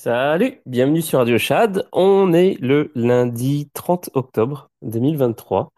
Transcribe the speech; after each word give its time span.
Salut, 0.00 0.60
bienvenue 0.64 1.02
sur 1.02 1.18
Radio 1.18 1.38
Chad. 1.38 1.88
On 1.90 2.32
est 2.32 2.56
le 2.60 2.92
lundi 2.94 3.68
30 3.74 4.10
octobre 4.14 4.70
2023 4.82 5.72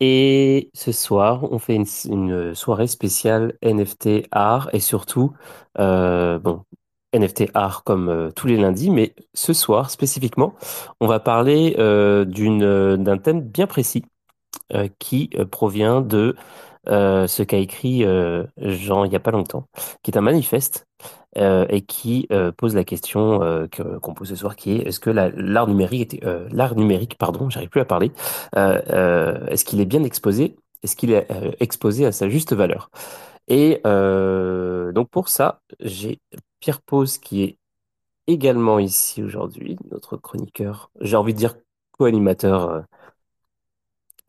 et 0.00 0.70
ce 0.72 0.90
soir, 0.90 1.52
on 1.52 1.58
fait 1.58 1.74
une, 2.06 2.54
soirée 2.54 2.86
spéciale 2.86 3.58
NFT 3.62 4.26
art 4.30 4.70
et 4.72 4.80
surtout, 4.80 5.34
euh, 5.78 6.38
bon, 6.38 6.62
NFT 7.12 7.50
art 7.52 7.84
comme 7.84 8.08
euh, 8.08 8.30
tous 8.30 8.46
les 8.46 8.56
lundis, 8.56 8.88
mais 8.88 9.14
ce 9.34 9.52
soir 9.52 9.90
spécifiquement, 9.90 10.54
on 11.02 11.06
va 11.06 11.20
parler 11.20 11.76
euh, 11.78 12.24
d'un 12.24 13.18
thème 13.18 13.42
bien 13.42 13.66
précis 13.66 14.02
qui 14.98 15.28
provient 15.50 16.00
de 16.00 16.36
ce 16.86 17.42
qu'a 17.42 17.58
écrit 17.58 18.02
Jean 18.56 19.04
il 19.04 19.10
n'y 19.10 19.16
a 19.16 19.20
pas 19.20 19.30
longtemps, 19.30 19.66
qui 20.02 20.10
est 20.10 20.16
un 20.16 20.22
manifeste 20.22 20.86
euh, 21.36 21.66
et 21.68 21.82
qui 21.82 22.26
euh, 22.32 22.52
pose 22.52 22.74
la 22.74 22.84
question 22.84 23.42
euh, 23.42 23.66
qu'on 24.00 24.14
pose 24.14 24.28
ce 24.28 24.36
soir, 24.36 24.56
qui 24.56 24.72
est 24.72 24.88
est-ce 24.88 25.00
que 25.00 25.10
la- 25.10 25.30
l'art 25.30 25.68
numérique, 25.68 26.22
l'art 26.50 26.74
numérique, 26.74 27.16
pardon, 27.18 27.50
j'arrive 27.50 27.68
plus 27.68 27.80
à 27.80 27.84
parler, 27.84 28.12
est-ce 28.56 29.64
qu'il 29.64 29.80
est 29.80 29.84
bien 29.84 30.02
exposé? 30.04 30.56
Est-ce 30.82 30.96
qu'il 30.96 31.10
est 31.12 31.26
exposé 31.60 32.06
à 32.06 32.12
sa 32.12 32.28
juste 32.28 32.52
valeur? 32.54 32.90
Et 33.48 33.80
donc 33.84 35.08
pour 35.10 35.28
ça, 35.28 35.60
j'ai 35.80 36.20
Pierre 36.60 36.80
Pose 36.80 37.18
qui 37.18 37.42
est 37.42 37.58
également 38.26 38.78
ici 38.78 39.22
aujourd'hui, 39.22 39.76
notre 39.90 40.16
chroniqueur, 40.16 40.90
j'ai 41.00 41.16
envie 41.16 41.34
de 41.34 41.38
dire 41.38 41.56
co-animateur 41.92 42.84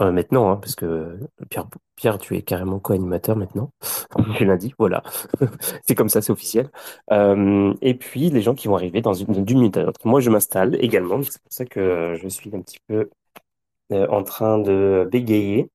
euh, 0.02 0.12
maintenant, 0.12 0.50
hein, 0.52 0.56
parce 0.58 0.76
que 0.76 1.20
Pierre, 1.50 1.68
Pierre, 1.96 2.18
tu 2.18 2.38
es 2.38 2.42
carrément 2.42 2.80
co-animateur 2.80 3.36
maintenant. 3.36 3.72
L'ai 4.40 4.58
dit, 4.58 4.74
voilà. 4.78 5.04
C'est 5.86 5.96
comme 5.96 6.08
ça, 6.10 6.22
c'est 6.22 6.32
officiel. 6.32 6.70
Euh, 7.12 7.74
et 7.82 7.94
puis, 7.96 8.30
les 8.30 8.42
gens 8.42 8.56
qui 8.56 8.68
vont 8.70 8.76
arriver 8.76 9.02
dans 9.02 9.14
une, 9.14 9.44
d'une 9.44 9.60
minute 9.60 9.78
à 9.78 9.84
l'autre. 9.84 10.00
Moi, 10.06 10.22
je 10.22 10.30
m'installe 10.30 10.78
également. 10.84 11.22
C'est 11.24 11.42
pour 11.42 11.52
ça 11.52 11.66
que 11.66 12.16
je 12.22 12.28
suis 12.30 12.56
un 12.56 12.62
petit 12.62 12.80
peu 12.88 13.10
euh, 13.92 14.08
en 14.10 14.24
train 14.24 14.60
de 14.60 15.08
bégayer. 15.12 15.70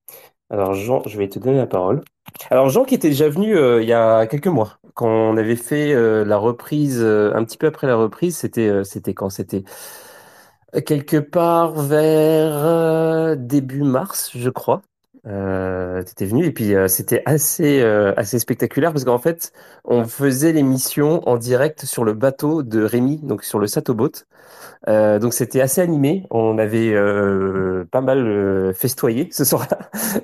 Alors, 0.50 0.74
Jean, 0.74 1.02
je 1.06 1.18
vais 1.18 1.28
te 1.28 1.38
donner 1.38 1.58
la 1.58 1.66
parole. 1.66 2.02
Alors, 2.50 2.70
Jean, 2.70 2.84
qui 2.84 2.94
était 2.94 3.10
déjà 3.10 3.28
venu 3.28 3.56
euh, 3.56 3.82
il 3.82 3.88
y 3.88 3.92
a 3.92 4.26
quelques 4.26 4.46
mois, 4.46 4.78
quand 4.94 5.08
on 5.08 5.36
avait 5.36 5.56
fait 5.56 5.94
la 6.24 6.38
reprise, 6.38 7.02
un 7.02 7.44
petit 7.44 7.58
peu 7.58 7.66
après 7.66 7.86
la 7.86 7.96
reprise, 7.96 8.36
c'était 8.38 8.84
c'était 8.84 9.14
quand? 9.14 9.30
C'était 9.30 9.64
Quelque 10.82 11.18
part 11.18 11.72
vers 11.74 12.52
euh, 12.64 13.36
début 13.36 13.82
mars, 13.82 14.30
je 14.34 14.50
crois. 14.50 14.82
Euh, 15.26 16.02
t'étais 16.02 16.26
venu 16.26 16.44
et 16.44 16.50
puis 16.52 16.74
euh, 16.74 16.86
c'était 16.86 17.22
assez 17.24 17.80
euh, 17.80 18.12
assez 18.18 18.38
spectaculaire 18.38 18.92
parce 18.92 19.04
qu'en 19.06 19.16
fait 19.16 19.54
on 19.86 20.04
faisait 20.04 20.52
l'émission 20.52 21.26
en 21.26 21.38
direct 21.38 21.86
sur 21.86 22.04
le 22.04 22.12
bateau 22.12 22.62
de 22.62 22.82
Rémi 22.84 23.20
donc 23.22 23.42
sur 23.42 23.58
le 23.58 23.66
Satoboat. 23.66 24.10
Euh, 24.88 25.18
donc 25.18 25.32
c'était 25.34 25.60
assez 25.62 25.80
animé. 25.80 26.26
On 26.30 26.58
avait 26.58 26.94
pas 27.90 28.00
mal 28.00 28.74
festoyé 28.74 29.28
ce 29.32 29.44
soir-là. 29.46 29.78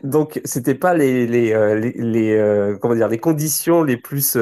Donc 0.04 0.40
c'était 0.44 0.74
pas 0.74 0.94
les 0.94 1.26
les 1.26 1.54
les, 1.80 1.92
les, 1.92 2.76
comment 2.80 2.94
dire 2.94 3.08
les 3.08 3.18
conditions 3.18 3.82
les 3.84 3.96
plus 3.96 4.36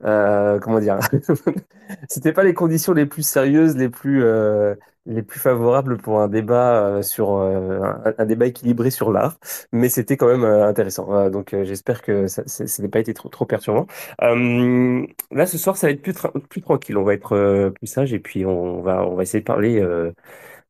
comment 0.00 0.80
dire? 0.80 0.98
C'était 2.08 2.32
pas 2.32 2.44
les 2.44 2.54
conditions 2.54 2.92
les 2.92 3.06
plus 3.06 3.26
sérieuses, 3.26 3.76
les 3.76 3.88
plus, 3.88 4.22
euh, 4.24 4.74
les 5.06 5.22
plus 5.22 5.40
favorables 5.40 5.98
pour 5.98 6.20
un 6.20 6.28
débat 6.28 6.84
euh, 6.98 7.02
sur 7.02 7.36
euh, 7.36 7.80
un, 7.82 8.14
un 8.18 8.24
débat 8.26 8.46
équilibré 8.46 8.90
sur 8.90 9.10
l'art, 9.12 9.38
mais 9.72 9.88
c'était 9.88 10.16
quand 10.16 10.28
même 10.28 10.44
euh, 10.44 10.66
intéressant. 10.66 11.28
Donc 11.30 11.54
j'espère 11.64 12.02
que 12.02 12.26
ça, 12.28 12.42
ça, 12.46 12.82
n'a 12.82 12.88
pas 12.88 13.00
été 13.00 13.14
trop, 13.14 13.28
trop 13.28 13.44
perturbant. 13.46 13.86
Euh, 14.22 15.04
là, 15.30 15.46
ce 15.46 15.58
soir, 15.58 15.76
ça 15.76 15.88
va 15.88 15.92
être 15.92 16.02
plus, 16.02 16.14
plus 16.48 16.60
tranquille. 16.62 16.96
On 16.96 17.02
va 17.04 17.14
être 17.14 17.70
plus 17.70 17.86
sage 17.86 18.12
et 18.12 18.20
puis 18.20 18.44
on 18.46 18.80
va, 18.82 19.04
on 19.06 19.14
va 19.16 19.22
essayer 19.22 19.40
de 19.40 19.44
parler, 19.44 19.80
euh, 19.80 20.12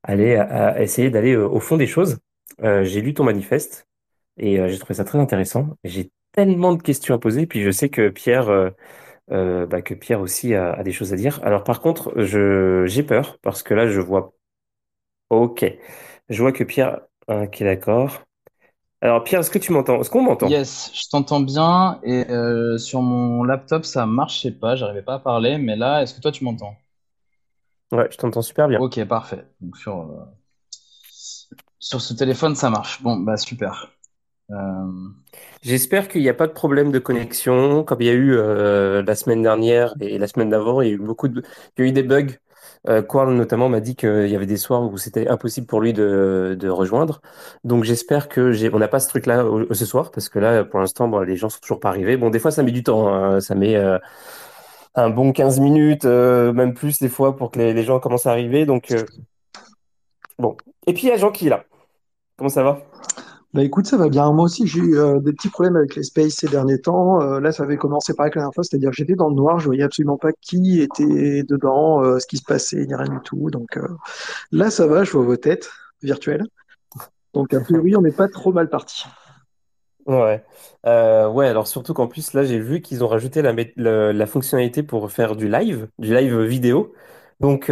aller 0.03 0.37
à, 0.37 0.81
essayer 0.83 1.11
d'aller 1.11 1.37
au 1.37 1.61
fond 1.61 1.77
des 1.77 1.87
choses. 1.87 2.19
J'ai 2.63 3.01
lu 3.01 3.15
ton 3.15 3.25
manifeste 3.25 3.87
et 4.39 4.69
j'ai 4.69 4.79
trouvé 4.79 4.95
ça 4.95 5.05
très 5.05 5.19
intéressant. 5.19 5.77
J'ai 5.85 6.11
tellement 6.33 6.75
de 6.75 6.83
questions 6.83 7.15
à 7.15 7.19
poser, 7.19 7.47
puis 7.47 7.63
je 7.63 7.71
sais 7.71 7.89
que 7.89 8.09
Pierre. 8.09 8.73
Euh, 9.33 9.67
bah, 9.67 9.83
que 9.83 9.95
Pierre 9.95 10.21
aussi 10.21 10.55
a, 10.55 10.73
a 10.73 10.83
des 10.83 10.93
choses 10.93 11.13
à 11.13 11.17
dire. 11.17 11.41
Alors 11.45 11.65
par 11.65 11.81
contre, 11.81 12.13
je 12.21 12.85
j'ai 12.87 13.03
peur 13.03 13.39
parce 13.43 13.63
que 13.63 13.75
là 13.75 13.87
je 13.89 14.01
vois. 14.01 14.35
Ok, 15.31 15.65
je 16.31 16.43
vois 16.43 16.53
que 16.53 16.65
Pierre. 16.65 17.01
Ok, 17.29 17.63
d'accord. 17.63 18.23
Alors 19.03 19.25
Pierre, 19.25 19.41
est-ce 19.41 19.51
que 19.51 19.59
tu 19.59 19.73
m'entends? 19.73 20.01
Est-ce 20.01 20.11
qu'on 20.11 20.23
m'entend? 20.23 20.51
Yes, 20.51 20.91
je 20.93 21.09
t'entends 21.09 21.41
bien 21.41 21.99
et 22.03 22.29
euh, 22.31 22.77
sur 22.77 23.01
mon 23.01 23.45
laptop 23.45 23.85
ça 23.87 24.05
marchait 24.05 24.51
pas, 24.51 24.77
j'arrivais 24.77 25.03
pas 25.03 25.15
à 25.15 25.19
parler, 25.19 25.57
mais 25.57 25.75
là, 25.77 26.03
est-ce 26.03 26.15
que 26.15 26.21
toi 26.21 26.33
tu 26.33 26.45
m'entends? 26.45 26.77
Ouais, 27.93 28.09
je 28.11 28.17
t'entends 28.17 28.43
super 28.43 28.67
bien. 28.69 28.81
Ok, 28.81 29.03
parfait. 29.07 29.47
Donc 29.61 29.77
sur, 29.79 29.99
euh, 30.01 30.25
sur 31.79 32.01
ce 32.01 32.15
téléphone 32.15 32.55
ça 32.57 32.71
marche. 32.71 33.03
Bon, 33.03 33.19
bah 33.19 33.37
super. 33.37 33.93
Euh, 34.51 35.09
J'espère 35.63 36.09
qu'il 36.09 36.23
n'y 36.23 36.29
a 36.29 36.35
pas 36.35 36.47
de 36.47 36.53
problème 36.53 36.91
de 36.91 36.99
connexion 36.99 37.85
comme 37.85 38.01
il 38.01 38.07
y 38.07 38.11
a 38.11 38.15
eu 38.15 38.35
euh, 38.37 39.03
la 39.03 39.15
semaine 39.15 39.43
dernière 39.43 39.95
et 40.01 40.19
la 40.19 40.27
semaine 40.27 40.51
d'avant. 40.51 40.83
Il 40.83 40.89
y 40.89 40.91
a 40.91 40.95
eu 40.95 40.99
beaucoup 40.99 41.29
il 41.29 41.43
y 41.79 41.83
a 41.83 41.85
eu 41.85 41.93
des 41.93 42.03
bugs. 42.03 42.33
Euh, 42.89 43.03
Quarl 43.03 43.33
notamment 43.35 43.69
m'a 43.69 43.81
dit 43.81 43.95
qu'il 43.97 44.29
y 44.29 44.37
avait 44.37 44.47
des 44.47 44.57
soirs 44.57 44.83
où 44.83 44.99
c'était 44.99 45.29
impossible 45.29 45.67
pour 45.67 45.81
lui 45.81 45.93
de, 45.93 46.69
rejoindre. 46.69 47.21
Donc 47.65 47.85
j'espère 47.85 48.29
que 48.29 48.53
on 48.75 48.79
n'a 48.79 48.89
pas 48.89 49.01
ce 49.01 49.09
truc-là 49.09 49.45
ce 49.71 49.85
soir 49.87 50.11
parce 50.11 50.29
que 50.29 50.39
là, 50.39 50.65
pour 50.65 50.81
l'instant, 50.81 51.09
bon, 51.09 51.21
les 51.21 51.37
gens 51.37 51.49
sont 51.49 51.61
toujours 51.61 51.81
pas 51.81 51.89
arrivés. 51.91 52.17
Bon, 52.17 52.31
des 52.31 52.39
fois, 52.39 52.51
ça 52.51 52.63
met 52.63 52.73
du 52.73 52.83
temps. 52.83 53.13
hein. 53.13 53.41
Ça 53.41 53.55
met 53.55 53.77
euh, 53.77 53.99
un 54.95 55.11
bon 55.11 55.33
15 55.33 55.61
minutes, 55.61 56.05
même 56.05 56.75
plus 56.75 56.99
des 56.99 57.09
fois, 57.09 57.37
pour 57.37 57.51
que 57.51 57.59
les, 57.59 57.83
gens 57.85 58.01
commencent 58.01 58.27
à 58.27 58.33
arriver. 58.33 58.67
Donc 58.67 58.93
bon. 60.39 60.57
Et 60.87 60.95
puis 60.95 61.05
il 61.05 61.09
y 61.11 61.13
a 61.13 61.17
Jean 61.17 61.31
qui 61.31 61.47
est 61.47 61.51
là. 61.51 61.65
Comment 62.37 62.51
ça 62.51 62.63
va? 62.63 62.83
Bah 63.55 63.63
écoute, 63.63 63.87
ça 63.87 63.99
va 63.99 64.09
bien. 64.09 64.33
Moi 64.33 64.47
aussi, 64.47 64.67
j'ai 64.67 64.81
eu 64.81 64.97
euh, 64.97 65.21
des 65.21 65.35
petits 65.35 65.51
problèmes 65.51 65.77
avec 65.77 65.95
les 65.95 66.05
spaces 66.05 66.37
ces 66.37 66.49
derniers 66.49 66.81
temps. 66.81 67.21
Euh, 67.21 67.39
là, 67.39 67.53
ça 67.53 67.65
avait 67.65 67.77
commencé 67.77 68.15
que 68.15 68.23
la 68.23 68.31
dernière 68.31 68.55
fois, 68.55 68.65
c'est-à-dire 68.65 68.89
que 68.91 68.97
j'étais 68.97 69.15
dans 69.15 69.29
le 69.29 69.35
noir, 69.35 69.59
je 69.59 69.67
voyais 69.67 69.83
absolument 69.83 70.17
pas 70.17 70.33
qui 70.41 70.81
était 70.81 71.43
dedans, 71.43 72.03
euh, 72.03 72.19
ce 72.19 72.27
qui 72.27 72.39
se 72.39 72.45
passait, 72.45 72.91
a 72.91 72.97
rien 72.97 73.13
du 73.13 73.21
tout. 73.21 73.51
Donc 73.51 73.79
là, 74.53 74.71
ça 74.71 74.87
va, 74.87 75.05
je 75.05 75.13
vois 75.13 75.23
vos 75.23 75.37
têtes 75.37 75.71
virtuelles. 76.03 76.45
Donc 77.35 77.53
a 77.53 77.61
priori, 77.61 77.95
on 77.95 78.01
n'est 78.01 78.11
pas 78.11 78.29
trop 78.29 78.53
mal 78.53 78.71
parti. 78.71 79.05
Ouais. 80.07 80.43
Ouais, 80.85 81.47
alors 81.47 81.67
surtout 81.67 81.93
qu'en 81.93 82.07
plus, 82.07 82.33
là, 82.33 82.45
j'ai 82.45 82.59
vu 82.59 82.81
qu'ils 82.81 83.05
ont 83.05 83.09
rajouté 83.09 83.43
la, 83.43 84.27
fonctionnalité 84.27 84.83
pour 84.83 85.13
faire 85.13 85.37
du 85.37 85.49
live, 85.49 85.89
du 85.99 86.15
live 86.15 86.41
vidéo. 86.41 86.95
Donc, 87.41 87.71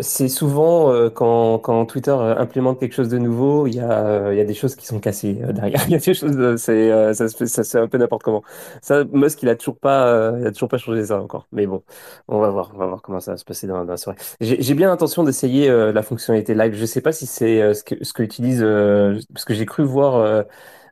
c'est 0.00 0.28
souvent 0.28 0.90
euh, 0.90 1.10
quand, 1.10 1.84
Twitter 1.86 2.12
euh, 2.12 2.36
implémente 2.38 2.80
quelque 2.80 2.94
chose 2.94 3.08
de 3.08 3.18
nouveau, 3.18 3.66
il 3.66 3.74
y 3.74 3.80
a, 3.80 4.04
euh, 4.06 4.44
des 4.44 4.54
choses 4.54 4.74
qui 4.74 4.86
sont 4.86 5.00
cassées 5.00 5.34
derrière. 5.34 5.82
Il 5.86 5.92
y 5.92 5.94
a 5.94 5.98
des 5.98 6.14
choses, 6.14 6.56
c'est, 6.56 7.14
ça 7.46 7.80
un 7.80 7.88
peu 7.88 7.98
n'importe 7.98 8.22
comment. 8.22 8.42
Ça, 8.80 9.04
Musk, 9.12 9.42
il 9.42 9.48
a 9.50 9.56
toujours 9.56 9.76
pas, 9.76 10.32
pas 10.70 10.78
changé 10.78 11.04
ça 11.04 11.20
encore. 11.20 11.46
Mais 11.52 11.66
bon, 11.66 11.82
on 12.28 12.40
va 12.40 12.50
voir, 12.50 12.72
comment 13.02 13.20
ça 13.20 13.32
va 13.32 13.36
se 13.36 13.44
passer 13.44 13.66
dans, 13.66 13.84
la 13.84 13.96
soirée. 13.96 14.18
J'ai, 14.40 14.74
bien 14.74 14.88
l'intention 14.88 15.24
d'essayer 15.24 15.68
la 15.68 16.02
fonctionnalité 16.02 16.54
live. 16.54 16.74
Je 16.74 16.86
sais 16.86 17.00
pas 17.00 17.12
si 17.12 17.26
c'est 17.26 17.74
ce 17.74 17.82
que, 17.84 18.22
utilise, 18.22 18.60
parce 19.32 19.44
que 19.44 19.54
j'ai 19.54 19.66
cru 19.66 19.82
voir 19.84 20.44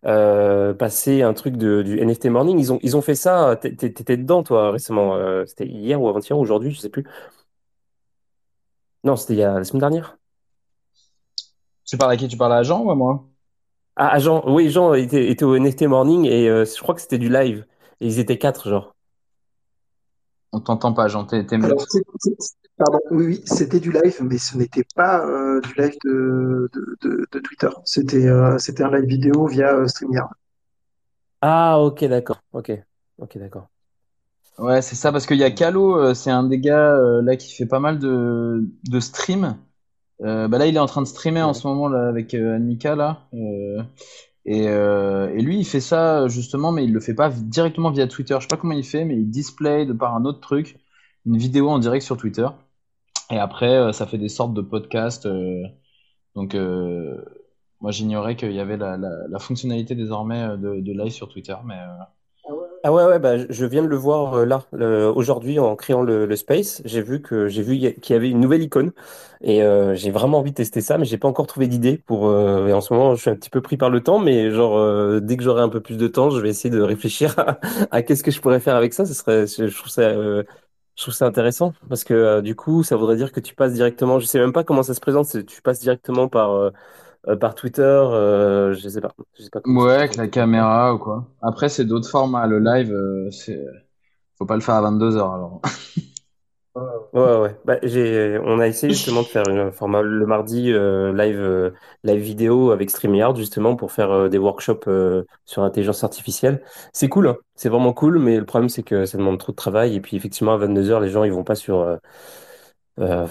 passer 0.02 1.22
un 1.22 1.32
truc 1.32 1.56
du 1.56 2.00
NFT 2.00 2.26
Morning. 2.26 2.58
Ils 2.82 2.96
ont, 2.96 3.02
fait 3.02 3.14
ça. 3.14 3.56
T'é- 3.60 3.74
t'é- 3.74 3.92
T'étais 3.92 4.16
dedans, 4.16 4.42
toi, 4.42 4.72
récemment. 4.72 5.16
c'était 5.46 5.66
hier 5.66 6.00
ou 6.00 6.08
avant-hier, 6.08 6.38
ou 6.38 6.42
aujourd'hui, 6.42 6.72
je 6.72 6.80
sais 6.80 6.90
plus. 6.90 7.04
Non, 9.04 9.16
c'était 9.16 9.34
il 9.34 9.38
y 9.40 9.42
a 9.42 9.58
la 9.58 9.64
semaine 9.64 9.80
dernière. 9.80 10.16
tu 11.84 11.96
parles 11.96 12.12
à 12.12 12.16
qui? 12.16 12.28
Tu 12.28 12.36
parles 12.36 12.52
à 12.52 12.62
Jean 12.62 12.82
ou 12.82 12.90
à 12.90 12.94
moi? 12.94 13.24
Ah, 13.96 14.10
ah, 14.12 14.18
Jean, 14.18 14.42
oui, 14.46 14.70
Jean 14.70 14.94
était, 14.94 15.30
était 15.30 15.44
au 15.44 15.54
NFT 15.54 15.82
Morning 15.86 16.24
et 16.24 16.48
euh, 16.48 16.64
je 16.64 16.80
crois 16.80 16.94
que 16.94 17.00
c'était 17.00 17.18
du 17.18 17.28
live. 17.28 17.66
Et 18.00 18.06
ils 18.06 18.18
étaient 18.18 18.38
quatre, 18.38 18.68
genre. 18.70 18.94
On 20.52 20.60
t'entend 20.60 20.92
pas, 20.92 21.08
Jean, 21.08 21.24
t'es 21.24 21.44
Alors, 21.60 21.78
mute. 21.78 21.86
c'est- 21.90 22.02
c'est- 22.18 22.54
pardon, 22.76 22.98
oui, 23.10 23.26
oui, 23.26 23.42
c'était 23.46 23.80
du 23.80 23.92
live, 23.92 24.16
mais 24.22 24.38
ce 24.38 24.56
n'était 24.56 24.84
pas 24.94 25.24
euh, 25.26 25.60
du 25.60 25.74
live 25.74 25.96
de, 26.04 26.68
de, 26.72 26.96
de- 27.02 27.26
de 27.30 27.38
Twitter. 27.40 27.68
C'était 27.84 28.26
euh, 28.26 28.58
c'était 28.58 28.82
un 28.82 28.90
live 28.90 29.06
vidéo 29.08 29.46
via 29.46 29.74
euh, 29.74 29.86
StreamYard. 29.86 30.30
Ah, 31.42 31.78
ok, 31.80 32.04
d'accord. 32.04 32.40
Ok, 32.52 32.70
ok, 33.18 33.38
d'accord. 33.38 33.68
Ouais, 34.60 34.82
c'est 34.82 34.94
ça, 34.96 35.10
parce 35.10 35.26
qu'il 35.26 35.38
y 35.38 35.44
a 35.44 35.50
Calo, 35.50 35.96
euh, 35.96 36.12
c'est 36.14 36.30
un 36.30 36.42
des 36.44 36.58
gars 36.60 36.94
euh, 36.94 37.22
là 37.22 37.36
qui 37.36 37.54
fait 37.54 37.66
pas 37.66 37.80
mal 37.80 37.98
de, 37.98 38.68
de 38.90 39.00
stream. 39.00 39.56
Euh, 40.22 40.48
bah 40.48 40.58
là, 40.58 40.66
il 40.66 40.76
est 40.76 40.80
en 40.80 40.86
train 40.86 41.02
de 41.02 41.06
streamer 41.08 41.42
en 41.42 41.54
ce 41.54 41.66
moment 41.66 41.88
là, 41.88 42.08
avec 42.08 42.34
euh, 42.34 42.56
Annika 42.56 42.96
là. 42.96 43.28
Euh, 43.34 43.82
Et, 44.46 44.64
et 44.66 45.42
lui, 45.42 45.58
il 45.60 45.64
fait 45.66 45.80
ça 45.80 46.28
justement, 46.28 46.72
mais 46.72 46.84
il 46.84 46.92
le 46.94 47.00
fait 47.00 47.14
pas 47.14 47.30
directement 47.30 47.90
via 47.92 48.08
Twitter. 48.08 48.34
Je 48.38 48.42
sais 48.42 48.48
pas 48.48 48.56
comment 48.58 48.74
il 48.74 48.84
fait, 48.84 49.04
mais 49.06 49.16
il 49.16 49.30
display 49.30 49.86
de 49.86 49.92
par 49.94 50.14
un 50.16 50.24
autre 50.26 50.40
truc 50.40 50.78
une 51.26 51.38
vidéo 51.38 51.68
en 51.70 51.78
direct 51.80 52.04
sur 52.04 52.16
Twitter. 52.18 52.48
Et 53.30 53.38
après, 53.38 53.92
ça 53.94 54.06
fait 54.06 54.18
des 54.18 54.28
sortes 54.30 54.54
de 54.54 54.62
podcasts. 54.62 55.28
donc, 56.34 56.54
moi, 57.80 57.90
j'ignorais 57.92 58.36
qu'il 58.36 58.52
y 58.52 58.60
avait 58.60 58.76
la, 58.76 58.96
la, 58.96 59.08
la 59.28 59.38
fonctionnalité 59.38 59.94
désormais 59.94 60.56
de, 60.58 60.80
de 60.80 60.92
live 60.92 61.12
sur 61.12 61.28
Twitter, 61.28 61.56
mais 61.64 61.76
Ah 62.82 62.92
ouais, 62.94 63.04
ouais, 63.04 63.18
bah, 63.18 63.34
je 63.50 63.66
viens 63.66 63.82
de 63.82 63.88
le 63.88 63.96
voir 63.96 64.32
euh, 64.38 64.46
là, 64.46 64.64
le- 64.72 65.06
aujourd'hui, 65.14 65.58
en 65.58 65.76
créant 65.76 66.00
le, 66.00 66.24
le 66.24 66.34
space. 66.36 66.80
J'ai 66.86 67.02
vu 67.02 67.20
que 67.20 67.46
j'ai 67.46 67.60
vu 67.62 67.76
qu'il 68.00 68.14
y 68.14 68.16
avait 68.16 68.30
une 68.30 68.40
nouvelle 68.40 68.62
icône 68.62 68.92
et 69.42 69.62
euh, 69.62 69.94
j'ai 69.94 70.10
vraiment 70.10 70.38
envie 70.38 70.52
de 70.52 70.56
tester 70.56 70.80
ça, 70.80 70.96
mais 70.96 71.04
j'ai 71.04 71.18
pas 71.18 71.28
encore 71.28 71.46
trouvé 71.46 71.66
d'idée 71.66 71.98
pour. 71.98 72.26
euh, 72.28 72.68
et 72.68 72.72
en 72.72 72.80
ce 72.80 72.94
moment, 72.94 73.14
je 73.14 73.20
suis 73.20 73.28
un 73.30 73.34
petit 73.36 73.50
peu 73.50 73.60
pris 73.60 73.76
par 73.76 73.90
le 73.90 74.02
temps, 74.02 74.18
mais 74.18 74.50
genre 74.50 74.78
euh, 74.78 75.20
dès 75.20 75.36
que 75.36 75.42
j'aurai 75.42 75.60
un 75.60 75.68
peu 75.68 75.82
plus 75.82 75.98
de 75.98 76.08
temps, 76.08 76.30
je 76.30 76.40
vais 76.40 76.48
essayer 76.48 76.70
de 76.74 76.80
réfléchir 76.80 77.34
à, 77.38 77.60
à 77.90 78.00
qu'est-ce 78.02 78.22
que 78.22 78.30
je 78.30 78.40
pourrais 78.40 78.60
faire 78.60 78.76
avec 78.76 78.94
ça. 78.94 79.04
Ce 79.04 79.12
serait, 79.12 79.46
je, 79.46 79.76
trouve 79.76 79.90
ça, 79.90 80.00
euh, 80.02 80.42
je 80.96 81.02
trouve 81.02 81.12
ça 81.14 81.26
intéressant 81.26 81.74
parce 81.90 82.02
que 82.04 82.14
euh, 82.14 82.40
du 82.40 82.54
coup, 82.56 82.82
ça 82.82 82.96
voudrait 82.96 83.16
dire 83.16 83.30
que 83.32 83.40
tu 83.40 83.54
passes 83.54 83.74
directement. 83.74 84.18
Je 84.20 84.24
sais 84.26 84.38
même 84.38 84.54
pas 84.54 84.64
comment 84.64 84.82
ça 84.82 84.94
se 84.94 85.00
présente. 85.00 85.26
Tu 85.46 85.60
passes 85.60 85.80
directement 85.80 86.28
par 86.28 86.52
euh, 86.52 86.70
euh, 87.28 87.36
par 87.36 87.54
Twitter. 87.54 87.82
euh, 87.82 88.74
je 88.74 88.88
sais 88.88 89.00
pas, 89.00 89.12
je 89.38 89.42
sais 89.42 89.50
pas 89.50 89.60
Ouais, 89.64 89.92
avec 89.94 90.16
la 90.16 90.28
caméra 90.28 90.94
ou 90.94 90.98
quoi. 90.98 91.26
Après, 91.42 91.68
c'est 91.68 91.84
d'autres 91.84 92.08
formats. 92.08 92.46
Le 92.46 92.58
live, 92.58 92.92
euh, 92.92 93.30
c'est 93.30 93.62
faut 94.38 94.46
pas 94.46 94.56
le 94.56 94.62
faire 94.62 94.76
à 94.76 94.82
22 94.82 95.16
heures 95.16 95.32
alors. 95.32 95.60
Ouais, 97.12 97.36
ouais. 97.38 97.56
Bah, 97.64 97.78
j'ai, 97.82 98.38
on 98.44 98.60
a 98.60 98.68
essayé 98.68 98.92
justement 98.92 99.22
de 99.22 99.26
faire 99.26 99.48
un 99.48 99.72
format 99.72 100.02
le 100.02 100.24
mardi 100.26 100.66
live, 100.72 101.72
live 102.04 102.22
vidéo 102.22 102.70
avec 102.70 102.90
StreamYard 102.90 103.36
justement 103.36 103.74
pour 103.74 103.90
faire 103.90 104.30
des 104.30 104.38
workshops 104.38 104.88
sur 105.44 105.62
l'intelligence 105.62 106.04
artificielle. 106.04 106.62
C'est 106.92 107.08
cool, 107.08 107.26
hein. 107.28 107.36
C'est 107.56 107.68
vraiment 107.68 107.92
cool, 107.92 108.20
mais 108.20 108.38
le 108.38 108.44
problème 108.46 108.68
c'est 108.68 108.84
que 108.84 109.04
ça 109.04 109.18
demande 109.18 109.38
trop 109.38 109.50
de 109.50 109.56
travail 109.56 109.96
et 109.96 110.00
puis 110.00 110.16
effectivement 110.16 110.52
à 110.52 110.56
22 110.58 110.90
heures 110.90 111.00
les 111.00 111.10
gens 111.10 111.24
ils 111.24 111.32
vont 111.32 111.42
pas 111.44 111.56
sur, 111.56 111.80
euh, 113.00 113.26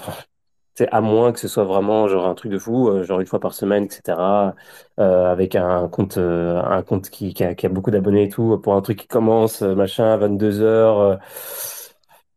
à 0.92 1.02
moins 1.02 1.32
que 1.34 1.40
ce 1.40 1.48
soit 1.48 1.64
vraiment 1.66 2.08
genre 2.08 2.28
un 2.28 2.36
truc 2.36 2.52
de 2.52 2.58
fou, 2.60 2.90
euh, 2.90 3.04
genre 3.04 3.20
une 3.20 3.28
fois 3.28 3.40
par 3.40 3.54
semaine, 3.54 3.84
etc. 3.86 4.56
euh, 5.00 5.32
avec 5.32 5.56
un 5.56 5.88
compte, 5.90 6.18
euh, 6.18 6.62
un 6.64 6.82
compte 6.84 7.10
qui, 7.10 7.34
qui 7.34 7.44
a, 7.44 7.56
qui 7.56 7.66
a 7.66 7.70
beaucoup 7.70 7.92
d'abonnés 7.92 8.24
et 8.26 8.30
tout 8.30 8.58
pour 8.60 8.76
un 8.76 8.82
truc 8.82 9.00
qui 9.00 9.08
commence 9.08 9.62
euh, 9.62 9.76
machin 9.76 10.06
à 10.14 10.18
22 10.18 10.62
heures. 10.62 11.00
euh, 11.00 11.16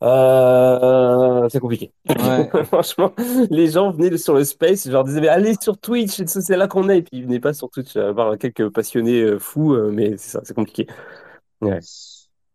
euh, 0.02 1.49
c'est 1.49 1.61
compliqué. 1.61 1.93
Ouais. 2.08 2.50
Franchement, 2.64 3.12
les 3.50 3.69
gens 3.70 3.93
venaient 3.93 4.17
sur 4.19 4.34
le 4.34 4.44
space, 4.44 4.87
je 4.87 4.90
leur 4.93 5.05
disais, 5.05 5.20
mais 5.20 5.29
allez 5.29 5.55
sur 5.61 5.79
Twitch, 5.79 6.11
c'est 6.17 6.29
c'est 6.29 6.56
là 6.56 6.67
qu'on 6.67 6.88
est. 6.88 6.99
Et 6.99 7.02
puis 7.02 7.19
ils 7.19 7.25
venaient 7.25 7.38
pas 7.40 7.55
sur 7.55 7.70
Twitch, 7.70 7.96
à 7.96 8.11
voir 8.12 8.37
quelques 8.38 8.69
passionnés 8.70 9.23
euh, 9.23 9.38
fous, 9.38 9.75
euh, 9.75 9.90
mais 9.93 10.17
c'est 10.17 10.31
ça, 10.31 10.40
c'est 10.44 10.55
compliqué. 10.55 10.87
Ouais, 11.61 11.81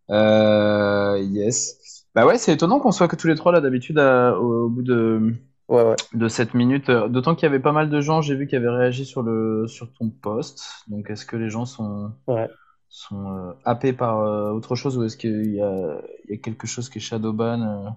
Euh, 0.09 1.19
yes. 1.21 2.05
Bah 2.15 2.25
ouais, 2.25 2.37
c'est 2.37 2.53
étonnant 2.53 2.79
qu'on 2.79 2.91
soit 2.91 3.07
que 3.07 3.15
tous 3.15 3.27
les 3.27 3.35
trois 3.35 3.51
là 3.51 3.61
d'habitude 3.61 3.99
à- 3.99 4.37
au, 4.39 4.65
au 4.65 4.69
bout 4.69 4.81
de, 4.83 5.33
ouais, 5.69 5.83
ouais. 5.83 5.95
de 6.13 6.27
7 6.27 6.53
minutes. 6.53 6.89
Euh, 6.89 7.07
D'autant 7.07 7.35
qu'il 7.35 7.43
y 7.43 7.49
avait 7.49 7.59
pas 7.59 7.71
mal 7.71 7.89
de 7.89 8.01
gens, 8.01 8.21
j'ai 8.21 8.35
vu, 8.35 8.47
qui 8.47 8.55
avaient 8.55 8.69
réagi 8.69 9.05
sur 9.05 9.21
le 9.21 9.67
sur 9.67 9.91
ton 9.93 10.09
post. 10.09 10.63
Donc 10.87 11.09
est-ce 11.09 11.25
que 11.25 11.35
les 11.35 11.49
gens 11.49 11.65
sont 11.65 12.11
ouais. 12.27 12.47
sont 12.89 13.31
euh, 13.31 13.53
happés 13.65 13.93
par 13.93 14.19
euh, 14.19 14.51
autre 14.51 14.75
chose 14.75 14.97
ou 14.97 15.03
est-ce 15.03 15.17
qu'il 15.17 15.53
y 15.53 15.61
a, 15.61 16.01
il 16.25 16.35
y 16.35 16.37
a 16.37 16.41
quelque 16.41 16.67
chose 16.67 16.89
qui 16.89 16.99
est 16.99 17.01
shadowban 17.01 17.61
euh, 17.61 17.89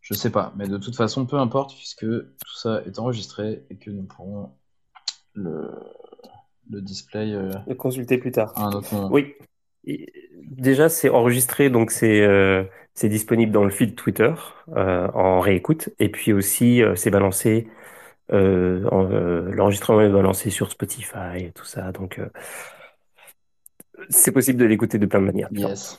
Je 0.00 0.14
sais 0.14 0.30
pas. 0.30 0.52
Mais 0.56 0.68
de 0.68 0.78
toute 0.78 0.96
façon, 0.96 1.26
peu 1.26 1.36
importe 1.36 1.74
puisque 1.74 2.06
tout 2.06 2.56
ça 2.56 2.82
est 2.86 2.98
enregistré 2.98 3.64
et 3.70 3.76
que 3.76 3.90
nous 3.90 4.04
pourrons 4.04 4.52
le 5.34 5.70
le 6.70 6.80
display 6.80 7.32
Le 7.66 7.74
consulter 7.74 8.16
plus 8.18 8.30
tard. 8.30 8.52
à 8.54 8.66
un 8.66 8.72
autre 8.72 8.94
moment. 8.94 9.10
Oui. 9.10 9.34
Et 9.84 10.12
déjà, 10.50 10.88
c'est 10.88 11.08
enregistré, 11.08 11.70
donc 11.70 11.90
c'est 11.90 12.20
euh, 12.20 12.64
c'est 13.00 13.08
disponible 13.08 13.50
dans 13.50 13.64
le 13.64 13.70
feed 13.70 13.94
Twitter 13.96 14.34
euh, 14.76 15.08
en 15.14 15.40
réécoute. 15.40 15.88
Et 15.98 16.10
puis 16.10 16.34
aussi, 16.34 16.82
euh, 16.82 16.94
c'est 16.96 17.10
balancé, 17.10 17.66
euh, 18.32 18.86
en- 18.90 19.04
l'enregistrement 19.04 20.02
est 20.02 20.10
balancé 20.10 20.50
sur 20.50 20.70
Spotify 20.70 21.38
et 21.38 21.52
tout 21.52 21.64
ça. 21.64 21.92
Donc, 21.92 22.20
c'est 24.10 24.32
possible 24.32 24.58
de 24.58 24.66
l'écouter 24.66 24.98
de 24.98 25.06
plein 25.06 25.20
de 25.20 25.26
manières. 25.26 25.48
Yes. 25.50 25.98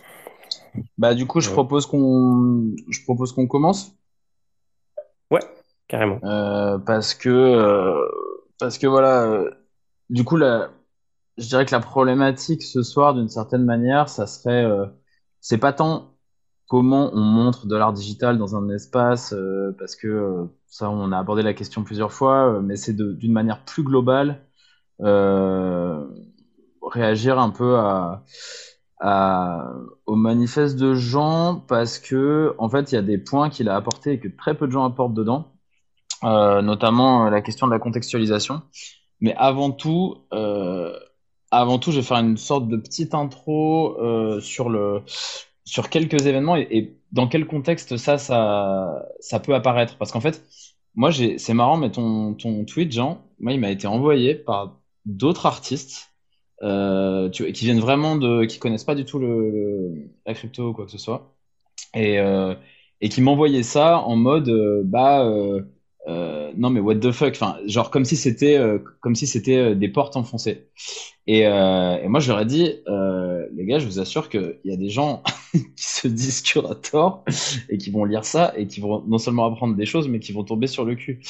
Bah 0.98 1.14
du 1.14 1.26
coup, 1.28 1.42
je 1.42 1.50
Ouais, 1.50 1.54
propose 1.56 1.86
qu'on 1.86 2.76
je 2.90 3.04
propose 3.04 3.34
qu'on 3.34 3.48
commence 3.48 3.96
Ouais, 5.32 5.42
carrément. 5.88 6.20
parce 6.86 7.14
que 7.16 7.96
parce 8.60 8.78
que 8.78 8.88
voilà, 8.88 9.44
du 10.10 10.24
coup 10.24 10.38
la 10.38 10.72
je 11.38 11.48
dirais 11.48 11.66
que 11.66 11.72
la 11.72 11.82
problématique 11.82 12.64
ce 12.64 12.84
soir 12.84 13.16
d'une 13.16 13.30
certaine 13.30 13.66
manière, 13.66 14.10
ça 14.10 14.28
serait 14.28 14.66
euh, 14.66 14.86
c'est 15.42 15.58
pas 15.60 15.74
tant 15.74 16.11
comment 16.72 17.12
on 17.12 17.20
montre 17.20 17.68
de 17.68 17.76
l'art 17.76 17.92
digital 17.92 18.38
dans 18.38 18.56
un 18.56 18.70
espace 18.70 19.34
euh, 19.34 19.76
parce 19.78 19.98
que 19.98 20.08
euh, 20.08 20.46
ça 20.68 20.90
on 20.90 21.12
a 21.12 21.18
abordé 21.20 21.44
la 21.44 21.54
question 21.54 21.84
plusieurs 21.84 22.14
fois, 22.14 22.48
euh, 22.48 22.62
mais 22.62 22.78
c'est 22.78 22.96
d'une 22.96 23.34
manière 23.34 23.66
plus 23.66 23.84
globale 23.84 24.46
réagir 26.82 27.40
un 27.40 27.50
peu 27.50 27.78
au 30.06 30.16
manifeste 30.16 30.78
de 30.78 30.94
Jean 30.94 31.62
parce 31.68 32.00
que 32.00 32.56
en 32.58 32.70
fait 32.70 32.94
il 32.94 32.96
y 32.96 32.98
a 32.98 33.02
des 33.02 33.18
points 33.18 33.50
qu'il 33.50 33.68
a 33.68 33.76
apportés 33.76 34.14
et 34.14 34.20
que 34.22 34.30
très 34.30 34.56
peu 34.56 34.66
de 34.66 34.72
gens 34.72 34.86
apportent 34.86 35.14
dedans, 35.14 35.52
notamment 36.24 37.30
la 37.30 37.42
question 37.42 37.68
de 37.68 37.74
la 37.74 37.80
contextualisation. 37.80 38.62
Mais 39.20 39.36
avant 39.36 39.72
tout, 39.72 40.20
avant 41.52 41.80
tout, 41.80 41.92
je 41.92 41.98
vais 41.98 42.06
faire 42.06 42.18
une 42.18 42.38
sorte 42.38 42.70
de 42.70 42.78
petite 42.78 43.14
intro 43.14 43.98
sur 44.40 44.70
le 44.70 45.02
sur 45.66 45.90
quelques 45.90 46.26
événements 46.26 46.56
et, 46.58 46.68
et 46.72 46.98
dans 47.12 47.28
quel 47.28 47.46
contexte 47.48 47.98
ça 47.98 48.18
ça 48.18 49.06
ça 49.20 49.40
peut 49.40 49.54
apparaître. 49.56 49.98
Parce 49.98 50.12
qu'en 50.12 50.22
fait 50.22 50.44
moi 50.96 51.12
c'est 51.12 51.54
marrant 51.54 51.78
mais 51.78 51.92
ton 51.92 52.34
ton 52.36 52.66
tweet 52.66 52.92
Jean 52.92 53.22
moi 53.40 53.54
il 53.54 53.60
m'a 53.60 53.72
été 53.72 53.88
envoyé 53.88 54.36
par 54.36 54.80
d'autres 55.06 55.46
artistes 55.46 56.10
euh, 56.64 57.30
tu, 57.30 57.52
qui 57.54 57.66
viennent 57.66 57.80
vraiment 57.80 58.16
de 58.18 58.46
qui 58.46 58.60
connaissent 58.60 58.84
pas 58.84 58.96
du 58.96 59.06
tout 59.06 59.20
le, 59.20 59.50
le- 59.52 60.10
la 60.26 60.34
crypto 60.34 60.70
ou 60.70 60.74
quoi 60.74 60.86
que 60.86 60.92
ce 60.92 60.98
soit. 61.00 61.36
Et 61.96 62.20
euh, 62.20 62.56
et 63.02 63.10
qui 63.10 63.22
m'envoyaient 63.22 63.64
ça 63.64 64.00
en 64.00 64.16
mode 64.16 64.50
euh, 64.50 64.82
bah 64.86 65.26
euh, 65.26 65.62
euh, 66.08 66.52
non 66.58 66.70
mais 66.70 66.80
what 66.80 66.96
the 66.96 67.12
fuck. 67.12 67.32
Enfin 67.34 67.58
genre 67.66 67.90
comme 67.92 68.06
si 68.06 68.16
c'était 68.16 68.58
euh, 68.58 68.80
comme 69.02 69.16
si 69.16 69.28
c'était 69.28 69.58
euh, 69.58 69.76
des 69.76 69.90
portes 69.90 70.16
enfoncées. 70.18 70.70
Et, 71.28 71.42
et 71.42 72.08
moi, 72.08 72.20
je 72.20 72.30
leur 72.32 72.42
ai 72.42 72.46
dit, 72.46 72.74
les 73.54 73.66
gars, 73.66 73.80
je 73.80 73.86
vous 73.86 74.00
assure 74.00 74.30
qu'il 74.30 74.60
y 74.66 74.74
a 74.74 74.78
des 74.78 74.90
gens 74.90 75.24
qui 75.76 75.84
se 75.84 76.08
disent 76.08 76.42
curator 76.42 77.24
et 77.70 77.78
qui 77.78 77.92
vont 77.92 78.06
lire 78.06 78.26
ça 78.26 78.54
et 78.58 78.68
qui 78.68 78.80
vont 78.80 79.04
non 79.08 79.18
seulement 79.18 79.46
apprendre 79.46 79.76
des 79.76 79.86
choses, 79.86 80.08
mais 80.08 80.20
qui 80.20 80.32
vont 80.32 80.44
tomber 80.44 80.68
sur 80.68 80.86
le 80.86 80.96
cul. 80.96 81.22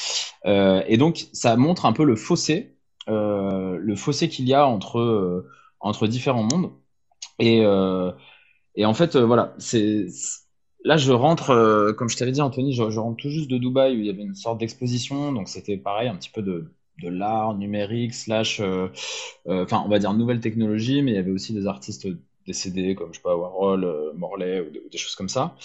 Euh, 0.45 0.83
et 0.87 0.97
donc, 0.97 1.27
ça 1.33 1.55
montre 1.57 1.85
un 1.85 1.93
peu 1.93 2.03
le 2.03 2.15
fossé, 2.15 2.77
euh, 3.09 3.77
le 3.79 3.95
fossé 3.95 4.29
qu'il 4.29 4.47
y 4.47 4.53
a 4.53 4.67
entre, 4.67 4.99
euh, 4.99 5.49
entre 5.79 6.07
différents 6.07 6.43
mondes. 6.43 6.71
Et, 7.39 7.61
euh, 7.63 8.11
et 8.75 8.85
en 8.85 8.93
fait, 8.93 9.15
euh, 9.15 9.25
voilà, 9.25 9.53
c'est 9.57 10.07
là, 10.83 10.97
je 10.97 11.11
rentre, 11.11 11.51
euh, 11.51 11.93
comme 11.93 12.09
je 12.09 12.17
t'avais 12.17 12.31
dit, 12.31 12.41
Anthony, 12.41 12.73
je, 12.73 12.81
rentre 12.83 13.17
tout 13.17 13.29
juste 13.29 13.49
de 13.49 13.57
Dubaï 13.57 13.95
où 13.95 13.99
il 13.99 14.05
y 14.05 14.09
avait 14.09 14.23
une 14.23 14.35
sorte 14.35 14.59
d'exposition, 14.59 15.31
donc 15.33 15.49
c'était 15.49 15.77
pareil, 15.77 16.07
un 16.07 16.15
petit 16.15 16.29
peu 16.29 16.41
de, 16.41 16.73
de 17.01 17.09
l'art 17.09 17.55
numérique 17.55 18.13
slash, 18.13 18.59
euh, 18.59 18.87
euh, 19.47 19.63
enfin, 19.63 19.83
on 19.85 19.89
va 19.89 19.99
dire 19.99 20.13
nouvelle 20.13 20.39
technologie, 20.39 21.01
mais 21.01 21.11
il 21.11 21.15
y 21.15 21.17
avait 21.17 21.31
aussi 21.31 21.53
des 21.53 21.67
artistes 21.67 22.07
décédés 22.51 22.95
comme 22.95 23.09
je 23.13 23.17
sais 23.19 23.23
pas 23.23 23.35
Warhol, 23.35 23.83
euh, 23.83 24.13
Morley 24.15 24.61
ou, 24.61 24.89
des 24.89 24.97
choses 24.97 25.15
comme 25.15 25.29
ça. 25.29 25.55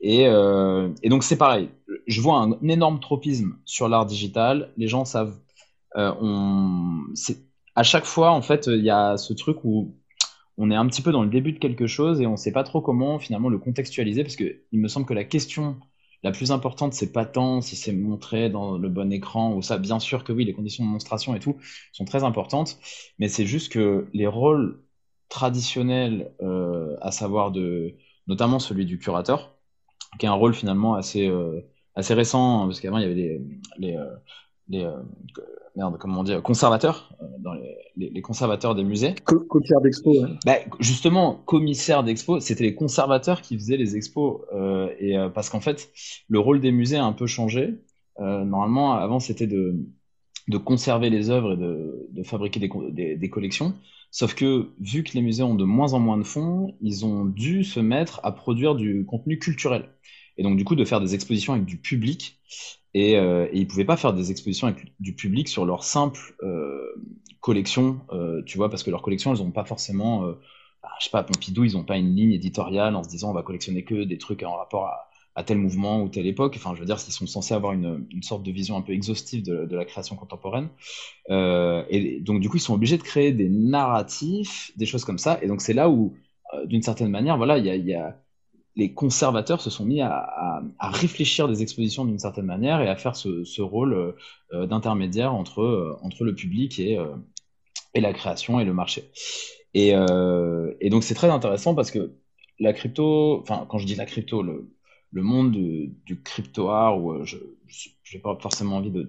Et, 0.00 0.26
euh, 0.26 0.88
et 1.02 1.08
donc 1.08 1.22
c'est 1.24 1.36
pareil. 1.38 1.68
Je 2.06 2.20
vois 2.20 2.36
un 2.38 2.52
énorme 2.68 3.00
tropisme 3.00 3.52
sur 3.64 3.88
l'art 3.88 4.06
digital. 4.06 4.72
Les 4.76 4.88
gens 4.88 5.04
savent. 5.04 5.36
euh, 5.96 6.12
on, 6.20 7.04
à 7.74 7.82
chaque 7.82 8.04
fois 8.04 8.30
en 8.32 8.42
fait 8.42 8.66
il 8.66 8.84
y 8.84 8.90
a 8.90 9.16
ce 9.16 9.32
truc 9.32 9.58
où 9.64 9.94
on 10.58 10.70
est 10.70 10.76
un 10.76 10.86
petit 10.86 11.02
peu 11.02 11.12
dans 11.12 11.22
le 11.22 11.30
début 11.30 11.52
de 11.52 11.58
quelque 11.58 11.86
chose 11.86 12.20
et 12.20 12.26
on 12.26 12.32
ne 12.32 12.36
sait 12.36 12.52
pas 12.52 12.64
trop 12.64 12.80
comment 12.80 13.18
finalement 13.18 13.48
le 13.48 13.58
contextualiser 13.58 14.22
parce 14.24 14.36
que 14.36 14.62
il 14.72 14.80
me 14.80 14.88
semble 14.88 15.06
que 15.06 15.14
la 15.14 15.24
question 15.24 15.78
la 16.22 16.32
plus 16.32 16.50
importante 16.52 16.92
c'est 16.94 17.12
pas 17.12 17.24
tant 17.24 17.60
si 17.62 17.76
c'est 17.76 17.92
montré 17.92 18.50
dans 18.50 18.76
le 18.78 18.88
bon 18.88 19.10
écran 19.12 19.54
ou 19.54 19.62
ça 19.62 19.78
bien 19.78 19.98
sûr 20.00 20.24
que 20.24 20.32
oui 20.32 20.44
les 20.44 20.52
conditions 20.52 20.84
de 20.84 20.88
démonstration 20.88 21.34
et 21.34 21.40
tout 21.40 21.56
sont 21.92 22.04
très 22.04 22.24
importantes 22.24 22.78
mais 23.18 23.28
c'est 23.28 23.46
juste 23.46 23.72
que 23.72 24.08
les 24.12 24.26
rôles 24.26 24.82
traditionnels 25.30 26.32
euh, 26.42 26.96
à 27.00 27.12
savoir 27.12 27.52
de 27.52 27.94
notamment 28.26 28.58
celui 28.58 28.84
du 28.84 28.98
curateur 28.98 29.54
qui 30.18 30.26
est 30.26 30.28
un 30.28 30.34
rôle 30.34 30.52
finalement 30.52 30.94
assez 30.94 31.26
euh, 31.28 31.60
assez 31.94 32.12
récent 32.14 32.62
hein, 32.62 32.66
parce 32.66 32.80
qu'avant 32.80 32.98
il 32.98 33.02
y 33.02 33.06
avait 33.06 33.14
les 33.14 33.40
les, 33.78 33.96
euh, 33.96 34.04
les 34.68 34.84
euh, 34.84 34.96
merde 35.76 35.96
comment 35.98 36.20
on 36.20 36.24
dit 36.24 36.34
conservateurs 36.42 37.12
dans 37.38 37.54
les, 37.54 38.10
les, 38.10 38.22
conservateurs 38.22 38.74
des 38.74 38.84
musées 38.84 39.14
Co- 39.24 39.40
Copière 39.40 39.80
d'expo, 39.80 40.12
ouais. 40.12 40.28
bah, 40.44 40.56
justement, 40.80 41.34
commissaire 41.34 42.02
d'expo, 42.02 42.40
c'était 42.40 42.64
les 42.64 42.74
conservateurs 42.74 43.40
qui 43.40 43.56
faisaient 43.56 43.76
les 43.76 43.96
expos. 43.96 44.40
et 44.98 45.16
parce 45.34 45.48
qu'en 45.48 45.60
fait, 45.60 45.90
le 46.28 46.38
rôle 46.38 46.60
des 46.60 46.72
musées 46.72 46.96
a 46.96 47.04
un 47.04 47.12
peu 47.12 47.26
changé. 47.26 47.74
Normalement, 48.18 48.92
avant, 48.92 49.20
c'était 49.20 49.46
de, 49.46 49.76
de 50.48 50.58
conserver 50.58 51.10
les 51.10 51.30
œuvres 51.30 51.52
et 51.52 51.56
de, 51.56 52.08
de 52.10 52.22
fabriquer 52.22 52.60
des, 52.60 53.16
des 53.16 53.30
collections. 53.30 53.74
Sauf 54.10 54.34
que, 54.34 54.70
vu 54.80 55.04
que 55.04 55.12
les 55.14 55.22
musées 55.22 55.42
ont 55.42 55.54
de 55.54 55.64
moins 55.64 55.92
en 55.92 56.00
moins 56.00 56.18
de 56.18 56.24
fonds, 56.24 56.76
ils 56.80 57.04
ont 57.04 57.24
dû 57.24 57.64
se 57.64 57.80
mettre 57.80 58.20
à 58.24 58.32
produire 58.32 58.74
du 58.74 59.04
contenu 59.06 59.38
culturel. 59.38 59.88
Et 60.36 60.42
donc, 60.42 60.56
du 60.56 60.64
coup, 60.64 60.74
de 60.74 60.84
faire 60.84 61.00
des 61.00 61.14
expositions 61.14 61.52
avec 61.52 61.64
du 61.64 61.78
public. 61.78 62.40
Et, 62.94 63.16
euh, 63.16 63.48
ils 63.52 63.68
pouvaient 63.68 63.84
pas 63.84 63.96
faire 63.96 64.12
des 64.12 64.30
expositions 64.30 64.66
avec 64.66 64.92
du 64.98 65.14
public 65.14 65.48
sur 65.48 65.64
leur 65.64 65.84
simple 65.84 66.20
euh, 66.42 66.86
collection, 67.40 68.00
euh, 68.12 68.42
tu 68.44 68.56
vois, 68.56 68.68
parce 68.68 68.82
que 68.82 68.90
leurs 68.90 69.02
collections, 69.02 69.32
elles 69.32 69.42
n'ont 69.42 69.52
pas 69.52 69.64
forcément 69.64 70.24
bah, 70.82 70.88
je 70.98 71.04
sais 71.04 71.10
pas, 71.10 71.22
Pompidou, 71.22 71.64
ils 71.64 71.76
ont 71.76 71.84
pas 71.84 71.98
une 71.98 72.14
ligne 72.14 72.32
éditoriale 72.32 72.96
en 72.96 73.02
se 73.02 73.08
disant 73.08 73.30
on 73.30 73.34
va 73.34 73.42
collectionner 73.42 73.84
que 73.84 74.04
des 74.04 74.18
trucs 74.18 74.42
en 74.42 74.56
rapport 74.56 74.86
à, 74.86 75.09
tel 75.44 75.58
mouvement 75.58 76.02
ou 76.02 76.08
telle 76.08 76.26
époque. 76.26 76.54
Enfin, 76.56 76.74
je 76.74 76.80
veux 76.80 76.86
dire, 76.86 76.98
ils 77.06 77.12
sont 77.12 77.26
censés 77.26 77.54
avoir 77.54 77.72
une, 77.72 78.06
sorte 78.22 78.42
de 78.42 78.50
vision 78.50 78.76
un 78.76 78.82
peu 78.82 78.92
exhaustive 78.92 79.42
de, 79.42 79.76
la 79.76 79.84
création 79.84 80.16
contemporaine. 80.16 80.68
Euh, 81.30 81.84
et 81.88 82.20
donc, 82.20 82.40
du 82.40 82.48
coup, 82.48 82.56
ils 82.56 82.60
sont 82.60 82.74
obligés 82.74 82.98
de 82.98 83.02
créer 83.02 83.32
des 83.32 83.48
narratifs, 83.48 84.72
des 84.76 84.86
choses 84.86 85.04
comme 85.04 85.18
ça. 85.18 85.38
Et 85.42 85.46
donc, 85.46 85.60
c'est 85.60 85.72
là 85.72 85.88
où, 85.88 86.14
euh, 86.54 86.66
d'une 86.66 86.82
certaine 86.82 87.10
manière, 87.10 87.36
voilà, 87.36 87.58
il 87.58 87.66
y 87.66 87.94
a, 87.94 88.16
les 88.76 88.92
conservateurs 88.92 89.60
se 89.60 89.70
sont 89.70 89.84
mis 89.84 90.00
à, 90.00 90.62
réfléchir 90.80 91.48
des 91.48 91.62
expositions 91.62 92.04
d'une 92.04 92.18
certaine 92.18 92.46
manière 92.46 92.80
et 92.80 92.88
à 92.88 92.96
faire 92.96 93.16
ce, 93.16 93.60
rôle 93.60 94.14
euh, 94.52 94.66
d'intermédiaire 94.66 95.34
entre, 95.34 95.98
entre 96.02 96.24
le 96.24 96.34
public 96.34 96.78
et, 96.78 96.98
et 97.94 98.00
la 98.00 98.12
création 98.12 98.60
et 98.60 98.64
le 98.64 98.74
marché. 98.74 99.10
Et, 99.74 99.90
et 100.80 100.90
donc, 100.90 101.04
c'est 101.04 101.14
très 101.14 101.30
intéressant 101.30 101.74
parce 101.74 101.90
que 101.90 102.12
la 102.58 102.72
crypto, 102.72 103.40
enfin, 103.40 103.66
quand 103.68 103.78
je 103.78 103.86
dis 103.86 103.94
la 103.94 104.06
crypto, 104.06 104.42
le, 104.42 104.70
le 105.12 105.22
monde 105.22 105.52
du 105.52 106.22
crypto-art, 106.22 107.00
où 107.00 107.12
euh, 107.12 107.24
je 107.24 107.36
n'ai 108.14 108.20
pas 108.20 108.36
forcément 108.40 108.76
envie 108.76 108.90
de, 108.90 109.02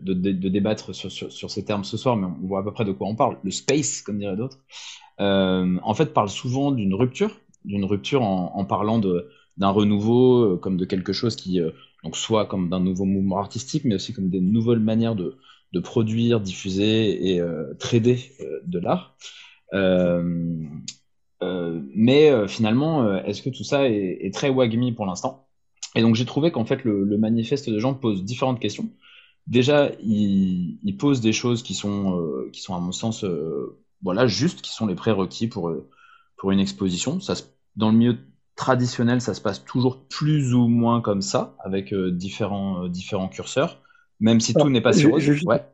débattre 0.49 0.93
sur, 0.95 1.11
ces 1.51 1.65
termes 1.65 1.83
ce 1.83 1.97
soir, 1.97 2.15
mais 2.17 2.27
on 2.27 2.47
voit 2.47 2.59
à 2.59 2.63
peu 2.63 2.71
près 2.71 2.85
de 2.85 2.91
quoi 2.91 3.07
on 3.07 3.15
parle, 3.15 3.37
le 3.43 3.51
space, 3.51 4.01
comme 4.01 4.19
diraient 4.19 4.37
d'autres, 4.37 4.59
euh, 5.19 5.77
en 5.83 5.93
fait, 5.93 6.13
parle 6.13 6.29
souvent 6.29 6.71
d'une 6.71 6.93
rupture, 6.93 7.39
d'une 7.65 7.85
rupture 7.85 8.23
en, 8.23 8.65
parlant 8.65 8.99
d'un 9.57 9.69
renouveau, 9.69 10.53
euh, 10.53 10.57
comme 10.57 10.77
de 10.77 10.85
quelque 10.85 11.13
chose 11.13 11.35
qui, 11.35 11.59
donc 12.03 12.17
soit 12.17 12.45
comme 12.47 12.69
d'un 12.69 12.79
nouveau 12.79 13.05
mouvement 13.05 13.37
artistique, 13.37 13.85
mais 13.85 13.95
aussi 13.95 14.13
comme 14.13 14.29
des 14.29 14.41
nouvelles 14.41 14.79
manières 14.79 15.15
de, 15.15 15.37
produire, 15.83 16.41
diffuser 16.41 17.35
et 17.35 17.41
trader 17.79 18.17
de 18.65 18.79
l'art. 18.79 19.15
mais 21.41 22.47
finalement, 22.47 23.17
est-ce 23.19 23.43
que 23.43 23.49
tout 23.49 23.63
ça 23.63 23.87
est, 23.87 24.17
est 24.21 24.33
très 24.33 24.49
wagmi 24.49 24.91
pour 24.93 25.05
l'instant? 25.05 25.47
Et 25.95 26.01
donc 26.01 26.15
j'ai 26.15 26.25
trouvé 26.25 26.51
qu'en 26.51 26.65
fait 26.65 26.83
le, 26.83 27.17
manifeste 27.17 27.69
de 27.69 27.79
gens 27.79 27.93
pose 27.93 28.23
différentes 28.23 28.59
questions. 28.59 28.89
Déjà, 29.47 29.91
il, 30.03 30.95
pose 30.99 31.19
des 31.19 31.33
choses 31.33 31.63
qui 31.63 31.73
sont, 31.73 32.19
euh, 32.19 32.49
qui 32.53 32.61
sont 32.61 32.75
à 32.75 32.79
mon 32.79 32.91
sens 32.91 33.23
euh, 33.23 33.77
voilà, 34.01 34.27
justes, 34.27 34.61
qui 34.61 34.71
sont 34.71 34.85
les 34.85 34.95
prérequis 34.95 35.47
pour, 35.47 35.69
euh, 35.69 35.89
pour 36.37 36.51
une 36.51 36.59
exposition. 36.59 37.19
Ça 37.19 37.33
dans 37.75 37.91
le 37.91 37.97
milieu 37.97 38.17
traditionnel, 38.55 39.21
ça 39.21 39.33
se 39.33 39.41
passe 39.41 39.63
toujours 39.63 40.05
plus 40.05 40.53
ou 40.53 40.67
moins 40.67 41.01
comme 41.01 41.21
ça, 41.21 41.55
avec 41.59 41.93
différents, 41.93 42.87
différents 42.87 43.29
curseurs, 43.29 43.81
même 44.19 44.41
si 44.41 44.53
tout 44.53 44.69
n'est 44.69 44.81
pas 44.81 44.93
sur 44.93 45.13
Ouais. 45.13 45.65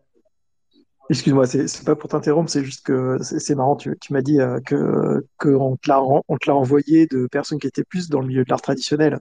Excuse-moi, 1.10 1.46
c'est 1.46 1.86
pas 1.86 1.96
pour 1.96 2.10
t'interrompre, 2.10 2.50
c'est 2.50 2.66
juste 2.66 2.86
que 2.86 3.18
c'est 3.22 3.56
marrant. 3.56 3.78
Tu, 3.78 3.98
tu 4.02 4.12
m'as 4.12 4.22
dit 4.22 4.42
euh, 4.42 4.60
que 4.60 5.26
qu'on 5.38 5.78
te 5.78 5.88
l'a 5.88 6.02
on 6.04 6.38
te 6.38 6.50
l'a 6.50 6.56
envoyé 6.56 7.08
de 7.08 7.28
personnes 7.28 7.60
qui 7.60 7.68
étaient 7.68 7.86
plus 7.86 8.10
dans 8.10 8.20
le 8.20 8.28
milieu 8.28 8.44
de 8.44 8.50
l'art 8.50 8.62
traditionnel, 8.62 9.20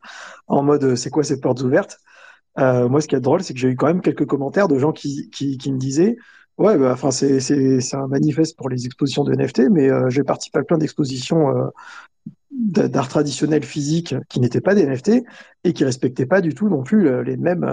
en 0.48 0.62
mode 0.64 0.82
euh, 0.82 0.96
c'est 0.96 1.10
quoi 1.10 1.22
ces 1.22 1.40
portes 1.40 1.60
ouvertes? 1.62 1.98
Euh, 2.58 2.88
moi, 2.88 3.00
ce 3.00 3.08
qui 3.08 3.14
est 3.14 3.20
drôle, 3.20 3.42
c'est 3.42 3.54
que 3.54 3.60
j'ai 3.60 3.68
eu 3.68 3.76
quand 3.76 3.86
même 3.86 4.00
quelques 4.00 4.26
commentaires 4.26 4.68
de 4.68 4.78
gens 4.78 4.92
qui, 4.92 5.30
qui, 5.30 5.58
qui 5.58 5.72
me 5.72 5.78
disaient 5.78 6.16
ouais, 6.58 6.78
bah, 6.78 6.92
enfin 6.92 7.10
c'est 7.10 7.40
c'est 7.40 7.96
un 7.96 8.08
manifeste 8.08 8.56
pour 8.56 8.68
les 8.68 8.86
expositions 8.86 9.24
de 9.24 9.34
NFT, 9.34 9.70
mais 9.70 9.90
euh, 9.90 10.08
j'ai 10.10 10.24
participé 10.24 10.58
à 10.58 10.64
plein 10.64 10.78
d'expositions 10.78 11.56
euh, 11.56 11.68
d'art 12.50 13.08
traditionnel 13.08 13.62
physique 13.62 14.14
qui 14.28 14.40
n'étaient 14.40 14.60
pas 14.60 14.74
des 14.74 14.86
NFT 14.86 15.24
et 15.64 15.72
qui 15.72 15.84
respectaient 15.84 16.26
pas 16.26 16.40
du 16.40 16.54
tout 16.54 16.68
non 16.68 16.82
plus 16.82 17.22
les 17.22 17.36
mêmes 17.36 17.64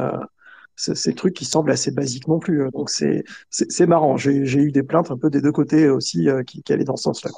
ces 0.75 1.13
trucs 1.13 1.33
qui 1.33 1.45
semblent 1.45 1.71
assez 1.71 1.91
basiques 1.91 2.27
non 2.27 2.39
plus. 2.39 2.63
Euh, 2.63 2.71
donc 2.71 2.89
c'est 2.89 3.23
c'est 3.49 3.85
marrant. 3.85 4.17
J'ai 4.17 4.33
eu 4.33 4.71
des 4.71 4.83
plaintes 4.83 5.11
un 5.11 5.17
peu 5.17 5.29
des 5.29 5.41
deux 5.41 5.51
côtés 5.51 5.89
aussi 5.89 6.29
euh, 6.29 6.43
qui, 6.43 6.63
qui 6.63 6.73
allaient 6.73 6.83
dans 6.83 6.97
ce 6.97 7.03
sens-là. 7.03 7.31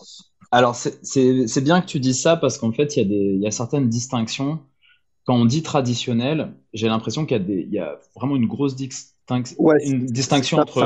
Alors 0.51 0.75
c'est 0.75 1.61
bien 1.63 1.81
que 1.81 1.87
tu 1.87 1.99
dis 1.99 2.13
ça 2.13 2.37
parce 2.37 2.57
qu'en 2.57 2.71
fait 2.71 2.95
il 2.95 2.99
y, 2.99 3.05
a 3.05 3.07
des, 3.07 3.33
il 3.35 3.41
y 3.41 3.47
a 3.47 3.51
certaines 3.51 3.89
distinctions. 3.89 4.59
Quand 5.25 5.35
on 5.35 5.45
dit 5.45 5.63
traditionnel, 5.63 6.53
j'ai 6.73 6.87
l'impression 6.87 7.25
qu'il 7.25 7.35
y, 7.35 7.39
a 7.39 7.43
des, 7.43 7.65
il 7.67 7.73
y 7.73 7.79
a 7.79 7.99
vraiment 8.15 8.35
une 8.35 8.45
grosse 8.45 8.75
distinction, 8.75 9.57
une 9.83 10.05
distinction 10.05 10.59
entre, 10.59 10.83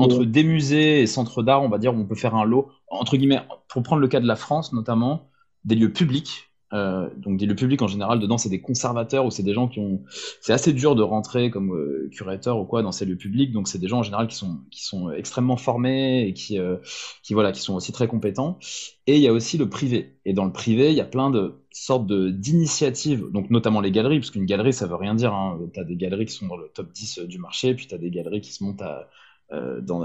entre 0.00 0.24
des 0.24 0.42
musées 0.42 1.02
et 1.02 1.06
centres 1.06 1.44
d'art, 1.44 1.62
on 1.62 1.68
va 1.68 1.78
dire, 1.78 1.94
où 1.94 1.98
on 1.98 2.04
peut 2.04 2.16
faire 2.16 2.34
un 2.34 2.44
lot, 2.44 2.66
entre 2.88 3.16
guillemets, 3.16 3.42
pour 3.68 3.84
prendre 3.84 4.02
le 4.02 4.08
cas 4.08 4.18
de 4.18 4.26
la 4.26 4.34
France 4.34 4.72
notamment, 4.72 5.28
des 5.64 5.76
lieux 5.76 5.92
publics 5.92 6.50
euh, 6.74 7.08
donc 7.16 7.40
le 7.40 7.54
public 7.54 7.80
en 7.82 7.86
général 7.86 8.18
dedans 8.18 8.36
c'est 8.36 8.48
des 8.48 8.60
conservateurs 8.60 9.24
ou 9.24 9.30
c'est 9.30 9.44
des 9.44 9.54
gens 9.54 9.68
qui 9.68 9.78
ont 9.78 10.02
c'est 10.40 10.52
assez 10.52 10.72
dur 10.72 10.96
de 10.96 11.02
rentrer 11.02 11.50
comme 11.50 11.72
euh, 11.72 12.10
curateur 12.12 12.58
ou 12.58 12.64
quoi 12.64 12.82
dans 12.82 12.92
ces 12.92 13.04
lieux 13.04 13.16
publics. 13.16 13.52
Donc 13.52 13.68
c'est 13.68 13.78
des 13.78 13.86
gens 13.86 13.98
en 13.98 14.02
général 14.02 14.26
qui 14.26 14.36
sont 14.36 14.58
qui 14.70 14.84
sont 14.84 15.10
extrêmement 15.12 15.56
formés 15.56 16.26
et 16.26 16.34
qui 16.34 16.58
euh, 16.58 16.76
qui 17.22 17.34
voilà 17.34 17.52
qui 17.52 17.60
sont 17.60 17.74
aussi 17.74 17.92
très 17.92 18.08
compétents. 18.08 18.58
Et 19.06 19.16
il 19.16 19.22
y 19.22 19.28
a 19.28 19.32
aussi 19.32 19.56
le 19.56 19.68
privé. 19.68 20.18
Et 20.24 20.32
dans 20.32 20.44
le 20.44 20.52
privé 20.52 20.90
il 20.90 20.96
y 20.96 21.00
a 21.00 21.04
plein 21.04 21.30
de 21.30 21.54
sortes 21.70 22.06
de 22.06 22.30
d'initiatives 22.30 23.26
donc 23.32 23.50
notamment 23.50 23.80
les 23.80 23.92
galeries 23.92 24.18
parce 24.18 24.30
qu'une 24.30 24.46
galerie 24.46 24.72
ça 24.72 24.86
veut 24.86 24.96
rien 24.96 25.14
dire 25.14 25.32
hein. 25.32 25.58
tu 25.72 25.80
as 25.80 25.84
des 25.84 25.96
galeries 25.96 26.26
qui 26.26 26.34
sont 26.34 26.46
dans 26.46 26.56
le 26.56 26.68
top 26.72 26.92
10 26.92 27.20
du 27.20 27.38
marché 27.38 27.74
puis 27.74 27.86
tu 27.86 27.94
as 27.94 27.98
des 27.98 28.10
galeries 28.10 28.40
qui 28.40 28.52
se 28.52 28.62
montent 28.64 28.82
à 28.82 29.00
euh, 29.00 29.04
dans, 29.50 30.04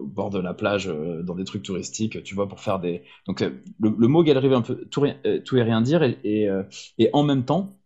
au 0.00 0.06
bord 0.06 0.30
de 0.30 0.38
la 0.38 0.54
plage, 0.54 0.88
euh, 0.88 1.22
dans 1.22 1.34
des 1.34 1.44
trucs 1.44 1.62
touristiques, 1.62 2.22
tu 2.22 2.34
vois, 2.34 2.48
pour 2.48 2.60
faire 2.60 2.80
des. 2.80 3.02
Donc, 3.26 3.42
euh, 3.42 3.50
le, 3.80 4.08
mot 4.08 4.22
galerie 4.22 4.48
veut 4.48 4.56
un 4.56 4.62
peu 4.62 4.76
tout, 4.90 5.06
tout 5.44 5.56
et 5.56 5.62
rien 5.62 5.80
dire, 5.80 6.02
et, 6.02 6.48
et, 6.98 7.10
en 7.12 7.22
même 7.22 7.44
temps, 7.44 7.76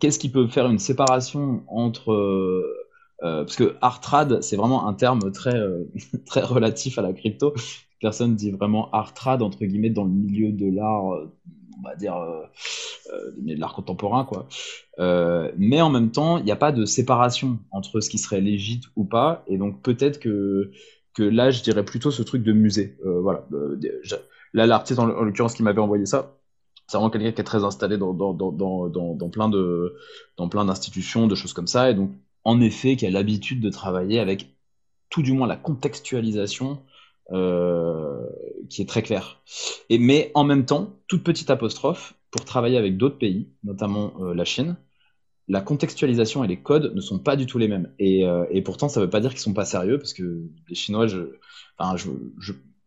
qu'est-ce 0.00 0.18
qui 0.18 0.30
peut 0.30 0.46
faire 0.46 0.66
une 0.66 0.78
séparation 0.78 1.64
entre. 1.68 2.64
parce 3.20 3.56
que 3.56 3.76
art 3.80 4.00
trad, 4.00 4.42
c'est 4.42 4.56
vraiment 4.56 4.86
un 4.86 4.94
terme 4.94 5.32
très, 5.32 5.60
très 6.26 6.42
relatif 6.42 6.98
à 6.98 7.02
la 7.02 7.12
crypto. 7.12 7.54
Personne 8.00 8.36
dit 8.36 8.50
vraiment 8.50 8.90
art 8.90 9.14
trad, 9.14 9.42
entre 9.42 9.64
guillemets, 9.64 9.90
dans 9.90 10.04
le 10.04 10.10
milieu 10.10 10.52
de 10.52 10.66
l'art 10.70 11.26
on 11.84 11.88
va 11.88 11.96
dire, 11.96 12.16
euh, 12.16 12.42
euh, 13.12 13.30
de 13.36 13.58
l'art 13.58 13.74
contemporain, 13.74 14.24
quoi. 14.24 14.48
Euh, 14.98 15.52
mais 15.56 15.80
en 15.80 15.90
même 15.90 16.10
temps, 16.10 16.38
il 16.38 16.44
n'y 16.44 16.52
a 16.52 16.56
pas 16.56 16.72
de 16.72 16.84
séparation 16.84 17.58
entre 17.70 18.00
ce 18.00 18.08
qui 18.08 18.18
serait 18.18 18.40
légitime 18.40 18.90
ou 18.96 19.04
pas, 19.04 19.44
et 19.46 19.58
donc 19.58 19.82
peut-être 19.82 20.18
que, 20.18 20.70
que 21.14 21.22
là, 21.22 21.50
je 21.50 21.62
dirais 21.62 21.84
plutôt 21.84 22.10
ce 22.10 22.22
truc 22.22 22.42
de 22.42 22.52
musée. 22.52 22.96
voilà. 23.04 23.46
là, 24.52 24.66
l'artiste, 24.66 24.98
en, 24.98 25.06
l'occurrence, 25.06 25.54
qui 25.54 25.62
m'avait 25.62 25.80
envoyé 25.80 26.06
ça, 26.06 26.36
c'est 26.86 26.96
vraiment 26.96 27.10
quelqu'un 27.10 27.32
qui 27.32 27.40
est 27.40 27.44
très 27.44 27.64
installé 27.64 27.96
dans, 27.96 28.12
dans, 28.12 28.34
dans, 28.34 29.28
plein 29.30 29.48
de 29.48 29.96
dans 30.36 30.48
plein 30.48 30.64
d'institutions, 30.64 31.26
de 31.26 31.34
choses 31.34 31.52
comme 31.52 31.66
ça, 31.66 31.90
et 31.90 31.94
donc 31.94 32.10
en 32.44 32.60
effet, 32.60 32.96
qui 32.96 33.06
a 33.06 33.10
l'habitude 33.10 33.60
de 33.60 33.70
travailler 33.70 34.20
avec 34.20 34.54
tout 35.08 35.22
du 35.22 35.32
moins 35.32 35.46
la 35.46 35.56
contextualisation 35.56 36.82
qui 37.30 38.82
est 38.82 38.88
très 38.88 39.02
clair. 39.02 39.40
Mais 39.90 40.30
en 40.34 40.44
même 40.44 40.64
temps, 40.64 40.96
toute 41.06 41.24
petite 41.24 41.50
apostrophe, 41.50 42.14
pour 42.34 42.44
travailler 42.44 42.78
avec 42.78 42.96
d'autres 42.96 43.16
pays, 43.16 43.48
notamment 43.62 44.12
euh, 44.20 44.34
la 44.34 44.44
Chine, 44.44 44.76
la 45.46 45.60
contextualisation 45.60 46.42
et 46.42 46.48
les 46.48 46.56
codes 46.56 46.92
ne 46.92 47.00
sont 47.00 47.20
pas 47.20 47.36
du 47.36 47.46
tout 47.46 47.58
les 47.58 47.68
mêmes. 47.68 47.92
Et, 48.00 48.26
euh, 48.26 48.44
pourtant, 48.64 48.88
ça 48.88 48.98
ne 48.98 49.04
veut 49.04 49.10
pas 49.10 49.20
dire 49.20 49.30
qu'ils 49.30 49.38
sont 49.38 49.52
pas 49.52 49.64
sérieux, 49.64 49.98
parce 49.98 50.12
que 50.14 50.42
les 50.68 50.74
Chinois, 50.74 51.06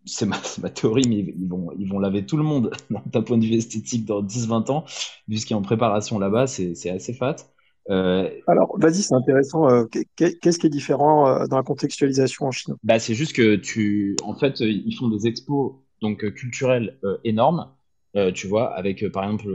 c'est 0.04 0.26
ma, 0.26 0.36
ma, 0.62 0.70
théorie, 0.70 1.08
mais 1.08 1.20
ils 1.20 1.48
vont, 1.48 1.72
ils 1.80 1.88
vont 1.88 1.98
laver 1.98 2.26
tout 2.26 2.36
le 2.36 2.44
monde 2.44 2.72
d'un 3.06 3.22
point 3.22 3.38
de 3.38 3.46
vue 3.46 3.54
esthétique 3.54 4.04
dans 4.04 4.22
10-20 4.22 4.70
ans, 4.70 4.84
vu 5.30 5.38
ce 5.38 5.46
qui 5.46 5.54
est 5.54 5.56
en 5.56 5.62
préparation 5.62 6.20
là-bas, 6.20 6.48
c'est 6.48 6.90
assez 6.90 7.14
fat. 7.14 7.38
Euh, 7.90 8.30
Alors, 8.48 8.78
vas-y, 8.80 9.02
c'est 9.02 9.14
intéressant. 9.14 9.70
Euh, 9.70 9.86
qu'est-ce 10.16 10.60
qui 10.60 10.68
est 10.68 10.72
différent 10.72 11.28
euh, 11.28 11.48
dans 11.48 11.58
la 11.58 11.64
contextualisation 11.64 12.48
en 12.48 12.52
Chine? 12.52 12.76
Bah, 12.84 13.00
C'est 13.00 13.14
juste 13.14 13.34
que 13.34 13.56
tu, 13.56 14.16
en 14.24 14.36
fait, 14.36 14.60
ils 14.60 14.96
font 14.96 15.10
des 15.10 15.28
expos 15.28 15.74
donc 16.02 16.30
culturels 16.34 17.00
énormes, 17.24 17.72
tu 18.36 18.48
vois, 18.48 18.72
avec 18.76 19.08
par 19.12 19.24
exemple 19.24 19.50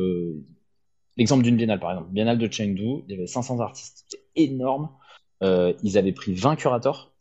l'exemple 1.16 1.44
d'une 1.44 1.56
biennale, 1.56 1.78
par 1.78 1.92
exemple, 1.92 2.10
biennale 2.10 2.38
de 2.38 2.50
Chengdu, 2.50 3.04
il 3.06 3.10
y 3.10 3.14
avait 3.14 3.28
500 3.28 3.60
artistes, 3.60 4.06
c'est 4.08 4.20
énorme. 4.34 4.88
ils 5.40 5.98
avaient 5.98 6.12
pris 6.12 6.34
20 6.34 6.56
curateurs 6.56 7.12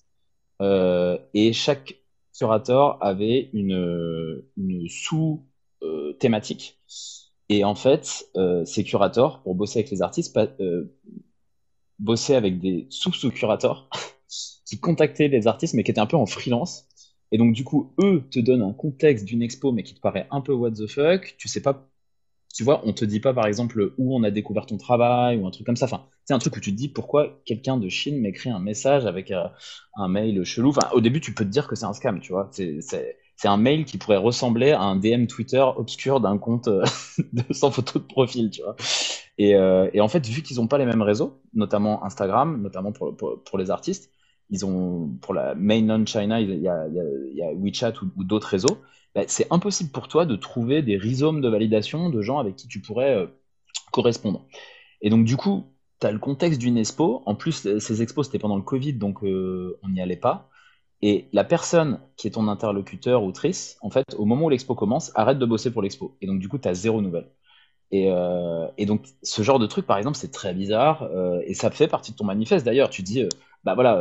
et 0.59 1.53
chaque 1.53 2.01
curateur 2.35 2.97
avait 3.03 3.51
une, 3.53 4.41
une 4.57 4.87
sous-thématique. 4.89 6.79
Et 7.51 7.65
en 7.65 7.75
fait, 7.75 8.29
euh, 8.37 8.63
ces 8.63 8.85
curateurs, 8.85 9.43
pour 9.43 9.55
bosser 9.55 9.79
avec 9.79 9.91
les 9.91 10.01
artistes, 10.01 10.37
euh, 10.37 10.97
bossaient 11.99 12.35
avec 12.35 12.61
des 12.61 12.87
sous-sous-curateurs 12.89 13.89
qui 14.65 14.79
contactaient 14.79 15.27
les 15.27 15.47
artistes, 15.47 15.73
mais 15.73 15.83
qui 15.83 15.91
étaient 15.91 15.99
un 15.99 16.05
peu 16.05 16.15
en 16.15 16.25
freelance. 16.25 16.87
Et 17.33 17.37
donc, 17.37 17.51
du 17.53 17.65
coup, 17.65 17.93
eux 18.01 18.23
te 18.31 18.39
donnent 18.39 18.61
un 18.61 18.71
contexte 18.71 19.25
d'une 19.25 19.41
expo, 19.41 19.73
mais 19.73 19.83
qui 19.83 19.93
te 19.93 19.99
paraît 19.99 20.27
un 20.31 20.39
peu 20.39 20.53
what 20.53 20.71
the 20.71 20.87
fuck. 20.87 21.35
Tu 21.37 21.49
sais 21.49 21.61
pas, 21.61 21.89
tu 22.53 22.63
vois, 22.63 22.81
on 22.85 22.93
te 22.93 23.03
dit 23.03 23.19
pas, 23.19 23.33
par 23.33 23.47
exemple, 23.47 23.93
où 23.97 24.15
on 24.15 24.23
a 24.23 24.31
découvert 24.31 24.65
ton 24.65 24.77
travail 24.77 25.35
ou 25.37 25.45
un 25.45 25.51
truc 25.51 25.65
comme 25.65 25.75
ça. 25.75 25.87
Enfin, 25.87 26.05
c'est 26.23 26.33
un 26.33 26.39
truc 26.39 26.55
où 26.55 26.61
tu 26.61 26.71
te 26.71 26.77
dis 26.77 26.87
pourquoi 26.87 27.41
quelqu'un 27.43 27.75
de 27.75 27.89
Chine 27.89 28.21
m'écrit 28.21 28.49
un 28.49 28.59
message 28.59 29.05
avec 29.05 29.29
euh, 29.29 29.43
un 29.95 30.07
mail 30.07 30.41
chelou? 30.45 30.69
Enfin, 30.69 30.89
au 30.93 31.01
début, 31.01 31.19
tu 31.19 31.33
peux 31.33 31.43
te 31.43 31.49
dire 31.49 31.67
que 31.67 31.75
c'est 31.75 31.85
un 31.85 31.93
scam, 31.93 32.21
tu 32.21 32.31
vois. 32.31 32.49
C'est, 32.53 32.79
c'est 33.41 33.47
un 33.47 33.57
mail 33.57 33.85
qui 33.85 33.97
pourrait 33.97 34.17
ressembler 34.17 34.69
à 34.69 34.81
un 34.81 34.95
DM 34.95 35.25
Twitter 35.25 35.65
obscur 35.75 36.19
d'un 36.19 36.37
compte 36.37 36.67
euh, 36.67 36.85
sans 37.49 37.71
photo 37.71 37.97
de 37.97 38.03
profil, 38.03 38.51
tu 38.51 38.61
vois. 38.61 38.75
Et, 39.39 39.55
euh, 39.55 39.89
en 39.99 40.07
fait, 40.07 40.23
vu 40.27 40.43
qu'ils 40.43 40.57
n'ont 40.57 40.67
pas 40.67 40.77
les 40.77 40.85
mêmes 40.85 41.01
réseaux, 41.01 41.41
notamment 41.55 42.03
Instagram, 42.05 42.61
notamment 42.61 42.91
pour, 42.91 43.57
les 43.57 43.71
artistes, 43.71 44.11
ils 44.51 44.63
ont 44.63 45.17
pour 45.23 45.33
la 45.33 45.55
mainland 45.55 46.05
China, 46.05 46.39
il 46.39 46.61
y 46.61 46.67
a, 46.67 46.85
WeChat 47.55 47.93
ou, 48.15 48.23
d'autres 48.23 48.47
réseaux. 48.47 48.77
bah, 49.15 49.23
c'est 49.25 49.47
impossible 49.51 49.89
pour 49.89 50.07
toi 50.07 50.27
de 50.27 50.35
trouver 50.35 50.83
des 50.83 50.97
rhizomes 50.97 51.41
de 51.41 51.49
validation 51.49 52.11
de 52.11 52.21
gens 52.21 52.37
avec 52.37 52.57
qui 52.57 52.67
tu 52.67 52.79
pourrais 52.79 53.15
euh, 53.15 53.25
correspondre. 53.91 54.45
Et 55.01 55.09
donc, 55.09 55.25
du 55.25 55.35
coup, 55.35 55.65
tu 55.99 56.05
as 56.05 56.11
le 56.11 56.19
contexte 56.19 56.59
d'une 56.59 56.77
expo. 56.77 57.23
En 57.25 57.33
plus, 57.33 57.79
ces 57.79 58.01
expos, 58.03 58.27
c'était 58.27 58.37
pendant 58.37 58.57
le 58.57 58.61
Covid, 58.61 58.93
donc 58.93 59.23
on 59.23 59.89
n'y 59.89 59.99
allait 59.99 60.15
pas. 60.15 60.50
Et 61.01 61.27
la 61.33 61.43
personne 61.43 61.99
qui 62.15 62.27
est 62.27 62.31
ton 62.31 62.47
interlocuteur 62.47 63.23
ou 63.23 63.31
trice, 63.31 63.77
en 63.81 63.89
fait, 63.89 64.13
au 64.17 64.25
moment 64.25 64.45
où 64.45 64.49
l'expo 64.49 64.75
commence, 64.75 65.11
arrête 65.15 65.39
de 65.39 65.45
bosser 65.45 65.71
pour 65.71 65.81
l'expo. 65.81 66.15
Et 66.21 66.27
donc, 66.27 66.39
du 66.39 66.47
coup, 66.47 66.59
tu 66.59 66.67
as 66.67 66.73
zéro 66.75 67.01
nouvelle. 67.01 67.27
Et, 67.91 68.11
euh, 68.11 68.67
et, 68.77 68.85
donc, 68.85 69.05
ce 69.23 69.41
genre 69.41 69.59
de 69.59 69.65
truc, 69.67 69.85
par 69.87 69.97
exemple, 69.97 70.17
c'est 70.17 70.31
très 70.31 70.53
bizarre. 70.53 71.03
Euh, 71.03 71.41
et 71.45 71.55
ça 71.55 71.71
fait 71.71 71.87
partie 71.87 72.11
de 72.11 72.17
ton 72.17 72.25
manifeste. 72.25 72.65
D'ailleurs, 72.65 72.89
tu 72.89 73.01
dis, 73.01 73.23
euh, 73.23 73.29
bah 73.63 73.73
voilà, 73.73 73.97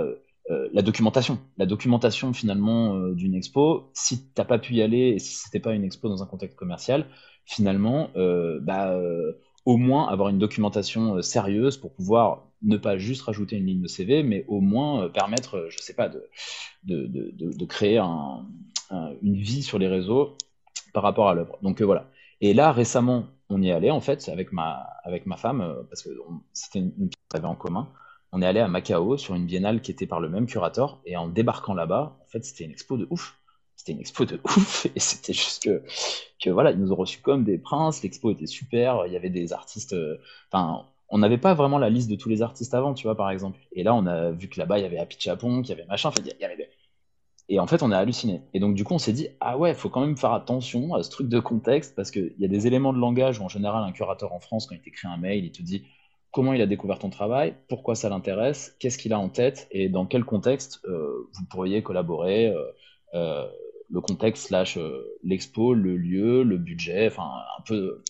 euh, 0.51 0.69
la 0.73 0.83
documentation. 0.83 1.39
La 1.57 1.67
documentation, 1.67 2.33
finalement, 2.35 2.99
d'une 3.11 3.35
expo, 3.35 3.91
si 3.95 4.27
t'as 4.35 4.45
pas 4.45 4.59
pu 4.59 4.75
y 4.75 4.83
aller 4.83 5.15
et 5.15 5.19
si 5.19 5.37
c'était 5.37 5.61
pas 5.61 5.75
une 5.75 5.85
expo 5.85 6.09
dans 6.09 6.23
un 6.23 6.27
contexte 6.27 6.59
commercial, 6.59 7.07
finalement, 7.47 8.11
bah 8.63 8.99
au 9.65 9.77
moins 9.77 10.09
avoir 10.09 10.29
une 10.29 10.39
documentation 10.39 11.23
sérieuse 11.23 11.77
pour 11.77 11.93
pouvoir 11.93 12.50
ne 12.63 12.77
pas 12.77 12.99
juste 12.99 13.23
rajouter 13.23 13.57
une 13.57 13.67
ligne 13.67 13.83
de 13.83 13.89
CV, 13.89 14.23
mais 14.23 14.45
au 14.49 14.61
moins 14.61 15.05
euh, 15.05 15.09
permettre, 15.09 15.57
euh, 15.57 15.71
je 15.71 15.79
sais 15.79 15.95
pas, 15.95 16.09
de, 16.09 16.29
de, 16.85 17.07
de, 17.07 17.53
de 17.57 17.65
créer 17.65 17.99
un, 17.99 18.47
une 19.23 19.37
vie 19.37 19.63
sur 19.63 19.79
les 19.79 19.89
réseaux 19.89 20.37
par 20.93 21.03
rapport 21.03 21.29
à 21.29 21.35
l'œuvre. 21.35 21.59
Donc 21.63 21.81
voilà. 21.83 22.11
Et 22.41 22.55
là, 22.55 22.73
récemment, 22.73 23.27
on 23.49 23.63
y 23.63 23.69
est 23.69 23.73
allé, 23.73 23.91
en 23.91 24.01
fait, 24.01 24.29
avec 24.29 24.53
ma, 24.53 24.87
avec 25.05 25.27
ma 25.27 25.37
femme, 25.37 25.85
parce 25.89 26.03
que 26.03 26.11
c'était 26.53 26.81
une, 26.81 26.93
une 26.99 27.11
qu'on 27.11 27.39
avait 27.39 27.47
en 27.47 27.55
commun. 27.55 27.89
On 28.33 28.43
est 28.43 28.47
allé 28.47 28.61
à 28.61 28.69
Macao 28.69 29.17
sur 29.17 29.35
une 29.35 29.47
biennale 29.47 29.81
qui 29.81 29.91
était 29.91 30.07
par 30.07 30.21
le 30.21 30.29
même 30.29 30.47
curateur, 30.47 31.01
et 31.05 31.17
en 31.17 31.29
débarquant 31.29 31.75
là-bas, 31.75 32.19
en 32.21 32.27
fait, 32.27 32.45
c'était 32.45 32.65
une 32.65 32.71
expo 32.73 32.97
de 32.97 33.07
ouf 33.11 33.37
c'était 33.81 33.93
une 33.93 34.01
expo 34.01 34.27
de 34.27 34.39
ouf 34.45 34.87
et 34.95 35.01
c'était 35.01 35.33
juste 35.33 35.63
que, 35.63 35.83
que 36.43 36.51
voilà, 36.51 36.71
ils 36.71 36.79
nous 36.79 36.93
ont 36.93 36.97
reçus 36.97 37.21
comme 37.21 37.45
des 37.45 37.57
princes, 37.57 38.03
l'expo 38.03 38.31
était 38.31 38.47
super, 38.47 39.07
il 39.07 39.13
y 39.13 39.17
avait 39.17 39.31
des 39.31 39.55
artistes, 39.55 39.95
euh, 39.95 40.19
enfin, 40.53 40.85
on 41.11 41.19
n'avait 41.19 41.39
pas 41.39 41.55
vraiment 41.55 41.79
la 41.79 41.91
liste 41.91 42.11
de 42.11 42.17
tous 42.17 42.29
les 42.29 42.43
artistes 42.43 42.75
avant, 42.75 42.95
tu 42.95 43.05
vois, 43.05 43.17
par 43.17 43.31
exemple. 43.31 43.59
Et 43.73 43.83
là, 43.83 43.95
on 43.95 44.07
a 44.07 44.31
vu 44.31 44.49
que 44.49 44.59
là-bas, 44.59 44.79
il 44.79 44.83
y 44.83 44.85
avait 44.85 44.99
Happy 44.99 45.17
Chapon, 45.19 45.63
qu'il 45.63 45.71
y 45.71 45.79
avait 45.79 45.87
machin, 45.87 46.11
il 46.19 46.35
y 46.41 46.45
avait... 46.45 46.71
Et 47.49 47.59
en 47.59 47.67
fait, 47.67 47.83
on 47.83 47.91
a 47.91 47.99
halluciné. 47.99 48.43
Et 48.55 48.61
donc, 48.61 48.75
du 48.77 48.85
coup, 48.85 48.95
on 48.95 48.99
s'est 48.99 49.13
dit, 49.13 49.29
ah 49.41 49.59
ouais, 49.59 49.75
faut 49.75 49.89
quand 49.89 50.01
même 50.01 50.17
faire 50.17 50.33
attention 50.33 50.95
à 50.95 51.03
ce 51.03 51.11
truc 51.11 51.29
de 51.29 51.41
contexte, 51.41 51.97
parce 51.97 52.13
qu'il 52.13 52.35
y 52.39 52.45
a 52.45 52.49
des 52.49 52.67
éléments 52.69 52.93
de 52.93 52.99
langage 52.99 53.41
où, 53.41 53.43
en 53.43 53.49
général, 53.49 53.83
un 53.83 53.93
curateur 53.93 54.33
en 54.33 54.41
France, 54.41 54.67
quand 54.67 54.77
il 54.77 54.81
t'écrit 54.81 55.09
un 55.09 55.17
mail, 55.17 55.45
il 55.45 55.53
te 55.53 55.63
dit 55.63 55.85
comment 56.31 56.53
il 56.53 56.63
a 56.63 56.67
découvert 56.67 57.01
ton 57.01 57.11
travail, 57.11 57.57
pourquoi 57.69 57.97
ça 57.97 58.09
l'intéresse, 58.09 58.77
qu'est-ce 58.79 58.99
qu'il 58.99 59.13
a 59.13 59.19
en 59.19 59.29
tête, 59.29 59.67
et 59.73 59.89
dans 59.89 60.07
quel 60.07 60.25
contexte 60.25 60.81
euh, 60.85 61.29
vous 61.33 61.45
pourriez 61.51 61.83
collaborer. 61.83 62.55
Euh, 63.15 63.49
le 63.91 64.01
contexte 64.01 64.47
slash 64.49 64.79
euh, 64.79 65.19
l'expo, 65.25 65.75
le 65.75 65.97
lieu, 65.97 66.43
le 66.43 66.59
budget, 66.59 67.09
enfin 67.09 67.29
un 67.59 67.63
peu, 67.63 68.03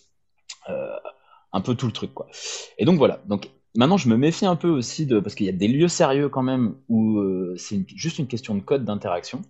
euh, 0.69 0.97
un 1.53 1.61
peu 1.61 1.75
tout 1.75 1.87
le 1.87 1.93
truc 1.93 2.15
quoi. 2.15 2.27
Et 2.79 2.85
donc 2.85 2.99
voilà. 2.99 3.21
Donc 3.27 3.51
maintenant 3.77 3.97
je 3.97 4.09
me 4.09 4.17
méfie 4.17 4.47
un 4.47 4.57
peu 4.57 4.69
aussi 4.69 5.07
de 5.07 5.21
parce 5.21 5.35
qu'il 5.35 5.47
y 5.47 5.49
a 5.49 5.53
des 5.53 5.69
lieux 5.69 5.89
sérieux 5.89 6.29
quand 6.29 6.43
même 6.43 6.75
où 6.89 7.19
euh, 7.19 7.55
c'est 7.57 7.85
juste 7.89 8.19
une 8.19 8.27
question 8.27 8.55
de 8.55 8.61
code 8.61 8.85
d'interaction. 8.85 9.43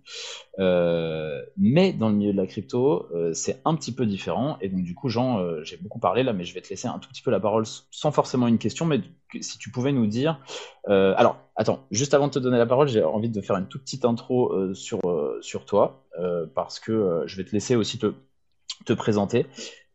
mais 0.59 1.93
dans 1.93 2.09
le 2.09 2.15
milieu 2.15 2.33
de 2.33 2.37
la 2.37 2.47
crypto, 2.47 3.09
c'est 3.33 3.61
un 3.65 3.75
petit 3.75 3.93
peu 3.93 4.07
différent. 4.07 4.59
Et 4.61 4.69
donc 4.69 4.83
du 4.83 4.95
coup, 4.95 5.09
Jean, 5.09 5.63
j'ai 5.63 5.77
beaucoup 5.77 5.99
parlé 5.99 6.23
là, 6.23 6.33
mais 6.33 6.45
je 6.45 6.55
vais 6.55 6.61
te 6.61 6.69
laisser 6.69 6.89
un 6.89 6.99
tout 6.99 7.09
petit 7.09 7.23
peu 7.23 7.31
la 7.31 7.41
parole 7.41 7.65
sans 7.91 8.13
forcément 8.13 8.47
une 8.47 8.59
question, 8.59 8.85
mais 8.85 9.01
si 9.41 9.59
tu 9.59 9.71
pouvais 9.71 9.93
nous 9.93 10.07
dire. 10.07 10.41
alors 10.87 11.39
attends, 11.57 11.87
juste 11.91 12.15
avant 12.15 12.27
de 12.27 12.33
te 12.33 12.39
donner 12.39 12.59
la 12.59 12.67
parole, 12.67 12.89
j'ai 12.89 13.03
envie 13.03 13.31
de 13.31 13.41
faire 13.41 13.57
une 13.57 13.69
toute 13.69 13.83
petite 13.83 14.05
intro 14.05 14.53
sur 14.75 15.65
toi. 15.65 16.05
Euh, 16.19 16.47
parce 16.55 16.81
que 16.81 16.93
euh, 16.93 17.27
je 17.27 17.37
vais 17.37 17.45
te 17.45 17.53
laisser 17.53 17.77
aussi 17.77 17.99
te 17.99 18.93
présenter. 18.93 19.47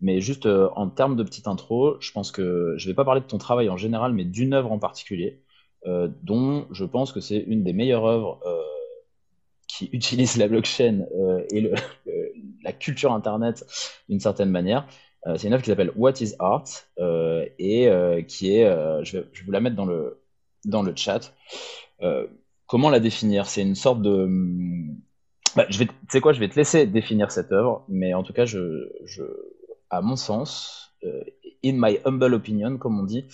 Mais 0.01 0.19
juste 0.19 0.45
euh, 0.45 0.69
en 0.75 0.89
termes 0.89 1.15
de 1.15 1.23
petite 1.23 1.47
intro, 1.47 1.95
je 1.99 2.11
pense 2.11 2.31
que 2.31 2.75
je 2.77 2.85
ne 2.85 2.91
vais 2.91 2.95
pas 2.95 3.05
parler 3.05 3.21
de 3.21 3.25
ton 3.25 3.37
travail 3.37 3.69
en 3.69 3.77
général, 3.77 4.13
mais 4.13 4.25
d'une 4.25 4.53
œuvre 4.53 4.71
en 4.71 4.79
particulier, 4.79 5.41
dont 6.23 6.65
je 6.71 6.83
pense 6.83 7.11
que 7.11 7.19
c'est 7.19 7.37
une 7.37 7.63
des 7.63 7.73
meilleures 7.73 8.05
œuvres 8.05 8.39
qui 9.67 9.85
utilise 9.93 10.35
la 10.37 10.47
blockchain 10.47 11.05
et 11.51 11.71
la 12.63 12.73
culture 12.73 13.13
Internet 13.13 13.63
d'une 14.09 14.19
certaine 14.19 14.49
manière. 14.49 14.87
c'est 15.37 15.45
une 15.45 15.53
œuvre 15.53 15.61
qui 15.61 15.69
s'appelle 15.69 15.91
What 15.95 16.13
is 16.21 16.33
Art 16.39 16.65
et 17.59 18.25
qui 18.27 18.55
est, 18.55 18.63
je 19.03 19.17
vais, 19.17 19.27
je, 19.31 19.39
vais, 19.41 19.45
vous 19.45 19.51
la 19.51 19.59
mettre 19.59 19.75
dans 19.75 19.85
le, 19.85 20.23
dans 20.65 20.81
le 20.81 20.95
chat. 20.95 21.35
comment 22.65 22.89
la 22.89 22.99
définir? 22.99 23.45
C'est 23.45 23.61
une 23.61 23.75
sorte 23.75 24.01
de 24.01 24.27
bah, 25.55 25.65
je 25.69 25.79
vais, 25.79 25.85
tu 25.85 25.93
sais 26.09 26.21
quoi, 26.21 26.33
je 26.33 26.39
vais 26.39 26.49
te 26.49 26.55
laisser 26.55 26.85
définir 26.85 27.31
cette 27.31 27.51
œuvre, 27.51 27.85
mais 27.87 28.13
en 28.13 28.23
tout 28.23 28.33
cas, 28.33 28.45
je, 28.45 28.91
je 29.05 29.23
à 29.89 30.01
mon 30.01 30.15
sens, 30.15 30.93
euh, 31.03 31.23
in 31.63 31.73
my 31.75 31.99
humble 32.05 32.33
opinion, 32.33 32.77
comme 32.77 32.99
on 32.99 33.03
dit, 33.03 33.25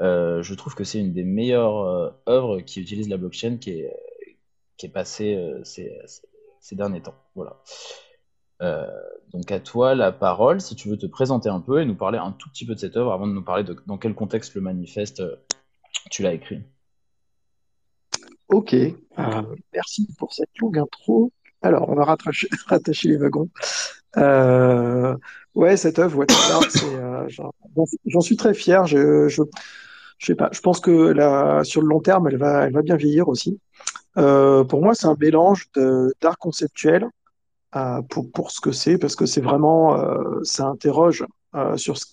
euh, 0.00 0.42
je 0.42 0.54
trouve 0.54 0.74
que 0.74 0.84
c'est 0.84 0.98
une 0.98 1.12
des 1.12 1.24
meilleures 1.24 1.78
euh, 1.78 2.10
œuvres 2.28 2.60
qui 2.60 2.80
utilise 2.80 3.08
la 3.08 3.16
blockchain 3.16 3.58
qui 3.58 3.70
est, 3.70 3.92
qui 4.76 4.86
est 4.86 4.90
passée 4.90 5.38
ces, 5.64 5.90
derniers 6.72 7.02
temps. 7.02 7.14
Voilà. 7.34 7.62
donc 9.32 9.50
à 9.50 9.60
toi 9.60 9.94
la 9.94 10.12
parole, 10.12 10.60
si 10.60 10.76
tu 10.76 10.88
veux 10.88 10.96
te 10.96 11.06
présenter 11.06 11.48
un 11.48 11.60
peu 11.60 11.80
et 11.80 11.84
nous 11.84 11.96
parler 11.96 12.18
un 12.18 12.32
tout 12.32 12.48
petit 12.48 12.64
peu 12.66 12.74
de 12.74 12.80
cette 12.80 12.96
œuvre 12.96 13.12
avant 13.12 13.26
de 13.26 13.32
nous 13.32 13.44
parler 13.44 13.64
dans 13.86 13.98
quel 13.98 14.14
contexte 14.14 14.54
le 14.54 14.60
manifeste 14.60 15.22
tu 16.10 16.22
l'as 16.22 16.34
écrit. 16.34 16.62
Ok, 18.48 18.74
merci 19.72 20.08
pour 20.18 20.32
cette 20.32 20.56
longue 20.58 20.78
intro. 20.78 21.32
Alors, 21.62 21.88
on 21.88 21.94
va 21.94 22.04
rattacher, 22.04 22.48
rattacher 22.66 23.08
les 23.08 23.16
wagons. 23.16 23.48
Euh, 24.18 25.16
ouais, 25.54 25.76
cette 25.76 25.98
œuvre, 25.98 26.24
euh, 26.24 27.28
j'en 28.06 28.20
suis 28.20 28.36
très 28.36 28.54
fier. 28.54 28.86
Je, 28.86 29.28
je, 29.28 29.42
je 30.18 30.26
sais 30.26 30.34
pas. 30.34 30.50
Je 30.52 30.60
pense 30.60 30.80
que 30.80 30.90
là, 30.90 31.64
sur 31.64 31.80
le 31.80 31.88
long 31.88 32.00
terme, 32.00 32.28
elle 32.28 32.36
va, 32.36 32.66
elle 32.66 32.72
va 32.72 32.82
bien 32.82 32.96
vieillir 32.96 33.28
aussi. 33.28 33.58
Euh, 34.18 34.64
pour 34.64 34.82
moi, 34.82 34.94
c'est 34.94 35.06
un 35.06 35.16
mélange 35.18 35.68
d'art 36.20 36.38
conceptuel 36.38 37.08
euh, 37.76 38.02
pour, 38.02 38.30
pour 38.30 38.50
ce 38.50 38.60
que 38.60 38.72
c'est, 38.72 38.98
parce 38.98 39.16
que 39.16 39.26
c'est 39.26 39.40
vraiment, 39.40 39.98
euh, 39.98 40.40
ça 40.42 40.66
interroge 40.66 41.24
euh, 41.54 41.76
sur, 41.76 41.96
ce, 41.96 42.04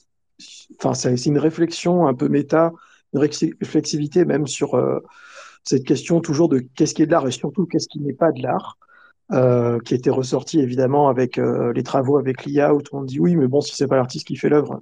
enfin, 0.78 0.94
c'est 0.94 1.26
une 1.26 1.38
réflexion 1.38 2.08
un 2.08 2.14
peu 2.14 2.30
méta, 2.30 2.72
une 3.14 3.20
réflexivité 3.20 4.24
même 4.24 4.48
sur 4.48 4.80
cette 5.64 5.84
question 5.84 6.22
toujours 6.22 6.48
de 6.48 6.60
qu'est-ce 6.60 6.94
qui 6.94 7.02
est 7.02 7.08
de 7.08 7.12
l'art 7.12 7.28
et 7.28 7.32
surtout 7.32 7.66
qu'est-ce 7.66 7.88
qui 7.90 8.00
n'est 8.00 8.14
pas 8.14 8.32
de 8.32 8.42
l'art. 8.42 8.78
Euh, 9.32 9.78
qui 9.82 9.94
était 9.94 10.10
ressorti 10.10 10.60
évidemment 10.60 11.08
avec 11.08 11.38
euh, 11.38 11.72
les 11.74 11.84
travaux 11.84 12.18
avec 12.18 12.46
l'IA 12.46 12.74
où 12.74 12.82
tout 12.82 12.96
le 12.96 13.02
monde 13.02 13.08
dit 13.08 13.20
oui, 13.20 13.36
mais 13.36 13.46
bon, 13.48 13.62
si 13.62 13.76
c'est 13.76 13.86
pas 13.86 13.96
l'artiste 13.96 14.26
qui 14.26 14.36
fait 14.36 14.50
l'œuvre, 14.50 14.82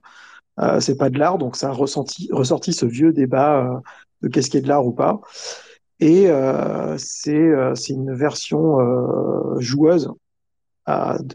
euh, 0.60 0.80
c'est 0.80 0.96
pas 0.96 1.10
de 1.10 1.20
l'art. 1.20 1.38
Donc 1.38 1.58
ça 1.58 1.68
a 1.68 1.72
ressenti, 1.74 2.30
ressorti 2.32 2.72
ce 2.72 2.86
vieux 2.86 3.12
débat 3.12 3.66
euh, 3.66 3.80
de 4.22 4.30
qu'est-ce 4.30 4.50
qui 4.50 4.56
est 4.56 4.62
de 4.62 4.70
l'art 4.70 4.86
ou 4.86 4.94
pas. 4.94 5.20
Et 6.00 6.30
c'est 6.98 7.52
c'est 7.76 7.94
une 7.94 8.14
version 8.14 8.78
joueuse 9.60 10.12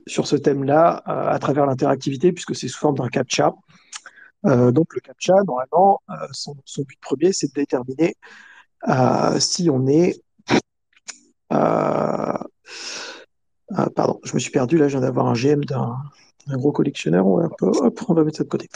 sur 0.07 0.27
ce 0.29 0.37
thème-là 0.37 1.03
à 1.05 1.39
travers 1.41 1.67
l'interactivité 1.67 2.33
puisque 2.33 2.55
c'est 2.55 2.69
sous 2.69 2.79
forme 2.79 2.97
d'un 2.97 3.09
captcha. 3.09 3.53
donc 4.45 4.95
le 4.95 5.01
captcha, 5.01 5.35
normalement, 5.45 6.01
son 6.31 6.55
but 6.79 7.01
premier, 7.01 7.33
c'est 7.33 7.49
de 7.49 7.55
déterminer 7.55 8.15
si 9.41 9.69
on 9.69 9.89
est 9.89 10.23
ah, 13.75 13.89
pardon, 13.95 14.21
je 14.25 14.35
me 14.35 14.39
suis 14.39 14.51
perdu 14.51 14.79
là, 14.79 14.89
je 14.89 14.99
viens 14.99 15.07
d'avoir 15.07 15.27
un 15.27 15.35
GM 15.35 15.65
d'un 15.65 15.97
gros 16.49 16.73
collectionneur. 16.73 17.27
On 17.27 17.37
va, 17.37 18.25
mettre 18.25 18.39
ça 18.39 18.45
de 18.45 18.49
côté. 18.49 18.69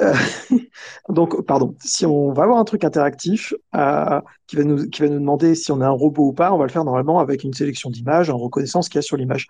Euh, 0.00 0.14
donc, 1.08 1.44
pardon, 1.46 1.74
si 1.80 2.06
on 2.06 2.32
va 2.32 2.44
avoir 2.44 2.58
un 2.58 2.64
truc 2.64 2.84
interactif 2.84 3.54
euh, 3.74 4.20
qui, 4.46 4.56
va 4.56 4.64
nous, 4.64 4.88
qui 4.88 5.02
va 5.02 5.08
nous 5.08 5.18
demander 5.18 5.54
si 5.54 5.72
on 5.72 5.80
a 5.80 5.86
un 5.86 5.90
robot 5.90 6.28
ou 6.28 6.32
pas, 6.32 6.52
on 6.52 6.58
va 6.58 6.66
le 6.66 6.70
faire 6.70 6.84
normalement 6.84 7.20
avec 7.20 7.44
une 7.44 7.54
sélection 7.54 7.90
d'images 7.90 8.30
en 8.30 8.38
reconnaissant 8.38 8.82
ce 8.82 8.90
qu'il 8.90 8.98
y 8.98 9.00
a 9.00 9.02
sur 9.02 9.16
l'image. 9.16 9.48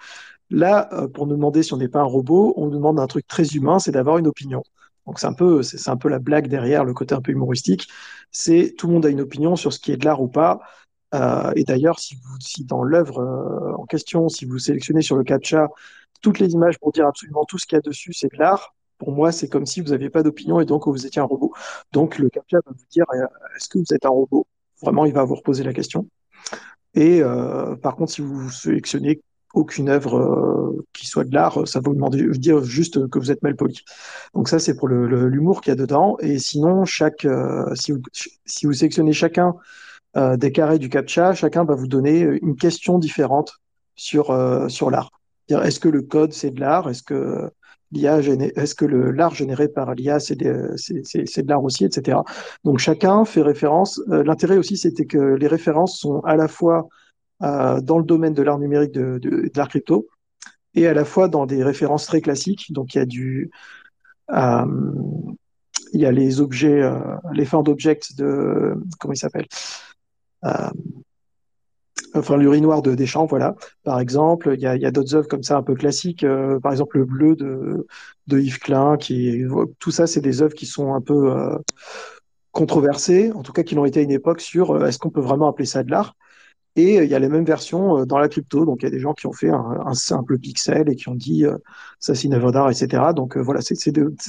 Là, 0.51 0.89
euh, 0.93 1.09
pour 1.09 1.27
nous 1.27 1.35
demander 1.35 1.63
si 1.63 1.73
on 1.73 1.79
n'est 1.79 1.89
pas 1.89 2.01
un 2.01 2.05
robot, 2.05 2.55
on 2.57 2.67
nous 2.67 2.77
demande 2.77 3.01
un 3.01 3.07
truc 3.07 3.27
très 3.27 3.47
humain, 3.55 3.79
c'est 3.79 3.93
d'avoir 3.93 4.19
une 4.19 4.27
opinion. 4.27 4.63
Donc 5.07 5.19
c'est 5.19 5.27
un 5.27 5.35
peu, 5.35 5.63
c'est 5.63 5.91
un 5.91 5.97
peu 5.97 6.09
la 6.09 6.19
blague 6.19 6.49
derrière, 6.49 6.85
le 6.85 6.95
côté 6.95 7.15
un 7.15 7.21
peu 7.21 7.33
humoristique. 7.33 7.89
C'est 8.31 8.75
tout 8.77 8.87
le 8.87 8.95
monde 8.95 9.07
a 9.07 9.11
une 9.11 9.21
opinion 9.21 9.55
sur 9.57 9.73
ce 9.73 9.79
qui 9.79 9.93
est 9.93 9.97
de 9.97 10.05
l'art 10.05 10.23
ou 10.23 10.29
pas. 10.29 10.61
Euh, 11.15 11.53
et 11.55 11.65
d'ailleurs, 11.65 11.99
si, 12.01 12.17
dans 12.65 12.83
l'œuvre 12.83 13.21
euh, 13.21 13.75
en 13.77 13.87
question, 13.87 14.29
si 14.29 14.45
vous 14.45 14.59
sélectionnez 14.59 15.03
sur 15.03 15.17
le 15.17 15.25
captcha 15.25 15.71
toutes 16.23 16.39
les 16.39 16.53
images 16.53 16.79
pour 16.79 16.93
dire 16.93 17.07
absolument 17.07 17.45
tout 17.45 17.59
ce 17.59 17.67
qu'il 17.67 17.77
y 17.77 17.79
a 17.79 17.83
dessus, 17.83 18.13
c'est 18.13 18.33
de 18.33 18.39
l'art. 18.39 18.75
Pour 18.99 19.13
moi, 19.13 19.31
c'est 19.33 19.49
comme 19.49 19.67
si 19.67 19.81
vous 19.81 19.91
n'aviez 19.91 20.11
pas 20.11 20.23
d'opinion 20.23 20.61
et 20.61 20.65
donc 20.65 20.89
vous 20.89 21.07
étiez 21.07 21.21
un 21.21 21.27
robot. 21.27 21.53
Donc 21.93 22.19
le 22.19 22.31
captcha 22.31 22.59
va 22.65 22.73
vous 22.73 22.87
dire 22.91 23.05
euh, 23.15 23.27
est-ce 23.57 23.69
que 23.69 23.79
vous 23.79 23.95
êtes 23.95 24.07
un 24.07 24.11
robot? 24.11 24.47
Vraiment, 24.83 25.05
il 25.05 25.13
va 25.13 25.25
vous 25.25 25.35
reposer 25.35 25.63
la 25.63 25.73
question. 25.73 26.09
Et 26.95 27.23
par 27.83 27.97
contre, 27.97 28.13
si 28.13 28.21
vous 28.21 28.51
sélectionnez 28.51 29.21
aucune 29.53 29.89
œuvre 29.89 30.85
qui 30.93 31.07
soit 31.07 31.25
de 31.25 31.35
l'art, 31.35 31.67
ça 31.67 31.81
va 31.81 31.89
vous 31.89 31.95
demander 31.95 32.25
dire 32.39 32.63
juste 32.63 33.09
que 33.09 33.19
vous 33.19 33.33
êtes 33.33 33.43
mal 33.43 33.57
poli. 33.57 33.81
Donc 34.33 34.49
ça, 34.49 34.61
c'est 34.61 34.77
pour 34.77 34.87
l'humour 34.87 35.61
qu'il 35.61 35.71
y 35.71 35.73
a 35.73 35.77
dedans. 35.77 36.17
Et 36.21 36.39
sinon, 36.39 36.85
chaque 36.85 37.27
si 37.75 37.93
vous 38.67 38.73
sélectionnez 38.73 39.13
chacun 39.13 39.57
euh, 40.17 40.37
des 40.37 40.53
carrés 40.53 40.79
du 40.79 40.89
CAPTCHA, 40.89 41.35
chacun 41.35 41.65
va 41.65 41.75
vous 41.75 41.89
donner 41.89 42.21
une 42.21 42.57
question 42.57 42.99
différente 42.99 43.55
sur, 43.97 44.31
euh, 44.31 44.69
sur 44.69 44.91
l'art. 44.91 45.11
Est-ce 45.49 45.81
que 45.81 45.89
le 45.89 46.03
code, 46.03 46.33
c'est 46.33 46.51
de 46.51 46.61
l'art? 46.61 46.89
Est-ce 46.89 47.03
que 47.03 47.51
l'IA, 47.93 48.21
l'art 49.13 49.35
généré 49.35 49.69
par 49.69 49.95
l'IA, 49.95 50.21
c'est 50.21 50.37
de, 50.37 50.75
l'art 51.47 51.65
aussi, 51.65 51.85
etc. 51.85 52.19
Donc 52.65 52.79
chacun 52.79 53.25
fait 53.25 53.43
référence. 53.43 54.01
Euh, 54.09 54.23
l'intérêt 54.25 54.57
aussi, 54.57 54.77
c'était 54.77 55.07
que 55.07 55.19
les 55.19 55.47
références 55.47 55.99
sont 55.99 56.21
à 56.21 56.37
la 56.37 56.49
fois 56.49 56.89
euh, 57.43 57.81
dans 57.81 57.99
le 57.99 58.05
domaine 58.05 58.35
de 58.35 58.43
l'art 58.43 58.59
numérique, 58.59 58.93
de, 58.93 59.19
de, 59.19 59.51
l'art 59.55 59.69
crypto, 59.69 60.09
et 60.75 60.87
à 60.87 60.95
la 60.95 61.05
fois 61.05 61.29
dans 61.29 61.47
des 61.47 61.63
références 61.63 62.07
très 62.07 62.21
classiques. 62.21 62.73
Donc 62.73 62.95
il 62.95 62.99
y 62.99 63.01
a 63.01 63.07
du, 63.07 63.51
euh, 64.31 64.65
il 65.93 66.01
y 66.01 66.07
a 66.07 66.13
les 66.13 66.41
objets, 66.41 66.83
euh, 66.83 66.99
les 67.33 67.45
found 67.45 67.69
objects 67.69 68.17
de, 68.17 68.75
comment 68.99 69.15
il 69.15 69.19
s'appelle? 69.19 69.47
euh, 69.47 69.94
enfin 72.15 72.37
l'urinoir 72.37 72.83
de 72.83 72.95
Deschamps, 72.95 73.27
voilà, 73.27 73.57
par 73.83 74.01
exemple. 74.01 74.55
Il 74.55 74.61
y 74.61 74.67
a, 74.67 74.91
d'autres 74.91 75.15
œuvres 75.15 75.29
comme 75.29 75.43
ça 75.43 75.57
un 75.57 75.63
peu 75.63 75.75
classiques, 75.75 76.25
euh, 76.25 76.61
par 76.61 76.73
exemple 76.73 76.99
le 76.99 77.05
bleu 77.05 77.37
de, 77.37 77.87
Yves 78.39 78.59
Klein, 78.59 78.97
qui 78.97 79.45
tout 79.79 79.91
ça, 79.91 80.07
c'est 80.07 80.21
des 80.21 80.43
œuvres 80.43 80.55
qui 80.55 80.67
sont 80.67 80.95
un 80.95 81.01
peu 81.01 81.33
euh, 81.33 81.59
controversées, 82.53 83.33
en 83.33 83.43
tout 83.43 83.53
cas 83.53 83.63
qui 83.63 83.75
l'ont 83.75 83.85
été 83.85 84.01
à 84.01 84.03
une 84.03 84.11
époque 84.11 84.41
sur 84.41 84.73
euh, 84.73 84.87
est-ce 84.87 84.99
qu'on 84.99 85.11
peut 85.11 85.21
vraiment 85.21 85.49
appeler 85.49 85.67
ça 85.67 85.83
de 85.83 85.91
l'art? 85.91 86.15
Et 86.77 86.97
il 86.97 87.09
y 87.09 87.15
a 87.15 87.21
les 87.21 87.29
mêmes 87.29 87.45
versions 87.45 88.05
dans 88.05 88.19
la 88.19 88.29
crypto, 88.29 88.65
donc 88.65 88.83
il 88.83 88.87
y 88.87 88.89
a 88.89 88.91
des 88.91 88.99
gens 88.99 89.15
qui 89.15 89.29
ont 89.29 89.33
fait 89.33 89.51
un, 89.51 89.95
simple 89.95 90.39
pixel 90.41 90.89
et 90.91 90.97
qui 90.97 91.09
ont 91.09 91.15
dit 91.15 91.45
ça 92.01 92.17
c'est 92.17 92.25
une 92.27 92.35
œuvre 92.35 92.51
d'art, 92.51 92.69
etc. 92.69 93.13
Donc 93.15 93.37
voilà, 93.37 93.61
c'est 93.61 93.77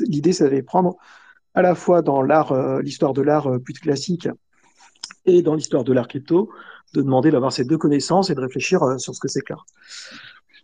l'idée, 0.07 0.31
c'est 0.31 0.43
d'aller 0.43 0.61
prendre 0.61 0.95
à 1.55 1.63
la 1.63 1.73
fois 1.73 2.03
dans 2.03 2.21
l'art, 2.21 2.53
l'histoire 2.81 3.13
de 3.13 3.23
l'art 3.23 3.49
plus 3.63 3.73
classique 3.73 4.27
et 5.25 5.41
dans 5.41 5.55
l'histoire 5.55 5.83
de 5.83 5.93
l'art 5.93 6.07
crypto, 6.07 6.49
de 6.93 7.01
demander 7.01 7.31
d'avoir 7.31 7.51
ces 7.51 7.65
deux 7.65 7.77
connaissances 7.77 8.29
et 8.29 8.35
de 8.35 8.41
réfléchir 8.41 8.81
euh, 8.83 8.97
sur 8.97 9.13
ce 9.13 9.19
que 9.19 9.27
c'est 9.27 9.41
que. 9.41 9.53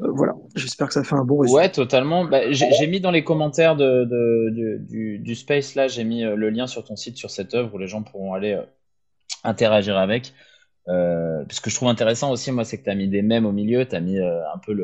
Euh, 0.02 0.12
voilà, 0.14 0.36
j'espère 0.56 0.88
que 0.88 0.94
ça 0.94 1.04
fait 1.04 1.16
un 1.16 1.26
bon 1.26 1.40
résumé. 1.40 1.60
Ouais, 1.60 1.72
totalement. 1.72 2.26
Bah, 2.26 2.52
j'ai 2.52 2.88
mis 2.88 3.02
dans 3.02 3.12
les 3.12 3.24
commentaires 3.24 3.76
de, 3.76 4.08
du, 5.20 5.36
Space, 5.36 5.76
là, 5.76 5.88
j'ai 5.88 6.04
mis 6.04 6.24
euh, 6.24 6.36
le 6.36 6.50
lien 6.50 6.68
sur 6.68 6.84
ton 6.84 6.96
site, 6.96 7.18
sur 7.18 7.30
cette 7.30 7.54
œuvre, 7.54 7.74
où 7.74 7.78
les 7.78 7.88
gens 7.88 8.04
pourront 8.04 8.34
aller 8.34 8.60
interagir 9.44 9.98
avec. 9.98 10.34
Euh, 10.88 11.44
ce 11.50 11.62
que 11.62 11.70
je 11.70 11.76
trouve 11.76 11.90
intéressant 11.90 12.32
aussi, 12.32 12.52
moi, 12.52 12.64
c'est 12.64 12.80
que 12.80 12.84
tu 12.84 12.90
as 12.90 12.96
mis 12.96 13.08
des 13.08 13.22
mèmes 13.22 13.46
au 13.46 13.52
milieu, 13.52 13.86
tu 13.88 13.96
as 13.96 14.00
mis 14.00 14.20
un 14.20 14.58
peu 14.66 14.76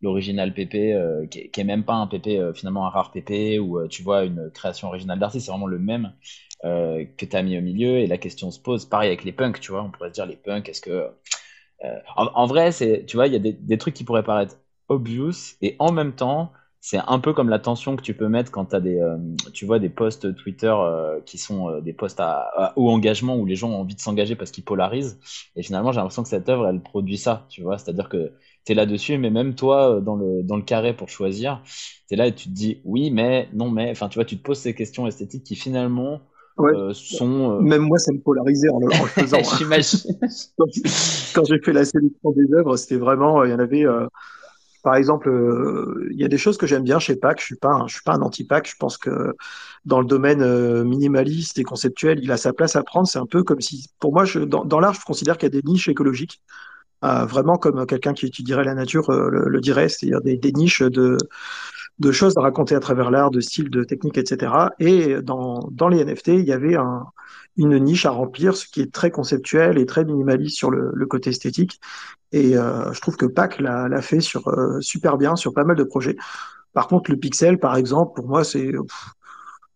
l'original 0.00 0.54
PP, 0.54 1.28
qui, 1.30 1.50
qui, 1.50 1.60
est 1.60 1.64
même 1.64 1.84
pas 1.84 1.94
un 1.94 2.06
PP, 2.06 2.54
finalement 2.54 2.86
un 2.86 2.90
rare 2.90 3.12
PP, 3.12 3.58
ou 3.60 3.86
tu 3.88 4.02
vois 4.02 4.24
une 4.24 4.50
création 4.50 4.88
originale 4.88 5.18
d'artiste, 5.18 5.46
c'est 5.46 5.52
vraiment 5.52 5.66
le 5.66 5.78
même. 5.78 6.12
Euh, 6.64 7.04
que 7.18 7.26
tu 7.26 7.36
as 7.36 7.42
mis 7.42 7.58
au 7.58 7.60
milieu 7.60 7.98
et 7.98 8.06
la 8.06 8.16
question 8.16 8.50
se 8.50 8.58
pose. 8.58 8.86
Pareil 8.86 9.08
avec 9.08 9.24
les 9.24 9.32
punks, 9.32 9.60
tu 9.60 9.72
vois, 9.72 9.82
on 9.82 9.90
pourrait 9.90 10.08
se 10.08 10.14
dire 10.14 10.24
les 10.24 10.36
punks, 10.36 10.66
est-ce 10.68 10.80
que. 10.80 11.10
Euh, 11.84 11.98
en, 12.16 12.46
vrai, 12.46 12.72
c'est, 12.72 13.04
tu 13.06 13.16
vois, 13.16 13.26
il 13.26 13.34
y 13.34 13.36
a 13.36 13.38
des, 13.38 13.78
trucs 13.78 13.92
qui 13.92 14.04
pourraient 14.04 14.22
paraître 14.22 14.56
obvious 14.88 15.56
et 15.60 15.76
en 15.78 15.92
même 15.92 16.14
temps, 16.14 16.52
c'est 16.80 17.00
un 17.06 17.18
peu 17.18 17.34
comme 17.34 17.50
la 17.50 17.58
tension 17.58 17.96
que 17.96 18.02
tu 18.02 18.14
peux 18.14 18.28
mettre 18.28 18.50
quand 18.50 18.72
as 18.72 18.80
des, 18.80 18.98
euh, 18.98 19.18
tu 19.52 19.66
vois, 19.66 19.78
des 19.78 19.90
posts 19.90 20.34
Twitter 20.36 20.74
qui 21.26 21.36
sont 21.36 21.80
des 21.80 21.92
posts 21.92 22.20
à, 22.20 22.72
haut 22.76 22.88
engagement 22.88 23.36
où 23.36 23.44
les 23.44 23.56
gens 23.56 23.70
ont 23.70 23.80
envie 23.80 23.94
de 23.94 24.00
s'engager 24.00 24.34
parce 24.34 24.50
qu'ils 24.50 24.64
polarisent. 24.64 25.18
Et 25.56 25.62
finalement, 25.62 25.92
j'ai 25.92 25.98
l'impression 25.98 26.22
que 26.22 26.28
cette 26.30 26.48
œuvre, 26.48 26.66
elle 26.68 26.80
produit 26.80 27.18
ça, 27.18 27.46
tu 27.50 27.62
vois, 27.62 27.76
c'est-à-dire 27.76 28.08
que 28.08 28.32
tu 28.64 28.72
es 28.72 28.74
là-dessus, 28.74 29.18
mais 29.18 29.30
même 29.30 29.54
toi, 29.54 30.00
dans 30.00 30.16
le, 30.16 30.42
dans 30.42 30.56
le 30.56 30.62
carré 30.62 30.94
pour 30.96 31.10
choisir, 31.10 31.60
tu 32.08 32.14
es 32.14 32.16
là 32.16 32.28
et 32.28 32.34
tu 32.34 32.48
te 32.48 32.54
dis 32.54 32.80
oui, 32.84 33.10
mais 33.10 33.50
non, 33.52 33.70
mais, 33.70 33.90
enfin, 33.90 34.08
tu 34.08 34.14
vois, 34.14 34.24
tu 34.24 34.38
te 34.38 34.42
poses 34.42 34.60
ces 34.60 34.74
questions 34.74 35.06
esthétiques 35.06 35.44
qui 35.44 35.56
finalement 35.56 36.22
euh, 36.60 36.92
sont. 36.92 37.56
Euh, 37.56 37.60
Même 37.60 37.82
moi, 37.82 37.98
ça 37.98 38.12
me 38.12 38.18
polarisait 38.18 38.68
en 38.68 38.78
le, 38.78 38.90
faisant. 38.90 39.38
J'imagine. 39.58 40.16
quand, 41.34 41.44
j'ai 41.44 41.58
fait 41.58 41.72
la 41.72 41.84
sélection 41.84 42.30
des 42.32 42.52
œuvres, 42.54 42.76
c'était 42.76 42.96
vraiment, 42.96 43.44
il 43.44 43.50
y 43.50 43.54
en 43.54 43.58
avait. 43.58 43.86
Euh, 43.86 44.06
par 44.82 44.96
exemple, 44.96 45.30
il 46.10 46.20
y 46.20 46.24
a 46.24 46.28
des 46.28 46.36
choses 46.36 46.58
que 46.58 46.66
j'aime 46.66 46.82
bien 46.82 46.98
chez 46.98 47.16
Pac. 47.16 47.40
Je 47.40 47.46
suis 47.46 47.56
pas, 47.56 47.84
je 47.86 47.94
suis 47.94 48.02
pas 48.02 48.12
un 48.12 48.20
anti-Pac. 48.20 48.68
Je 48.68 48.76
pense 48.78 48.98
que 48.98 49.34
dans 49.86 49.98
le 49.98 50.04
domaine 50.06 50.84
minimaliste 50.84 51.58
et 51.58 51.62
conceptuel, 51.62 52.20
il 52.22 52.30
a 52.30 52.36
sa 52.36 52.52
place 52.52 52.76
à 52.76 52.82
prendre. 52.82 53.08
C'est 53.08 53.18
un 53.18 53.24
peu 53.24 53.42
comme 53.42 53.62
si, 53.62 53.88
pour 53.98 54.12
moi, 54.12 54.26
je, 54.26 54.40
dans, 54.40 54.66
dans 54.66 54.80
l'art, 54.80 54.92
je 54.92 55.00
considère 55.00 55.38
qu'il 55.38 55.46
y 55.54 55.56
a 55.56 55.58
des 55.58 55.66
niches 55.66 55.88
écologiques. 55.88 56.42
vraiment 57.00 57.56
comme 57.56 57.86
quelqu'un 57.86 58.12
qui 58.12 58.26
étudierait 58.26 58.64
la 58.64 58.74
nature 58.74 59.10
le, 59.10 59.48
le 59.48 59.60
dirait, 59.62 59.88
c'est-à-dire 59.88 60.20
des, 60.20 60.36
des, 60.36 60.52
niches 60.52 60.82
de 60.82 61.16
de 61.98 62.12
choses 62.12 62.36
à 62.36 62.40
raconter 62.40 62.74
à 62.74 62.80
travers 62.80 63.10
l'art, 63.10 63.30
de 63.30 63.40
styles, 63.40 63.70
de 63.70 63.84
techniques, 63.84 64.18
etc. 64.18 64.52
Et 64.78 65.22
dans, 65.22 65.68
dans 65.70 65.88
les 65.88 66.04
NFT, 66.04 66.28
il 66.28 66.44
y 66.44 66.52
avait 66.52 66.74
un, 66.74 67.06
une 67.56 67.78
niche 67.78 68.06
à 68.06 68.10
remplir, 68.10 68.56
ce 68.56 68.66
qui 68.66 68.80
est 68.80 68.92
très 68.92 69.10
conceptuel 69.10 69.78
et 69.78 69.86
très 69.86 70.04
minimaliste 70.04 70.56
sur 70.56 70.70
le, 70.70 70.90
le 70.92 71.06
côté 71.06 71.30
esthétique. 71.30 71.80
Et 72.32 72.56
euh, 72.56 72.92
je 72.92 73.00
trouve 73.00 73.16
que 73.16 73.26
Pac 73.26 73.60
l'a 73.60 74.02
fait 74.02 74.20
sur 74.20 74.48
euh, 74.48 74.80
super 74.80 75.16
bien 75.16 75.36
sur 75.36 75.54
pas 75.54 75.64
mal 75.64 75.76
de 75.76 75.84
projets. 75.84 76.16
Par 76.72 76.88
contre, 76.88 77.10
le 77.10 77.16
pixel, 77.16 77.58
par 77.58 77.76
exemple, 77.76 78.12
pour 78.16 78.26
moi, 78.26 78.42
c'est 78.42 78.72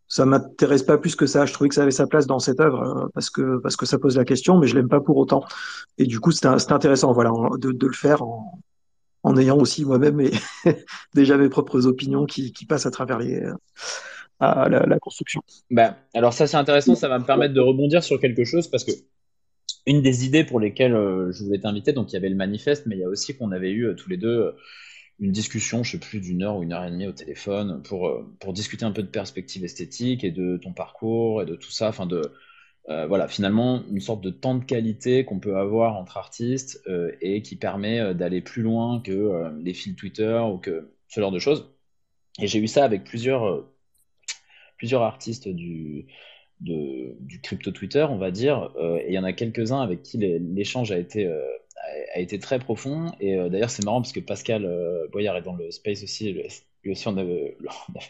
ça 0.09 0.25
m'intéresse 0.25 0.83
pas 0.83 0.99
plus 0.99 1.15
que 1.15 1.27
ça. 1.27 1.47
Je 1.47 1.53
trouvais 1.53 1.69
que 1.69 1.75
ça 1.75 1.83
avait 1.83 1.91
sa 1.91 2.07
place 2.07 2.27
dans 2.27 2.39
cette 2.41 2.61
œuvre 2.61 2.83
euh, 2.83 3.09
parce 3.15 3.31
que 3.31 3.59
parce 3.59 3.77
que 3.77 3.87
ça 3.87 3.99
pose 3.99 4.17
la 4.17 4.25
question, 4.25 4.59
mais 4.59 4.67
je 4.67 4.75
l'aime 4.75 4.89
pas 4.89 5.01
pour 5.01 5.19
autant. 5.19 5.45
Et 5.99 6.07
du 6.07 6.19
coup, 6.19 6.33
c'était 6.33 6.49
intéressant, 6.49 7.13
voilà, 7.13 7.31
de, 7.59 7.71
de 7.71 7.87
le 7.87 7.93
faire 7.93 8.23
en, 8.23 8.59
en 9.23 9.37
ayant 9.37 9.59
aussi 9.59 9.85
moi-même 9.85 10.21
déjà 11.15 11.37
mes 11.37 11.49
propres 11.49 11.87
opinions 11.87 12.27
qui, 12.27 12.53
passent 12.69 12.87
à 12.87 12.91
travers 12.91 13.19
euh, 13.19 13.53
la, 14.41 14.99
construction. 14.99 15.43
Bah, 15.71 15.97
alors 16.15 16.33
ça 16.33 16.47
c'est 16.47 16.57
intéressant, 16.57 16.95
ça 16.95 17.09
va 17.09 17.19
me 17.19 17.25
permettre 17.25 17.55
de 17.55 17.61
rebondir 17.61 18.03
sur 18.03 18.21
quelque 18.21 18.45
chose 18.45 18.69
parce 18.69 18.85
que 18.85 18.93
une 19.87 20.03
des 20.03 20.27
idées 20.27 20.45
pour 20.45 20.61
lesquelles 20.61 20.95
euh, 20.95 21.33
je 21.33 21.45
voulais 21.45 21.61
t'inviter, 21.61 21.93
donc 21.93 22.11
il 22.11 22.15
y 22.15 22.17
avait 22.17 22.29
le 22.29 22.37
manifeste, 22.37 22.87
mais 22.87 22.97
il 22.97 23.01
y 23.01 23.05
a 23.05 23.09
aussi 23.09 23.37
qu'on 23.37 23.53
avait 23.53 23.71
eu 23.71 23.87
euh, 23.87 23.95
tous 23.95 24.11
les 24.11 24.17
deux 24.17 24.55
une 25.21 25.33
discussion, 25.33 25.83
je 25.83 25.93
sais 25.93 25.99
plus, 25.99 26.21
d'une 26.21 26.45
heure 26.45 26.57
ou 26.57 26.63
une 26.63 26.73
heure 26.73 26.85
et 26.85 26.91
demie 26.93 27.09
au 27.09 27.13
téléphone 27.13 27.83
pour, 27.83 28.25
pour 28.39 28.53
discuter 28.53 28.85
un 28.85 28.93
peu 28.93 29.03
de 29.03 29.09
perspective 29.09 29.65
esthétique 29.65 30.23
et 30.23 30.31
de 30.31 30.59
ton 30.59 30.73
parcours 30.73 31.43
et 31.43 31.45
de 31.45 31.57
tout 31.57 31.73
ça, 31.73 31.89
enfin 31.89 32.07
de, 32.07 32.23
euh, 32.89 33.07
voilà, 33.07 33.29
finalement, 33.29 33.83
une 33.91 34.01
sorte 34.01 34.23
de 34.23 34.31
temps 34.31 34.55
de 34.55 34.65
qualité 34.65 35.25
qu'on 35.25 35.41
peut 35.41 35.57
avoir 35.57 35.97
entre 35.97 36.17
artistes 36.17 36.81
euh, 36.87 37.13
et 37.21 37.43
qui 37.43 37.57
permet 37.57 38.01
euh, 38.01 38.15
d'aller 38.15 38.41
plus 38.41 38.63
loin 38.63 39.01
que 39.01 39.53
les 39.63 39.75
fils 39.75 39.95
Twitter 39.95 40.41
ou 40.51 40.59
que 40.59 40.91
ce 41.09 41.21
genre 41.21 41.33
de 41.33 41.39
choses. 41.39 41.71
Et 42.41 42.47
j'ai 42.47 42.59
eu 42.61 42.67
ça 42.67 42.85
avec 42.85 43.05
plusieurs, 43.05 43.67
plusieurs 44.79 45.03
artistes 45.03 45.49
du, 45.49 46.07
du 46.61 47.41
crypto 47.43 47.73
Twitter, 47.73 48.07
on 48.09 48.17
va 48.17 48.31
dire. 48.31 48.71
et 49.01 49.09
il 49.09 49.15
y 49.15 49.19
en 49.19 49.25
a 49.25 49.33
quelques-uns 49.33 49.81
avec 49.81 50.03
qui 50.03 50.19
l'échange 50.19 50.93
a 50.93 50.99
été, 50.99 51.27
a 52.15 52.21
été 52.21 52.39
très 52.39 52.61
profond. 52.61 53.11
Et 53.21 53.37
d'ailleurs, 53.51 53.71
c'est 53.71 53.85
marrant 53.85 54.01
parce 54.01 54.13
que 54.13 54.21
Pascal 54.21 54.71
Boyard 55.11 55.37
est 55.37 55.43
dans 55.43 55.57
le 55.57 55.71
space 55.73 56.05
aussi, 56.05 56.33
lui 56.83 56.93
aussi, 56.93 57.09
on 57.09 57.17
avait, 57.17 57.57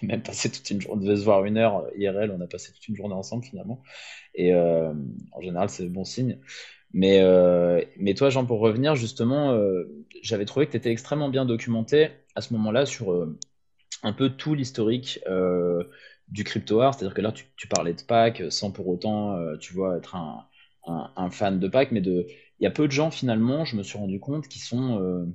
même 0.03 0.23
passé 0.23 0.51
toute 0.51 0.69
une 0.71 0.81
journée, 0.81 1.01
on 1.01 1.05
devait 1.05 1.17
se 1.17 1.25
voir 1.25 1.45
une 1.45 1.57
heure 1.57 1.85
euh, 1.85 1.91
IRL, 1.97 2.31
on 2.31 2.41
a 2.41 2.47
passé 2.47 2.73
toute 2.73 2.87
une 2.89 2.97
journée 2.97 3.15
ensemble 3.15 3.45
finalement. 3.45 3.83
Et 4.35 4.55
euh, 4.55 4.93
en 5.33 5.41
général, 5.41 5.69
c'est 5.69 5.87
bon 5.89 6.05
signe. 6.05 6.39
Mais, 6.95 7.21
euh, 7.21 7.83
mais 7.99 8.15
toi, 8.15 8.31
Jean, 8.31 8.47
pour 8.47 8.61
revenir, 8.61 8.95
justement, 8.95 9.59
j'avais 10.23 10.47
trouvé 10.47 10.67
que 10.67 10.73
tu 10.73 10.79
étais 10.79 10.91
extrêmement 10.91 11.29
bien 11.29 11.45
documenté 11.45 12.09
à 12.35 12.41
ce 12.41 12.55
moment-là 12.55 12.87
sur 12.87 13.29
un 14.03 14.13
peu 14.13 14.31
tout 14.31 14.55
l'historique 14.55 15.21
du 16.29 16.45
crypto 16.45 16.81
art. 16.81 16.95
C'est-à-dire 16.95 17.15
que 17.15 17.21
là, 17.21 17.33
tu, 17.33 17.69
parlais 17.69 17.93
de 17.93 18.01
Pac 18.03 18.43
sans 18.49 18.71
pour 18.71 18.89
autant, 18.89 19.39
tu 19.59 19.75
vois, 19.75 19.99
être 19.99 20.17
un, 20.17 21.31
fan 21.31 21.61
de 21.61 21.69
Pac, 21.69 21.93
mais 21.93 22.01
il 22.01 22.27
y 22.61 22.67
a 22.67 22.71
peu 22.71 22.87
de 22.87 22.93
gens 22.93 23.11
finalement, 23.11 23.67
je 23.67 23.77
me 23.77 23.83
suis 23.83 23.99
rendu 23.99 24.19
compte, 24.19 24.49
qui 24.49 24.59
sont 24.59 25.31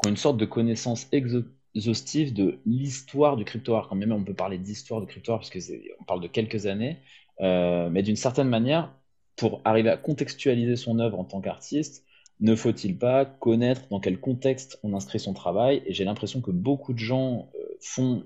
qui 0.00 0.08
ont 0.08 0.10
une 0.10 0.16
sorte 0.16 0.36
de 0.36 0.44
connaissance 0.44 1.08
exotique 1.10 1.50
de 1.74 2.58
l'histoire 2.66 3.36
du 3.36 3.44
crypto 3.44 3.74
art. 3.74 3.88
Quand 3.88 3.96
même, 3.96 4.12
on 4.12 4.24
peut 4.24 4.34
parler 4.34 4.58
d'histoire 4.58 5.00
du 5.00 5.06
crypto 5.06 5.32
art 5.32 5.38
parce 5.38 5.50
que 5.50 5.58
on 6.00 6.04
parle 6.04 6.20
de 6.20 6.28
quelques 6.28 6.66
années, 6.66 6.98
euh, 7.40 7.88
mais 7.90 8.02
d'une 8.02 8.16
certaine 8.16 8.48
manière, 8.48 8.92
pour 9.36 9.60
arriver 9.64 9.88
à 9.88 9.96
contextualiser 9.96 10.76
son 10.76 10.98
œuvre 10.98 11.18
en 11.18 11.24
tant 11.24 11.40
qu'artiste, 11.40 12.04
ne 12.40 12.54
faut-il 12.54 12.98
pas 12.98 13.24
connaître 13.24 13.82
dans 13.88 14.00
quel 14.00 14.20
contexte 14.20 14.78
on 14.82 14.94
inscrit 14.94 15.20
son 15.20 15.32
travail? 15.32 15.82
Et 15.86 15.92
j'ai 15.94 16.04
l'impression 16.04 16.40
que 16.40 16.50
beaucoup 16.50 16.92
de 16.92 16.98
gens 16.98 17.50
euh, 17.54 17.76
font 17.80 18.24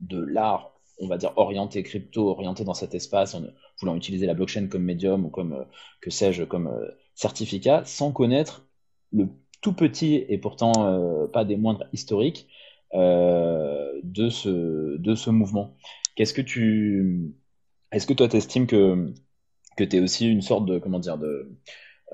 de 0.00 0.18
l'art, 0.18 0.72
on 1.00 1.06
va 1.06 1.18
dire 1.18 1.32
orienté 1.36 1.82
crypto, 1.82 2.28
orienté 2.28 2.64
dans 2.64 2.74
cet 2.74 2.94
espace, 2.94 3.34
en 3.34 3.42
voulant 3.80 3.94
utiliser 3.94 4.26
la 4.26 4.34
blockchain 4.34 4.66
comme 4.66 4.82
médium 4.82 5.24
ou 5.26 5.28
comme, 5.28 5.52
euh, 5.52 5.64
que 6.00 6.10
sais-je, 6.10 6.44
comme 6.44 6.70
certificat, 7.14 7.84
sans 7.84 8.10
connaître 8.10 8.66
le 9.12 9.28
tout 9.60 9.72
petit 9.72 10.24
et 10.28 10.38
pourtant 10.38 11.28
pas 11.32 11.44
des 11.44 11.56
moindres 11.56 11.86
historiques 11.92 12.46
de, 12.94 14.28
ce, 14.30 14.96
de 14.96 15.14
ce 15.14 15.30
mouvement. 15.30 15.76
Qu'est-ce 16.16 16.34
que 16.34 16.42
tu. 16.42 17.34
Est-ce 17.92 18.06
que 18.06 18.14
toi, 18.14 18.28
tu 18.28 18.36
estimes 18.36 18.66
que, 18.66 19.12
que 19.76 19.84
tu 19.84 19.96
es 19.96 20.00
aussi 20.00 20.28
une 20.28 20.42
sorte 20.42 20.66
de. 20.66 20.78
Comment 20.78 20.98
dire 20.98 21.18
de, 21.18 21.56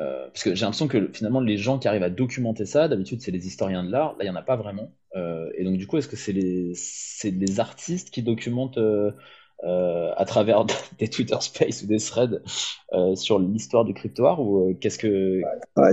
euh, 0.01 0.27
parce 0.29 0.43
que 0.43 0.55
j'ai 0.55 0.63
l'impression 0.63 0.89
que 0.89 1.11
finalement, 1.13 1.41
les 1.41 1.57
gens 1.57 1.79
qui 1.79 1.89
arrivent 1.89 2.03
à 2.03 2.11
documenter 2.11 2.67
ça, 2.67 2.89
d'habitude, 2.89 3.21
c'est 3.21 3.31
les 3.31 3.47
historiens 3.47 3.85
de 3.85 3.91
l'art. 3.91 4.13
Là, 4.13 4.25
il 4.25 4.25
n'y 4.25 4.31
en 4.31 4.37
a 4.37 4.43
pas 4.43 4.57
vraiment. 4.57 4.93
Euh, 5.15 5.51
et 5.57 5.65
donc, 5.65 5.77
du 5.77 5.87
coup, 5.87 5.99
est-ce 5.99 6.09
que 6.09 6.17
c'est 6.17 6.33
les, 6.33 6.73
les 7.25 7.61
artistes 7.61 8.11
qui 8.11 8.23
documentent 8.23 8.79
euh, 8.79 9.13
à 10.17 10.25
travers 10.25 10.65
des 10.99 11.09
Twitter 11.09 11.37
Space 11.41 11.83
ou 11.83 11.87
des 11.87 11.99
threads 11.99 12.43
euh, 12.93 13.15
sur 13.17 13.39
l'histoire 13.39 13.85
du 13.85 13.95
crypto 13.95 14.27
art 14.27 14.41
ou 14.41 14.71
euh, 14.71 14.75
qu'est-ce 14.81 14.99
que 14.99 15.41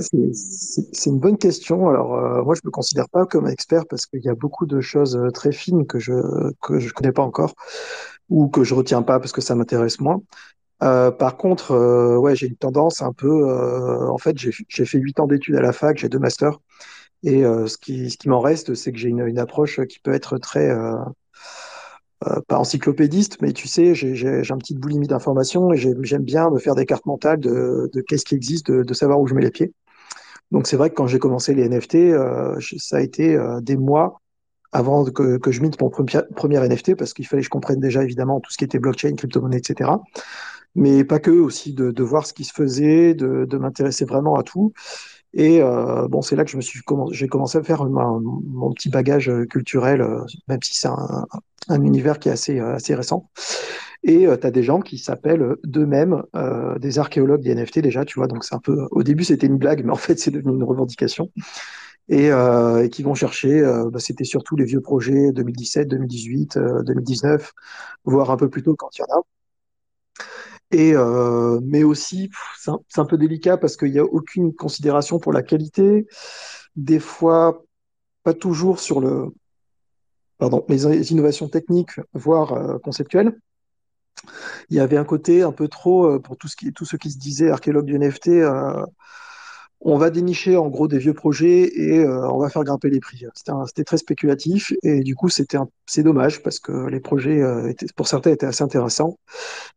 c'est 0.03 1.09
une 1.09 1.19
bonne 1.19 1.37
question. 1.37 1.89
Alors, 1.89 2.15
euh, 2.15 2.43
moi, 2.43 2.55
je 2.55 2.61
me 2.63 2.71
considère 2.71 3.09
pas 3.09 3.25
comme 3.25 3.47
expert 3.47 3.85
parce 3.87 4.05
qu'il 4.05 4.21
y 4.21 4.29
a 4.29 4.35
beaucoup 4.35 4.65
de 4.65 4.81
choses 4.81 5.15
euh, 5.15 5.29
très 5.31 5.51
fines 5.51 5.85
que 5.87 5.99
je 5.99 6.13
que 6.61 6.79
je 6.79 6.93
connais 6.93 7.11
pas 7.11 7.23
encore 7.23 7.53
ou 8.29 8.47
que 8.49 8.63
je 8.63 8.73
retiens 8.75 9.01
pas 9.01 9.19
parce 9.19 9.31
que 9.31 9.41
ça 9.41 9.55
m'intéresse 9.55 9.99
moins. 9.99 10.21
Euh, 10.83 11.11
par 11.11 11.37
contre, 11.37 11.71
euh, 11.73 12.17
ouais, 12.17 12.35
j'ai 12.35 12.47
une 12.47 12.57
tendance 12.57 13.01
un 13.01 13.13
peu. 13.13 13.27
euh, 13.49 14.09
en 14.09 14.17
fait, 14.17 14.37
j'ai 14.37 14.85
fait 14.85 14.99
huit 14.99 15.19
ans 15.19 15.27
d'études 15.27 15.55
à 15.55 15.61
la 15.61 15.73
fac, 15.73 15.97
j'ai 15.97 16.09
deux 16.09 16.19
masters, 16.19 16.59
et 17.23 17.45
euh, 17.45 17.67
ce 17.67 17.77
qui 17.77 18.09
ce 18.11 18.17
qui 18.17 18.29
m'en 18.29 18.39
reste, 18.41 18.75
c'est 18.75 18.91
que 18.93 18.97
j'ai 18.99 19.09
une, 19.09 19.27
une 19.27 19.39
approche 19.39 19.81
qui 19.87 19.99
peut 19.99 20.13
être 20.13 20.37
très 20.39 20.69
euh, 20.69 20.95
euh, 20.95 20.99
pas 22.47 22.57
encyclopédiste, 22.57 23.41
mais 23.41 23.51
tu 23.51 23.67
sais, 23.67 23.95
j'ai 23.95 24.51
un 24.51 24.57
petit 24.57 24.75
boulimie 24.75 25.07
d'informations 25.07 25.73
et 25.73 25.77
j'aime 25.77 26.23
bien 26.23 26.49
me 26.49 26.59
faire 26.59 26.75
des 26.75 26.85
cartes 26.85 27.05
mentales 27.05 27.39
de, 27.39 27.89
de 27.91 28.01
qu'est-ce 28.01 28.25
qui 28.25 28.35
existe, 28.35 28.67
de, 28.71 28.83
de 28.83 28.93
savoir 28.93 29.19
où 29.19 29.27
je 29.27 29.33
mets 29.33 29.41
les 29.41 29.51
pieds. 29.51 29.73
Donc 30.51 30.67
c'est 30.67 30.75
vrai 30.75 30.89
que 30.89 30.95
quand 30.95 31.07
j'ai 31.07 31.19
commencé 31.19 31.53
les 31.53 31.67
NFT, 31.67 31.95
euh, 31.95 32.59
ça 32.77 32.97
a 32.97 33.01
été 33.01 33.35
euh, 33.35 33.61
des 33.61 33.77
mois 33.77 34.21
avant 34.73 35.05
que, 35.05 35.37
que 35.37 35.51
je 35.51 35.61
minte 35.61 35.79
mon 35.81 35.89
premier, 35.89 36.11
premier 36.35 36.59
NFT 36.59 36.95
parce 36.95 37.13
qu'il 37.13 37.25
fallait 37.25 37.41
que 37.41 37.45
je 37.45 37.49
comprenne 37.49 37.79
déjà 37.79 38.03
évidemment 38.03 38.39
tout 38.39 38.51
ce 38.51 38.57
qui 38.57 38.65
était 38.65 38.79
blockchain, 38.79 39.15
crypto-monnaie, 39.15 39.57
etc. 39.57 39.89
Mais 40.75 41.03
pas 41.03 41.19
que, 41.19 41.31
aussi 41.31 41.73
de, 41.73 41.91
de 41.91 42.03
voir 42.03 42.25
ce 42.25 42.33
qui 42.33 42.43
se 42.45 42.53
faisait, 42.53 43.13
de, 43.13 43.45
de 43.45 43.57
m'intéresser 43.57 44.05
vraiment 44.05 44.35
à 44.35 44.43
tout. 44.43 44.73
Et 45.33 45.61
euh, 45.61 46.07
bon, 46.07 46.21
c'est 46.21 46.35
là 46.35 46.43
que 46.43 46.51
je 46.51 46.57
me 46.57 46.61
suis 46.61 46.81
j'ai 47.11 47.27
commencé 47.27 47.57
à 47.57 47.63
faire 47.63 47.85
mon 47.85 48.73
petit 48.73 48.89
bagage 48.89 49.29
euh, 49.29 49.45
culturel, 49.45 50.01
euh, 50.01 50.21
même 50.47 50.59
si 50.61 50.75
c'est 50.75 50.89
un, 50.89 51.25
un 51.69 51.81
univers 51.83 52.19
qui 52.19 52.29
est 52.29 52.31
assez, 52.33 52.59
euh, 52.59 52.75
assez 52.75 52.95
récent. 52.95 53.29
Et 54.03 54.25
tu 54.25 54.47
as 54.47 54.51
des 54.51 54.63
gens 54.63 54.81
qui 54.81 54.97
s'appellent 54.97 55.43
euh, 55.43 55.59
d'eux-mêmes 55.63 56.23
euh, 56.35 56.77
des 56.79 56.99
archéologues 56.99 57.43
des 57.43 57.51
NFT 57.51 57.79
déjà, 57.79 58.05
tu 58.05 58.19
vois. 58.19 58.27
Donc 58.27 58.43
c'est 58.43 58.55
un 58.55 58.59
peu, 58.59 58.87
au 58.91 59.03
début 59.03 59.23
c'était 59.23 59.47
une 59.47 59.57
blague, 59.57 59.85
mais 59.85 59.91
en 59.91 59.95
fait 59.95 60.19
c'est 60.19 60.31
devenu 60.31 60.53
une 60.55 60.63
revendication. 60.63 61.31
Et, 62.09 62.31
euh, 62.31 62.83
et 62.83 62.89
qui 62.89 63.03
vont 63.03 63.15
chercher, 63.15 63.61
euh, 63.61 63.89
bah, 63.89 63.99
c'était 63.99 64.25
surtout 64.25 64.55
les 64.57 64.65
vieux 64.65 64.81
projets 64.81 65.31
2017, 65.31 65.87
2018, 65.87 66.57
euh, 66.57 66.83
2019, 66.83 67.53
voire 68.05 68.31
un 68.31 68.37
peu 68.37 68.49
plus 68.49 68.63
tôt 68.63 68.75
quand 68.75 68.89
il 68.97 69.01
y 69.01 69.03
en 69.03 69.19
a. 69.19 69.21
Et 70.71 70.93
euh, 70.95 71.59
mais 71.63 71.83
aussi, 71.83 72.29
c'est 72.57 72.99
un, 72.99 73.05
peu 73.05 73.17
délicat 73.17 73.57
parce 73.57 73.75
qu'il 73.75 73.91
n'y 73.91 73.99
a 73.99 74.05
aucune 74.05 74.53
considération 74.53 75.19
pour 75.19 75.33
la 75.33 75.43
qualité. 75.43 76.07
Des 76.75 76.99
fois, 76.99 77.63
pas 78.23 78.33
toujours 78.33 78.79
sur 78.79 79.01
le, 79.01 79.33
pardon, 80.37 80.65
les, 80.69 80.85
les 80.85 81.11
innovations 81.11 81.49
techniques, 81.49 81.99
voire 82.13 82.53
euh, 82.53 82.77
conceptuelles. 82.79 83.37
Il 84.69 84.77
y 84.77 84.79
avait 84.79 84.97
un 84.97 85.03
côté 85.03 85.43
un 85.43 85.51
peu 85.51 85.67
trop 85.67 86.05
euh, 86.05 86.19
pour 86.19 86.37
tout 86.37 86.47
ce 86.47 86.55
qui, 86.55 86.71
tout 86.73 86.85
ce 86.85 86.95
qui 86.95 87.11
se 87.11 87.17
disait 87.17 87.49
archéologue 87.51 87.85
du 87.85 87.95
NFT. 87.95 88.29
euh, 88.29 88.85
on 89.83 89.97
va 89.97 90.11
dénicher 90.11 90.57
en 90.57 90.67
gros 90.67 90.87
des 90.87 90.99
vieux 90.99 91.13
projets 91.13 91.71
et 91.75 91.99
euh, 91.99 92.29
on 92.29 92.37
va 92.37 92.49
faire 92.49 92.63
grimper 92.63 92.89
les 92.89 92.99
prix. 92.99 93.25
C'était 93.35 93.83
très 93.83 93.97
spéculatif 93.97 94.73
et 94.83 95.01
du 95.01 95.15
coup 95.15 95.29
c'était 95.29 95.57
c'est 95.87 96.03
dommage 96.03 96.43
parce 96.43 96.59
que 96.59 96.87
les 96.87 96.99
projets 96.99 97.41
euh, 97.41 97.67
étaient, 97.67 97.87
pour 97.95 98.07
certains 98.07 98.31
étaient 98.31 98.45
assez 98.45 98.63
intéressants 98.63 99.17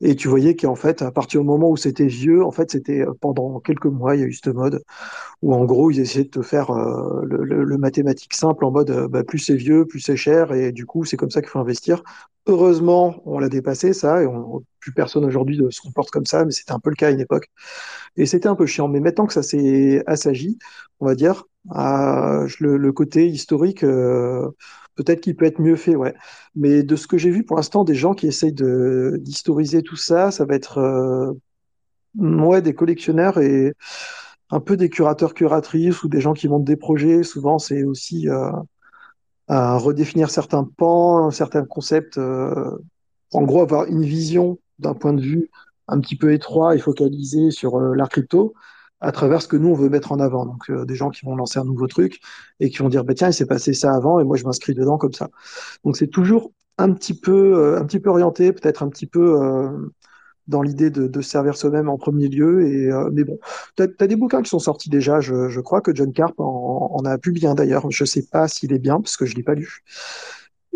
et 0.03 0.15
tu 0.15 0.29
voyais 0.29 0.57
qu'en 0.57 0.75
fait 0.75 1.01
à 1.01 1.11
partir 1.11 1.41
du 1.41 1.47
moment 1.47 1.71
où 1.71 1.77
c'était 1.77 2.07
vieux, 2.07 2.45
en 2.45 2.51
fait 2.51 2.71
c'était 2.71 3.01
euh, 3.01 3.15
pendant 3.19 3.61
quelques 3.61 3.87
mois 3.87 4.15
il 4.15 4.21
y 4.21 4.25
a 4.25 4.27
eu 4.27 4.35
cette 4.35 4.55
mode 4.55 4.83
où 5.43 5.55
en 5.55 5.65
gros 5.65 5.91
ils 5.91 6.01
essayaient 6.01 6.25
de 6.25 6.31
te 6.31 6.43
faire 6.43 6.73
le, 6.73 7.79
mathématique 7.79 8.35
simple 8.35 8.65
en 8.65 8.71
mode 8.71 9.09
bah, 9.11 9.25
plus 9.25 9.39
c'est 9.39 9.57
vieux, 9.57 9.87
plus 9.87 10.01
c'est 10.01 10.17
cher 10.17 10.53
et 10.53 10.73
du 10.73 10.87
coup 10.87 11.05
c'est 11.05 11.17
comme 11.17 11.31
ça 11.31 11.41
qu'il 11.41 11.51
faut 11.51 11.59
investir. 11.59 12.03
Heureusement, 12.47 13.23
on 13.25 13.39
l'a 13.39 13.49
dépassé 13.49 13.95
ça 13.95 14.23
et 14.23 14.27
on, 14.27 14.63
plus 14.81 14.93
personne 14.93 15.25
aujourd'hui 15.25 15.61
se 15.71 15.81
comporte 15.81 16.11
comme 16.11 16.27
ça, 16.27 16.45
mais 16.45 16.53
c'était 16.53 16.73
un 16.73 16.81
peu 16.81 16.91
le 16.91 16.97
cas 16.97 17.09
à 17.09 17.11
une 17.11 17.21
époque. 17.21 17.49
Et 18.17 18.27
c'était 18.27 18.49
un 18.49 18.55
peu 18.55 18.67
chiant. 18.67 18.89
Mais 18.89 19.01
maintenant 19.01 19.27
que 19.27 19.33
ça 19.33 19.43
s'est 19.43 20.03
assagi, 20.07 20.59
on 21.01 21.07
va 21.07 21.15
dire, 21.15 21.45
le, 22.61 22.77
le 22.77 22.93
côté 22.93 23.27
historique, 23.27 23.83
euh, 23.85 24.49
peut-être 24.95 25.21
qu'il 25.21 25.37
peut 25.37 25.47
être 25.47 25.61
mieux 25.61 25.77
fait, 25.77 25.97
ouais. 25.97 26.15
Mais 26.55 26.83
de 26.83 26.97
ce 26.97 27.07
que 27.07 27.19
j'ai 27.19 27.31
vu 27.31 27.45
pour 27.45 27.57
l'instant, 27.57 27.85
des 27.85 27.95
gens 27.95 28.15
qui 28.15 28.27
essayent 28.27 28.53
d'historiser 28.53 29.83
tout 29.83 29.97
ça, 29.97 30.31
ça 30.31 30.45
va 30.45 30.55
être 30.55 30.79
euh, 30.79 31.33
ouais, 32.17 32.63
des 32.63 32.75
collectionneurs 32.75 33.39
et 33.41 33.73
un 34.51 34.61
peu 34.61 34.77
des 34.77 34.91
curateurs 34.91 35.35
curatrices 35.35 36.03
ou 36.05 36.09
des 36.09 36.21
gens 36.21 36.35
qui 36.35 36.49
montent 36.49 36.65
des 36.65 36.77
projets. 36.77 37.23
Souvent, 37.23 37.59
c'est 37.59 37.85
aussi 37.85 38.29
euh, 38.29 38.51
à 39.49 39.77
redéfinir 39.79 40.31
certains 40.31 40.65
pans, 40.65 41.31
certains 41.31 41.65
concepts. 41.65 42.19
euh, 42.19 42.79
en 43.33 43.43
gros, 43.43 43.63
avoir 43.63 43.87
une 43.87 44.05
vision 44.05 44.59
d'un 44.79 44.95
point 44.95 45.13
de 45.13 45.21
vue 45.21 45.51
un 45.89 46.01
petit 46.01 46.17
peu 46.17 46.33
étroit 46.33 46.75
et 46.75 46.79
focalisé 46.79 47.51
sur 47.51 47.77
euh, 47.79 47.95
l'art 47.95 48.09
crypto 48.09 48.55
à 49.01 49.13
travers 49.13 49.43
ce 49.43 49.49
que 49.49 49.57
nous, 49.57 49.69
on 49.71 49.75
veut 49.75 49.91
mettre 49.91 50.13
en 50.13 50.21
avant. 50.21 50.47
Donc, 50.47 50.71
euh, 50.71 50.85
des 50.87 50.95
gens 50.95 51.11
qui 51.11 51.27
vont 51.27 51.37
lancer 51.37 51.59
un 51.59 51.65
nouveau 51.65 51.87
truc 51.87 52.21
et 52.61 52.71
qui 52.71 52.79
vont 52.79 52.89
dire, 52.89 53.05
bah, 53.05 53.15
tiens, 53.15 53.29
il 53.29 53.35
s'est 53.35 53.47
passé 53.47 53.75
ça 53.75 53.95
avant 53.95 54.19
et 54.21 54.25
moi, 54.25 54.37
je 54.37 54.45
m'inscris 54.45 54.75
dedans 54.75 54.99
comme 54.99 55.13
ça. 55.13 55.29
Donc, 55.85 55.97
c'est 55.97 56.09
toujours 56.09 56.53
un 56.79 56.93
petit 56.93 57.15
peu, 57.19 57.57
euh, 57.59 57.81
un 57.81 57.85
petit 57.87 58.01
peu 58.01 58.11
orienté, 58.11 58.53
peut-être 58.53 58.83
un 58.83 58.89
petit 58.89 59.07
peu 59.07 59.43
euh, 59.43 59.93
dans 60.47 60.63
l'idée 60.63 60.91
de, 60.91 61.07
de 61.07 61.21
se 61.21 61.31
servir 61.31 61.57
soi-même 61.57 61.89
en 61.89 61.99
premier 61.99 62.29
lieu. 62.29 62.67
Et, 62.67 62.91
euh, 62.91 63.11
mais 63.13 63.25
bon, 63.25 63.39
tu 63.77 63.83
as, 63.83 64.07
des 64.07 64.17
bouquins 64.17 64.43
qui 64.43 64.51
sont 64.51 64.59
sortis 64.59 64.91
déjà. 64.91 65.21
Je, 65.21 65.61
crois 65.61 65.81
que 65.81 65.95
John 65.95 66.13
Carp 66.13 66.35
en, 66.39 67.03
a 67.05 67.19
publié 67.19 67.49
un 67.49 67.55
d'ailleurs. 67.55 67.91
Je 67.91 68.05
sais 68.05 68.23
pas 68.31 68.49
s'il 68.49 68.73
est 68.73 68.79
bien 68.79 69.01
parce 69.01 69.17
que 69.17 69.27
je 69.27 69.35
l'ai 69.35 69.43
pas 69.43 69.55
lu. 69.55 69.83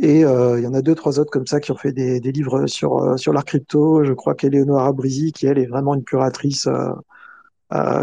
Et 0.00 0.24
euh, 0.24 0.58
il 0.58 0.64
y 0.64 0.66
en 0.66 0.74
a 0.74 0.82
deux, 0.82 0.94
trois 0.94 1.18
autres 1.18 1.30
comme 1.30 1.46
ça 1.46 1.60
qui 1.60 1.72
ont 1.72 1.76
fait 1.76 1.92
des, 1.92 2.20
livres 2.20 2.66
sur, 2.66 2.98
euh, 2.98 3.16
sur 3.16 3.32
l'art 3.32 3.44
crypto. 3.44 4.04
Je 4.04 4.12
crois 4.12 4.34
qu'Eleonora 4.34 4.92
Brizy, 4.92 5.32
qui 5.32 5.46
elle 5.46 5.58
est 5.58 5.66
vraiment 5.66 5.94
une 5.94 6.04
curatrice, 6.04 6.68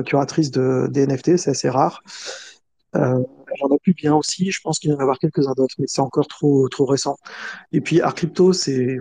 curatrice 0.05 0.51
de, 0.51 0.87
des 0.91 1.07
NFT, 1.07 1.37
c'est 1.37 1.51
assez 1.51 1.69
rare. 1.69 2.03
J'en 2.93 3.69
ai 3.73 3.79
plus 3.81 3.93
bien 3.93 4.13
aussi, 4.15 4.51
je 4.51 4.59
pense 4.61 4.79
qu'il 4.79 4.89
va 4.89 4.95
y 4.95 4.97
en 4.97 5.01
avoir 5.01 5.17
quelques-uns 5.17 5.53
d'autres, 5.55 5.75
mais 5.79 5.85
c'est 5.87 6.01
encore 6.01 6.27
trop, 6.27 6.67
trop 6.67 6.85
récent. 6.85 7.17
Et 7.71 7.79
puis 7.79 8.01
art 8.01 8.13
crypto, 8.13 8.51
c'est, 8.51 8.99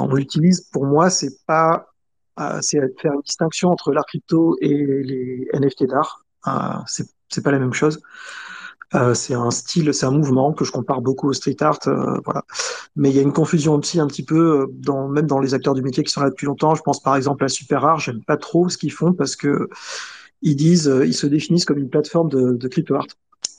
on 0.00 0.14
l'utilise, 0.14 0.60
pour 0.72 0.86
moi, 0.86 1.10
c'est 1.10 1.44
pas, 1.46 1.88
euh, 2.40 2.58
c'est 2.62 2.80
faire 3.00 3.12
une 3.12 3.22
distinction 3.22 3.70
entre 3.70 3.92
l'art 3.92 4.06
crypto 4.06 4.56
et 4.60 4.68
les 4.68 5.48
NFT 5.54 5.84
d'art. 5.84 6.24
Euh, 6.46 6.50
c'est, 6.86 7.06
c'est 7.28 7.42
pas 7.42 7.50
la 7.50 7.58
même 7.58 7.74
chose. 7.74 8.00
Euh, 8.94 9.14
c'est 9.14 9.34
un 9.34 9.50
style, 9.50 9.92
c'est 9.92 10.06
un 10.06 10.12
mouvement 10.12 10.52
que 10.52 10.64
je 10.64 10.70
compare 10.70 11.00
beaucoup 11.00 11.28
au 11.28 11.32
street 11.32 11.56
art, 11.60 11.78
euh. 11.88 12.20
Mais 12.94 13.10
il 13.10 13.16
y 13.16 13.18
a 13.18 13.22
une 13.22 13.32
confusion 13.32 13.74
aussi 13.74 13.98
un 13.98 14.06
petit 14.06 14.24
peu 14.24 14.68
euh, 14.88 15.08
même 15.08 15.26
dans 15.26 15.40
les 15.40 15.54
acteurs 15.54 15.74
du 15.74 15.82
métier 15.82 16.04
qui 16.04 16.12
sont 16.12 16.20
là 16.20 16.30
depuis 16.30 16.46
longtemps. 16.46 16.74
Je 16.74 16.82
pense 16.82 17.02
par 17.02 17.16
exemple 17.16 17.44
à 17.44 17.48
Super 17.48 17.84
Art, 17.84 17.98
j'aime 17.98 18.22
pas 18.24 18.36
trop 18.36 18.68
ce 18.68 18.78
qu'ils 18.78 18.92
font 18.92 19.12
parce 19.12 19.34
que 19.34 19.68
ils 20.42 20.88
euh, 20.88 21.10
se 21.10 21.26
définissent 21.26 21.64
comme 21.64 21.78
une 21.78 21.90
plateforme 21.90 22.28
de 22.30 22.68
crypto 22.68 22.94
art. 22.94 23.06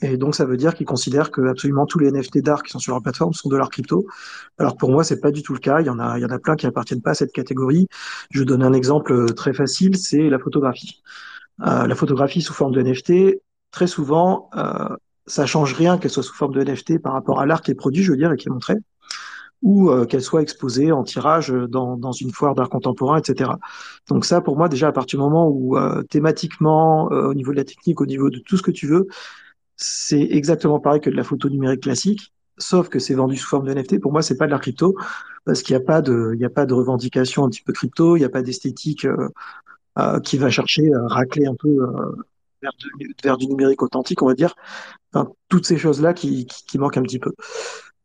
Et 0.00 0.16
donc 0.16 0.34
ça 0.34 0.44
veut 0.44 0.56
dire 0.56 0.74
qu'ils 0.74 0.86
considèrent 0.86 1.30
que 1.30 1.40
absolument 1.48 1.84
tous 1.84 1.98
les 1.98 2.10
NFT 2.12 2.38
d'art 2.38 2.62
qui 2.62 2.70
sont 2.70 2.78
sur 2.78 2.92
leur 2.92 3.02
plateforme 3.02 3.32
sont 3.32 3.48
de 3.48 3.56
l'art 3.56 3.70
crypto. 3.70 4.06
Alors 4.58 4.76
pour 4.76 4.90
moi 4.90 5.02
c'est 5.02 5.20
pas 5.20 5.32
du 5.32 5.42
tout 5.42 5.54
le 5.54 5.58
cas. 5.58 5.80
Il 5.80 5.86
y 5.86 5.90
en 5.90 5.98
a, 5.98 6.18
il 6.18 6.22
y 6.22 6.24
en 6.24 6.30
a 6.30 6.38
plein 6.38 6.54
qui 6.54 6.66
appartiennent 6.66 7.02
pas 7.02 7.10
à 7.10 7.14
cette 7.14 7.32
catégorie. 7.32 7.88
Je 8.30 8.44
donne 8.44 8.62
un 8.62 8.72
exemple 8.72 9.34
très 9.34 9.52
facile, 9.52 9.96
c'est 9.96 10.30
la 10.30 10.38
photographie. 10.38 11.02
Euh, 11.66 11.86
la 11.86 11.94
photographie 11.96 12.40
sous 12.40 12.54
forme 12.54 12.72
de 12.72 12.80
NFT, 12.80 13.40
très 13.72 13.88
souvent, 13.88 14.50
euh, 14.56 14.96
ça 15.28 15.46
change 15.46 15.74
rien 15.74 15.98
qu'elle 15.98 16.10
soit 16.10 16.22
sous 16.22 16.34
forme 16.34 16.54
de 16.54 16.62
NFT 16.62 17.00
par 17.00 17.12
rapport 17.12 17.40
à 17.40 17.46
l'art 17.46 17.62
qui 17.62 17.70
est 17.70 17.74
produit, 17.74 18.02
je 18.02 18.12
veux 18.12 18.16
dire, 18.16 18.32
et 18.32 18.36
qui 18.36 18.48
est 18.48 18.52
montré, 18.52 18.74
ou 19.62 19.90
euh, 19.90 20.04
qu'elle 20.06 20.22
soit 20.22 20.42
exposée 20.42 20.92
en 20.92 21.02
tirage 21.02 21.50
dans, 21.50 21.96
dans 21.96 22.12
une 22.12 22.32
foire 22.32 22.54
d'art 22.54 22.68
contemporain, 22.68 23.18
etc. 23.18 23.50
Donc 24.08 24.24
ça, 24.24 24.40
pour 24.40 24.56
moi, 24.56 24.68
déjà, 24.68 24.88
à 24.88 24.92
partir 24.92 25.18
du 25.18 25.24
moment 25.24 25.48
où 25.48 25.76
euh, 25.76 26.02
thématiquement, 26.04 27.10
euh, 27.12 27.28
au 27.28 27.34
niveau 27.34 27.52
de 27.52 27.56
la 27.58 27.64
technique, 27.64 28.00
au 28.00 28.06
niveau 28.06 28.30
de 28.30 28.38
tout 28.38 28.56
ce 28.56 28.62
que 28.62 28.70
tu 28.70 28.86
veux, 28.86 29.06
c'est 29.78 30.20
exactement 30.20 30.80
pareil 30.80 31.00
que 31.00 31.08
de 31.08 31.16
la 31.16 31.24
photo 31.24 31.48
numérique 31.48 31.82
classique, 31.82 32.34
sauf 32.58 32.88
que 32.88 32.98
c'est 32.98 33.14
vendu 33.14 33.36
sous 33.36 33.46
forme 33.46 33.66
de 33.66 33.72
NFT. 33.72 34.00
Pour 34.00 34.12
moi, 34.12 34.22
c'est 34.22 34.36
pas 34.36 34.46
de 34.46 34.50
la 34.50 34.58
crypto, 34.58 34.96
parce 35.44 35.62
qu'il 35.62 35.74
n'y 35.76 35.82
a 35.82 35.84
pas 35.84 36.02
de, 36.02 36.32
il 36.34 36.40
y 36.40 36.44
a 36.44 36.50
pas 36.50 36.66
de 36.66 36.74
revendication 36.74 37.44
un 37.44 37.48
petit 37.48 37.62
peu 37.62 37.72
crypto, 37.72 38.16
il 38.16 38.18
n'y 38.18 38.24
a 38.26 38.28
pas 38.28 38.42
d'esthétique 38.42 39.04
euh, 39.04 39.28
euh, 39.98 40.18
qui 40.20 40.36
va 40.36 40.50
chercher 40.50 40.92
à 40.92 41.06
racler 41.06 41.46
un 41.46 41.54
peu 41.54 41.68
euh, 41.68 42.16
vers, 42.60 42.72
de, 42.72 43.06
vers, 43.22 43.38
du 43.38 43.46
numérique 43.46 43.82
authentique, 43.82 44.20
on 44.20 44.26
va 44.26 44.34
dire. 44.34 44.56
Enfin, 45.14 45.30
toutes 45.48 45.64
ces 45.64 45.78
choses-là 45.78 46.12
qui, 46.12 46.46
qui, 46.46 46.64
qui, 46.66 46.78
manquent 46.78 46.96
un 46.96 47.02
petit 47.02 47.20
peu. 47.20 47.32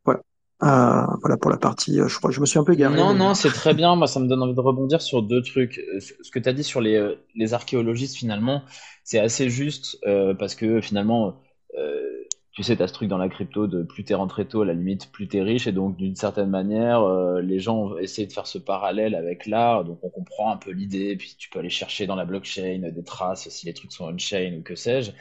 Voilà. 0.05 0.21
Euh, 0.61 1.05
voilà 1.21 1.37
pour 1.37 1.49
la 1.49 1.57
partie. 1.57 1.97
Je 2.07 2.17
crois 2.19 2.29
je 2.29 2.39
me 2.39 2.45
suis 2.45 2.59
un 2.59 2.63
peu 2.63 2.73
égaré. 2.73 2.95
Non, 2.95 3.13
mais... 3.13 3.19
non, 3.19 3.33
c'est 3.33 3.51
très 3.51 3.73
bien. 3.73 3.95
Moi, 3.95 4.05
ça 4.05 4.19
me 4.19 4.27
donne 4.27 4.43
envie 4.43 4.53
de 4.53 4.61
rebondir 4.61 5.01
sur 5.01 5.23
deux 5.23 5.41
trucs. 5.41 5.81
Ce 5.99 6.29
que 6.29 6.37
tu 6.37 6.47
as 6.47 6.53
dit 6.53 6.63
sur 6.63 6.81
les, 6.81 7.17
les 7.35 7.53
archéologistes, 7.55 8.15
finalement, 8.15 8.63
c'est 9.03 9.19
assez 9.19 9.49
juste 9.49 9.97
euh, 10.07 10.33
parce 10.33 10.55
que 10.55 10.81
finalement, 10.81 11.42
euh, 11.77 12.23
tu 12.53 12.61
sais, 12.61 12.77
tu 12.77 12.83
as 12.83 12.87
ce 12.87 12.93
truc 12.93 13.09
dans 13.09 13.17
la 13.17 13.29
crypto 13.29 13.65
de 13.65 13.81
plus 13.81 14.03
t'es 14.03 14.13
rentré 14.13 14.47
tôt, 14.47 14.61
à 14.61 14.65
la 14.65 14.73
limite, 14.73 15.11
plus 15.11 15.27
t'es 15.27 15.41
riche. 15.41 15.65
Et 15.65 15.71
donc, 15.71 15.97
d'une 15.97 16.15
certaine 16.15 16.51
manière, 16.51 17.01
euh, 17.01 17.41
les 17.41 17.59
gens 17.59 17.77
ont 17.77 17.97
essayé 17.97 18.27
de 18.27 18.31
faire 18.31 18.45
ce 18.45 18.59
parallèle 18.59 19.15
avec 19.15 19.47
l'art. 19.47 19.83
Donc, 19.85 19.97
on 20.03 20.09
comprend 20.09 20.51
un 20.51 20.57
peu 20.57 20.69
l'idée. 20.69 21.15
Puis, 21.15 21.35
tu 21.37 21.49
peux 21.49 21.59
aller 21.59 21.71
chercher 21.71 22.05
dans 22.05 22.15
la 22.15 22.25
blockchain 22.25 22.91
des 22.93 23.03
traces 23.03 23.49
si 23.49 23.65
les 23.65 23.73
trucs 23.73 23.91
sont 23.91 24.05
on-chain 24.05 24.55
ou 24.59 24.61
que 24.61 24.75
sais-je. 24.75 25.11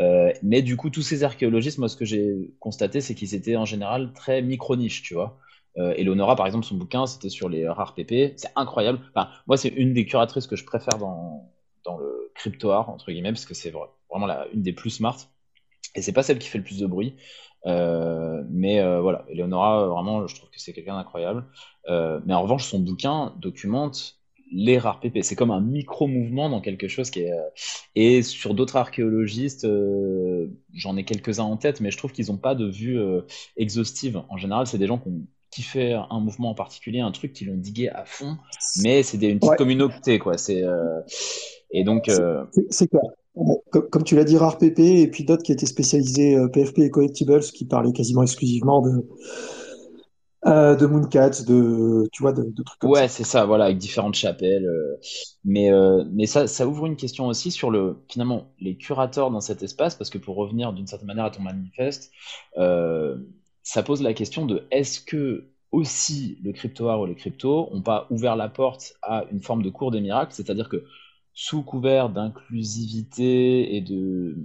Euh, 0.00 0.32
mais 0.42 0.62
du 0.62 0.76
coup, 0.76 0.90
tous 0.90 1.02
ces 1.02 1.22
archéologistes, 1.22 1.78
moi, 1.78 1.88
ce 1.88 1.96
que 1.96 2.04
j'ai 2.04 2.52
constaté, 2.58 3.00
c'est 3.00 3.14
qu'ils 3.14 3.36
étaient 3.36 3.56
en 3.56 3.64
général 3.64 4.12
très 4.12 4.42
micro-niches, 4.42 5.02
tu 5.02 5.14
vois. 5.14 5.38
Euh, 5.78 5.94
Eleonora, 5.96 6.34
par 6.34 6.46
exemple, 6.46 6.66
son 6.66 6.74
bouquin, 6.76 7.06
c'était 7.06 7.28
sur 7.28 7.48
les 7.48 7.68
rares 7.68 7.94
PP. 7.94 8.34
C'est 8.36 8.50
incroyable. 8.56 8.98
Moi, 9.46 9.56
c'est 9.56 9.68
une 9.68 9.94
des 9.94 10.06
curatrices 10.06 10.48
que 10.48 10.56
je 10.56 10.64
préfère 10.64 10.98
dans, 10.98 11.48
dans 11.84 11.98
le 11.98 12.32
crypto 12.34 12.70
art, 12.70 12.90
entre 12.90 13.12
guillemets, 13.12 13.30
parce 13.30 13.46
que 13.46 13.54
c'est 13.54 13.70
vraiment 13.70 14.26
la, 14.26 14.48
une 14.52 14.62
des 14.62 14.72
plus 14.72 14.90
smart. 14.90 15.16
Et 15.94 16.02
c'est 16.02 16.12
pas 16.12 16.22
celle 16.22 16.38
qui 16.38 16.48
fait 16.48 16.58
le 16.58 16.64
plus 16.64 16.78
de 16.78 16.86
bruit. 16.86 17.16
Euh, 17.66 18.42
mais 18.48 18.80
euh, 18.80 19.00
voilà, 19.00 19.24
Eleonora, 19.28 19.86
vraiment, 19.86 20.26
je 20.26 20.34
trouve 20.34 20.50
que 20.50 20.60
c'est 20.60 20.72
quelqu'un 20.72 20.96
d'incroyable. 20.96 21.44
Euh, 21.88 22.20
mais 22.26 22.34
en 22.34 22.42
revanche, 22.42 22.64
son 22.64 22.78
bouquin 22.78 23.34
documente 23.38 24.16
les 24.52 24.78
rares 24.78 25.00
PP. 25.00 25.22
C'est 25.22 25.36
comme 25.36 25.52
un 25.52 25.60
micro-mouvement 25.60 26.50
dans 26.50 26.60
quelque 26.60 26.88
chose 26.88 27.10
qui 27.10 27.20
est. 27.20 27.32
Et 27.94 28.22
sur 28.22 28.54
d'autres 28.54 28.76
archéologistes, 28.76 29.66
j'en 30.74 30.96
ai 30.96 31.04
quelques-uns 31.04 31.44
en 31.44 31.56
tête, 31.56 31.80
mais 31.80 31.92
je 31.92 31.96
trouve 31.96 32.10
qu'ils 32.10 32.32
n'ont 32.32 32.36
pas 32.36 32.56
de 32.56 32.66
vue 32.66 33.00
exhaustive. 33.56 34.22
En 34.28 34.36
général, 34.36 34.66
c'est 34.66 34.78
des 34.78 34.88
gens 34.88 34.98
qui 34.98 35.08
ont 35.08 35.22
kiffé 35.52 35.92
un 35.92 36.18
mouvement 36.20 36.50
en 36.50 36.54
particulier, 36.54 36.98
un 36.98 37.12
truc 37.12 37.32
qui 37.32 37.44
l'ont 37.44 37.56
digué 37.56 37.90
à 37.90 38.04
fond, 38.04 38.38
mais 38.82 39.04
c'est 39.04 39.18
une 39.18 39.38
petite 39.38 39.56
communauté, 39.56 40.18
quoi. 40.18 40.36
C'est. 40.36 40.64
Et 41.70 41.84
donc. 41.84 42.10
C'est 42.70 42.88
clair. 42.88 43.02
Comme, 43.70 44.04
tu 44.04 44.16
l'as 44.16 44.24
dit, 44.24 44.36
Rare 44.36 44.58
PP, 44.58 44.80
et 44.80 45.10
puis 45.10 45.24
d'autres 45.24 45.42
qui 45.42 45.52
étaient 45.52 45.66
spécialisés 45.66 46.36
PFP 46.52 46.80
et 46.80 46.90
Collectibles, 46.90 47.40
qui 47.40 47.64
parlaient 47.64 47.92
quasiment 47.92 48.22
exclusivement 48.22 48.82
de, 48.82 49.06
euh, 50.46 50.74
de 50.74 50.86
Mooncats, 50.86 51.44
de, 51.46 52.08
tu 52.12 52.22
vois, 52.22 52.32
de, 52.32 52.42
trucs 52.64 52.78
comme 52.78 52.90
ouais, 52.90 53.08
c'est 53.08 53.24
ça, 53.24 53.44
voilà, 53.44 53.66
avec 53.66 53.76
différentes 53.76 54.14
chapelles. 54.14 54.64
Euh, 54.64 54.96
mais 55.44 55.70
euh, 55.70 56.02
mais 56.10 56.24
ça, 56.24 56.46
ça 56.46 56.66
ouvre 56.66 56.86
une 56.86 56.96
question 56.96 57.26
aussi 57.26 57.50
sur 57.50 57.70
le, 57.70 57.98
finalement, 58.08 58.54
les 58.58 58.78
curateurs 58.78 59.30
dans 59.30 59.42
cet 59.42 59.62
espace, 59.62 59.96
parce 59.96 60.08
que 60.08 60.16
pour 60.16 60.36
revenir 60.36 60.72
d'une 60.72 60.86
certaine 60.86 61.08
manière 61.08 61.26
à 61.26 61.30
ton 61.30 61.42
manifeste, 61.42 62.10
ça 63.62 63.82
pose 63.82 64.02
la 64.02 64.14
question 64.14 64.46
de 64.46 64.62
est-ce 64.70 65.00
que 65.00 65.50
aussi 65.72 66.38
le 66.42 66.52
crypto-art 66.52 67.00
ou 67.02 67.06
les 67.06 67.14
cryptos 67.14 67.68
ont 67.70 67.82
pas 67.82 68.06
ouvert 68.10 68.34
la 68.34 68.48
porte 68.48 68.94
à 69.02 69.24
une 69.30 69.42
forme 69.42 69.62
de 69.62 69.68
cours 69.68 69.90
des 69.90 70.00
miracles, 70.00 70.32
c'est-à-dire 70.32 70.70
que 70.70 70.84
sous 71.40 71.62
couvert 71.62 72.10
d'inclusivité 72.10 73.74
et 73.74 73.80
de, 73.80 74.36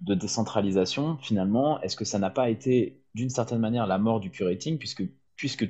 de 0.00 0.14
décentralisation, 0.14 1.18
finalement, 1.18 1.78
est-ce 1.82 1.96
que 1.96 2.06
ça 2.06 2.18
n'a 2.18 2.30
pas 2.30 2.48
été 2.48 3.02
d'une 3.14 3.28
certaine 3.28 3.58
manière 3.58 3.86
la 3.86 3.98
mort 3.98 4.20
du 4.20 4.30
curating, 4.30 4.78
puisque 4.78 5.02
puisque 5.36 5.68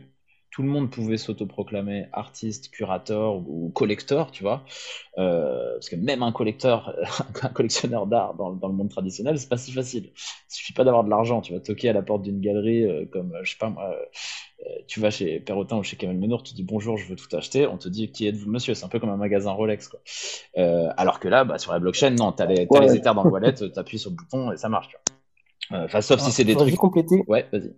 tout 0.52 0.62
le 0.62 0.68
monde 0.68 0.88
pouvait 0.88 1.16
s'autoproclamer 1.16 2.06
artiste, 2.12 2.70
curateur 2.70 3.35
ou 3.35 3.70
collecteur, 3.70 4.30
tu 4.30 4.44
vois. 4.44 4.64
Euh, 5.18 5.72
parce 5.74 5.88
que 5.88 5.96
même 5.96 6.22
un 6.22 6.30
collecteur, 6.30 6.94
un 7.42 7.48
collectionneur 7.48 8.06
d'art 8.06 8.35
dans, 8.35 8.50
le 8.50 8.74
monde 8.74 8.90
traditionnel, 8.90 9.40
c'est 9.40 9.48
pas 9.48 9.59
si 9.59 9.72
facile. 9.72 10.12
Il 10.14 10.54
suffit 10.54 10.72
pas 10.72 10.85
d'avoir 10.85 11.02
de 11.02 11.11
l'argent. 11.11 11.40
Tu 11.40 11.52
vas 11.52 11.61
toquer 11.61 11.88
à 11.88 11.92
la 11.92 12.02
porte 12.02 12.22
d'une 12.22 12.40
galerie, 12.40 12.85
euh, 12.85 13.06
comme, 13.06 13.37
je 13.42 13.50
sais 13.50 13.59
pas 13.59 13.70
moi, 13.70 13.92
tu 14.87 15.01
vas 15.01 15.11
chez 15.11 15.40
Perrotin 15.40 15.77
ou 15.79 15.83
chez 15.83 15.96
Kamel 15.96 16.18
Menour, 16.18 16.42
tu 16.42 16.55
dis 16.55 16.62
bonjour, 16.62 16.96
je 16.96 17.07
veux 17.07 17.16
tout 17.16 17.35
acheter. 17.37 17.66
On 17.66 17.77
te 17.77 17.88
dit 17.88 18.11
qui 18.11 18.27
êtes-vous, 18.27 18.51
monsieur? 18.51 18.75
C'est 18.75 18.85
un 18.85 18.88
peu 18.88 18.99
comme 18.99 19.11
un 19.11 19.16
magasin 19.16 19.53
Rolex, 19.53 19.88
quoi. 19.88 20.01
alors 20.96 21.20
que 21.20 21.29
là, 21.29 21.44
bah, 21.44 21.59
sur 21.59 21.73
la 21.73 21.79
blockchain, 21.79 22.11
non, 22.11 22.33
t'as 22.33 22.46
les, 22.46 22.66
as 22.70 22.81
les 22.81 22.96
éthers 22.96 23.14
dans 23.14 23.25
le 23.25 23.31
wallet, 23.31 23.53
t'appuies 23.75 23.99
sur 23.99 24.11
le 24.11 24.16
bouton 24.16 24.53
et 24.53 24.57
ça 24.57 24.68
marche, 24.68 24.90
Enfin, 25.73 26.01
sauf 26.01 26.20
si 26.20 26.33
c'est 26.33 26.44
des 26.44 26.57
trucs. 26.57 26.75
compléter. 26.77 27.23
Ouais, 27.29 27.49
vas-y 27.53 27.73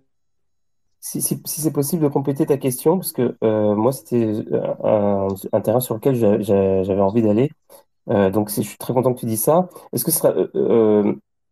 si, 1.03 1.21
si, 1.21 1.61
c'est 1.61 1.73
possible 1.73 2.05
de 2.05 2.09
compléter 2.09 2.47
ta 2.47 2.57
question, 2.57 2.97
parce 2.97 3.13
que 3.13 3.37
euh, 3.43 3.75
moi, 3.75 3.91
c'était 3.91 4.25
euh, 4.53 5.29
un, 5.53 5.61
terrain 5.61 5.81
sur 5.81 5.97
lequel 5.97 6.15
j'avais 6.15 7.01
envie 7.01 7.23
d'aller. 7.23 7.51
Euh, 8.09 8.31
donc, 8.31 8.51
je 8.51 8.63
suis 8.63 8.79
très 8.79 8.95
content 8.95 9.13
que 9.13 9.19
tu 9.19 9.27
dises 9.27 9.43
ça. 9.43 9.69
Est-ce 9.93 10.05
que 10.05 10.13
ce 10.13 10.19
sera, 10.19 10.33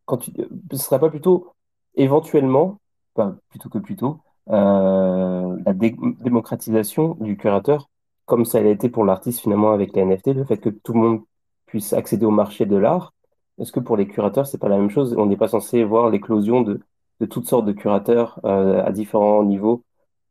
quand 0.05 0.19
tu, 0.19 0.33
ce 0.71 0.77
serait 0.77 1.01
pas 1.01 1.11
plutôt 1.11 1.53
éventuellement, 1.97 2.79
pas 3.15 3.35
plutôt 3.49 3.69
que 3.69 3.79
plutôt, 3.79 4.21
la 4.47 5.73
démocratisation 5.75 7.17
du 7.21 7.37
curateur, 7.37 7.89
comme 8.27 8.45
ça 8.45 8.59
a 8.59 8.63
été 8.63 8.89
pour 8.89 9.05
l'artiste 9.05 9.41
finalement 9.41 9.73
avec 9.73 9.95
les 9.95 10.05
NFT, 10.05 10.29
le 10.29 10.45
fait 10.45 10.59
que 10.59 10.71
tout 10.71 10.93
le 10.93 11.01
monde 11.01 11.21
puisse 11.67 11.93
accéder 11.93 12.27
au 12.27 12.31
marché 12.31 12.67
de 12.67 12.77
l'art. 12.77 13.13
Est-ce 13.59 13.73
que 13.73 13.81
pour 13.81 13.97
les 13.97 14.07
curateurs, 14.09 14.47
c'est 14.47 14.59
pas 14.59 14.69
la 14.69 14.79
même 14.79 14.91
chose? 14.91 15.15
On 15.19 15.27
n'est 15.27 15.37
pas 15.37 15.49
censé 15.49 15.85
voir 15.85 16.11
l'éclosion 16.11 16.63
de 16.63 16.81
toutes 17.27 17.47
sortes 17.49 17.67
de 17.67 17.73
curateurs 17.73 18.41
euh, 18.45 18.83
à 18.85 18.93
différents 18.93 19.45
niveaux 19.45 19.85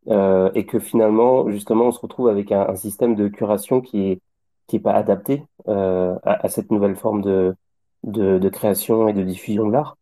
euh, 0.07 0.51
et 0.55 0.65
que 0.65 0.79
finalement, 0.79 1.49
justement, 1.51 1.85
on 1.87 1.91
se 1.91 1.99
retrouve 1.99 2.29
avec 2.29 2.51
un, 2.51 2.75
système 2.75 3.15
de 3.15 3.27
curation 3.27 3.81
qui 3.81 4.11
est 4.11 4.21
qui 4.67 4.75
est 4.77 4.79
pas 4.79 4.93
adapté 4.93 5.43
euh, 5.67 6.15
à, 6.23 6.47
cette 6.47 6.71
nouvelle 6.71 6.95
forme 6.95 7.21
de, 7.21 7.55
de, 8.03 8.49
création 8.49 9.07
et 9.07 9.13
de 9.13 9.23
diffusion 9.23 9.65
de 9.67 9.71
l'art? 9.73 9.97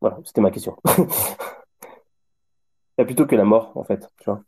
Voilà, 0.00 0.18
c'était 0.24 0.40
ma 0.40 0.50
question. 0.50 0.76
Il 2.96 3.00
y 3.00 3.02
a 3.02 3.04
plutôt 3.04 3.26
que 3.26 3.36
la 3.36 3.44
mort, 3.44 3.72
en 3.76 3.84
fait, 3.84 4.10
tu 4.20 4.30
vois. 4.30 4.42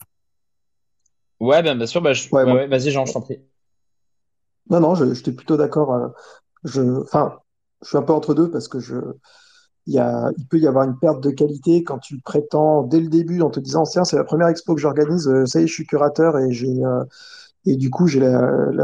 Ouais, 1.41 1.63
ben, 1.63 1.77
bien 1.77 1.87
sûr, 1.87 2.01
bah, 2.01 2.13
vas-y, 2.67 2.91
Jean, 2.91 3.07
je 3.07 3.13
t'en 3.13 3.21
prie. 3.21 3.39
Non, 4.71 4.81
non, 4.81 4.95
j'étais 4.95 5.33
plutôt 5.33 5.57
d'accord. 5.57 6.13
je, 6.65 6.83
enfin, 7.03 7.39
je 7.83 7.89
suis 7.89 7.97
un 7.97 8.03
peu 8.03 8.13
entre 8.13 8.35
deux 8.35 8.51
parce 8.51 8.69
que 8.69 8.81
je, 8.81 8.97
il, 9.89 10.47
peut 10.51 10.59
y 10.59 10.67
avoir 10.67 10.85
une 10.85 10.99
perte 10.99 11.23
de 11.23 11.31
qualité 11.31 11.83
quand 11.83 11.99
tu 11.99 12.19
prétends 12.21 12.83
dès 12.83 13.01
le 13.01 13.09
début 13.09 13.41
en 13.41 13.51
te 13.51 13.61
disant 13.61 13.85
tiens 13.85 14.05
c'est 14.05 14.17
la 14.17 14.25
première 14.25 14.49
expo 14.49 14.75
que 14.75 14.81
j'organise, 14.81 15.29
euh, 15.29 15.47
ça 15.47 15.61
y 15.61 15.65
est 15.65 15.67
je 15.67 15.73
suis 15.73 15.87
curateur 15.87 16.39
et 16.39 16.53
j'ai 16.53 16.85
euh, 16.85 17.05
et 17.65 17.77
du 17.77 17.91
coup 17.91 18.07
j'ai 18.07 18.21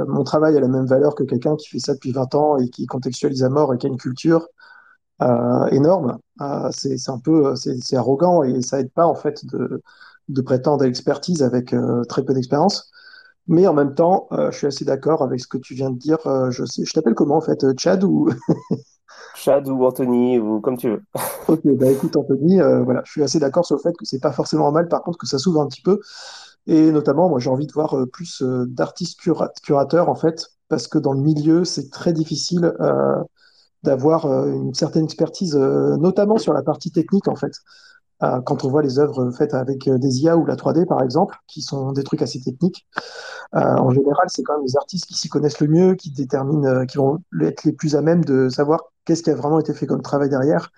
mon 0.08 0.24
travail 0.24 0.56
a 0.56 0.60
la 0.60 0.68
même 0.68 0.86
valeur 0.86 1.14
que 1.14 1.22
quelqu'un 1.24 1.56
qui 1.56 1.68
fait 1.68 1.78
ça 1.78 1.94
depuis 1.94 2.12
20 2.12 2.34
ans 2.34 2.56
et 2.58 2.68
qui 2.70 2.86
contextualise 2.86 3.44
à 3.44 3.50
mort 3.50 3.74
et 3.74 3.78
qui 3.78 3.86
a 3.86 3.90
une 3.90 3.98
culture 3.98 4.42
euh, 4.42 4.46
énorme. 5.20 6.18
c'est 6.72 7.08
un 7.08 7.18
peu 7.18 7.54
c'est 7.56 7.96
arrogant 7.96 8.42
et 8.42 8.62
ça 8.62 8.80
aide 8.80 8.90
pas 8.92 9.06
en 9.06 9.14
fait 9.14 9.44
de, 9.46 9.82
de 10.28 10.42
prétendre 10.42 10.82
à 10.82 10.86
l'expertise 10.86 11.42
avec 11.42 11.74
très 12.08 12.24
peu 12.24 12.34
d'expérience. 12.34 12.90
Mais 13.46 13.66
en 13.66 13.74
même 13.74 13.94
temps, 13.94 14.28
je 14.32 14.56
suis 14.56 14.66
assez 14.66 14.84
d'accord 14.84 15.22
avec 15.22 15.40
ce 15.40 15.46
que 15.46 15.58
tu 15.58 15.74
viens 15.74 15.90
de 15.90 15.98
dire. 15.98 16.18
je 16.50 16.64
sais, 16.64 16.84
je 16.84 16.92
t'appelle 16.92 17.14
comment 17.14 17.36
en 17.36 17.40
fait, 17.40 17.64
Chad 17.78 18.04
ou 18.04 18.30
Chad 19.34 19.68
ou 19.68 19.84
Anthony, 19.84 20.38
ou 20.38 20.60
comme 20.60 20.76
tu 20.76 20.90
veux. 20.90 21.02
ok, 21.48 21.60
bah 21.76 21.90
écoute 21.90 22.16
Anthony, 22.16 22.60
euh, 22.60 22.82
voilà, 22.82 23.02
je 23.04 23.12
suis 23.12 23.22
assez 23.22 23.38
d'accord 23.38 23.66
sur 23.66 23.76
le 23.76 23.82
fait 23.82 23.92
que 23.96 24.04
c'est 24.04 24.20
pas 24.20 24.32
forcément 24.32 24.70
mal, 24.72 24.88
par 24.88 25.02
contre 25.02 25.18
que 25.18 25.26
ça 25.26 25.38
s'ouvre 25.38 25.60
un 25.60 25.66
petit 25.66 25.82
peu. 25.82 26.00
Et 26.66 26.90
notamment, 26.92 27.28
moi 27.28 27.40
j'ai 27.40 27.50
envie 27.50 27.66
de 27.66 27.72
voir 27.72 27.94
euh, 27.98 28.06
plus 28.06 28.42
euh, 28.42 28.64
d'artistes 28.66 29.20
curateurs 29.62 30.08
en 30.08 30.14
fait, 30.14 30.46
parce 30.68 30.88
que 30.88 30.98
dans 30.98 31.12
le 31.12 31.20
milieu, 31.20 31.64
c'est 31.64 31.90
très 31.90 32.12
difficile 32.12 32.72
d'avoir 33.84 34.26
une 34.26 34.74
certaine 34.74 35.04
expertise, 35.04 35.54
notamment 35.56 36.38
sur 36.38 36.52
la 36.52 36.62
partie 36.62 36.90
technique 36.90 37.28
en 37.28 37.36
fait. 37.36 37.52
Euh, 38.22 38.40
quand 38.40 38.64
on 38.64 38.68
voit 38.68 38.82
les 38.82 38.98
œuvres 38.98 39.30
faites 39.32 39.54
avec 39.54 39.88
euh, 39.88 39.98
des 39.98 40.22
IA 40.22 40.36
ou 40.36 40.46
la 40.46 40.54
3D 40.54 40.86
par 40.86 41.02
exemple, 41.02 41.36
qui 41.48 41.62
sont 41.62 41.92
des 41.92 42.04
trucs 42.04 42.22
assez 42.22 42.40
techniques, 42.40 42.86
euh, 43.54 43.60
en 43.60 43.90
général, 43.90 44.26
c'est 44.28 44.42
quand 44.42 44.54
même 44.54 44.66
les 44.66 44.76
artistes 44.76 45.06
qui 45.06 45.14
s'y 45.14 45.28
connaissent 45.28 45.60
le 45.60 45.68
mieux, 45.68 45.94
qui 45.94 46.10
déterminent, 46.10 46.86
qui 46.86 46.96
vont 46.96 47.18
être 47.42 47.64
les 47.64 47.72
plus 47.72 47.96
à 47.96 48.02
même 48.02 48.24
de 48.24 48.48
savoir 48.48 48.80
qu'est-ce 49.04 49.22
qui 49.22 49.30
a 49.30 49.34
vraiment 49.34 49.58
été 49.58 49.74
fait 49.74 49.86
comme 49.86 50.02
travail 50.02 50.28
derrière 50.28 50.70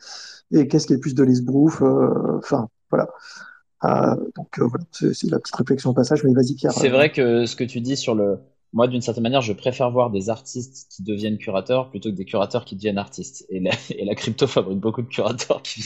et 0.50 0.66
qu'est-ce 0.66 0.86
qui 0.86 0.94
est 0.94 0.98
plus 0.98 1.14
de 1.14 1.22
l'esbrouf. 1.22 1.82
Enfin, 1.82 2.68
voilà. 2.90 3.08
donc 4.34 4.58
voilà, 4.58 4.84
c'est 4.90 5.30
la 5.30 5.38
petite 5.38 5.56
réflexion 5.56 5.90
au 5.90 5.94
passage, 5.94 6.24
mais 6.24 6.32
vas-y 6.32 6.54
Pierre. 6.54 6.72
C'est 6.72 6.88
vrai 6.88 7.12
que 7.12 7.46
ce 7.46 7.54
que 7.54 7.64
tu 7.64 7.80
dis 7.80 7.96
sur 7.96 8.14
le, 8.14 8.38
moi, 8.76 8.88
d'une 8.88 9.00
certaine 9.00 9.22
manière, 9.22 9.40
je 9.40 9.54
préfère 9.54 9.90
voir 9.90 10.10
des 10.10 10.28
artistes 10.28 10.92
qui 10.94 11.02
deviennent 11.02 11.38
curateurs 11.38 11.88
plutôt 11.88 12.10
que 12.10 12.14
des 12.14 12.26
curateurs 12.26 12.66
qui 12.66 12.76
deviennent 12.76 12.98
artistes. 12.98 13.46
Et 13.48 13.58
la, 13.58 14.14
crypto 14.14 14.46
fabrique 14.46 14.80
beaucoup 14.80 15.00
de 15.00 15.08
curateurs 15.08 15.62
qui, 15.62 15.80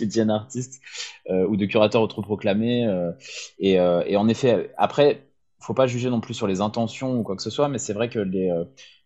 deviennent 0.00 0.30
artistes 0.30 0.80
euh, 1.28 1.46
ou 1.46 1.58
de 1.58 1.66
curateurs 1.66 2.00
autoproclamés. 2.00 2.86
Euh, 2.86 3.12
et, 3.58 3.78
euh, 3.78 4.02
et 4.06 4.16
en 4.16 4.28
effet, 4.28 4.72
après, 4.78 5.28
faut 5.60 5.74
pas 5.74 5.86
juger 5.86 6.08
non 6.08 6.22
plus 6.22 6.32
sur 6.32 6.46
les 6.46 6.62
intentions 6.62 7.18
ou 7.18 7.22
quoi 7.22 7.36
que 7.36 7.42
ce 7.42 7.50
soit, 7.50 7.68
mais 7.68 7.76
c'est 7.76 7.92
vrai 7.92 8.08
que 8.08 8.18
les, 8.18 8.50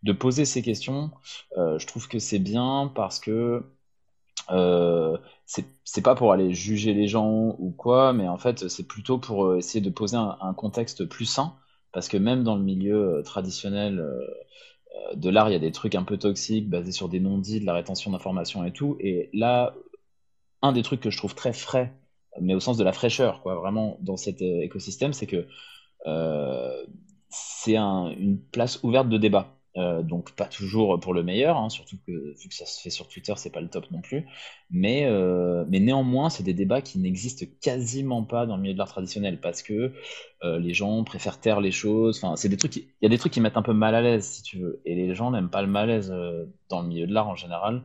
de 0.05 0.13
poser 0.13 0.45
ces 0.45 0.63
questions, 0.63 1.11
je 1.57 1.85
trouve 1.85 2.07
que 2.07 2.21
c'est 2.21 2.39
bien 2.39 2.93
parce 2.95 3.19
que 3.19 3.65
c'est 5.85 6.03
pas 6.03 6.15
pour 6.15 6.33
aller 6.33 6.55
juger 6.55 6.95
les 6.95 7.09
gens 7.09 7.57
ou 7.59 7.73
quoi, 7.73 8.13
mais 8.13 8.29
en 8.29 8.39
fait, 8.39 8.69
c'est 8.69 8.87
plutôt 8.87 9.19
pour 9.19 9.57
essayer 9.57 9.81
de 9.81 9.91
poser 9.91 10.17
un 10.17 10.55
contexte 10.55 11.05
plus 11.07 11.27
sain 11.27 11.57
parce 11.97 12.09
que 12.09 12.19
même 12.19 12.45
dans 12.45 12.57
le 12.57 12.63
milieu 12.63 13.17
euh, 13.17 13.23
traditionnel 13.23 14.01
euh, 14.01 14.21
euh, 14.21 15.15
de 15.15 15.31
l'art, 15.31 15.49
il 15.49 15.55
y 15.55 15.57
a 15.57 15.59
des 15.59 15.73
trucs 15.73 15.95
un 15.95 16.03
peu 16.03 16.19
toxiques 16.19 16.69
basés 16.69 16.93
sur 16.93 17.09
des 17.09 17.21
non-dits, 17.21 17.59
de 17.59 17.65
la 17.65 17.73
rétention 17.73 18.11
d'informations 18.11 18.63
et 18.65 18.71
tout. 18.71 18.99
Et 19.01 19.31
là, 19.33 19.75
un 20.61 20.73
des 20.73 20.83
trucs 20.83 21.01
que 21.01 21.09
je 21.09 21.17
trouve 21.17 21.35
très 21.35 21.55
frais, 21.55 21.95
mais 22.39 22.55
au 22.55 22.61
sens 22.61 22.77
de 22.77 22.85
la 22.85 22.93
fraîcheur, 22.93 23.41
quoi, 23.41 23.55
vraiment 23.55 23.97
dans 24.03 24.19
cet 24.19 24.43
écosystème, 24.43 25.15
c'est 25.15 25.27
que 25.27 25.47
c'est 27.31 27.77
une 27.77 28.43
place 28.53 28.79
ouverte 28.83 29.09
de 29.09 29.17
débat. 29.17 29.56
Euh, 29.77 30.03
donc 30.03 30.35
pas 30.35 30.47
toujours 30.47 30.99
pour 31.01 31.13
le 31.13 31.23
meilleur, 31.23 31.59
hein, 31.59 31.69
surtout 31.69 31.97
que 32.07 32.13
vu 32.13 32.49
que 32.49 32.55
ça 32.55 32.65
se 32.65 32.81
fait 32.81 32.89
sur 32.89 33.09
Twitter, 33.09 33.35
c'est 33.37 33.51
pas 33.51 33.61
le 33.61 33.69
top 33.69 33.91
non 33.91 34.01
plus. 34.01 34.25
Mais, 34.71 35.05
euh, 35.05 35.65
mais 35.69 35.81
néanmoins, 35.81 36.31
c'est 36.31 36.43
des 36.43 36.55
débats 36.55 36.81
qui 36.81 36.99
n'existent 36.99 37.45
quasiment 37.61 38.25
pas 38.25 38.47
dans 38.47 38.57
le 38.57 38.63
milieu 38.63 38.73
de 38.73 38.79
l'art 38.79 38.89
traditionnel 38.89 39.39
parce 39.41 39.63
que 39.63 39.93
euh, 40.45 40.59
les 40.59 40.73
gens 40.73 41.05
préfèrent 41.05 41.41
taire 41.41 41.61
les 41.61 41.73
choses. 41.73 42.19
Enfin, 42.23 42.37
c'est 42.37 42.49
des 42.49 42.57
trucs, 42.57 42.77
il 42.77 42.87
y 43.03 43.07
a 43.07 43.11
des 43.11 43.19
trucs 43.19 43.33
qui 43.33 43.41
mettent 43.41 43.59
un 43.59 43.63
peu 43.63 43.75
mal 43.75 43.95
à 43.95 44.01
l'aise, 44.01 44.25
si 44.25 44.43
tu 44.43 44.59
veux, 44.59 44.81
et 44.87 44.95
les 44.95 45.15
gens 45.15 45.31
n'aiment 45.31 45.51
pas 45.51 45.63
le 45.63 45.69
malaise 45.69 46.11
dans 46.71 46.81
le 46.83 46.89
milieu 46.89 47.07
de 47.07 47.13
l'art 47.13 47.29
en 47.29 47.37
général. 47.37 47.83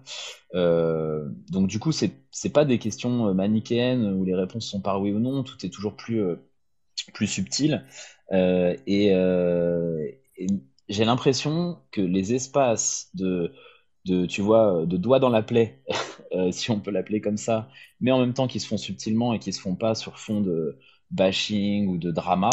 donc 0.54 1.68
du 1.68 1.80
coup, 1.80 1.92
c'est 1.92 2.12
c'est 2.32 2.54
pas 2.54 2.64
des 2.64 2.80
questions 2.80 3.34
manichéennes 3.34 4.14
où 4.14 4.24
les 4.24 4.36
réponses 4.36 4.70
sont 4.70 4.82
par 4.82 5.02
oui 5.02 5.12
ou 5.12 5.20
non. 5.20 5.44
Tout 5.44 5.66
est 5.66 5.70
toujours 5.70 5.96
plus 5.96 6.24
plus 7.14 7.28
subtil 7.28 7.84
et, 8.32 9.08
et 10.38 10.48
j'ai 10.92 11.06
l'impression 11.06 11.80
que 11.92 12.02
les 12.02 12.34
espaces 12.34 13.10
de, 13.14 13.54
tu 14.28 14.42
vois, 14.42 14.86
de 14.86 14.98
doigts 14.98 15.20
dans 15.20 15.30
la 15.30 15.42
plaie, 15.42 15.82
euh, 16.34 16.52
si 16.52 16.70
on 16.70 16.80
peut 16.80 16.92
l'appeler 16.92 17.22
comme 17.22 17.38
ça, 17.38 17.70
mais 18.02 18.12
en 18.12 18.20
même 18.20 18.34
temps 18.34 18.48
qui 18.48 18.60
se 18.60 18.68
font 18.68 18.78
subtilement 18.78 19.34
et 19.34 19.40
qui 19.40 19.54
se 19.54 19.62
font 19.62 19.76
pas 19.76 19.96
sur 19.96 20.20
fond 20.20 20.42
de 20.42 20.78
bashing 21.12 21.88
ou 21.88 21.98
de 21.98 22.12
drama, 22.12 22.50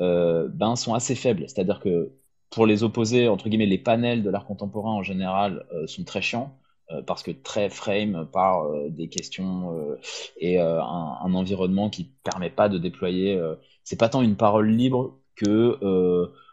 euh, 0.00 0.48
ben, 0.48 0.76
sont 0.76 0.94
assez 0.94 1.14
faibles. 1.16 1.44
C'est-à-dire 1.48 1.80
que 1.80 2.12
pour 2.50 2.66
les 2.66 2.84
opposer, 2.84 3.28
entre 3.28 3.48
guillemets, 3.48 3.66
les 3.66 3.78
panels 3.78 4.22
de 4.22 4.30
l'art 4.30 4.46
contemporain 4.46 4.92
en 4.92 5.02
général 5.02 5.66
euh, 5.72 5.86
sont 5.86 6.04
très 6.04 6.22
chiants 6.22 6.56
parce 7.06 7.22
que 7.22 7.30
très 7.30 7.70
frame 7.70 8.28
par 8.30 8.70
des 8.90 9.08
questions 9.08 9.96
et 10.36 10.58
un, 10.58 10.76
un, 10.76 11.32
environnement 11.32 11.88
qui 11.88 12.12
permet 12.22 12.50
pas 12.50 12.68
de 12.68 12.76
déployer. 12.76 13.40
c'est 13.82 13.98
pas 13.98 14.10
tant 14.10 14.20
une 14.20 14.36
parole 14.36 14.68
libre 14.68 15.18
que 15.34 15.78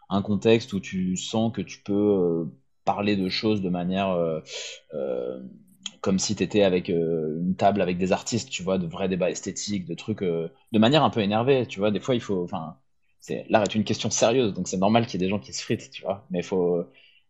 un 0.09 0.21
contexte 0.21 0.73
où 0.73 0.79
tu 0.79 1.15
sens 1.15 1.51
que 1.53 1.61
tu 1.61 1.81
peux 1.81 1.93
euh, 1.93 2.45
parler 2.85 3.15
de 3.15 3.29
choses 3.29 3.61
de 3.61 3.69
manière 3.69 4.09
euh, 4.09 4.41
euh, 4.93 5.39
comme 6.01 6.19
si 6.19 6.35
tu 6.35 6.43
étais 6.43 6.63
avec 6.63 6.89
une 6.89 7.55
table 7.57 7.81
avec 7.81 7.97
des 7.97 8.11
artistes, 8.13 8.49
tu 8.49 8.63
vois, 8.63 8.77
de 8.77 8.87
vrais 8.87 9.09
débats 9.09 9.29
esthétiques, 9.29 9.85
de 9.85 9.93
trucs, 9.95 10.21
de 10.21 10.79
manière 10.79 11.03
un 11.03 11.09
peu 11.09 11.19
énervée, 11.19 11.65
tu 11.67 11.79
vois. 11.79 11.91
Des 11.91 11.99
fois, 11.99 12.15
il 12.15 12.21
faut, 12.21 12.41
enfin, 12.43 12.77
l'art 13.49 13.63
est 13.63 13.75
une 13.75 13.83
question 13.83 14.09
sérieuse, 14.09 14.53
donc 14.53 14.69
c'est 14.69 14.77
normal 14.77 15.05
qu'il 15.05 15.19
y 15.19 15.23
ait 15.23 15.27
des 15.27 15.29
gens 15.29 15.39
qui 15.39 15.51
se 15.51 15.61
fritent, 15.61 15.91
tu 15.91 16.03
vois. 16.03 16.25
Mais 16.31 16.39
il 16.39 16.43
faut, 16.43 16.85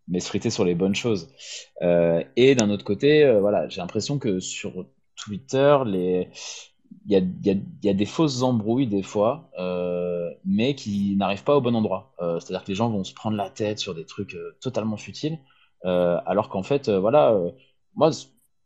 mais 0.07 0.19
se 0.19 0.27
friter 0.27 0.51
sur 0.51 0.65
les 0.65 0.75
bonnes 0.75 0.93
choses. 0.93 1.34
et 1.82 2.55
d'un 2.55 2.69
autre 2.69 2.86
côté, 2.86 3.39
voilà, 3.39 3.67
j'ai 3.69 3.82
l'impression 3.82 4.19
que 4.19 4.39
sur 4.39 4.86
Twitter, 5.15 5.77
les, 5.88 6.30
il 7.09 7.57
y 7.83 7.89
a, 7.89 7.93
des 7.93 8.05
fausses 8.05 8.43
embrouilles 8.43 8.87
des 8.87 9.01
fois, 9.01 9.49
euh, 9.57 10.31
mais 10.45 10.75
qui 10.75 11.15
n'arrivent 11.17 11.43
pas 11.43 11.55
au 11.55 11.61
bon 11.61 11.75
endroit. 11.75 12.13
Euh, 12.21 12.39
C'est-à-dire 12.39 12.63
que 12.63 12.69
les 12.69 12.75
gens 12.75 12.89
vont 12.89 13.03
se 13.03 13.13
prendre 13.13 13.35
la 13.35 13.49
tête 13.49 13.79
sur 13.79 13.95
des 13.95 14.05
trucs 14.05 14.35
euh, 14.35 14.55
totalement 14.61 14.97
futiles, 14.97 15.39
alors 15.83 16.49
qu'en 16.49 16.61
fait, 16.61 16.89
voilà, 16.89 17.39
moi, 17.95 18.11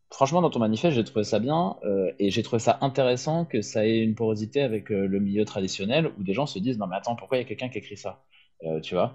franchement, 0.10 0.42
dans 0.42 0.50
ton 0.50 0.60
manifeste, 0.60 0.96
j'ai 0.96 1.04
trouvé 1.04 1.24
ça 1.24 1.40
bien, 1.40 1.78
et 2.18 2.32
j'ai 2.32 2.42
trouvé 2.42 2.60
ça 2.60 2.80
intéressant 2.82 3.46
que 3.46 3.62
ça 3.62 3.86
ait 3.86 4.00
une 4.00 4.16
porosité 4.16 4.62
avec 4.64 4.90
le 4.90 5.20
milieu 5.20 5.46
traditionnel, 5.46 6.12
où 6.18 6.24
des 6.24 6.34
gens 6.34 6.48
se 6.48 6.58
disent, 6.58 6.80
non 6.80 6.88
mais 6.88 6.96
attends, 6.96 7.16
pourquoi 7.16 7.38
il 7.38 7.42
y 7.42 7.44
a 7.44 7.48
quelqu'un 7.48 7.70
qui 7.70 7.78
écrit 7.78 7.98
ça 7.98 8.24
Tu 8.82 8.96
vois 8.96 9.14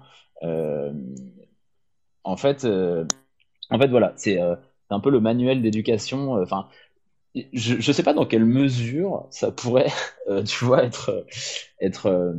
En 2.23 2.37
fait, 2.37 2.65
en 2.65 3.79
fait, 3.79 3.87
voilà, 3.89 4.13
c'est 4.15 4.39
un 4.39 4.99
peu 5.01 5.09
le 5.09 5.19
manuel 5.19 5.61
d'éducation. 5.61 6.41
Enfin, 6.41 6.69
je 7.35 7.75
ne 7.75 7.93
sais 7.93 8.03
pas 8.03 8.13
dans 8.13 8.25
quelle 8.25 8.45
mesure 8.45 9.27
ça 9.31 9.51
pourrait, 9.51 9.91
euh, 10.29 10.43
tu 10.43 10.65
vois, 10.65 10.83
être, 10.83 11.25
être 11.81 12.07
euh, 12.07 12.33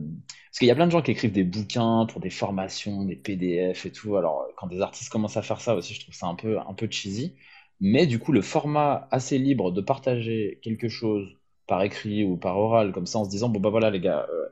parce 0.51 0.59
qu'il 0.59 0.69
y 0.69 0.71
a 0.73 0.75
plein 0.75 0.87
de 0.87 0.91
gens 0.93 1.03
qui 1.03 1.13
écrivent 1.13 1.33
des 1.33 1.45
bouquins 1.45 2.07
pour 2.07 2.21
des 2.21 2.31
formations, 2.31 3.05
des 3.05 3.17
PDF 3.17 3.87
et 3.87 3.93
tout. 3.93 4.17
Alors 4.17 4.49
quand 4.57 4.67
des 4.67 4.81
artistes 4.81 5.11
commencent 5.11 5.37
à 5.37 5.43
faire 5.43 5.61
ça 5.61 5.77
aussi, 5.77 5.95
je 5.95 6.01
trouve 6.01 6.15
ça 6.15 6.27
un 6.27 6.35
peu, 6.35 6.59
un 6.59 6.75
peu 6.75 6.89
cheesy. 6.91 7.37
Mais 7.81 8.07
du 8.07 8.19
coup, 8.19 8.33
le 8.33 8.43
format 8.43 9.09
assez 9.13 9.39
libre 9.39 9.71
de 9.71 9.81
partager 9.81 10.59
quelque 10.63 10.89
chose 10.89 11.29
par 11.67 11.83
écrit 11.83 12.25
ou 12.25 12.37
par 12.37 12.59
oral, 12.59 12.93
comme 12.93 13.07
ça, 13.07 13.19
en 13.21 13.25
se 13.25 13.31
disant 13.31 13.49
bon 13.49 13.61
bah 13.61 13.71
voilà 13.71 13.91
les 13.91 14.01
gars, 14.01 14.27
euh, 14.31 14.49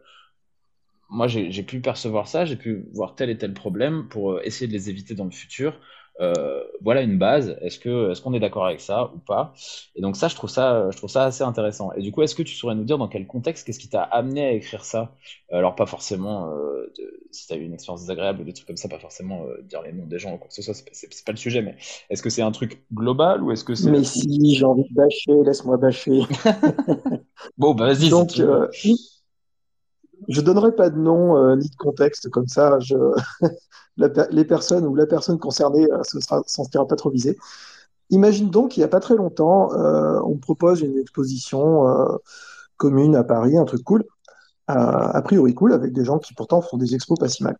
moi 1.11 1.27
j'ai 1.27 1.63
pu 1.63 1.81
percevoir 1.81 2.29
ça, 2.29 2.45
j'ai 2.45 2.57
pu 2.57 2.87
voir 2.93 3.15
tel 3.15 3.31
et 3.31 3.39
tel 3.39 3.55
problème 3.55 4.09
pour 4.09 4.41
essayer 4.43 4.69
de 4.69 4.73
les 4.73 4.91
éviter 4.91 5.15
dans 5.15 5.25
le 5.25 5.31
futur. 5.31 5.81
Euh, 6.21 6.65
voilà 6.81 7.03
une 7.03 7.19
base. 7.19 7.57
Est-ce 7.61 7.79
que 7.79 8.11
est-ce 8.11 8.21
qu'on 8.23 8.35
est, 8.35 8.41
d'accord 8.41 8.67
avec 8.67 8.81
ça 8.81 9.11
ou 9.15 9.19
pas? 9.19 9.55
Et 9.95 10.01
donc 10.01 10.17
ça, 10.17 10.29
je 10.29 10.35
trouve 10.35 10.51
ça, 10.51 10.91
je 10.91 10.97
trouve 10.97 11.11
ça 11.11 11.25
assez 11.25 11.45
intéressant. 11.45 11.93
Et 11.93 12.03
du 12.03 12.13
coup, 12.13 12.23
est-ce 12.23 12.35
que 12.35 12.43
tu 12.43 12.55
saurais 12.55 12.75
nous 12.75 12.85
dire 12.85 12.99
dans 12.99 13.09
quel 13.09 13.27
contexte, 13.27 13.67
qu'est-ce 13.67 13.79
qui 13.79 13.89
t'a 13.89 14.03
amené 14.03 14.45
à 14.45 14.53
écrire 14.53 14.85
ça? 14.85 15.13
Alors 15.51 15.75
pas 15.75 15.87
forcément 15.87 16.51
euh, 16.53 16.93
si 17.31 17.47
tu 17.47 17.53
as 17.53 17.57
eu 17.57 17.63
une 17.63 17.75
expérience 17.75 18.03
désagréable 18.03 18.41
ou 18.43 18.45
des 18.45 18.53
trucs 18.53 18.67
comme 18.67 18.77
ça, 18.77 18.89
pas 18.89 18.99
forcément 18.99 19.45
euh, 19.47 19.63
dire 19.63 19.83
les 19.83 19.93
noms 19.93 20.07
des 20.07 20.19
gens 20.19 20.35
ou 20.35 20.39
quoi 20.39 20.49
que 20.49 20.55
ce 20.55 20.63
soit. 20.63 20.75
C'est 20.93 21.25
pas 21.25 21.33
le 21.33 21.39
sujet, 21.39 21.63
mais 21.63 21.77
est-ce 22.11 22.23
que 22.23 22.31
c'est 22.31 22.43
un 22.43 22.53
truc 22.53 22.83
global 22.93 23.43
ou 23.43 23.53
est-ce 23.53 23.65
que 23.65 23.75
c'est 23.75 23.91
Mais 23.91 24.05
si 24.05 24.55
j'ai 24.55 24.65
envie 24.65 24.89
de 24.89 24.95
bâcher, 24.95 25.45
laisse-moi 25.45 25.77
bâcher. 25.77 26.23
bon, 27.59 27.75
bah 27.75 27.87
vas-y. 27.87 28.11
Donc 28.11 28.41
je 30.27 30.41
donnerai 30.41 30.73
pas 30.73 30.91
de 30.91 30.99
nom 30.99 31.57
ni 31.57 31.69
de 31.69 31.77
contexte 31.77 32.29
comme 32.31 32.49
ça. 32.49 32.79
Les 34.31 34.45
personnes 34.45 34.87
ou 34.87 34.95
la 34.95 35.07
personne 35.07 35.39
concernée 35.39 35.87
euh, 35.91 36.03
ne 36.15 36.21
s'en 36.21 36.43
sentira 36.47 36.87
pas 36.87 36.97
trop 36.97 37.11
visée. 37.11 37.37
Imagine 38.11 38.49
donc 38.49 38.71
qu'il 38.71 38.81
n'y 38.81 38.85
a 38.85 38.89
pas 38.89 39.01
très 39.01 39.17
longtemps, 39.17 39.73
euh, 39.75 40.21
on 40.25 40.37
propose 40.37 40.81
une 40.81 40.97
exposition 40.97 41.89
euh, 41.89 42.17
commune 42.77 43.17
à 43.17 43.25
Paris, 43.25 43.59
un 43.59 43.65
truc 43.65 43.83
cool, 43.83 44.05
a 44.71 45.23
priori 45.23 45.55
cool, 45.55 45.73
avec 45.73 45.95
des 45.95 46.05
gens 46.05 46.19
qui 46.19 46.35
pourtant 46.35 46.61
font 46.61 46.77
des 46.77 46.95
expos 46.95 47.19
pas 47.19 47.29
si 47.29 47.43
mal. 47.43 47.57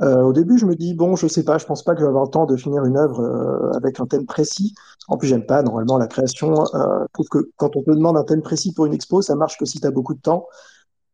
au 0.00 0.32
début, 0.32 0.58
je 0.58 0.66
me 0.66 0.74
dis, 0.74 0.94
bon, 0.94 1.14
je 1.14 1.28
sais 1.28 1.44
pas, 1.44 1.58
je 1.58 1.64
pense 1.64 1.84
pas 1.84 1.94
que 1.94 2.00
je 2.00 2.04
vais 2.04 2.08
avoir 2.08 2.24
le 2.24 2.30
temps 2.30 2.44
de 2.44 2.56
finir 2.56 2.84
une 2.84 2.96
œuvre 2.96 3.70
avec 3.76 4.00
un 4.00 4.06
thème 4.06 4.26
précis. 4.26 4.74
En 5.06 5.16
plus, 5.16 5.28
j'aime 5.28 5.46
pas 5.46 5.62
normalement 5.62 5.96
la 5.96 6.08
création. 6.08 6.64
je 6.74 7.06
trouve 7.12 7.28
que 7.28 7.50
quand 7.56 7.76
on 7.76 7.82
te 7.84 7.92
demande 7.92 8.16
un 8.16 8.24
thème 8.24 8.42
précis 8.42 8.72
pour 8.72 8.86
une 8.86 8.94
expo, 8.94 9.22
ça 9.22 9.36
marche 9.36 9.58
que 9.58 9.64
si 9.64 9.78
tu 9.80 9.86
as 9.86 9.92
beaucoup 9.92 10.14
de 10.14 10.20
temps 10.20 10.48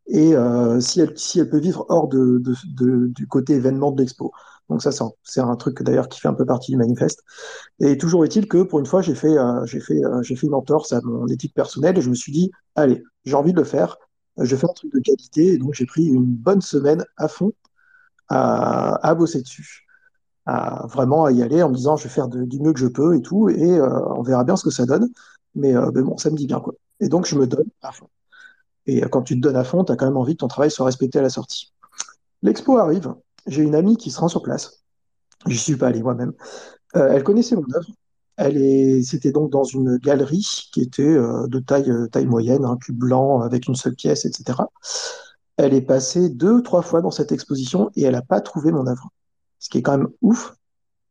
et 0.09 0.35
si, 0.81 1.01
elle, 1.01 1.17
si 1.19 1.41
elle 1.41 1.51
peut 1.51 1.59
vivre 1.59 1.85
hors 1.89 2.09
de, 2.09 2.41
de, 2.75 3.07
du 3.09 3.27
côté 3.27 3.55
événement 3.55 3.91
de 3.93 4.01
l'expo. 4.01 4.33
Donc 4.69 4.83
ça, 4.83 4.91
c'est 5.23 5.41
un 5.41 5.57
truc 5.57 5.83
d'ailleurs 5.83 6.09
qui 6.09 6.21
fait 6.21 6.29
un 6.29 6.35
peu 6.35 6.45
partie 6.45 6.73
du 6.73 6.77
manifeste. 6.77 7.23
Et 7.81 7.99
toujours 7.99 8.25
est-il 8.25 8.49
que 8.49 8.63
pour 8.63 8.79
une 8.81 8.87
fois, 8.87 9.03
j'ai 9.03 9.15
fait, 9.15 9.37
euh, 9.39 9.67
fait, 9.67 10.05
euh, 10.05 10.23
fait 10.23 10.47
une 10.47 10.55
entorse 10.55 10.93
à 10.93 11.01
mon 11.03 11.27
éthique 11.29 11.55
personnelle 11.55 11.99
et 11.99 12.03
je 12.03 12.11
me 12.11 12.15
suis 12.15 12.33
dit, 12.33 12.51
allez, 12.75 13.03
j'ai 13.25 13.35
envie 13.35 13.53
de 13.53 13.59
le 13.59 13.65
faire. 13.65 13.97
Je 14.39 14.57
fais 14.57 14.67
un 14.69 14.73
truc 14.75 14.93
de 14.93 15.01
qualité 15.01 15.55
et 15.55 15.59
donc 15.59 15.75
j'ai 15.75 15.87
pris 15.87 16.07
une 16.07 16.25
bonne 16.27 16.61
semaine 16.61 17.05
à 17.17 17.29
fond 17.29 17.53
à, 18.29 18.97
à 19.09 19.15
bosser 19.15 19.43
dessus, 19.43 19.87
à 20.47 20.87
vraiment 20.89 21.25
à 21.27 21.33
y 21.33 21.43
aller 21.43 21.63
en 21.63 21.71
me 21.71 21.77
disant, 21.77 21.97
je 21.97 22.05
vais 22.05 22.11
faire 22.11 22.29
du 22.29 22.61
mieux 22.61 22.73
que 22.73 22.81
je 22.81 22.89
peux 22.89 23.17
et 23.17 23.23
tout 23.23 23.49
et 23.51 23.79
euh, 23.79 24.01
on 24.17 24.23
verra 24.23 24.45
bien 24.45 24.57
ce 24.57 24.65
que 24.65 24.71
ça 24.71 24.87
donne. 24.87 25.09
Mais, 25.55 25.75
mais 25.95 26.03
bon, 26.03 26.17
ça 26.19 26.31
me 26.31 26.37
dit 26.37 26.47
bien 26.47 26.61
quoi. 26.61 26.75
Et 27.01 27.09
donc 27.09 27.27
je 27.27 27.37
me 27.37 27.47
donne 27.47 27.69
à 27.83 27.93
fond. 27.93 28.09
Et 28.87 29.01
quand 29.03 29.23
tu 29.23 29.35
te 29.35 29.41
donnes 29.41 29.57
à 29.57 29.65
fond, 29.65 29.85
tu 29.85 29.93
as 29.93 29.97
quand 29.97 30.07
même 30.07 30.17
envie 30.17 30.35
que 30.35 30.41
ton 30.41 30.49
travail 30.49 30.71
soit 30.71 30.87
respecté 30.87 31.19
à 31.19 31.23
la 31.23 31.31
sortie. 31.31 31.73
L'expo 32.43 32.79
arrive 32.79 33.15
j'ai 33.47 33.63
une 33.63 33.75
amie 33.75 33.97
qui 33.97 34.11
se 34.11 34.19
rend 34.19 34.29
sur 34.29 34.43
place. 34.43 34.83
Je 35.47 35.57
suis 35.57 35.77
pas 35.77 35.89
allé 35.89 36.03
moi-même. 36.03 36.33
Euh, 36.97 37.13
elle 37.13 37.23
connaissait 37.23 37.57
mon 37.57 37.67
œuvre. 37.75 37.89
Elle 38.37 38.59
est, 38.59 39.03
c'était 39.03 39.33
donc 39.33 39.51
dans 39.51 39.65
une 39.65 39.97
galerie 39.97 40.69
qui 40.73 40.83
était 40.83 41.03
euh, 41.03 41.47
de 41.47 41.59
taille, 41.59 41.91
euh, 41.91 42.07
taille 42.09 42.27
moyenne, 42.27 42.65
un 42.65 42.77
cube 42.77 42.99
blanc 42.99 43.41
avec 43.41 43.67
une 43.67 43.75
seule 43.75 43.95
pièce, 43.95 44.25
etc. 44.27 44.59
Elle 45.57 45.73
est 45.73 45.83
passée 45.83 46.29
deux, 46.29 46.63
trois 46.63 46.83
fois 46.83 47.01
dans 47.01 47.11
cette 47.11 47.33
exposition 47.33 47.91
et 47.97 48.03
elle 48.03 48.13
n'a 48.13 48.23
pas 48.23 48.41
trouvé 48.41 48.73
mon 48.73 48.87
œuvre. 48.87 49.09
Ce 49.59 49.71
qui 49.71 49.79
est 49.79 49.83
quand 49.83 49.97
même 49.97 50.09
ouf. 50.21 50.55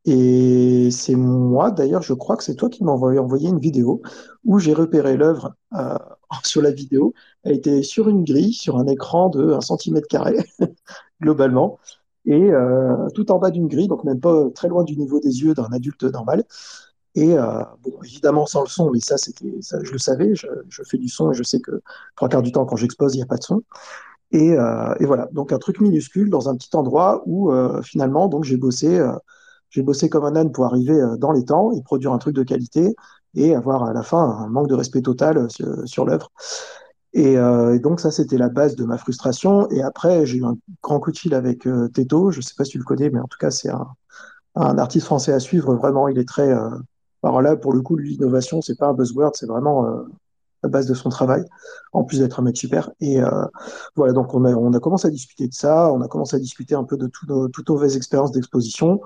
Et 0.05 0.89
c'est 0.91 1.15
moi, 1.15 1.71
d'ailleurs, 1.71 2.03
je 2.03 2.13
crois 2.13 2.37
que 2.37 2.43
c'est 2.43 2.55
toi 2.55 2.69
qui 2.69 2.83
m'as 2.83 2.91
envoyé, 2.91 3.49
une 3.49 3.59
vidéo 3.59 4.01
où 4.43 4.59
j'ai 4.59 4.73
repéré 4.73 5.17
l'œuvre 5.17 5.55
euh, 5.73 5.97
sur 6.43 6.61
la 6.61 6.71
vidéo. 6.71 7.13
Elle 7.43 7.55
était 7.55 7.81
sur 7.81 8.07
une 8.07 8.23
grille, 8.23 8.53
sur 8.53 8.77
un 8.77 8.85
écran 8.87 9.29
de 9.29 9.53
1 9.53 9.61
cm 9.61 10.01
carré, 10.07 10.37
globalement 11.21 11.79
et 12.27 12.51
euh, 12.51 13.07
tout 13.13 13.31
en 13.31 13.37
bas 13.37 13.51
d'une 13.51 13.67
grille, 13.67 13.87
donc 13.87 14.03
même 14.03 14.19
pas 14.19 14.49
très 14.55 14.67
loin 14.67 14.83
du 14.83 14.97
niveau 14.97 15.19
des 15.19 15.43
yeux 15.43 15.53
d'un 15.53 15.67
adulte 15.71 16.03
normal. 16.05 16.43
Et 17.13 17.37
euh, 17.37 17.61
bon, 17.83 18.01
évidemment 18.03 18.47
sans 18.47 18.61
le 18.61 18.67
son, 18.67 18.89
mais 18.91 18.99
ça, 18.99 19.17
c'était, 19.17 19.53
je 19.61 19.91
le 19.91 19.97
savais. 19.99 20.33
Je, 20.33 20.47
je, 20.69 20.81
fais 20.83 20.97
du 20.97 21.07
son 21.07 21.31
et 21.31 21.35
je 21.35 21.43
sais 21.43 21.59
que 21.61 21.81
trois 22.15 22.27
quarts 22.27 22.41
du 22.41 22.51
temps, 22.51 22.65
quand 22.65 22.77
j'expose, 22.77 23.13
il 23.13 23.17
n'y 23.17 23.23
a 23.23 23.27
pas 23.27 23.37
de 23.37 23.43
son. 23.43 23.63
Et, 24.31 24.49
et, 24.49 25.05
voilà, 25.05 25.29
donc 25.33 25.53
un 25.53 25.59
truc 25.59 25.79
minuscule 25.79 26.29
dans 26.29 26.49
un 26.49 26.55
petit 26.55 26.75
endroit 26.75 27.21
où 27.27 27.51
finalement, 27.83 28.27
donc 28.27 28.43
j'ai 28.43 28.57
bossé, 28.57 28.99
j'ai 29.69 29.81
bossé 29.81 30.09
comme 30.09 30.25
un 30.25 30.35
âne 30.35 30.51
pour 30.51 30.65
arriver 30.65 30.99
euh, 30.99 31.17
dans 31.17 31.31
les 31.31 31.45
temps 31.45 31.71
et 31.73 31.81
produire 31.81 32.13
un 32.13 32.17
truc 32.17 32.35
de 32.35 32.43
qualité 32.43 32.95
et 33.35 33.53
avoir 33.53 33.83
à 33.83 33.93
la 33.93 34.03
fin 34.03 34.19
un 34.19 34.47
manque 34.47 34.69
de 34.69 34.75
respect 34.75 35.01
total 35.01 35.49
sur, 35.49 35.67
sur 35.85 36.05
l'œuvre. 36.05 36.31
Et, 37.15 37.37
euh, 37.37 37.73
et, 37.73 37.79
donc 37.79 38.01
ça, 38.01 38.11
c'était 38.11 38.37
la 38.37 38.49
base 38.49 38.75
de 38.75 38.83
ma 38.83 38.97
frustration. 38.97 39.69
Et 39.71 39.81
après, 39.81 40.25
j'ai 40.25 40.37
eu 40.39 40.45
un 40.45 40.57
grand 40.83 40.99
coup 40.99 41.13
de 41.13 41.17
fil 41.17 41.33
avec 41.33 41.65
euh, 41.65 41.87
Teto. 41.87 42.29
Je 42.29 42.41
sais 42.41 42.53
pas 42.57 42.65
si 42.65 42.71
tu 42.71 42.77
le 42.77 42.83
connais, 42.83 43.09
mais 43.09 43.19
en 43.19 43.27
tout 43.27 43.37
cas, 43.39 43.51
c'est 43.51 43.69
un, 43.69 43.87
artiste 44.55 45.05
français 45.05 45.31
à 45.31 45.39
suivre. 45.39 45.73
Vraiment, 45.75 46.09
il 46.09 46.19
est 46.19 46.27
très. 46.27 46.49
Euh... 46.49 46.69
Là, 47.23 47.55
pour 47.55 47.73
le 47.73 47.81
coup, 47.81 47.95
l'innovation, 47.95 48.61
c'est 48.61 48.77
pas 48.77 48.87
un 48.87 48.93
buzzword, 48.93 49.31
c'est 49.33 49.47
vraiment 49.47 49.87
euh, 49.87 50.03
la 50.61 50.69
base 50.69 50.85
de 50.85 50.93
son 50.93 51.09
travail. 51.09 51.43
En 51.93 52.03
plus 52.03 52.19
d'être 52.19 52.39
un 52.39 52.43
mec 52.43 52.57
super. 52.57 52.91
Et 52.99 53.19
euh, 53.19 53.45
voilà, 53.95 54.13
donc 54.13 54.33
on 54.33 54.45
a, 54.45 54.53
on 54.53 54.73
a 54.73 54.79
commencé 54.79 55.07
à 55.07 55.11
discuter 55.11 55.47
de 55.47 55.53
ça. 55.53 55.91
On 55.91 56.01
a 56.01 56.07
commencé 56.07 56.35
à 56.35 56.39
discuter 56.39 56.75
un 56.75 56.83
peu 56.83 56.97
de 56.97 57.09
nos, 57.27 57.47
toutes 57.47 57.69
nos 57.69 57.83
expériences 57.83 58.31
d'exposition. 58.31 59.01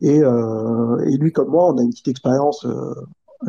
Et, 0.00 0.20
euh, 0.22 0.98
et 1.06 1.16
lui 1.16 1.32
comme 1.32 1.48
moi, 1.50 1.72
on 1.72 1.78
a 1.78 1.82
une 1.82 1.90
petite 1.90 2.08
expérience 2.08 2.64
euh, 2.64 2.94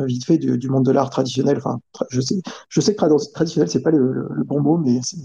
vite 0.00 0.24
fait 0.24 0.38
du, 0.38 0.68
monde 0.68 0.84
de 0.84 0.92
l'art 0.92 1.10
traditionnel. 1.10 1.56
Enfin, 1.58 1.80
tra- 1.94 2.06
je 2.10 2.20
sais, 2.20 2.42
je 2.68 2.80
sais 2.80 2.94
que 2.94 2.98
trad- 2.98 3.32
traditionnel, 3.32 3.70
c'est 3.70 3.82
pas 3.82 3.90
le, 3.90 4.28
bon 4.44 4.60
mot, 4.60 4.76
mais 4.76 5.00
c'est 5.02 5.18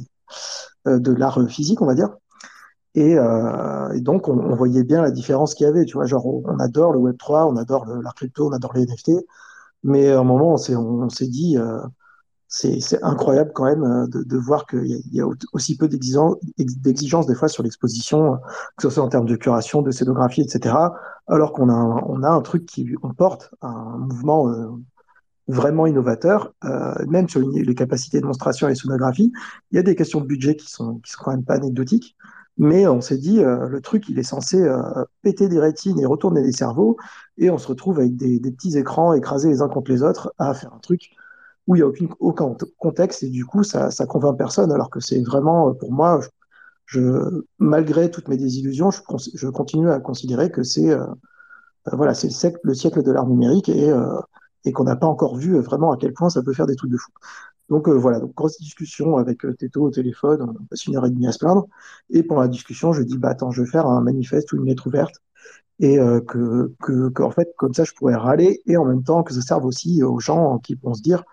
euh, 0.87 0.99
de 0.99 1.11
l'art 1.11 1.39
physique, 1.49 1.81
on 1.81 1.85
va 1.85 1.95
dire. 1.95 2.15
Et, 2.95 3.15
donc, 4.01 4.27
on, 4.27 4.55
voyait 4.55 4.83
bien 4.83 5.03
la 5.03 5.11
différence 5.11 5.53
qu'il 5.53 5.65
y 5.65 5.69
avait. 5.69 5.85
Tu 5.85 5.93
vois, 5.93 6.07
genre, 6.07 6.25
on, 6.25 6.57
adore 6.57 6.93
le 6.93 6.99
Web3, 6.99 7.47
on 7.47 7.55
adore 7.55 7.85
l'art 7.85 8.15
crypto, 8.15 8.47
on 8.47 8.51
adore 8.53 8.73
les 8.73 8.83
NFT. 8.83 9.11
Mais 9.83 10.09
à 10.09 10.19
un 10.19 10.23
moment, 10.23 10.53
on 10.53 10.57
s'est, 11.09 11.27
dit, 11.27 11.57
c'est, 12.47 13.03
incroyable 13.03 13.51
quand 13.53 13.65
même 13.65 13.83
euh, 13.83 14.07
de, 14.07 14.23
de 14.23 14.37
voir 14.37 14.65
qu'il 14.65 14.85
y 14.85 15.17
y 15.17 15.21
a 15.21 15.27
aussi 15.53 15.77
peu 15.77 15.87
d'exigences, 15.87 17.27
des 17.27 17.35
fois 17.35 17.49
sur 17.49 17.63
l'exposition, 17.63 18.35
euh, 18.35 18.37
que 18.77 18.83
ce 18.83 18.89
soit 18.89 19.03
en 19.03 19.09
termes 19.09 19.25
de 19.25 19.35
curation, 19.35 19.81
de 19.81 19.91
scénographie, 19.91 20.41
etc. 20.41 20.75
Alors 21.27 21.51
qu'on 21.51 21.69
a, 21.69 22.29
un, 22.29 22.41
truc 22.41 22.65
qui 22.65 22.95
on 23.03 23.13
porte, 23.13 23.51
un 23.61 23.97
mouvement 23.97 24.49
euh, 24.49 24.67
vraiment 25.49 25.87
innovateur, 25.87 26.53
même 27.07 27.29
sur 27.29 27.39
les 27.39 27.75
capacités 27.75 28.17
de 28.17 28.23
démonstration 28.23 28.67
et 28.67 28.75
sonographie. 28.75 29.31
Il 29.71 29.75
y 29.75 29.79
a 29.79 29.83
des 29.83 29.95
questions 29.95 30.19
de 30.19 30.25
budget 30.25 30.57
qui 30.57 30.69
sont, 30.69 30.99
qui 30.99 31.11
sont 31.11 31.23
quand 31.23 31.31
même 31.31 31.45
pas 31.45 31.55
anecdotiques. 31.55 32.17
Mais 32.57 32.85
on 32.85 32.99
s'est 32.99 33.17
dit, 33.17 33.39
le 33.39 33.79
truc, 33.79 34.09
il 34.09 34.19
est 34.19 34.23
censé 34.23 34.69
péter 35.21 35.47
des 35.47 35.59
rétines 35.59 35.99
et 36.01 36.05
retourner 36.05 36.41
les 36.41 36.51
cerveaux, 36.51 36.97
et 37.37 37.49
on 37.49 37.57
se 37.57 37.67
retrouve 37.67 37.99
avec 37.99 38.17
des, 38.17 38.39
des 38.39 38.51
petits 38.51 38.77
écrans 38.77 39.13
écrasés 39.13 39.47
les 39.47 39.61
uns 39.61 39.69
contre 39.69 39.89
les 39.89 40.03
autres 40.03 40.33
à 40.37 40.53
faire 40.53 40.73
un 40.73 40.79
truc 40.79 41.11
où 41.67 41.75
il 41.75 41.79
n'y 41.79 41.83
a 41.83 41.87
aucune, 41.87 42.09
aucun 42.19 42.55
contexte, 42.77 43.23
et 43.23 43.29
du 43.29 43.45
coup, 43.45 43.63
ça, 43.63 43.89
convainc 44.07 44.37
personne, 44.37 44.71
alors 44.71 44.89
que 44.89 44.99
c'est 44.99 45.21
vraiment, 45.21 45.73
pour 45.73 45.91
moi, 45.91 46.21
malgré 47.59 48.09
toutes 48.09 48.29
mes 48.29 48.37
désillusions, 48.37 48.91
je, 48.91 49.47
continue 49.49 49.91
à 49.91 49.99
considérer 49.99 50.49
que 50.49 50.63
c'est 50.63 50.89
euh, 50.89 51.05
voilà, 51.93 52.13
c'est 52.13 52.27
le 52.27 52.33
siècle, 52.33 52.59
le 52.63 52.73
siècle 52.73 53.03
de 53.03 53.11
l'art 53.11 53.27
numérique 53.27 53.69
et, 53.69 53.89
euh, 53.89 54.19
qu'on 54.73 54.83
n'a 54.83 54.97
pas 54.97 55.07
encore 55.07 55.37
vu 55.37 55.57
vraiment 55.59 55.93
à 55.93 55.97
quel 55.97 56.11
point 56.11 56.29
ça 56.29 56.43
peut 56.43 56.51
faire 56.51 56.67
des 56.67 56.75
trucs 56.75 56.91
de 56.91 56.97
fou. 56.97 57.11
Donc 57.69 57.87
euh, 57.89 57.93
voilà, 57.93 58.19
donc 58.19 58.33
grosse 58.33 58.57
discussion 58.59 59.17
avec 59.17 59.45
euh, 59.45 59.53
Teto 59.53 59.83
au 59.83 59.89
téléphone, 59.91 60.41
on 60.41 60.65
passe 60.65 60.85
une 60.85 60.95
heure 60.95 61.05
et 61.05 61.09
demie 61.09 61.27
à 61.27 61.31
se 61.31 61.39
plaindre. 61.39 61.67
Et 62.09 62.23
pendant 62.23 62.41
la 62.41 62.47
discussion, 62.47 62.93
je 62.93 63.01
dis 63.01 63.17
bah 63.17 63.29
attends, 63.29 63.51
je 63.51 63.61
vais 63.61 63.69
faire 63.69 63.87
un 63.87 64.01
manifeste 64.01 64.51
ou 64.53 64.57
une 64.57 64.65
lettre 64.65 64.87
ouverte 64.87 65.21
et 65.79 65.99
euh, 65.99 66.21
que, 66.21 66.73
que, 66.81 67.09
que 67.09 67.23
en 67.23 67.31
fait 67.31 67.53
comme 67.57 67.73
ça 67.73 67.83
je 67.83 67.93
pourrais 67.93 68.15
râler 68.15 68.61
et 68.65 68.77
en 68.77 68.85
même 68.85 69.03
temps 69.03 69.23
que 69.23 69.33
ça 69.33 69.41
serve 69.41 69.65
aussi 69.65 70.01
aux 70.03 70.19
gens 70.19 70.57
qui 70.59 70.75
vont 70.75 70.93
se 70.93 71.01
dire 71.01 71.23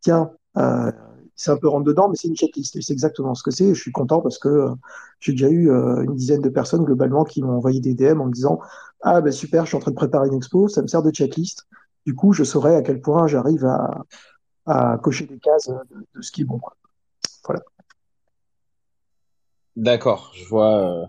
tiens 0.00 0.30
euh, 0.56 0.90
c'est 1.36 1.50
un 1.52 1.56
peu 1.56 1.68
rentre 1.68 1.84
dedans 1.84 2.08
mais 2.08 2.16
c'est 2.16 2.28
une 2.28 2.36
checklist 2.36 2.74
et 2.76 2.82
c'est 2.82 2.92
exactement 2.92 3.34
ce 3.34 3.42
que 3.42 3.50
c'est. 3.50 3.74
Je 3.74 3.80
suis 3.80 3.92
content 3.92 4.20
parce 4.20 4.38
que 4.38 4.48
euh, 4.48 4.74
j'ai 5.20 5.32
déjà 5.32 5.48
eu 5.48 5.70
euh, 5.70 6.02
une 6.02 6.16
dizaine 6.16 6.42
de 6.42 6.48
personnes 6.48 6.84
globalement 6.84 7.24
qui 7.24 7.42
m'ont 7.42 7.56
envoyé 7.56 7.80
des 7.80 7.94
DM 7.94 8.20
en 8.20 8.26
me 8.26 8.32
disant 8.32 8.60
ah 9.02 9.20
ben 9.20 9.32
super, 9.32 9.64
je 9.64 9.68
suis 9.68 9.76
en 9.76 9.80
train 9.80 9.92
de 9.92 9.96
préparer 9.96 10.28
une 10.28 10.34
expo, 10.34 10.68
ça 10.68 10.82
me 10.82 10.88
sert 10.88 11.02
de 11.02 11.10
checklist. 11.10 11.66
Du 12.06 12.14
coup, 12.14 12.32
je 12.32 12.42
saurai 12.42 12.74
à 12.74 12.82
quel 12.82 13.00
point 13.00 13.26
j'arrive 13.26 13.66
à, 14.66 14.98
cocher 15.02 15.26
des 15.26 15.38
cases 15.38 15.68
de, 15.68 16.06
de 16.14 16.22
ce 16.22 16.30
qui 16.32 16.42
est 16.42 16.44
bon. 16.44 16.60
Voilà. 17.44 17.62
D'accord, 19.76 20.32
je 20.34 20.44
vois 20.46 21.02
euh, 21.02 21.06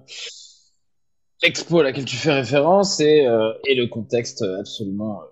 l'expo 1.42 1.80
à 1.80 1.84
laquelle 1.84 2.06
tu 2.06 2.16
fais 2.16 2.32
référence 2.32 3.00
et, 3.00 3.26
euh, 3.26 3.52
et 3.66 3.76
le 3.76 3.88
contexte 3.88 4.44
euh, 4.44 4.60
absolument. 4.60 5.22
euh. 5.22 5.26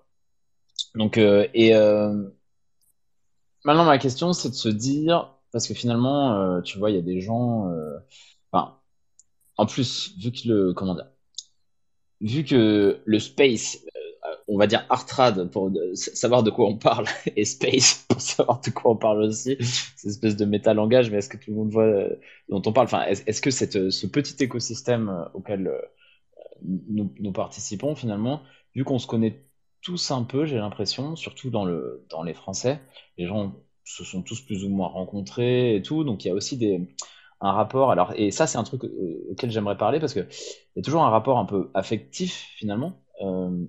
Donc, 0.96 1.18
euh, 1.18 1.46
et 1.54 1.74
euh, 1.74 2.28
maintenant, 3.68 3.84
ma 3.84 3.98
question, 3.98 4.32
c'est 4.32 4.48
de 4.48 4.54
se 4.54 4.70
dire, 4.70 5.34
parce 5.52 5.68
que 5.68 5.74
finalement, 5.74 6.32
euh, 6.32 6.62
tu 6.62 6.78
vois, 6.78 6.90
il 6.90 6.96
y 6.96 6.98
a 6.98 7.02
des 7.02 7.20
gens, 7.20 7.70
euh, 7.70 7.98
en 9.60 9.66
plus, 9.66 10.16
vu 10.18 10.30
que 10.30 10.48
le, 10.48 10.72
comment 10.72 10.94
dire, 10.94 11.08
vu 12.20 12.44
que 12.44 13.00
le 13.04 13.18
space, 13.18 13.78
euh, 13.96 14.34
on 14.46 14.56
va 14.56 14.66
dire 14.66 14.86
Artrad 14.88 15.50
pour 15.50 15.70
savoir 15.94 16.42
de 16.44 16.50
quoi 16.50 16.66
on 16.66 16.78
parle, 16.78 17.06
et 17.36 17.44
space 17.44 18.06
pour 18.08 18.20
savoir 18.20 18.60
de 18.60 18.70
quoi 18.70 18.92
on 18.92 18.96
parle 18.96 19.22
aussi, 19.24 19.56
c'est 19.60 20.04
une 20.04 20.10
espèce 20.10 20.36
de 20.36 20.44
métalangage, 20.46 21.10
mais 21.10 21.18
est-ce 21.18 21.28
que 21.28 21.36
tout 21.36 21.50
le 21.50 21.56
monde 21.56 21.70
voit 21.70 21.92
dont 22.48 22.62
on 22.64 22.72
parle? 22.72 22.86
Enfin, 22.86 23.04
est-ce 23.04 23.42
que 23.42 23.50
cette, 23.50 23.90
ce 23.90 24.06
petit 24.06 24.42
écosystème 24.42 25.26
auquel 25.34 25.70
nous, 26.62 27.12
nous 27.18 27.32
participons 27.32 27.94
finalement, 27.94 28.42
vu 28.74 28.84
qu'on 28.84 28.98
se 28.98 29.06
connaît 29.06 29.47
tous 29.82 30.10
un 30.10 30.24
peu, 30.24 30.44
j'ai 30.46 30.56
l'impression, 30.58 31.16
surtout 31.16 31.50
dans 31.50 31.64
le, 31.64 32.06
dans 32.10 32.22
les 32.22 32.34
Français, 32.34 32.80
les 33.16 33.26
gens 33.26 33.54
se 33.84 34.04
sont 34.04 34.22
tous 34.22 34.40
plus 34.42 34.64
ou 34.64 34.68
moins 34.68 34.88
rencontrés 34.88 35.76
et 35.76 35.82
tout, 35.82 36.04
donc 36.04 36.24
il 36.24 36.28
y 36.28 36.30
a 36.30 36.34
aussi 36.34 36.56
des, 36.56 36.94
un 37.40 37.52
rapport, 37.52 37.90
alors, 37.90 38.12
et 38.16 38.30
ça 38.30 38.46
c'est 38.46 38.58
un 38.58 38.64
truc 38.64 38.84
euh, 38.84 39.26
auquel 39.30 39.50
j'aimerais 39.50 39.76
parler 39.76 40.00
parce 40.00 40.14
que 40.14 40.20
il 40.20 40.76
y 40.76 40.80
a 40.80 40.82
toujours 40.82 41.04
un 41.04 41.10
rapport 41.10 41.38
un 41.38 41.44
peu 41.44 41.70
affectif 41.74 42.48
finalement 42.56 43.00
euh, 43.22 43.64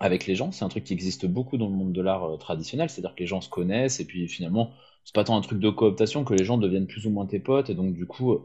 avec 0.00 0.26
les 0.26 0.34
gens, 0.34 0.52
c'est 0.52 0.64
un 0.64 0.68
truc 0.68 0.84
qui 0.84 0.92
existe 0.92 1.26
beaucoup 1.26 1.58
dans 1.58 1.68
le 1.68 1.74
monde 1.74 1.92
de 1.92 2.02
l'art 2.02 2.24
euh, 2.24 2.36
traditionnel, 2.36 2.90
c'est-à-dire 2.90 3.14
que 3.14 3.20
les 3.20 3.26
gens 3.26 3.40
se 3.40 3.48
connaissent 3.48 4.00
et 4.00 4.04
puis 4.06 4.28
finalement 4.28 4.72
c'est 5.04 5.14
pas 5.14 5.24
tant 5.24 5.36
un 5.36 5.40
truc 5.40 5.58
de 5.58 5.70
cooptation 5.70 6.24
que 6.24 6.34
les 6.34 6.44
gens 6.44 6.58
deviennent 6.58 6.86
plus 6.86 7.06
ou 7.06 7.10
moins 7.10 7.26
tes 7.26 7.40
potes. 7.40 7.70
Et 7.70 7.74
donc 7.74 7.94
du 7.94 8.06
coup 8.06 8.44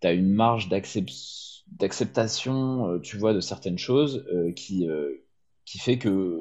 tu 0.00 0.06
as 0.06 0.12
une 0.12 0.30
marge 0.30 0.68
d'accep- 0.68 1.62
d'acceptation, 1.68 2.98
tu 3.00 3.16
vois, 3.18 3.34
de 3.34 3.40
certaines 3.40 3.78
choses 3.78 4.26
qui, 4.56 4.88
qui 5.64 5.78
fait 5.78 5.98
que 5.98 6.38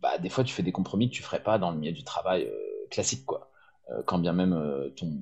bah, 0.00 0.18
des 0.18 0.28
fois 0.28 0.44
tu 0.44 0.52
fais 0.54 0.62
des 0.62 0.72
compromis 0.72 1.08
que 1.10 1.14
tu 1.14 1.22
ferais 1.22 1.42
pas 1.42 1.58
dans 1.58 1.70
le 1.70 1.78
milieu 1.78 1.92
du 1.92 2.04
travail 2.04 2.44
euh, 2.44 2.86
classique, 2.90 3.24
quoi. 3.24 3.50
Euh, 3.90 4.02
quand 4.04 4.18
bien 4.18 4.32
même 4.32 4.52
euh, 4.52 4.90
ton, 4.90 5.12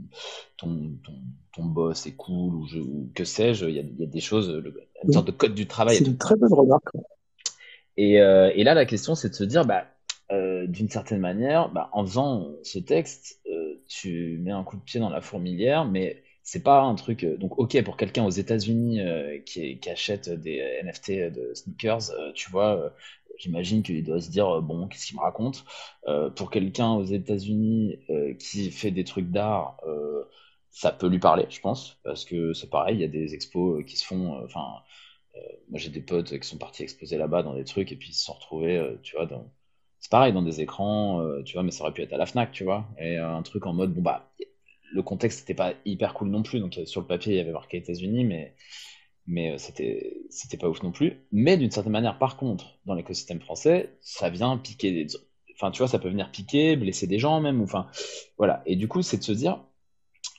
ton, 0.56 0.92
ton, 1.04 1.12
ton 1.52 1.64
boss 1.66 2.06
est 2.06 2.16
cool 2.16 2.54
ou, 2.54 2.66
je, 2.66 2.78
ou 2.78 3.10
que 3.14 3.24
sais-je, 3.24 3.66
il 3.66 3.72
y 3.72 3.76
y 3.76 4.04
a 4.04 4.06
des 4.06 4.20
choses, 4.20 4.50
le- 4.50 4.74
une 5.02 5.12
sorte 5.12 5.26
de 5.26 5.32
code 5.32 5.54
du 5.54 5.66
travail 5.66 5.96
C'est 5.98 6.06
une 6.06 6.16
très 6.16 6.34
bonne 6.36 6.52
remarque. 6.54 6.88
Et, 7.96 8.14
et 8.14 8.64
là, 8.64 8.74
la 8.74 8.86
question, 8.86 9.14
c'est 9.14 9.28
de 9.28 9.34
se 9.34 9.44
dire, 9.44 9.64
bah, 9.64 9.86
d'une 10.30 10.88
certaine 10.88 11.20
manière, 11.20 11.68
bah, 11.70 11.90
en 11.92 12.04
faisant 12.04 12.48
ce 12.62 12.78
texte, 12.78 13.40
tu 13.88 14.38
mets 14.42 14.50
un 14.50 14.64
coup 14.64 14.76
de 14.76 14.82
pied 14.82 15.00
dans 15.00 15.10
la 15.10 15.20
fourmilière, 15.20 15.84
mais 15.84 16.22
c'est 16.42 16.62
pas 16.62 16.80
un 16.82 16.94
truc. 16.94 17.24
donc, 17.38 17.58
ok, 17.58 17.82
pour 17.84 17.96
quelqu'un 17.96 18.24
aux 18.24 18.30
États-Unis 18.30 19.00
euh, 19.00 19.38
qui, 19.46 19.78
qui 19.78 19.90
achète 19.90 20.28
des 20.28 20.56
NFT 20.82 21.30
de 21.30 21.54
sneakers, 21.54 22.10
euh, 22.10 22.32
tu 22.34 22.50
vois, 22.50 22.92
j'imagine 23.38 23.82
qu'il 23.82 24.02
doit 24.04 24.20
se 24.20 24.30
dire, 24.30 24.48
euh, 24.48 24.60
bon, 24.60 24.88
qu'est-ce 24.88 25.06
qu'il 25.06 25.16
me 25.16 25.22
raconte? 25.22 25.64
Euh, 26.08 26.30
pour 26.30 26.50
quelqu'un 26.50 26.92
aux 26.92 27.04
États-Unis 27.04 27.98
euh, 28.10 28.34
qui 28.34 28.70
fait 28.70 28.90
des 28.90 29.04
trucs 29.04 29.30
d'art, 29.30 29.78
ça 30.70 30.90
peut 30.90 31.06
lui 31.08 31.20
parler, 31.20 31.46
je 31.50 31.60
pense, 31.60 31.98
parce 32.02 32.24
que 32.24 32.52
c'est 32.52 32.68
pareil, 32.68 32.96
il 32.96 33.00
y 33.00 33.04
a 33.04 33.08
des 33.08 33.34
expos 33.34 33.84
qui 33.84 33.96
se 33.96 34.04
font, 34.04 34.42
enfin. 34.44 34.82
Moi, 35.68 35.80
j'ai 35.80 35.90
des 35.90 36.00
potes 36.00 36.38
qui 36.38 36.46
sont 36.46 36.58
partis 36.58 36.84
exposer 36.84 37.16
là-bas 37.18 37.42
dans 37.42 37.54
des 37.54 37.64
trucs 37.64 37.90
et 37.90 37.96
puis 37.96 38.10
ils 38.10 38.14
se 38.14 38.24
sont 38.24 38.34
retrouvés, 38.34 38.80
tu 39.02 39.16
vois, 39.16 39.28
c'est 39.98 40.10
pareil, 40.10 40.32
dans 40.32 40.42
des 40.42 40.60
écrans, 40.60 41.24
tu 41.44 41.54
vois, 41.54 41.64
mais 41.64 41.72
ça 41.72 41.82
aurait 41.82 41.92
pu 41.92 42.02
être 42.02 42.12
à 42.12 42.18
la 42.18 42.26
Fnac, 42.26 42.52
tu 42.52 42.62
vois, 42.64 42.86
et 42.98 43.16
un 43.18 43.42
truc 43.42 43.66
en 43.66 43.72
mode, 43.72 43.92
bon, 43.92 44.02
bah, 44.02 44.30
le 44.92 45.02
contexte 45.02 45.40
n'était 45.40 45.54
pas 45.54 45.74
hyper 45.84 46.14
cool 46.14 46.28
non 46.28 46.42
plus, 46.44 46.60
donc 46.60 46.78
sur 46.84 47.00
le 47.00 47.06
papier, 47.06 47.34
il 47.34 47.36
y 47.36 47.40
avait 47.40 47.52
marqué 47.52 47.78
États-Unis, 47.78 48.24
mais, 48.24 48.54
mais 49.26 49.52
euh, 49.52 49.58
c'était, 49.58 50.18
c'était 50.30 50.56
pas 50.56 50.68
ouf 50.68 50.82
non 50.82 50.92
plus. 50.92 51.18
Mais 51.32 51.56
d'une 51.56 51.70
certaine 51.70 51.92
manière, 51.92 52.18
par 52.18 52.36
contre, 52.36 52.78
dans 52.86 52.94
l'écosystème 52.94 53.40
français, 53.40 53.96
ça 54.00 54.30
vient 54.30 54.56
piquer 54.58 54.92
des... 54.92 55.06
Enfin, 55.54 55.70
tu 55.70 55.78
vois, 55.78 55.88
ça 55.88 55.98
peut 55.98 56.08
venir 56.08 56.30
piquer, 56.30 56.76
blesser 56.76 57.06
des 57.06 57.18
gens 57.18 57.40
même, 57.40 57.62
enfin, 57.62 57.86
voilà. 58.38 58.62
Et 58.66 58.76
du 58.76 58.88
coup, 58.88 59.02
c'est 59.02 59.18
de 59.18 59.22
se 59.22 59.32
dire, 59.32 59.60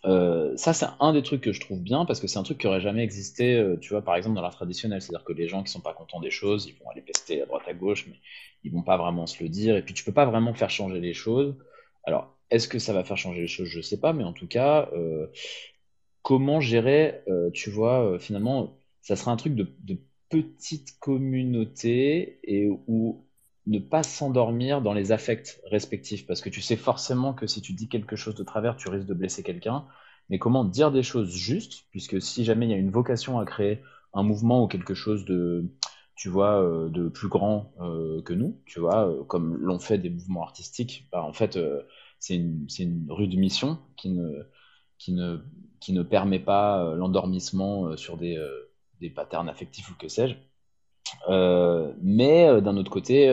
euh, 0.03 0.55
ça, 0.57 0.73
c'est 0.73 0.87
un 0.99 1.13
des 1.13 1.23
trucs 1.23 1.41
que 1.41 1.53
je 1.53 1.61
trouve 1.61 1.79
bien 1.79 2.05
parce 2.05 2.19
que 2.19 2.27
c'est 2.27 2.37
un 2.37 2.43
truc 2.43 2.57
qui 2.59 2.67
aurait 2.67 2.81
jamais 2.81 3.03
existé, 3.03 3.55
euh, 3.55 3.77
tu 3.77 3.89
vois, 3.89 4.01
par 4.01 4.15
exemple, 4.15 4.35
dans 4.35 4.41
l'art 4.41 4.55
traditionnel. 4.55 5.01
C'est-à-dire 5.01 5.23
que 5.23 5.33
les 5.33 5.47
gens 5.47 5.63
qui 5.63 5.71
sont 5.71 5.79
pas 5.79 5.93
contents 5.93 6.19
des 6.19 6.31
choses, 6.31 6.67
ils 6.67 6.75
vont 6.83 6.89
aller 6.89 7.01
pester 7.01 7.41
à 7.41 7.45
droite 7.45 7.63
à 7.67 7.73
gauche, 7.73 8.05
mais 8.07 8.15
ils 8.63 8.71
vont 8.71 8.83
pas 8.83 8.97
vraiment 8.97 9.25
se 9.25 9.41
le 9.41 9.49
dire. 9.49 9.77
Et 9.77 9.81
puis, 9.81 9.93
tu 9.93 10.03
peux 10.03 10.11
pas 10.11 10.25
vraiment 10.25 10.53
faire 10.53 10.69
changer 10.69 10.99
les 10.99 11.13
choses. 11.13 11.55
Alors, 12.03 12.35
est-ce 12.51 12.67
que 12.67 12.77
ça 12.77 12.93
va 12.93 13.03
faire 13.03 13.17
changer 13.17 13.41
les 13.41 13.47
choses? 13.47 13.67
Je 13.67 13.81
sais 13.81 13.99
pas, 13.99 14.13
mais 14.13 14.23
en 14.23 14.33
tout 14.33 14.47
cas, 14.47 14.89
comment 16.25 16.59
gérer, 16.59 17.21
euh, 17.27 17.51
tu 17.51 17.69
vois, 17.69 18.03
euh, 18.03 18.17
finalement, 18.17 18.79
ça 19.03 19.15
sera 19.15 19.31
un 19.31 19.35
truc 19.35 19.53
de, 19.53 19.69
petite 20.27 20.97
communauté 20.99 22.39
et 22.43 22.67
où 22.87 23.23
ne 23.67 23.77
pas 23.77 24.01
s'endormir 24.01 24.81
dans 24.81 24.93
les 24.93 25.11
affects 25.11 25.61
respectifs, 25.69 26.25
parce 26.25 26.41
que 26.41 26.49
tu 26.49 26.61
sais 26.61 26.75
forcément 26.75 27.33
que 27.33 27.45
si 27.45 27.61
tu 27.61 27.73
dis 27.73 27.87
quelque 27.87 28.15
chose 28.15 28.33
de 28.33 28.43
travers, 28.43 28.75
tu 28.75 28.89
risques 28.89 29.05
de 29.05 29.13
blesser 29.13 29.43
quelqu'un, 29.43 29.85
mais 30.29 30.39
comment 30.39 30.65
dire 30.65 30.91
des 30.91 31.03
choses 31.03 31.31
justes, 31.31 31.85
puisque 31.91 32.19
si 32.19 32.43
jamais 32.43 32.65
il 32.65 32.71
y 32.71 32.73
a 32.73 32.77
une 32.77 32.89
vocation 32.89 33.37
à 33.37 33.45
créer 33.45 33.81
un 34.13 34.23
mouvement 34.23 34.63
ou 34.63 34.67
quelque 34.67 34.95
chose 34.95 35.25
de, 35.25 35.71
tu 36.15 36.29
vois, 36.29 36.59
euh, 36.63 36.89
de 36.89 37.07
plus 37.07 37.27
grand 37.27 37.71
que 38.25 38.33
nous, 38.33 38.59
tu 38.65 38.79
vois, 38.79 39.15
comme 39.27 39.55
l'ont 39.57 39.79
fait 39.79 39.99
des 39.99 40.09
mouvements 40.09 40.41
artistiques, 40.41 41.07
bah, 41.11 41.23
en 41.23 41.33
fait, 41.33 41.59
c'est 42.19 42.35
une, 42.35 42.67
une 42.79 43.05
rude 43.09 43.37
mission 43.37 43.77
qui 43.95 44.09
ne, 44.09 44.43
qui 44.97 45.13
ne, 45.13 45.39
qui 45.79 45.93
ne 45.93 46.03
permet 46.03 46.39
pas 46.39 46.83
euh, 46.83 46.95
l'endormissement 46.95 47.87
euh, 47.87 47.97
sur 47.97 48.17
des, 48.17 48.37
euh, 48.37 48.71
des 49.01 49.09
patterns 49.09 49.49
affectifs 49.49 49.89
ou 49.89 49.95
que 49.95 50.07
sais-je. 50.07 50.35
Mais 52.01 52.61
d'un 52.61 52.77
autre 52.77 52.91
côté, 52.91 53.29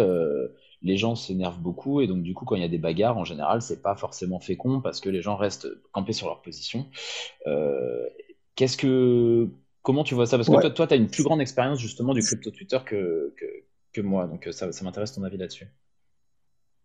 les 0.82 0.96
gens 0.96 1.14
s'énervent 1.14 1.60
beaucoup 1.60 2.00
et 2.00 2.06
donc 2.06 2.22
du 2.22 2.34
coup, 2.34 2.44
quand 2.44 2.56
il 2.56 2.62
y 2.62 2.64
a 2.64 2.68
des 2.68 2.78
bagarres, 2.78 3.16
en 3.16 3.24
général, 3.24 3.62
c'est 3.62 3.82
pas 3.82 3.94
forcément 3.96 4.40
fécond 4.40 4.80
parce 4.80 5.00
que 5.00 5.08
les 5.08 5.22
gens 5.22 5.36
restent 5.36 5.68
campés 5.92 6.12
sur 6.12 6.26
leur 6.26 6.42
position. 6.42 6.86
Euh, 7.46 8.06
qu'est-ce 8.56 8.76
que 8.76 9.48
comment 9.82 10.04
tu 10.04 10.14
vois 10.14 10.26
ça? 10.26 10.36
Parce 10.36 10.48
que 10.48 10.68
toi, 10.68 10.86
tu 10.86 10.94
as 10.94 10.96
une 10.96 11.08
plus 11.08 11.22
grande 11.22 11.40
expérience 11.40 11.78
justement 11.78 12.12
du 12.12 12.20
crypto 12.20 12.50
Twitter 12.50 12.78
que, 12.84 13.32
que, 13.36 13.46
que 13.92 14.00
moi, 14.00 14.26
donc 14.26 14.48
ça, 14.52 14.70
ça 14.72 14.84
m'intéresse 14.84 15.12
ton 15.12 15.22
avis 15.22 15.38
là-dessus. 15.38 15.68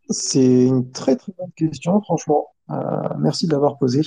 C'est 0.10 0.66
une 0.66 0.92
très 0.92 1.16
très 1.16 1.34
bonne 1.38 1.52
question, 1.52 2.02
franchement. 2.02 2.48
Euh, 2.70 2.76
merci 3.20 3.48
de 3.48 3.52
l'avoir 3.52 3.78
posée. 3.78 4.02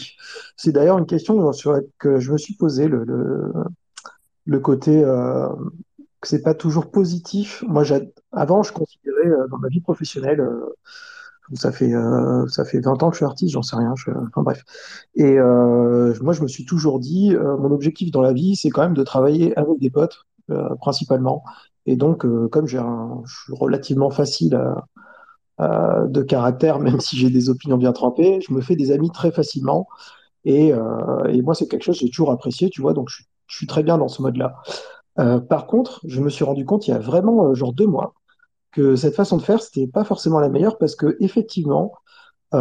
C'est 0.57 0.73
d'ailleurs 0.73 0.99
une 0.99 1.07
question 1.07 1.51
que 1.99 2.21
je 2.21 2.33
me 2.33 2.39
suis 2.39 2.55
posée, 2.55 2.89
le, 2.89 4.61
côté 4.61 5.03
euh, 5.05 5.49
que 6.21 6.29
c'est 6.29 6.43
pas 6.43 6.55
toujours 6.55 6.91
positif. 6.91 7.65
Moi, 7.67 7.85
avant, 8.33 8.63
je 8.63 8.73
considérais 8.73 9.29
euh, 9.29 9.49
dans 9.49 9.59
ma 9.59 9.69
vie 9.69 9.81
professionnelle, 9.81 10.41
euh, 10.41 10.77
ça 11.55 11.73
fait 11.73 11.93
ça 12.47 12.65
fait 12.65 12.79
20 12.79 13.03
ans 13.03 13.09
que 13.11 13.15
je 13.15 13.19
suis 13.19 13.25
artiste, 13.25 13.55
j'en 13.55 13.63
sais 13.63 13.75
rien. 13.75 13.93
Enfin 13.93 14.43
bref. 14.43 14.63
Et 15.17 15.35
moi, 15.37 16.33
je 16.33 16.43
me 16.43 16.47
suis 16.47 16.65
toujours 16.65 17.01
dit, 17.01 17.35
mon 17.35 17.73
objectif 17.73 18.13
dans 18.13 18.21
la 18.21 18.33
vie, 18.33 18.55
c'est 18.55 18.71
quand 18.71 18.83
même 18.83 18.95
de 18.95 19.03
travailler 19.03 19.59
avec 19.59 19.81
des 19.81 19.91
potes 19.91 20.27
principalement. 20.81 21.43
Et 21.87 21.97
donc, 21.97 22.25
comme 22.51 22.69
j'ai 22.69 22.79
je 23.25 23.35
suis 23.45 23.53
relativement 23.53 24.11
facile 24.11 24.55
à, 24.55 24.87
euh, 25.61 26.07
de 26.07 26.23
caractère, 26.23 26.79
même 26.79 27.01
si 27.01 27.19
j'ai 27.19 27.29
des 27.29 27.51
opinions 27.51 27.77
bien 27.77 27.93
trempées, 27.93 28.41
je 28.41 28.53
me 28.55 28.61
fais 28.61 28.77
des 28.77 28.93
amis 28.93 29.11
très 29.11 29.31
facilement. 29.31 29.89
Et, 30.45 30.73
euh, 30.73 31.25
et 31.29 31.43
moi, 31.43 31.55
c'est 31.55 31.69
quelque 31.69 31.83
chose 31.83 31.99
que 31.99 32.07
j'ai 32.07 32.11
toujours 32.11 32.31
apprécié, 32.31 32.71
tu 32.71 32.81
vois, 32.81 32.95
donc 32.95 33.09
je, 33.11 33.23
suis 33.49 33.67
très 33.67 33.83
bien 33.83 33.99
dans 33.99 34.07
ce 34.07 34.23
mode-là. 34.23 34.63
Euh, 35.19 35.41
par 35.41 35.67
contre, 35.67 36.01
je 36.07 36.21
me 36.21 36.31
suis 36.31 36.45
rendu 36.45 36.65
compte 36.65 36.87
il 36.87 36.93
y 36.93 36.95
a 36.95 37.01
vraiment 37.01 37.53
genre 37.53 37.73
deux 37.73 37.89
mois 37.89 38.15
que 38.71 38.95
cette 38.95 39.17
façon 39.17 39.39
de 39.39 39.43
faire, 39.43 39.61
c'était 39.61 39.89
pas 39.89 40.05
forcément 40.05 40.39
la 40.39 40.49
meilleure 40.49 40.79
parce 40.79 40.95
que 40.95 41.17
effectivement, 41.19 41.93
il 42.53 42.61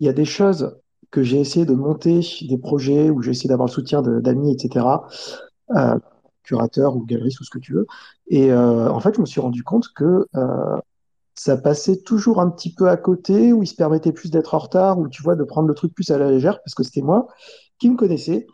y 0.00 0.08
a 0.08 0.12
des 0.14 0.24
choses 0.24 0.74
que 1.10 1.22
j'ai 1.22 1.38
essayé 1.38 1.66
de 1.66 1.74
monter, 1.74 2.20
des 2.48 2.56
projets 2.56 3.10
où 3.10 3.20
j'ai 3.20 3.32
essayé 3.32 3.48
d'avoir 3.50 3.68
le 3.68 3.72
soutien 3.72 4.00
d'amis, 4.00 4.52
etc., 4.52 4.86
curateurs 6.42 6.96
ou 6.96 7.04
galeristes 7.04 7.40
ou 7.40 7.44
ce 7.44 7.50
que 7.50 7.58
tu 7.58 7.74
veux. 7.74 7.86
Et 8.28 8.54
en 8.54 8.98
fait, 9.00 9.14
je 9.14 9.20
me 9.20 9.26
suis 9.26 9.42
rendu 9.42 9.62
compte 9.62 9.88
que 9.94 10.26
ça 11.34 11.56
passait 11.56 12.02
toujours 12.02 12.40
un 12.40 12.50
petit 12.50 12.74
peu 12.74 12.88
à 12.88 12.96
côté, 12.96 13.52
où 13.52 13.62
il 13.62 13.66
se 13.66 13.74
permettait 13.74 14.12
plus 14.12 14.30
d'être 14.30 14.54
en 14.54 14.58
retard, 14.58 14.98
ou 14.98 15.08
tu 15.08 15.22
vois, 15.22 15.36
de 15.36 15.44
prendre 15.44 15.68
le 15.68 15.74
truc 15.74 15.94
plus 15.94 16.10
à 16.10 16.18
la 16.18 16.30
légère, 16.30 16.60
parce 16.62 16.74
que 16.74 16.82
c'était 16.82 17.02
moi 17.02 17.28
qui 17.78 17.90
me 17.90 17.96
connaissais. 17.96 18.46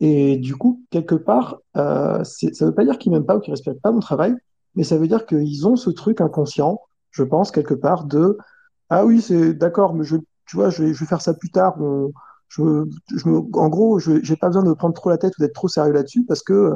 Et 0.00 0.36
du 0.36 0.56
coup, 0.56 0.82
quelque 0.90 1.14
part, 1.14 1.58
euh, 1.76 2.22
ça 2.24 2.46
ne 2.48 2.66
veut 2.66 2.74
pas 2.74 2.84
dire 2.84 2.98
qu'ils 2.98 3.12
m'aiment 3.12 3.24
pas 3.26 3.36
ou 3.36 3.40
qu'ils 3.40 3.52
respectent 3.52 3.80
pas 3.80 3.92
mon 3.92 4.00
travail, 4.00 4.34
mais 4.74 4.84
ça 4.84 4.98
veut 4.98 5.08
dire 5.08 5.26
qu'ils 5.26 5.66
ont 5.66 5.76
ce 5.76 5.90
truc 5.90 6.20
inconscient, 6.20 6.80
je 7.10 7.22
pense, 7.22 7.50
quelque 7.50 7.74
part, 7.74 8.04
de 8.04 8.36
Ah 8.90 9.04
oui, 9.06 9.22
c'est 9.22 9.54
d'accord, 9.54 9.94
mais 9.94 10.04
je, 10.04 10.16
tu 10.46 10.56
vois, 10.56 10.70
je 10.70 10.84
vais, 10.84 10.94
faire 10.94 11.22
ça 11.22 11.34
plus 11.34 11.50
tard. 11.50 11.76
En 11.80 13.68
gros, 13.68 13.98
je 13.98 14.12
n'ai 14.12 14.36
pas 14.36 14.48
besoin 14.48 14.62
de 14.62 14.72
prendre 14.74 14.94
trop 14.94 15.10
la 15.10 15.18
tête 15.18 15.32
ou 15.38 15.42
d'être 15.42 15.54
trop 15.54 15.68
sérieux 15.68 15.92
là-dessus 15.92 16.24
parce 16.26 16.42
que, 16.42 16.72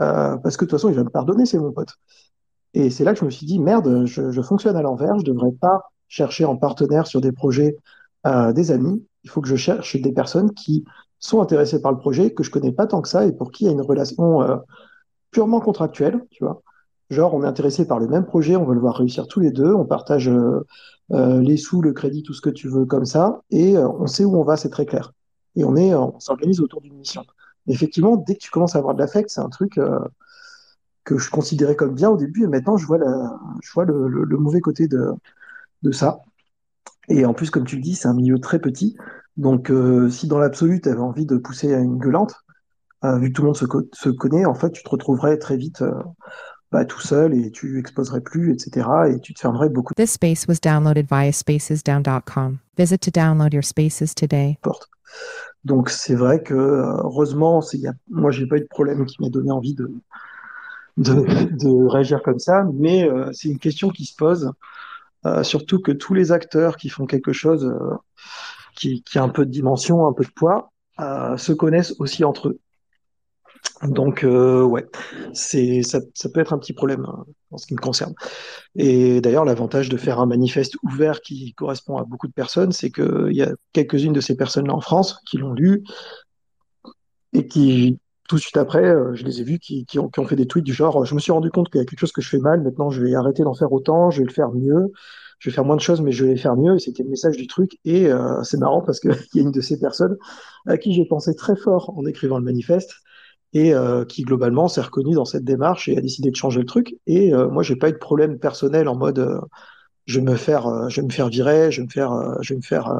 euh, 0.00 0.36
parce 0.38 0.56
que 0.56 0.64
de 0.64 0.70
toute 0.70 0.78
façon, 0.78 0.88
il 0.88 0.96
va 0.96 1.04
me 1.04 1.10
pardonner, 1.10 1.46
c'est 1.46 1.58
mon 1.58 1.72
pote. 1.72 1.94
Et 2.76 2.90
c'est 2.90 3.04
là 3.04 3.14
que 3.14 3.20
je 3.20 3.24
me 3.24 3.30
suis 3.30 3.46
dit, 3.46 3.58
merde, 3.58 4.04
je, 4.04 4.42
fonctionne 4.42 4.76
à 4.76 4.82
l'envers, 4.82 5.14
je 5.14 5.24
ne 5.24 5.32
devrais 5.32 5.50
pas 5.50 5.90
chercher 6.08 6.44
en 6.44 6.58
partenaire 6.58 7.06
sur 7.06 7.22
des 7.22 7.32
projets 7.32 7.78
euh, 8.26 8.52
des 8.52 8.70
amis. 8.70 9.02
Il 9.24 9.30
faut 9.30 9.40
que 9.40 9.48
je 9.48 9.56
cherche 9.56 9.96
des 9.96 10.12
personnes 10.12 10.52
qui 10.52 10.84
sont 11.18 11.40
intéressées 11.40 11.80
par 11.80 11.90
le 11.90 11.96
projet, 11.96 12.34
que 12.34 12.42
je 12.42 12.50
connais 12.50 12.72
pas 12.72 12.86
tant 12.86 13.00
que 13.00 13.08
ça 13.08 13.24
et 13.24 13.32
pour 13.32 13.50
qui 13.50 13.64
il 13.64 13.68
y 13.68 13.70
a 13.70 13.72
une 13.72 13.80
relation 13.80 14.42
euh, 14.42 14.56
purement 15.30 15.60
contractuelle, 15.60 16.22
tu 16.30 16.44
vois. 16.44 16.60
Genre, 17.08 17.32
on 17.32 17.44
est 17.44 17.46
intéressé 17.46 17.86
par 17.86 17.98
le 17.98 18.08
même 18.08 18.26
projet, 18.26 18.56
on 18.56 18.66
veut 18.66 18.74
le 18.74 18.80
voir 18.80 18.96
réussir 18.96 19.26
tous 19.26 19.40
les 19.40 19.52
deux, 19.52 19.72
on 19.72 19.86
partage 19.86 20.28
euh, 20.28 20.60
les 21.08 21.56
sous, 21.56 21.80
le 21.80 21.94
crédit, 21.94 22.22
tout 22.24 22.34
ce 22.34 22.42
que 22.42 22.50
tu 22.50 22.68
veux 22.68 22.84
comme 22.84 23.06
ça, 23.06 23.40
et 23.50 23.78
on 23.78 24.06
sait 24.06 24.26
où 24.26 24.36
on 24.36 24.44
va, 24.44 24.58
c'est 24.58 24.68
très 24.68 24.84
clair. 24.84 25.14
Et 25.54 25.64
on 25.64 25.76
est, 25.76 25.94
on 25.94 26.20
s'organise 26.20 26.60
autour 26.60 26.82
d'une 26.82 26.96
mission. 26.96 27.24
effectivement, 27.68 28.16
dès 28.16 28.34
que 28.34 28.40
tu 28.40 28.50
commences 28.50 28.76
à 28.76 28.80
avoir 28.80 28.94
de 28.94 29.00
l'affect, 29.00 29.30
c'est 29.30 29.40
un 29.40 29.48
truc 29.48 29.78
que 31.06 31.16
je 31.16 31.30
considérais 31.30 31.76
comme 31.76 31.94
bien 31.94 32.10
au 32.10 32.16
début, 32.18 32.42
et 32.44 32.48
maintenant 32.48 32.76
je 32.76 32.86
vois, 32.86 32.98
la, 32.98 33.38
je 33.62 33.72
vois 33.72 33.86
le, 33.86 34.08
le, 34.08 34.24
le 34.24 34.36
mauvais 34.36 34.60
côté 34.60 34.88
de, 34.88 35.12
de 35.82 35.92
ça. 35.92 36.20
Et 37.08 37.24
en 37.24 37.32
plus, 37.32 37.50
comme 37.50 37.64
tu 37.64 37.76
le 37.76 37.82
dis, 37.82 37.94
c'est 37.94 38.08
un 38.08 38.14
milieu 38.14 38.38
très 38.40 38.58
petit. 38.58 38.96
Donc, 39.36 39.70
euh, 39.70 40.10
si 40.10 40.26
dans 40.26 40.38
l'absolu, 40.38 40.80
tu 40.80 40.88
avais 40.88 41.00
envie 41.00 41.24
de 41.24 41.36
pousser 41.36 41.72
à 41.72 41.78
une 41.78 41.98
gueulante, 41.98 42.34
euh, 43.04 43.18
vu 43.18 43.28
que 43.28 43.34
tout 43.34 43.42
le 43.42 43.46
monde 43.46 43.56
se, 43.56 43.66
co 43.66 43.82
se, 43.92 44.08
connaît, 44.08 44.44
en 44.44 44.54
fait, 44.54 44.70
tu 44.72 44.82
te 44.82 44.88
retrouverais 44.88 45.38
très 45.38 45.56
vite 45.56 45.82
euh, 45.82 45.92
bah, 46.72 46.84
tout 46.84 47.00
seul 47.00 47.34
et 47.34 47.52
tu 47.52 47.78
exposerais 47.78 48.22
plus, 48.22 48.52
etc. 48.52 48.88
Et 49.14 49.20
tu 49.20 49.32
te 49.32 49.40
fermerais 49.40 49.68
beaucoup. 49.68 49.94
This 49.94 50.12
space 50.12 50.48
was 50.48 50.56
downloaded 50.60 51.06
via 51.08 51.30
spacesdown.com. 51.30 52.58
Visit 52.76 52.98
to 53.02 53.10
download 53.12 53.52
your 53.52 53.64
spaces 53.64 54.12
today. 54.14 54.58
Donc, 55.64 55.90
c'est 55.90 56.14
vrai 56.14 56.42
que, 56.42 56.54
heureusement, 56.54 57.60
y 57.74 57.86
a, 57.86 57.92
moi, 58.08 58.32
j'ai 58.32 58.46
pas 58.46 58.56
eu 58.56 58.60
de 58.60 58.66
problème 58.66 59.04
qui 59.04 59.20
m'a 59.20 59.28
donné 59.28 59.50
envie 59.50 59.74
de, 59.74 59.90
de, 60.96 61.12
de, 61.56 61.86
réagir 61.88 62.22
comme 62.22 62.38
ça, 62.38 62.64
mais 62.74 63.08
euh, 63.08 63.30
c'est 63.32 63.48
une 63.48 63.58
question 63.58 63.90
qui 63.90 64.04
se 64.04 64.14
pose, 64.14 64.52
euh, 65.26 65.42
surtout 65.42 65.80
que 65.80 65.92
tous 65.92 66.14
les 66.14 66.32
acteurs 66.32 66.76
qui 66.76 66.88
font 66.88 67.06
quelque 67.06 67.32
chose 67.32 67.64
euh, 67.64 67.96
qui, 68.74 69.02
qui, 69.02 69.18
a 69.18 69.22
un 69.22 69.28
peu 69.28 69.44
de 69.44 69.50
dimension, 69.50 70.06
un 70.06 70.12
peu 70.12 70.24
de 70.24 70.30
poids, 70.30 70.72
euh, 71.00 71.36
se 71.36 71.52
connaissent 71.52 71.94
aussi 71.98 72.24
entre 72.24 72.48
eux. 72.48 72.60
Donc 73.82 74.24
euh, 74.24 74.62
ouais, 74.62 74.86
c'est 75.34 75.82
ça, 75.82 76.00
ça, 76.14 76.30
peut 76.30 76.40
être 76.40 76.54
un 76.54 76.58
petit 76.58 76.72
problème 76.72 77.04
hein, 77.04 77.24
en 77.50 77.58
ce 77.58 77.66
qui 77.66 77.74
me 77.74 77.80
concerne. 77.80 78.14
Et 78.74 79.20
d'ailleurs, 79.20 79.44
l'avantage 79.44 79.88
de 79.90 79.96
faire 79.96 80.18
un 80.18 80.26
manifeste 80.26 80.76
ouvert 80.82 81.20
qui 81.20 81.52
correspond 81.54 81.98
à 81.98 82.04
beaucoup 82.04 82.26
de 82.26 82.32
personnes, 82.32 82.72
c'est 82.72 82.90
qu'il 82.90 83.32
y 83.32 83.42
a 83.42 83.52
quelques-unes 83.72 84.14
de 84.14 84.20
ces 84.20 84.36
personnes-là 84.36 84.74
en 84.74 84.80
France 84.80 85.20
qui 85.26 85.36
l'ont 85.36 85.52
lu 85.52 85.82
et 87.34 87.46
qui 87.46 87.98
tout 88.28 88.36
de 88.36 88.40
suite 88.40 88.56
après, 88.56 88.84
euh, 88.84 89.14
je 89.14 89.24
les 89.24 89.40
ai 89.40 89.44
vus 89.44 89.58
qui, 89.58 89.86
ont, 89.98 90.10
fait 90.26 90.36
des 90.36 90.46
tweets 90.46 90.64
du 90.64 90.72
genre 90.72 91.04
je 91.04 91.14
me 91.14 91.20
suis 91.20 91.32
rendu 91.32 91.50
compte 91.50 91.70
qu'il 91.70 91.80
y 91.80 91.82
a 91.82 91.86
quelque 91.86 92.00
chose 92.00 92.12
que 92.12 92.22
je 92.22 92.28
fais 92.28 92.38
mal, 92.38 92.62
maintenant 92.62 92.90
je 92.90 93.02
vais 93.02 93.14
arrêter 93.14 93.42
d'en 93.42 93.54
faire 93.54 93.72
autant, 93.72 94.10
je 94.10 94.20
vais 94.20 94.26
le 94.26 94.32
faire 94.32 94.50
mieux, 94.52 94.92
je 95.38 95.50
vais 95.50 95.54
faire 95.54 95.64
moins 95.64 95.76
de 95.76 95.80
choses, 95.80 96.00
mais 96.00 96.12
je 96.12 96.24
vais 96.24 96.32
les 96.32 96.36
faire 96.38 96.56
mieux. 96.56 96.76
Et 96.76 96.78
c'était 96.78 97.02
le 97.02 97.10
message 97.10 97.36
du 97.36 97.46
truc. 97.46 97.78
Et 97.84 98.10
euh, 98.10 98.42
c'est 98.42 98.58
marrant 98.58 98.82
parce 98.82 99.00
qu'il 99.00 99.10
y 99.34 99.38
a 99.40 99.42
une 99.42 99.52
de 99.52 99.60
ces 99.60 99.78
personnes 99.78 100.16
à 100.66 100.78
qui 100.78 100.92
j'ai 100.94 101.04
pensé 101.04 101.34
très 101.34 101.56
fort 101.56 101.92
en 101.96 102.06
écrivant 102.06 102.38
le 102.38 102.44
manifeste 102.44 102.94
et 103.52 103.74
euh, 103.74 104.04
qui 104.04 104.22
globalement 104.22 104.68
s'est 104.68 104.80
reconnue 104.80 105.14
dans 105.14 105.24
cette 105.24 105.44
démarche 105.44 105.88
et 105.88 105.96
a 105.96 106.00
décidé 106.00 106.30
de 106.30 106.36
changer 106.36 106.60
le 106.60 106.66
truc. 106.66 106.96
Et 107.06 107.34
euh, 107.34 107.48
moi, 107.48 107.62
j'ai 107.62 107.76
pas 107.76 107.88
eu 107.88 107.92
de 107.92 107.98
problème 107.98 108.38
personnel 108.38 108.88
en 108.88 108.96
mode 108.96 109.18
euh, 109.18 109.40
je 110.06 110.20
vais 110.20 110.26
me 110.26 110.36
faire, 110.36 110.88
je 110.88 111.00
vais 111.00 111.06
me 111.06 111.12
faire 111.12 111.28
virer, 111.28 111.72
je 111.72 111.80
vais 111.80 111.86
me 111.86 111.90
faire, 111.90 112.12
je 112.40 112.54
vais 112.54 112.58
me 112.58 112.62
faire 112.62 112.94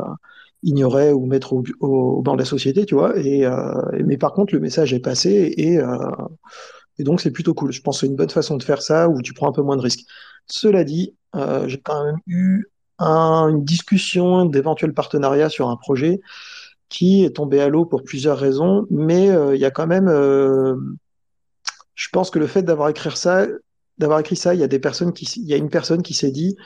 ignorer 0.67 1.13
ou 1.13 1.25
mettre 1.27 1.53
au, 1.53 1.63
au, 1.81 2.23
banc 2.23 2.35
de 2.35 2.41
la 2.41 2.45
société, 2.45 2.85
tu 2.85 2.95
vois. 2.95 3.17
Et, 3.19 3.47
euh, 3.47 3.73
mais 4.05 4.19
par 4.19 4.33
contre, 4.33 4.53
le 4.53 4.61
message 4.61 4.93
est 4.93 5.01
passé 5.01 5.55
et, 5.57 5.79
euh, 5.79 5.97
et 6.99 7.05
donc 7.05 7.21
c'est 7.21 7.31
plutôt 7.31 7.55
cool. 7.55 7.73
Je 7.73 7.81
pense 7.81 7.97
que 7.97 8.01
c'est 8.01 8.07
une 8.11 8.17
bonne 8.17 8.31
façon 8.31 8.57
de 8.57 8.63
faire 8.63 8.83
ça 8.83 9.09
où 9.09 9.23
tu 9.23 9.33
prends 9.33 9.49
un 9.49 9.53
peu 9.53 9.63
moins 9.63 9.77
de 9.77 9.83
risques. 9.83 10.05
Cela 10.47 10.85
dit, 10.85 11.15
euh, 11.37 11.69
j'ai 11.69 11.81
quand 11.81 12.05
même 12.05 12.19
eu 12.27 12.67
un, 12.99 13.49
une 13.49 13.65
discussion 13.65 14.45
d'éventuels 14.45 14.93
partenariats 14.93 15.49
sur 15.49 15.69
un 15.69 15.77
projet 15.77 16.21
qui 16.89 17.25
est 17.25 17.31
tombé 17.37 17.61
à 17.61 17.69
l'eau 17.69 17.85
pour 17.85 18.03
plusieurs 18.03 18.39
raisons, 18.39 18.87
mais 18.91 19.27
il 19.55 19.61
y 19.61 19.65
a 19.65 19.73
quand 19.73 19.89
même, 19.89 20.09
je 21.95 22.09
pense 22.13 22.31
que 22.31 22.39
le 22.39 22.47
fait 22.47 22.63
d'avoir 22.63 22.89
écrit 22.89 23.11
ça, 23.17 23.47
d'avoir 23.99 24.21
écrit 24.21 24.37
ça, 24.37 24.55
il 24.55 24.61
y 24.61 24.65
a 24.65 24.69
des 24.69 24.79
personnes 24.79 25.13
qui, 25.13 25.25
il 25.37 25.49
y 25.49 25.53
a 25.53 25.57
une 25.57 25.69
personne 25.69 26.03
qui 26.03 26.15
s'est 26.15 26.31
dit, 26.31 26.57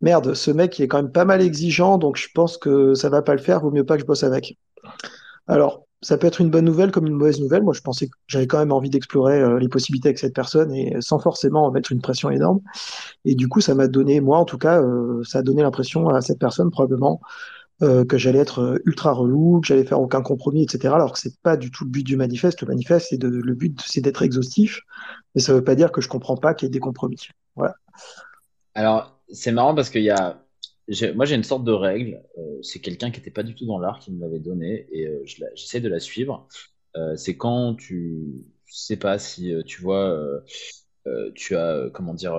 merde, 0.00 0.34
ce 0.34 0.50
mec 0.50 0.78
est 0.80 0.88
quand 0.88 1.02
même 1.02 1.12
pas 1.12 1.24
mal 1.24 1.42
exigeant, 1.42 1.98
donc 1.98 2.16
je 2.16 2.28
pense 2.34 2.56
que 2.56 2.94
ça 2.94 3.08
va 3.08 3.22
pas 3.22 3.34
le 3.34 3.40
faire, 3.40 3.60
vaut 3.60 3.70
mieux 3.70 3.84
pas 3.84 3.96
que 3.96 4.02
je 4.02 4.06
bosse 4.06 4.24
avec. 4.24 4.56
Alors, 5.46 5.84
ça 6.00 6.16
peut 6.16 6.26
être 6.26 6.40
une 6.40 6.50
bonne 6.50 6.64
nouvelle 6.64 6.92
comme 6.92 7.06
une 7.06 7.14
mauvaise 7.14 7.40
nouvelle. 7.40 7.62
Moi, 7.62 7.74
je 7.74 7.80
pensais 7.80 8.06
que 8.06 8.14
j'avais 8.28 8.46
quand 8.46 8.58
même 8.58 8.72
envie 8.72 8.90
d'explorer 8.90 9.40
euh, 9.40 9.58
les 9.58 9.68
possibilités 9.68 10.08
avec 10.08 10.18
cette 10.18 10.34
personne 10.34 10.72
et 10.72 10.96
sans 11.00 11.18
forcément 11.18 11.70
mettre 11.72 11.90
une 11.90 12.00
pression 12.00 12.30
énorme. 12.30 12.60
Et 13.24 13.34
du 13.34 13.48
coup, 13.48 13.60
ça 13.60 13.74
m'a 13.74 13.88
donné, 13.88 14.20
moi 14.20 14.38
en 14.38 14.44
tout 14.44 14.58
cas, 14.58 14.80
euh, 14.80 15.22
ça 15.24 15.40
a 15.40 15.42
donné 15.42 15.62
l'impression 15.62 16.08
à 16.08 16.20
cette 16.20 16.38
personne 16.38 16.70
probablement 16.70 17.20
euh, 17.82 18.04
que 18.04 18.16
j'allais 18.16 18.38
être 18.38 18.80
ultra 18.84 19.12
relou, 19.12 19.60
que 19.60 19.66
j'allais 19.66 19.84
faire 19.84 20.00
aucun 20.00 20.22
compromis, 20.22 20.62
etc. 20.62 20.94
Alors 20.94 21.12
que 21.12 21.18
c'est 21.18 21.36
pas 21.42 21.56
du 21.56 21.70
tout 21.70 21.84
le 21.84 21.90
but 21.90 22.04
du 22.04 22.16
manifeste. 22.16 22.60
Le 22.62 22.68
manifeste, 22.68 23.08
c'est 23.10 23.18
de, 23.18 23.28
le 23.28 23.54
but, 23.54 23.80
c'est 23.84 24.00
d'être 24.00 24.22
exhaustif, 24.22 24.80
mais 25.34 25.40
ça 25.40 25.52
veut 25.52 25.64
pas 25.64 25.74
dire 25.74 25.90
que 25.90 26.00
je 26.00 26.08
comprends 26.08 26.36
pas 26.36 26.54
qu'il 26.54 26.66
y 26.66 26.68
ait 26.68 26.72
des 26.72 26.80
compromis. 26.80 27.28
Voilà. 27.56 27.74
Alors, 28.74 29.17
c'est 29.30 29.52
marrant 29.52 29.74
parce 29.74 29.90
qu'il 29.90 30.02
y 30.02 30.10
a 30.10 30.44
moi, 31.14 31.26
j'ai 31.26 31.34
une 31.34 31.44
sorte 31.44 31.64
de 31.64 31.72
règle. 31.72 32.22
Euh, 32.38 32.62
c'est 32.62 32.80
quelqu'un 32.80 33.10
qui 33.10 33.20
n'était 33.20 33.30
pas 33.30 33.42
du 33.42 33.54
tout 33.54 33.66
dans 33.66 33.78
l'art 33.78 33.98
qui 33.98 34.12
me 34.12 34.20
l'avait 34.20 34.38
donné 34.38 34.86
et 34.90 35.06
euh, 35.06 35.22
j'essaie 35.54 35.80
de 35.80 35.88
la 35.88 36.00
suivre. 36.00 36.48
Euh, 36.96 37.16
c'est 37.16 37.36
quand 37.36 37.74
tu 37.74 38.46
sais 38.66 38.96
pas 38.96 39.18
si 39.18 39.52
euh, 39.52 39.62
tu 39.62 39.82
vois, 39.82 40.10
euh, 41.06 41.32
tu 41.34 41.56
as, 41.56 41.90
comment 41.92 42.14
dire, 42.14 42.38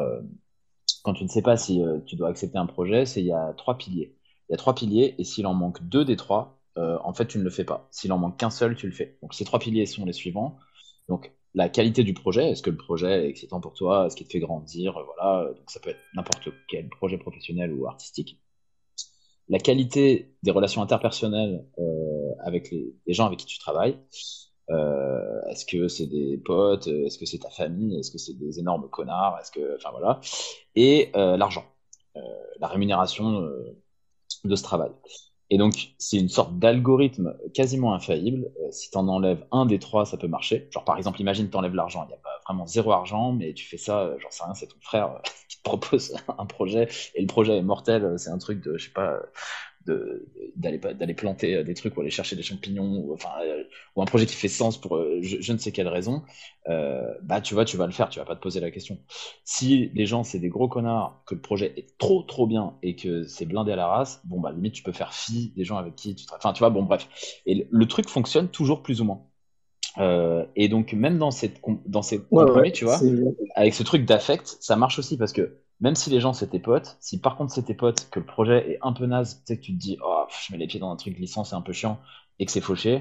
quand 1.04 1.14
tu 1.14 1.24
ne 1.24 1.30
sais 1.30 1.42
pas 1.42 1.58
si 1.58 1.82
tu 2.06 2.16
dois 2.16 2.30
accepter 2.30 2.58
un 2.58 2.66
projet, 2.66 3.06
c'est 3.06 3.22
il 3.22 3.28
y 3.28 3.34
a 3.34 3.54
trois 3.54 3.78
piliers. 3.78 4.16
Il 4.50 4.54
y 4.54 4.56
a 4.56 4.58
trois 4.58 4.76
piliers 4.76 5.16
et 5.18 5.24
s'il 5.24 5.48
en 5.48 5.54
manque 5.54 5.82
deux 5.88 6.06
des 6.06 6.16
trois, 6.16 6.60
en 6.76 7.14
fait, 7.14 7.26
tu 7.28 7.40
ne 7.40 7.44
le 7.44 7.50
fais 7.50 7.66
pas. 7.66 7.88
S'il 7.92 8.12
en 8.14 8.18
manque 8.18 8.38
qu'un 8.38 8.50
seul, 8.50 8.76
tu 8.76 8.88
le 8.88 8.94
fais. 8.94 9.18
Donc, 9.22 9.34
ces 9.34 9.44
trois 9.44 9.60
piliers 9.60 9.86
sont 9.86 10.06
les 10.06 10.14
suivants. 10.14 10.58
Donc, 11.10 11.34
la 11.56 11.70
qualité 11.70 12.04
du 12.04 12.14
projet, 12.14 12.52
est-ce 12.52 12.62
que 12.62 12.70
le 12.70 12.78
projet 12.78 13.26
est 13.26 13.30
excitant 13.30 13.60
pour 13.60 13.74
toi, 13.74 14.06
est-ce 14.06 14.16
qu'il 14.16 14.28
te 14.28 14.32
fait 14.32 14.40
grandir, 14.40 14.94
voilà, 14.94 15.52
donc 15.54 15.70
ça 15.72 15.80
peut 15.80 15.90
être 15.90 16.00
n'importe 16.14 16.50
quel 16.68 16.90
projet 16.90 17.18
professionnel 17.18 17.74
ou 17.74 17.88
artistique. 17.88 18.40
La 19.48 19.58
qualité 19.58 20.36
des 20.44 20.52
relations 20.52 20.82
interpersonnelles 20.82 21.66
euh, 21.80 22.34
avec 22.46 22.70
les, 22.72 23.14
gens 23.14 23.26
avec 23.26 23.40
qui 23.40 23.48
tu 23.48 23.58
travailles, 23.60 23.98
Euh, 24.72 25.42
est-ce 25.50 25.66
que 25.66 25.88
c'est 25.88 26.06
des 26.06 26.38
potes 26.38 26.88
Est-ce 26.88 27.18
que 27.18 27.26
c'est 27.26 27.40
ta 27.40 27.50
famille 27.50 27.98
Est-ce 27.98 28.12
que 28.12 28.20
c'est 28.20 28.38
des 28.38 28.60
énormes 28.60 28.90
connards 28.90 29.38
Est-ce 29.40 29.52
que, 29.52 29.76
enfin 29.76 29.90
voilà. 29.92 30.20
Et 30.76 31.10
euh, 31.16 31.38
l'argent, 31.38 31.66
euh, 32.16 32.20
la 32.60 32.68
rémunération 32.68 33.50
de 34.44 34.56
ce 34.56 34.64
travail. 34.64 34.92
Et 35.52 35.58
donc, 35.58 35.94
c'est 35.98 36.18
une 36.18 36.30
sorte 36.30 36.60
d'algorithme 36.60 37.36
quasiment 37.54 37.94
infaillible. 37.94 38.52
si 38.72 38.92
tu 38.92 38.98
en 38.98 39.08
enlèves 39.08 39.46
un 39.52 39.66
des 39.66 39.80
trois, 39.80 40.06
ça 40.06 40.18
peut 40.18 40.28
marcher. 40.28 40.68
Genre, 40.72 40.86
par 40.86 40.98
exemple, 40.98 41.20
imagine 41.22 41.50
tu 41.50 41.58
enlèves 41.58 41.74
l'argent. 41.74 42.04
Il 42.06 42.10
n'y 42.10 42.14
a 42.14 42.18
pas 42.18 42.40
vraiment 42.46 42.68
zéro 42.68 42.92
argent, 42.92 43.32
mais 43.32 43.54
tu 43.54 43.66
fais 43.66 43.78
ça, 43.78 44.16
j'en 44.20 44.30
sais 44.30 44.44
rien, 44.44 44.54
c'est 44.54 44.68
ton 44.68 44.80
frère 44.82 45.22
qui 45.50 45.58
te 45.58 45.64
propose 45.64 46.16
un 46.38 46.46
projet 46.46 46.88
et 47.16 47.22
le 47.22 47.28
projet 47.28 47.58
est 47.58 47.64
mortel. 47.64 48.16
C'est 48.18 48.30
un 48.30 48.38
truc 48.38 48.62
de, 48.62 48.78
je 48.78 48.86
sais 48.86 48.94
pas, 48.94 49.20
d'aller 49.86 50.78
d'aller 50.78 51.14
planter 51.14 51.56
euh, 51.56 51.64
des 51.64 51.74
trucs 51.74 51.96
ou 51.98 52.02
aller 52.02 52.10
chercher 52.10 52.36
des 52.36 52.44
champignons 52.44 53.00
ou 53.00 53.14
enfin 53.14 53.30
euh, 53.44 53.64
ou 53.96 54.02
un 54.02 54.06
projet 54.06 54.26
qui 54.26 54.36
fait 54.36 54.48
sens 54.48 54.80
pour 54.80 54.98
euh, 54.98 55.20
je, 55.22 55.54
ne 55.54 55.58
sais 55.58 55.72
quelle 55.72 55.88
raison 55.88 56.24
bah 57.24 57.42
tu 57.42 57.56
vois 57.56 57.66
tu 57.66 57.78
vas 57.78 57.88
le 57.88 57.92
faire 57.92 58.10
tu 58.10 58.20
vas 58.20 58.26
pas 58.26 58.36
te 58.36 58.42
poser 58.42 58.60
la 58.60 58.70
question. 58.70 59.00
Si 59.44 59.90
les 59.96 60.06
gens 60.06 60.24
c'est 60.24 60.38
des 60.38 60.50
gros 60.50 60.68
connards 60.68 61.24
que 61.26 61.34
le 61.34 61.42
projet 61.42 61.74
est 61.78 61.98
trop 61.98 62.22
trop 62.22 62.46
bien 62.46 62.76
et 62.84 62.96
que 62.96 63.24
c'est 63.24 63.46
blindé 63.46 63.72
à 63.72 63.76
la 63.76 63.88
race 63.88 64.22
bon 64.26 64.40
bah 64.40 64.52
limite 64.52 64.74
tu 64.74 64.84
peux 64.84 64.92
faire 64.92 65.14
fi 65.14 65.52
des 65.56 65.64
gens 65.64 65.78
avec 65.78 65.96
qui 65.96 66.14
tu 66.14 66.26
enfin 66.36 66.54
tu 66.54 66.60
vois 66.60 66.70
bon 66.70 66.84
bref. 66.84 67.08
Et 67.48 67.68
le, 67.72 67.88
truc 67.88 68.08
fonctionne 68.08 68.50
toujours 68.50 68.84
plus 68.84 69.02
ou 69.02 69.06
moins. 69.06 69.24
Et 70.56 70.70
donc 70.70 70.94
même 70.94 71.18
dans 71.18 71.32
cette 71.32 71.60
dans 71.88 72.04
ces 72.04 72.22
compromis 72.22 72.72
tu 72.72 72.86
vois 72.86 73.00
avec 73.56 73.74
ce 73.74 73.82
truc 73.82 74.06
d'affect 74.06 74.58
ça 74.60 74.76
marche 74.76 75.00
aussi 75.00 75.18
parce 75.18 75.34
que 75.34 75.58
même 75.82 75.96
si 75.96 76.10
les 76.10 76.20
gens 76.20 76.34
tes 76.34 76.60
potes, 76.60 76.98
si 77.00 77.20
par 77.20 77.38
contre 77.38 77.60
tes 77.62 77.74
potes, 77.74 78.10
que 78.10 78.20
le 78.20 78.26
projet 78.26 78.72
est 78.72 78.80
un 78.82 78.94
peu 78.94 79.06
naze, 79.06 79.40
tu 79.40 79.42
sais 79.46 79.58
que 79.58 79.64
tu 79.64 79.74
te 79.74 79.80
dis, 79.80 79.98
oh, 80.04 80.26
je 80.30 80.52
mets 80.52 80.58
les 80.58 80.68
pieds 80.68 80.80
dans 80.80 80.92
un 80.92 80.96
truc 80.96 81.16
glissant, 81.16 81.44
c'est 81.44 81.56
un 81.56 81.62
peu 81.62 81.74
chiant, 81.74 82.00
et 82.40 82.46
que 82.46 82.52
c'est 82.52 82.62
fauché, 82.62 83.00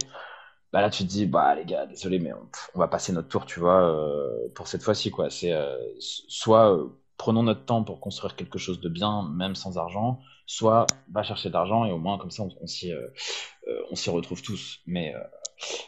bah 0.73 0.81
là 0.81 0.91
tu 0.91 1.05
te 1.05 1.09
dis, 1.09 1.27
bah 1.27 1.55
les 1.55 1.65
gars, 1.65 1.87
désolé, 1.87 2.19
mais 2.19 2.33
on, 2.75 2.79
va 2.79 2.89
passer 2.89 3.13
notre 3.13 3.29
tour, 3.29 3.47
tu 3.47 3.61
vois, 3.61 3.83
euh, 3.83 4.49
pour 4.55 4.69
cette 4.69 4.83
fois-ci, 4.83 5.11
quoi. 5.11 5.31
C'est 5.31 5.53
euh, 5.53 5.77
soit 5.99 6.73
euh, 6.75 6.89
prenons 7.17 7.43
notre 7.43 7.65
temps 7.65 7.83
pour 7.83 8.01
construire 8.01 8.37
quelque 8.37 8.59
chose 8.59 8.81
de 8.81 8.89
bien, 8.89 9.29
même 9.35 9.55
sans 9.55 9.79
argent, 9.79 10.21
soit 10.47 10.87
va 11.13 11.23
chercher 11.23 11.49
de 11.49 11.55
l'argent 11.55 11.85
et 11.85 11.93
au 11.93 11.99
moins 11.99 12.19
comme 12.19 12.31
ça 12.31 12.43
on, 12.43 12.51
on 12.63 12.67
s'y 13.97 14.11
retrouve 14.11 14.43
tous. 14.43 14.81
Mais, 14.87 15.15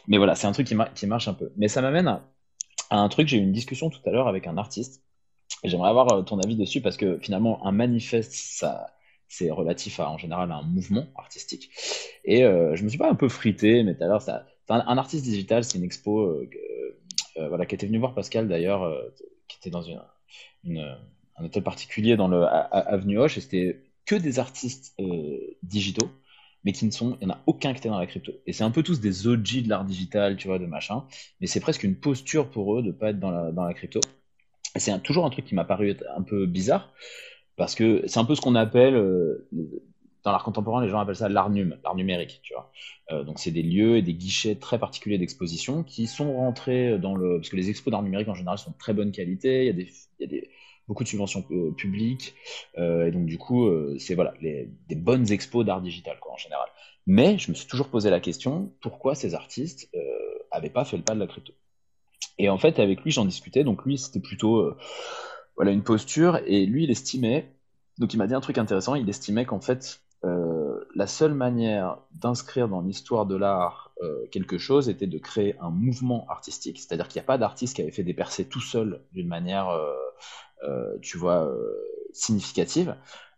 mais 0.07 0.17
voilà, 0.17 0.35
c'est 0.35 0.47
un 0.47 0.51
truc 0.51 0.67
qui, 0.67 0.75
marche 1.07 1.27
un 1.27 1.33
peu. 1.33 1.51
Mais 1.57 1.67
ça 1.67 1.81
m'amène 1.81 2.07
à 2.07 2.21
un 2.89 3.09
truc, 3.09 3.27
j'ai 3.27 3.37
eu 3.37 3.41
une 3.41 3.53
discussion 3.53 3.89
tout 3.89 4.01
à 4.05 4.11
l'heure 4.11 4.27
avec 4.27 4.47
un 4.47 4.57
artiste 4.57 5.03
J'aimerais 5.63 5.89
avoir 5.89 6.11
euh, 6.11 6.21
ton 6.23 6.39
avis 6.39 6.55
dessus 6.55 6.81
parce 6.81 6.97
que 6.97 7.19
finalement, 7.19 7.65
un 7.65 7.71
manifeste, 7.71 8.33
ça, 8.33 8.87
c'est 9.27 9.51
relatif 9.51 9.99
à, 9.99 10.09
en 10.09 10.17
général 10.17 10.51
à 10.51 10.55
un 10.55 10.63
mouvement 10.63 11.07
artistique. 11.15 11.69
Et 12.25 12.43
euh, 12.43 12.75
je 12.75 12.83
me 12.83 12.89
suis 12.89 12.97
pas 12.97 13.09
un 13.09 13.15
peu 13.15 13.29
frité, 13.29 13.83
mais 13.83 13.95
tout 13.95 14.03
à 14.03 14.07
l'heure, 14.07 14.21
ça, 14.21 14.45
un, 14.69 14.97
artiste 14.97 15.23
digital, 15.23 15.63
c'est 15.63 15.77
une 15.77 15.83
expo 15.83 16.21
euh, 16.21 16.49
voilà, 17.47 17.65
qui 17.65 17.75
était 17.75 17.87
venu 17.87 17.99
voir 17.99 18.13
Pascal 18.13 18.47
d'ailleurs, 18.47 18.89
qui 19.47 19.57
était 19.57 19.69
dans 19.69 19.81
une, 19.81 20.79
un 21.37 21.43
hôtel 21.43 21.63
particulier 21.63 22.15
dans 22.15 22.27
le 22.27 22.45
Avenue 22.45 23.19
Hoche, 23.19 23.37
et 23.37 23.41
c'était 23.41 23.81
que 24.05 24.15
des 24.15 24.39
artistes 24.39 24.95
digitaux, 25.63 26.09
mais 26.63 26.71
qui 26.71 26.85
ne 26.85 26.91
sont, 26.91 27.17
il 27.21 27.27
n'y 27.27 27.33
en 27.33 27.35
a 27.35 27.41
aucun 27.47 27.73
qui 27.73 27.79
était 27.79 27.89
dans 27.89 27.99
la 27.99 28.07
crypto. 28.07 28.31
Et 28.45 28.53
c'est 28.53 28.63
un 28.63 28.71
peu 28.71 28.83
tous 28.83 28.99
des 29.01 29.27
OG 29.27 29.63
de 29.63 29.69
l'art 29.69 29.85
digital, 29.85 30.37
tu 30.37 30.47
vois, 30.47 30.59
de 30.59 30.65
machin, 30.65 31.05
mais 31.39 31.47
c'est 31.47 31.59
presque 31.59 31.83
une 31.83 31.95
posture 31.95 32.49
pour 32.49 32.77
eux 32.77 32.83
de 32.83 32.91
pas 32.91 33.09
être 33.09 33.19
dans 33.19 33.31
la, 33.31 33.51
dans 33.51 33.63
la 33.63 33.73
crypto 33.73 33.99
c'est 34.75 35.01
toujours 35.03 35.25
un 35.25 35.29
truc 35.29 35.45
qui 35.45 35.55
m'a 35.55 35.65
paru 35.65 35.95
un 36.15 36.21
peu 36.21 36.45
bizarre, 36.45 36.93
parce 37.57 37.75
que 37.75 38.03
c'est 38.07 38.19
un 38.19 38.25
peu 38.25 38.35
ce 38.35 38.41
qu'on 38.41 38.55
appelle, 38.55 38.95
euh, 38.95 39.49
dans 40.23 40.31
l'art 40.31 40.43
contemporain, 40.43 40.83
les 40.83 40.89
gens 40.89 40.99
appellent 40.99 41.15
ça 41.15 41.29
l'art 41.29 41.49
num, 41.49 41.77
l'art 41.83 41.95
numérique, 41.95 42.39
tu 42.43 42.53
vois. 42.53 42.71
Euh, 43.11 43.23
donc 43.23 43.39
c'est 43.39 43.51
des 43.51 43.63
lieux 43.63 43.97
et 43.97 44.01
des 44.01 44.13
guichets 44.13 44.55
très 44.55 44.79
particuliers 44.79 45.17
d'exposition 45.17 45.83
qui 45.83 46.07
sont 46.07 46.33
rentrés 46.37 46.97
dans 46.99 47.15
le... 47.15 47.37
Parce 47.37 47.49
que 47.49 47.55
les 47.55 47.69
expos 47.69 47.91
d'art 47.91 48.03
numérique 48.03 48.29
en 48.29 48.35
général 48.35 48.57
sont 48.57 48.71
de 48.71 48.77
très 48.77 48.93
bonne 48.93 49.11
qualité, 49.11 49.65
il 49.65 49.87
y 50.19 50.23
a, 50.23 50.27
des, 50.27 50.49
beaucoup 50.87 51.03
de 51.03 51.09
subventions 51.09 51.43
euh, 51.51 51.71
publiques, 51.71 52.35
et 52.77 53.11
donc 53.11 53.25
du 53.25 53.37
coup, 53.37 53.69
c'est 53.99 54.15
voilà, 54.15 54.33
des 54.41 54.95
bonnes 54.95 55.31
expos 55.31 55.65
d'art 55.65 55.81
digital, 55.81 56.17
quoi, 56.19 56.33
en 56.33 56.37
général. 56.37 56.67
Mais 57.07 57.37
je 57.37 57.49
me 57.49 57.55
suis 57.55 57.67
toujours 57.67 57.89
posé 57.89 58.09
la 58.09 58.19
question, 58.19 58.71
pourquoi 58.81 59.15
ces 59.15 59.33
artistes 59.33 59.89
n'avaient 60.53 60.69
pas 60.69 60.85
fait 60.85 60.97
le 60.97 61.03
pas 61.03 61.15
de 61.15 61.19
la 61.19 61.27
crypto? 61.27 61.53
Et 62.41 62.49
en 62.49 62.57
fait, 62.57 62.79
avec 62.79 63.03
lui, 63.03 63.11
j'en 63.11 63.25
discutais. 63.25 63.63
Donc 63.63 63.85
lui, 63.85 63.99
c'était 63.99 64.19
plutôt 64.19 64.57
euh, 64.57 64.75
voilà 65.55 65.71
une 65.71 65.83
posture. 65.83 66.39
Et 66.47 66.65
lui, 66.65 66.85
il 66.85 66.91
estimait. 66.91 67.53
Donc 67.99 68.15
il 68.15 68.17
m'a 68.17 68.25
dit 68.25 68.33
un 68.33 68.41
truc 68.41 68.57
intéressant. 68.57 68.95
Il 68.95 69.07
estimait 69.07 69.45
qu'en 69.45 69.61
fait, 69.61 70.01
euh, 70.23 70.83
la 70.95 71.05
seule 71.05 71.35
manière 71.35 71.99
d'inscrire 72.13 72.67
dans 72.67 72.81
l'histoire 72.81 73.27
de 73.27 73.35
l'art 73.35 73.93
euh, 74.01 74.25
quelque 74.31 74.57
chose 74.57 74.89
était 74.89 75.05
de 75.05 75.19
créer 75.19 75.55
un 75.59 75.69
mouvement 75.69 76.25
artistique. 76.29 76.79
C'est-à-dire 76.79 77.07
qu'il 77.07 77.19
n'y 77.19 77.25
a 77.25 77.27
pas 77.27 77.37
d'artiste 77.37 77.75
qui 77.75 77.83
avait 77.83 77.91
fait 77.91 78.03
des 78.03 78.15
percées 78.15 78.45
tout 78.45 78.59
seul 78.59 79.03
d'une 79.13 79.27
manière, 79.27 79.69
tu 81.01 81.19
vois, 81.19 81.51
significative. 82.11 82.95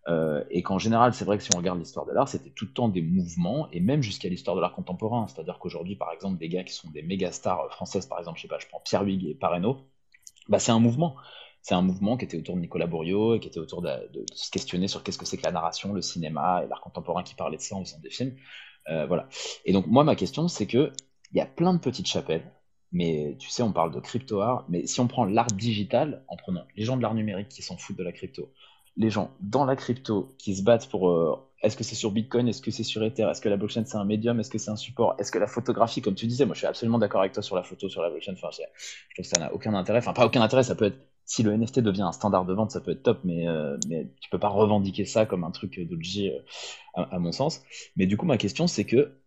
Euh, 0.09 0.43
et 0.49 0.63
qu'en 0.63 0.79
général, 0.79 1.13
c'est 1.13 1.23
vrai 1.23 1.37
que 1.37 1.43
si 1.43 1.49
on 1.55 1.57
regarde 1.57 1.79
l'histoire 1.79 2.05
de 2.05 2.11
l'art, 2.11 2.27
c'était 2.27 2.49
tout 2.49 2.65
le 2.65 2.71
temps 2.71 2.89
des 2.89 3.01
mouvements, 3.01 3.69
et 3.71 3.79
même 3.79 4.01
jusqu'à 4.01 4.27
l'histoire 4.27 4.55
de 4.55 4.61
l'art 4.61 4.73
contemporain. 4.73 5.27
C'est-à-dire 5.27 5.59
qu'aujourd'hui, 5.59 5.95
par 5.95 6.11
exemple, 6.11 6.37
des 6.37 6.49
gars 6.49 6.63
qui 6.63 6.73
sont 6.73 6.89
des 6.89 7.01
méga 7.01 7.31
stars 7.31 7.71
françaises, 7.71 8.05
par 8.05 8.19
exemple, 8.19 8.37
je 8.37 8.43
sais 8.43 8.47
pas, 8.47 8.59
je 8.59 8.67
prends 8.67 8.81
Pierre 8.83 9.03
Huyghe 9.03 9.29
et 9.29 9.35
Pareno, 9.35 9.77
bah, 10.49 10.59
c'est 10.59 10.71
un 10.71 10.79
mouvement. 10.79 11.15
C'est 11.61 11.75
un 11.75 11.81
mouvement 11.81 12.17
qui 12.17 12.25
était 12.25 12.37
autour 12.37 12.55
de 12.55 12.61
Nicolas 12.61 12.87
Bourriot, 12.87 13.35
et 13.35 13.39
qui 13.39 13.47
était 13.47 13.59
autour 13.59 13.81
de, 13.81 13.89
se 14.33 14.51
questionner 14.51 14.89
sur 14.89 15.01
qu'est-ce 15.03 15.17
que 15.17 15.25
c'est 15.25 15.37
que 15.37 15.43
la 15.43 15.53
narration, 15.53 15.93
le 15.93 16.01
cinéma, 16.01 16.63
et 16.63 16.67
l'art 16.67 16.81
contemporain 16.81 17.23
qui 17.23 17.35
parlait 17.35 17.57
de 17.57 17.61
ça 17.61 17.75
en 17.75 17.85
faisant 17.85 17.99
des 17.99 18.09
films. 18.09 18.35
Euh, 18.89 19.05
voilà. 19.05 19.29
Et 19.63 19.71
donc, 19.71 19.87
moi, 19.87 20.03
ma 20.03 20.15
question, 20.15 20.49
c'est 20.49 20.67
que 20.67 20.91
il 21.31 21.37
y 21.37 21.41
a 21.41 21.45
plein 21.45 21.73
de 21.73 21.79
petites 21.79 22.07
chapelles, 22.07 22.51
mais 22.91 23.35
tu 23.39 23.49
sais, 23.49 23.63
on 23.63 23.71
parle 23.71 23.91
de 23.93 23.99
crypto-art, 23.99 24.65
mais 24.69 24.85
si 24.85 24.99
on 24.99 25.07
prend 25.07 25.25
l'art 25.25 25.47
digital, 25.47 26.23
en 26.27 26.35
prenant 26.35 26.65
les 26.75 26.83
gens 26.83 26.97
de 26.97 27.01
l'art 27.01 27.15
numérique 27.15 27.49
qui 27.49 27.61
s'en 27.63 27.77
foutent 27.77 27.97
de 27.97 28.03
la 28.03 28.11
crypto, 28.11 28.51
les 28.95 29.09
gens 29.09 29.31
dans 29.39 29.65
la 29.65 29.75
crypto 29.75 30.35
qui 30.37 30.55
se 30.55 30.63
battent 30.63 30.87
pour 30.89 31.09
euh, 31.09 31.35
est-ce 31.63 31.77
que 31.77 31.83
c'est 31.83 31.95
sur 31.95 32.11
Bitcoin, 32.11 32.47
est-ce 32.47 32.61
que 32.61 32.71
c'est 32.71 32.83
sur 32.83 33.03
Ether, 33.03 33.23
est-ce 33.31 33.41
que 33.41 33.49
la 33.49 33.57
blockchain 33.57 33.85
c'est 33.85 33.97
un 33.97 34.03
médium, 34.03 34.39
est-ce 34.39 34.49
que 34.49 34.57
c'est 34.57 34.69
un 34.69 34.75
support, 34.75 35.15
est-ce 35.17 35.31
que 35.31 35.39
la 35.39 35.47
photographie, 35.47 36.01
comme 36.01 36.13
tu 36.13 36.27
disais, 36.27 36.45
moi 36.45 36.53
je 36.53 36.59
suis 36.59 36.67
absolument 36.67 36.99
d'accord 36.99 37.21
avec 37.21 37.31
toi 37.31 37.41
sur 37.41 37.55
la 37.55 37.63
photo, 37.63 37.89
sur 37.89 38.01
la 38.01 38.09
blockchain, 38.09 38.33
enfin, 38.33 38.49
je 38.51 38.61
trouve 38.61 38.67
que 39.17 39.23
ça 39.23 39.39
n'a 39.39 39.53
aucun 39.53 39.73
intérêt, 39.73 39.99
enfin 39.99 40.13
pas 40.13 40.25
aucun 40.25 40.41
intérêt, 40.41 40.63
ça 40.63 40.75
peut 40.75 40.85
être, 40.85 40.97
si 41.25 41.41
le 41.41 41.55
NFT 41.55 41.79
devient 41.79 42.01
un 42.01 42.11
standard 42.11 42.45
de 42.45 42.53
vente, 42.53 42.71
ça 42.71 42.81
peut 42.81 42.91
être 42.91 43.01
top, 43.01 43.21
mais, 43.23 43.47
euh, 43.47 43.77
mais 43.87 44.11
tu 44.19 44.29
peux 44.29 44.39
pas 44.39 44.49
revendiquer 44.49 45.05
ça 45.05 45.25
comme 45.25 45.45
un 45.45 45.51
truc 45.51 45.79
d'OG 45.79 46.27
euh, 46.27 46.39
à, 46.95 47.17
mon 47.17 47.31
sens. 47.31 47.61
Mais 47.95 48.07
du 48.07 48.17
coup, 48.17 48.25
ma 48.25 48.37
question 48.37 48.67
c'est 48.67 48.83
que, 48.83 49.17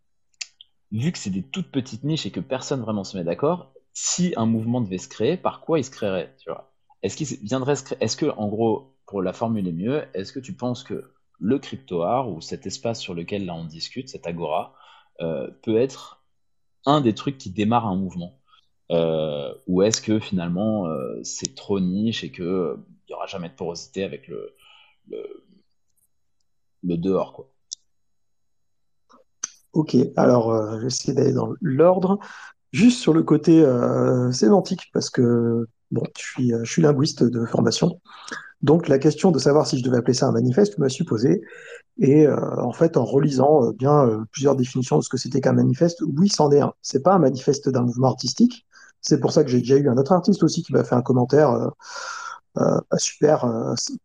vu 0.92 1.10
que 1.12 1.18
c'est 1.18 1.30
des 1.30 1.42
toutes 1.42 1.72
petites 1.72 2.04
niches 2.04 2.26
et 2.26 2.30
que 2.30 2.40
personne 2.40 2.82
vraiment 2.82 3.02
se 3.02 3.16
met 3.16 3.24
d'accord, 3.24 3.72
si 3.94 4.34
un 4.36 4.44
mouvement 4.44 4.82
devait 4.82 4.98
se 4.98 5.08
créer, 5.08 5.38
par 5.38 5.62
quoi 5.62 5.78
il 5.78 5.84
se 5.84 5.90
créerait, 5.90 6.36
Est-ce 7.02 7.16
qu'il 7.16 7.26
viendrait 7.46 7.76
est-ce 8.00 8.16
que 8.16 8.26
en 8.26 8.48
gros 8.48 8.95
pour 9.06 9.22
la 9.22 9.32
formuler 9.32 9.72
mieux, 9.72 10.04
est-ce 10.14 10.32
que 10.32 10.40
tu 10.40 10.52
penses 10.52 10.82
que 10.82 11.12
le 11.38 11.58
crypto-art 11.58 12.30
ou 12.30 12.40
cet 12.40 12.66
espace 12.66 13.00
sur 13.00 13.14
lequel 13.14 13.46
là 13.46 13.54
on 13.54 13.64
discute, 13.64 14.08
cet 14.08 14.26
agora, 14.26 14.74
euh, 15.20 15.50
peut 15.62 15.76
être 15.76 16.24
un 16.84 17.00
des 17.00 17.14
trucs 17.14 17.38
qui 17.38 17.50
démarre 17.50 17.86
un 17.86 17.96
mouvement? 17.96 18.40
Euh, 18.90 19.52
Ou 19.66 19.82
est-ce 19.82 20.00
que 20.00 20.18
finalement 20.18 20.86
euh, 20.86 21.20
c'est 21.22 21.54
trop 21.54 21.80
niche 21.80 22.22
et 22.22 22.30
qu'il 22.30 22.44
n'y 22.44 23.14
aura 23.14 23.26
jamais 23.26 23.48
de 23.48 23.54
porosité 23.54 24.04
avec 24.04 24.28
le, 24.28 24.54
dehors 26.82 27.32
quoi? 27.32 27.52
Ok, 29.72 29.96
alors 30.16 30.80
j'essaie 30.80 31.12
d'aller 31.12 31.32
dans 31.34 31.52
l'ordre. 31.60 32.18
Juste 32.72 33.00
sur 33.00 33.12
le 33.12 33.22
côté 33.22 33.64
sémantique, 34.32 34.90
parce 34.92 35.10
que 35.10 35.66
bon, 35.90 36.02
je 36.16 36.64
suis 36.64 36.82
linguiste 36.82 37.22
de 37.22 37.44
formation. 37.44 38.00
Donc 38.66 38.88
la 38.88 38.98
question 38.98 39.30
de 39.30 39.38
savoir 39.38 39.64
si 39.68 39.78
je 39.78 39.84
devais 39.84 39.98
appeler 39.98 40.12
ça 40.12 40.26
un 40.26 40.32
manifeste 40.32 40.76
me 40.78 40.88
suis 40.88 41.04
posée. 41.04 41.40
Et 41.98 42.26
euh, 42.26 42.36
en 42.60 42.72
fait, 42.72 42.96
en 42.96 43.04
relisant 43.04 43.64
euh, 43.64 43.72
bien 43.72 44.04
euh, 44.04 44.24
plusieurs 44.32 44.56
définitions 44.56 44.98
de 44.98 45.02
ce 45.02 45.08
que 45.08 45.16
c'était 45.16 45.40
qu'un 45.40 45.52
manifeste, 45.52 46.02
oui, 46.16 46.28
c'en 46.28 46.50
est 46.50 46.60
un. 46.60 46.72
C'est 46.82 47.00
pas 47.00 47.14
un 47.14 47.20
manifeste 47.20 47.68
d'un 47.68 47.82
mouvement 47.82 48.08
artistique. 48.08 48.66
C'est 49.00 49.20
pour 49.20 49.30
ça 49.30 49.44
que 49.44 49.50
j'ai 49.50 49.60
déjà 49.60 49.76
eu 49.76 49.88
un 49.88 49.96
autre 49.96 50.10
artiste 50.10 50.42
aussi 50.42 50.64
qui 50.64 50.72
m'a 50.72 50.82
fait 50.82 50.96
un 50.96 51.02
commentaire 51.02 51.70
pas 52.54 52.98
super, 52.98 53.44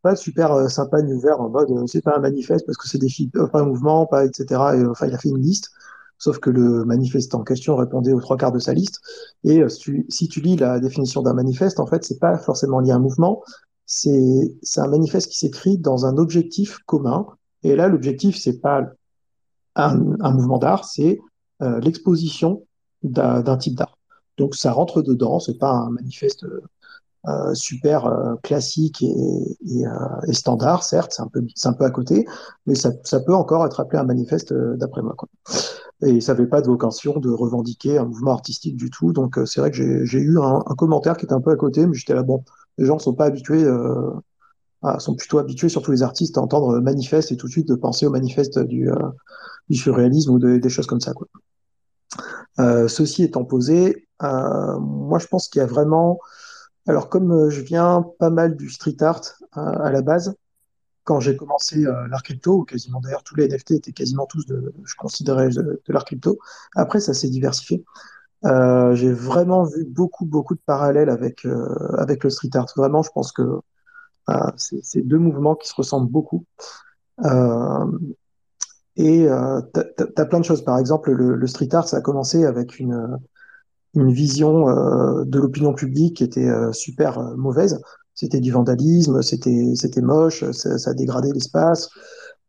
pas 0.02 0.16
super 0.16 0.70
sympa 0.70 1.02
ni 1.02 1.14
ouvert 1.14 1.40
en 1.40 1.50
mode 1.50 1.70
c'est 1.88 2.04
pas 2.04 2.18
un 2.18 2.20
manifeste 2.20 2.66
parce 2.66 2.78
que 2.78 2.88
c'est 2.88 2.98
des 2.98 3.08
pas 3.52 3.62
un 3.62 3.66
mouvement, 3.66 4.06
pas 4.06 4.26
etc. 4.26 4.46
Et, 4.76 4.86
enfin, 4.86 5.08
il 5.08 5.14
a 5.16 5.18
fait 5.18 5.30
une 5.30 5.42
liste. 5.42 5.72
Sauf 6.18 6.38
que 6.40 6.52
le 6.52 6.86
manifeste 6.86 7.34
en 7.34 7.44
question 7.44 7.76
répondait 7.78 8.14
aux 8.14 8.20
trois 8.20 8.38
quarts 8.38 8.52
de 8.52 8.60
sa 8.60 8.74
liste. 8.74 9.00
Et 9.44 9.68
si 9.70 9.80
tu, 9.80 10.06
si 10.10 10.28
tu 10.28 10.42
lis 10.42 10.58
la 10.58 10.80
définition 10.80 11.24
d'un 11.24 11.34
manifeste, 11.34 11.80
en 11.80 11.88
fait, 11.88 12.04
c'est 12.04 12.20
pas 12.20 12.38
forcément 12.38 12.80
lié 12.80 12.92
à 12.92 12.98
un 12.98 13.00
mouvement, 13.00 13.42
c'est 13.94 14.80
un 14.80 14.88
manifeste 14.88 15.30
qui 15.30 15.38
s'écrit 15.38 15.78
dans 15.78 16.06
un 16.06 16.18
objectif 16.18 16.78
commun. 16.86 17.28
Et 17.64 17.76
là, 17.76 17.90
l'objectif, 17.90 18.38
c'est 18.38 18.60
pas 18.60 18.86
un, 19.76 19.98
mouvement 20.32 20.58
d'art, 20.58 20.86
c'est 20.86 21.20
euh, 21.62 21.80
l'exposition 21.82 22.66
d'un 23.04 23.58
type 23.58 23.76
d'art. 23.76 23.98
Donc 24.38 24.56
ça 24.56 24.72
rentre 24.72 25.02
dedans, 25.02 25.40
c'est 25.40 25.58
pas 25.58 25.72
un 25.72 25.90
manifeste 25.90 26.46
euh, 27.28 27.54
super 27.54 28.06
euh, 28.06 28.36
classique 28.44 29.04
et, 29.04 30.34
standard, 30.34 30.84
certes, 30.84 31.12
c'est 31.14 31.22
un 31.22 31.28
peu 31.28 31.46
un 31.66 31.74
peu 31.74 31.84
à 31.84 31.92
côté, 31.92 32.26
mais 32.66 32.76
ça, 32.76 32.92
peut 33.20 33.36
encore 33.36 33.66
être 33.66 33.82
appelé 33.82 34.00
un 34.00 34.06
manifeste 34.06 34.54
d'après 34.54 35.02
moi. 35.02 35.16
Et 36.04 36.22
ça 36.22 36.34
n'avait 36.34 36.48
pas 36.48 36.62
de 36.62 36.68
vocation 36.68 37.20
de 37.20 37.30
revendiquer 37.30 37.98
un 37.98 38.06
mouvement 38.06 38.32
artistique 38.32 38.76
du 38.76 38.90
tout. 38.90 39.14
Donc 39.14 39.38
euh, 39.38 39.46
c'est 39.46 39.62
vrai 39.62 39.72
que 39.72 40.06
j'ai 40.06 40.20
eu 40.20 40.40
un, 40.40 40.62
commentaire 40.78 41.18
qui 41.18 41.26
était 41.26 41.34
un 41.34 41.42
peu 41.42 41.52
à 41.52 41.56
côté, 41.56 41.86
mais 41.86 41.96
j'étais 41.96 42.16
là, 42.16 42.24
bon, 42.24 42.44
les 42.78 42.86
gens 42.86 43.00
sont 43.00 43.14
pas 43.14 43.26
habitués, 43.26 43.64
euh, 43.64 44.12
sont 44.98 45.16
plutôt 45.16 45.38
habitués, 45.38 45.70
surtout 45.70 45.92
les 45.92 46.04
artistes, 46.04 46.38
à 46.38 46.42
entendre 46.42 46.80
manifeste 46.80 47.32
et 47.32 47.38
tout 47.38 47.48
de 47.48 47.52
suite 47.52 47.68
de 47.68 47.76
penser 47.76 48.06
au 48.06 48.12
manifeste 48.12 48.60
du, 48.60 48.90
euh, 48.90 48.96
surréalisme 49.72 50.32
ou 50.32 50.40
de- 50.40 50.58
des 50.58 50.70
choses 50.70 50.88
comme 50.88 51.00
ça, 51.00 51.14
ceci 52.88 53.24
étant 53.24 53.46
posé, 53.46 54.08
moi 54.22 55.18
je 55.20 55.28
pense 55.28 55.48
qu'il 55.48 55.60
y 55.60 55.64
a 55.64 55.68
vraiment, 55.68 56.20
alors 56.88 57.08
comme 57.10 57.50
je 57.50 57.62
viens 57.62 58.06
pas 58.20 58.30
mal 58.30 58.58
du 58.58 58.70
street 58.70 58.98
art 59.02 59.22
à 59.54 59.92
la 59.92 60.02
base, 60.02 60.36
quand 61.04 61.20
j'ai 61.20 61.36
commencé 61.36 61.86
euh, 61.86 62.08
l'art 62.08 62.24
crypto, 62.24 62.60
ou 62.60 62.64
quasiment 62.64 63.00
d'ailleurs 63.00 63.24
tous 63.24 63.36
les 63.36 63.46
NFT 63.46 63.72
étaient 63.72 63.92
quasiment 63.92 64.26
tous 64.26 64.46
de, 64.46 64.74
je 64.84 64.96
considérais 64.96 65.50
de, 65.50 65.82
l'art 65.88 66.06
crypto. 66.06 66.40
Après, 66.76 67.00
ça 67.00 67.14
s'est 67.14 67.30
diversifié. 67.30 67.84
Euh, 68.46 68.96
j'ai 68.96 69.12
vraiment 69.12 69.64
vu 69.64 69.86
beaucoup, 69.86 70.26
beaucoup 70.26 70.56
de 70.56 70.62
parallèles 70.66 71.10
avec 71.10 71.46
euh, 71.46 71.68
avec 71.98 72.24
le 72.24 72.30
street 72.30 72.50
art. 72.56 72.68
Vraiment, 72.76 73.04
je 73.04 73.12
pense 73.14 73.32
que 73.32 73.44
c'est 74.56 75.02
deux 75.02 75.18
mouvements 75.18 75.56
qui 75.56 75.68
se 75.68 75.76
ressemblent 75.76 76.10
beaucoup. 76.10 76.46
Et 78.96 79.26
t'as- 79.74 80.06
t'as 80.16 80.26
plein 80.26 80.40
de 80.40 80.46
choses. 80.46 80.64
Par 80.64 80.78
exemple, 80.80 81.12
le, 81.12 81.36
le 81.36 81.48
street 81.48 81.74
art, 81.74 81.88
ça 81.88 81.98
a 81.98 82.02
commencé 82.02 82.46
avec 82.46 82.80
une 82.80 83.18
une 83.94 84.14
vision 84.14 84.68
de 85.26 85.40
l'opinion 85.40 85.74
publique 85.74 86.18
qui 86.18 86.24
était 86.24 86.50
super 86.72 87.20
mauvaise. 87.36 87.82
C'était 88.14 88.40
du 88.40 88.52
vandalisme, 88.52 89.22
c'était 89.22 89.74
c'était 89.76 90.02
moche, 90.02 90.50
ça, 90.52 90.78
ça 90.78 90.94
dégradait 90.94 91.32
l'espace, 91.34 91.90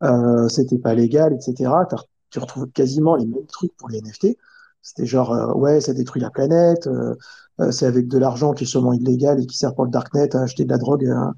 euh, 0.03 0.49
c'était 0.49 0.79
pas 0.79 0.95
légal, 0.95 1.33
etc. 1.35 1.87
Tu 2.31 2.39
retrouves 2.39 2.71
quasiment 2.73 3.17
les 3.17 3.27
mêmes 3.27 3.47
trucs 3.47 3.77
pour 3.77 3.89
les 3.89 3.99
NFT. 3.99 4.37
C'était 4.83 5.07
genre, 5.07 5.33
euh, 5.33 5.53
ouais, 5.55 5.81
ça 5.81 5.95
détruit 5.95 6.21
la 6.21 6.31
planète, 6.31 6.87
euh, 6.89 7.15
euh, 7.61 7.71
c'est 7.71 7.87
avec 7.87 8.09
de 8.09 8.19
l'argent 8.19 8.53
qui 8.53 8.65
est 8.65 8.67
sûrement 8.67 8.93
illégal 8.93 9.41
et 9.41 9.47
qui 9.47 9.57
sert 9.57 9.75
pour 9.75 9.85
le 9.85 9.91
darknet 9.91 10.35
à 10.35 10.43
acheter 10.43 10.65
de 10.65 10.71
la 10.71 10.79
drogue, 10.79 11.05
euh, 11.07 11.31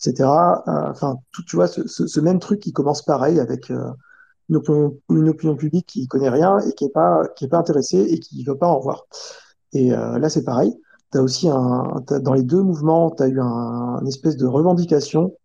etc. 0.00 0.62
Enfin, 0.66 1.16
tout, 1.32 1.42
tu 1.44 1.56
vois, 1.56 1.66
ce, 1.66 1.86
ce, 1.88 2.06
ce 2.06 2.20
même 2.20 2.38
truc 2.38 2.60
qui 2.60 2.72
commence 2.72 3.02
pareil 3.02 3.40
avec 3.40 3.70
une 3.70 4.56
opinion, 4.56 4.96
une 5.10 5.28
opinion 5.28 5.56
publique 5.56 5.86
qui 5.86 6.06
connaît 6.08 6.28
rien 6.30 6.58
et 6.60 6.72
qui 6.74 6.84
est 6.84 6.90
pas, 6.92 7.26
qui 7.36 7.44
est 7.46 7.48
pas 7.48 7.58
intéressée 7.58 8.00
et 8.00 8.18
qui 8.20 8.44
veut 8.44 8.56
pas 8.58 8.68
en 8.68 8.78
voir. 8.80 9.06
Et 9.72 9.90
là, 9.90 10.28
c'est 10.28 10.44
pareil. 10.44 10.78
T'as 11.12 11.20
aussi 11.20 11.48
un, 11.48 12.02
dans 12.20 12.32
les 12.32 12.42
deux 12.42 12.62
mouvements, 12.62 13.10
tu 13.10 13.22
as 13.22 13.28
eu 13.28 13.40
un, 13.40 14.00
une 14.00 14.08
espèce 14.08 14.36
de 14.36 14.46
revendication 14.46 15.36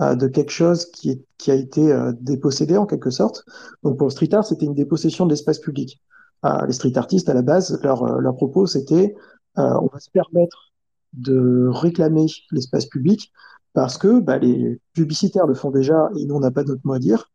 euh, 0.00 0.14
de 0.14 0.26
quelque 0.28 0.50
chose 0.50 0.86
qui, 0.86 1.10
est, 1.10 1.24
qui 1.38 1.50
a 1.50 1.54
été 1.54 1.92
euh, 1.92 2.12
dépossédé 2.20 2.76
en 2.76 2.86
quelque 2.86 3.10
sorte. 3.10 3.44
Donc 3.82 3.96
pour 3.98 4.06
le 4.08 4.10
street 4.10 4.34
art, 4.34 4.44
c'était 4.44 4.66
une 4.66 4.74
dépossession 4.74 5.24
de 5.26 5.30
l'espace 5.30 5.58
public. 5.58 6.02
Euh, 6.44 6.66
les 6.66 6.72
street 6.72 6.96
artistes, 6.96 7.28
à 7.28 7.34
la 7.34 7.42
base, 7.42 7.78
leur, 7.82 8.02
euh, 8.02 8.18
leur 8.18 8.34
propos, 8.34 8.66
c'était 8.66 9.14
euh, 9.58 9.78
on 9.80 9.86
va 9.92 10.00
se 10.00 10.10
permettre 10.10 10.72
de 11.12 11.68
réclamer 11.68 12.26
l'espace 12.50 12.86
public 12.86 13.32
parce 13.74 13.98
que 13.98 14.20
bah, 14.20 14.38
les 14.38 14.80
publicitaires 14.92 15.46
le 15.46 15.54
font 15.54 15.70
déjà 15.70 16.10
et 16.16 16.24
nous, 16.24 16.34
on 16.34 16.40
n'a 16.40 16.50
pas 16.50 16.64
notre 16.64 16.80
mot 16.84 16.94
à 16.94 16.98
dire. 16.98 17.30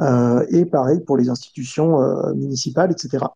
Euh, 0.00 0.46
et 0.48 0.64
pareil 0.64 1.00
pour 1.00 1.18
les 1.18 1.28
institutions 1.28 2.00
euh, 2.00 2.32
municipales, 2.32 2.90
etc. 2.90 3.26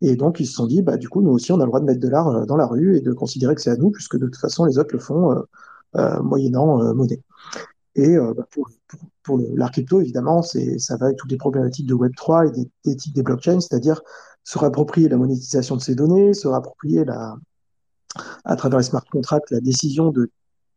Et 0.00 0.16
donc, 0.16 0.40
ils 0.40 0.46
se 0.46 0.54
sont 0.54 0.66
dit, 0.66 0.80
bah, 0.80 0.96
du 0.96 1.08
coup, 1.08 1.20
nous 1.20 1.30
aussi, 1.30 1.52
on 1.52 1.56
a 1.60 1.64
le 1.64 1.66
droit 1.66 1.80
de 1.80 1.84
mettre 1.84 2.00
de 2.00 2.08
l'art 2.08 2.28
euh, 2.28 2.46
dans 2.46 2.56
la 2.56 2.66
rue 2.66 2.96
et 2.96 3.00
de 3.00 3.12
considérer 3.12 3.54
que 3.54 3.60
c'est 3.60 3.70
à 3.70 3.76
nous, 3.76 3.90
puisque 3.90 4.16
de 4.16 4.24
toute 4.26 4.38
façon, 4.38 4.64
les 4.64 4.78
autres 4.78 4.94
le 4.94 4.98
font 4.98 5.42
moyennant 6.22 6.94
monnaie. 6.94 7.20
Et 7.96 8.16
bah, 8.16 8.46
pour, 8.50 8.70
pour, 8.86 9.00
pour 9.24 9.40
l'art 9.54 9.72
crypto, 9.72 10.00
évidemment, 10.00 10.40
ça 10.42 10.96
va 10.96 11.06
avec 11.06 11.18
toutes 11.18 11.30
les 11.32 11.36
problématiques 11.36 11.86
de 11.86 11.94
Web3 11.94 12.48
et 12.48 12.50
des- 12.52 12.70
d'éthique 12.84 13.14
des 13.14 13.22
blockchains, 13.22 13.60
c'est-à-dire 13.60 14.00
se 14.44 14.58
réapproprier 14.58 15.08
la 15.08 15.16
monétisation 15.16 15.76
de 15.76 15.82
ces 15.82 15.94
données, 15.94 16.32
se 16.32 16.48
réapproprier 16.48 17.04
à 18.44 18.56
travers 18.56 18.78
les 18.78 18.84
smart 18.84 19.04
contracts 19.10 19.50
la 19.50 19.60
décision 19.60 20.10
de 20.10 20.30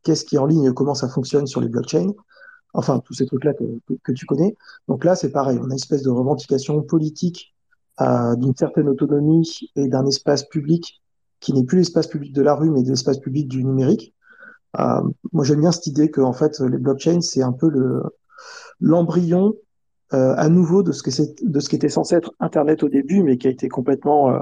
qu'est-ce 0.04 0.26
qui 0.26 0.36
est 0.36 0.40
en 0.40 0.46
ligne 0.46 0.66
et 0.66 0.74
comment 0.74 0.96
ça 0.96 1.08
fonctionne 1.08 1.48
sur 1.48 1.62
les 1.62 1.70
blockchains. 1.70 2.12
Enfin, 2.74 3.00
tous 3.00 3.14
ces 3.14 3.26
trucs-là 3.26 3.54
que, 3.54 4.12
tu 4.12 4.26
connais. 4.26 4.56
Donc 4.88 5.06
là, 5.06 5.16
c'est 5.16 5.32
pareil, 5.32 5.60
on 5.60 5.66
a 5.66 5.68
une 5.68 5.74
espèce 5.74 6.02
de 6.02 6.10
revendication 6.10 6.82
politique 6.82 7.54
euh, 8.02 8.36
d'une 8.36 8.56
certaine 8.56 8.90
autonomie 8.90 9.72
et 9.76 9.88
d'un 9.88 10.06
espace 10.08 10.44
public 10.44 11.02
qui 11.40 11.54
n'est 11.54 11.64
plus 11.64 11.78
l'espace 11.78 12.08
public 12.08 12.34
de 12.34 12.42
la 12.42 12.56
rue, 12.56 12.72
mais 12.72 12.82
de 12.82 12.90
l'espace 12.90 13.20
public 13.20 13.48
du 13.48 13.64
numérique. 13.64 14.16
Euh, 14.80 15.02
moi, 15.34 15.46
j'aime 15.46 15.62
bien 15.62 15.72
cette 15.72 15.86
idée 15.86 16.10
que, 16.10 16.22
en 16.22 16.34
fait, 16.34 16.60
les 16.60 16.80
blockchains, 16.80 17.22
c'est 17.22 17.44
un 17.44 17.52
peu 17.52 17.70
le, 17.70 18.02
l'embryon 18.80 19.54
euh, 20.14 20.34
à 20.36 20.50
nouveau 20.50 20.82
de 20.82 20.92
ce 20.92 21.04
que 21.04 21.12
c'est, 21.12 21.36
qui 21.36 21.76
était 21.76 21.90
censé 21.90 22.16
être 22.16 22.34
Internet 22.40 22.82
au 22.82 22.90
début, 22.90 23.22
mais 23.22 23.38
qui 23.38 23.48
a 23.48 23.52
été 23.52 23.70
complètement 23.70 24.36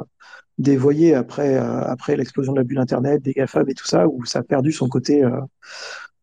dévoyé 0.57 1.15
après, 1.15 1.57
après 1.57 2.15
l'explosion 2.15 2.53
de 2.53 2.59
la 2.59 2.63
bulle 2.63 2.79
Internet, 2.79 3.21
des 3.21 3.33
GAFAM 3.33 3.67
et 3.69 3.73
tout 3.73 3.87
ça, 3.87 4.07
où 4.07 4.23
ça 4.25 4.39
a 4.39 4.43
perdu 4.43 4.71
son 4.71 4.87
côté 4.87 5.25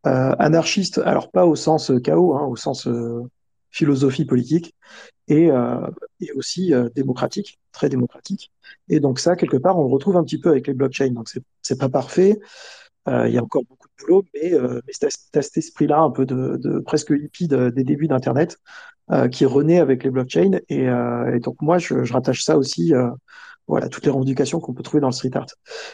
euh, 0.07 0.35
anarchiste, 0.39 0.99
alors 1.05 1.31
pas 1.31 1.45
au 1.45 1.55
sens 1.55 1.91
euh, 1.91 1.99
chaos, 1.99 2.35
hein, 2.35 2.45
au 2.45 2.55
sens 2.55 2.87
euh, 2.87 3.23
philosophie 3.71 4.25
politique, 4.25 4.75
et, 5.27 5.51
euh, 5.51 5.87
et 6.21 6.31
aussi 6.33 6.73
euh, 6.73 6.89
démocratique, 6.95 7.59
très 7.71 7.89
démocratique. 7.89 8.51
Et 8.89 8.99
donc 8.99 9.19
ça, 9.19 9.35
quelque 9.35 9.57
part, 9.57 9.77
on 9.79 9.83
le 9.83 9.93
retrouve 9.93 10.17
un 10.17 10.23
petit 10.23 10.39
peu 10.39 10.49
avec 10.49 10.67
les 10.67 10.73
blockchains. 10.73 11.11
Donc 11.11 11.29
c'est 11.61 11.79
pas 11.79 11.89
parfait, 11.89 12.39
il 13.07 13.33
y 13.33 13.39
a 13.39 13.43
encore 13.43 13.63
beaucoup 13.67 13.87
de 13.87 14.03
boulot, 14.05 14.23
mais, 14.35 14.51
mais 14.51 14.93
c'est 14.93 15.09
cet 15.41 15.57
esprit-là 15.57 15.99
un 15.99 16.11
peu 16.11 16.27
de, 16.27 16.57
de 16.57 16.79
presque 16.79 17.09
hippie 17.09 17.47
de- 17.47 17.71
des 17.71 17.83
débuts 17.83 18.07
d'Internet 18.07 18.57
qui 19.31 19.45
renaît 19.45 19.79
avec 19.79 20.03
les 20.03 20.11
blockchains. 20.11 20.59
Et, 20.69 20.83
et 20.83 21.39
donc 21.39 21.55
moi, 21.61 21.79
je, 21.79 22.03
je 22.03 22.13
rattache 22.13 22.43
ça 22.43 22.55
aussi, 22.57 22.93
voilà, 23.69 23.87
toutes 23.87 24.03
les 24.03 24.11
revendications 24.11 24.59
qu'on 24.59 24.73
peut 24.73 24.83
trouver 24.83 24.99
dans 24.99 25.07
le 25.07 25.13
street 25.13 25.31
art. 25.35 25.45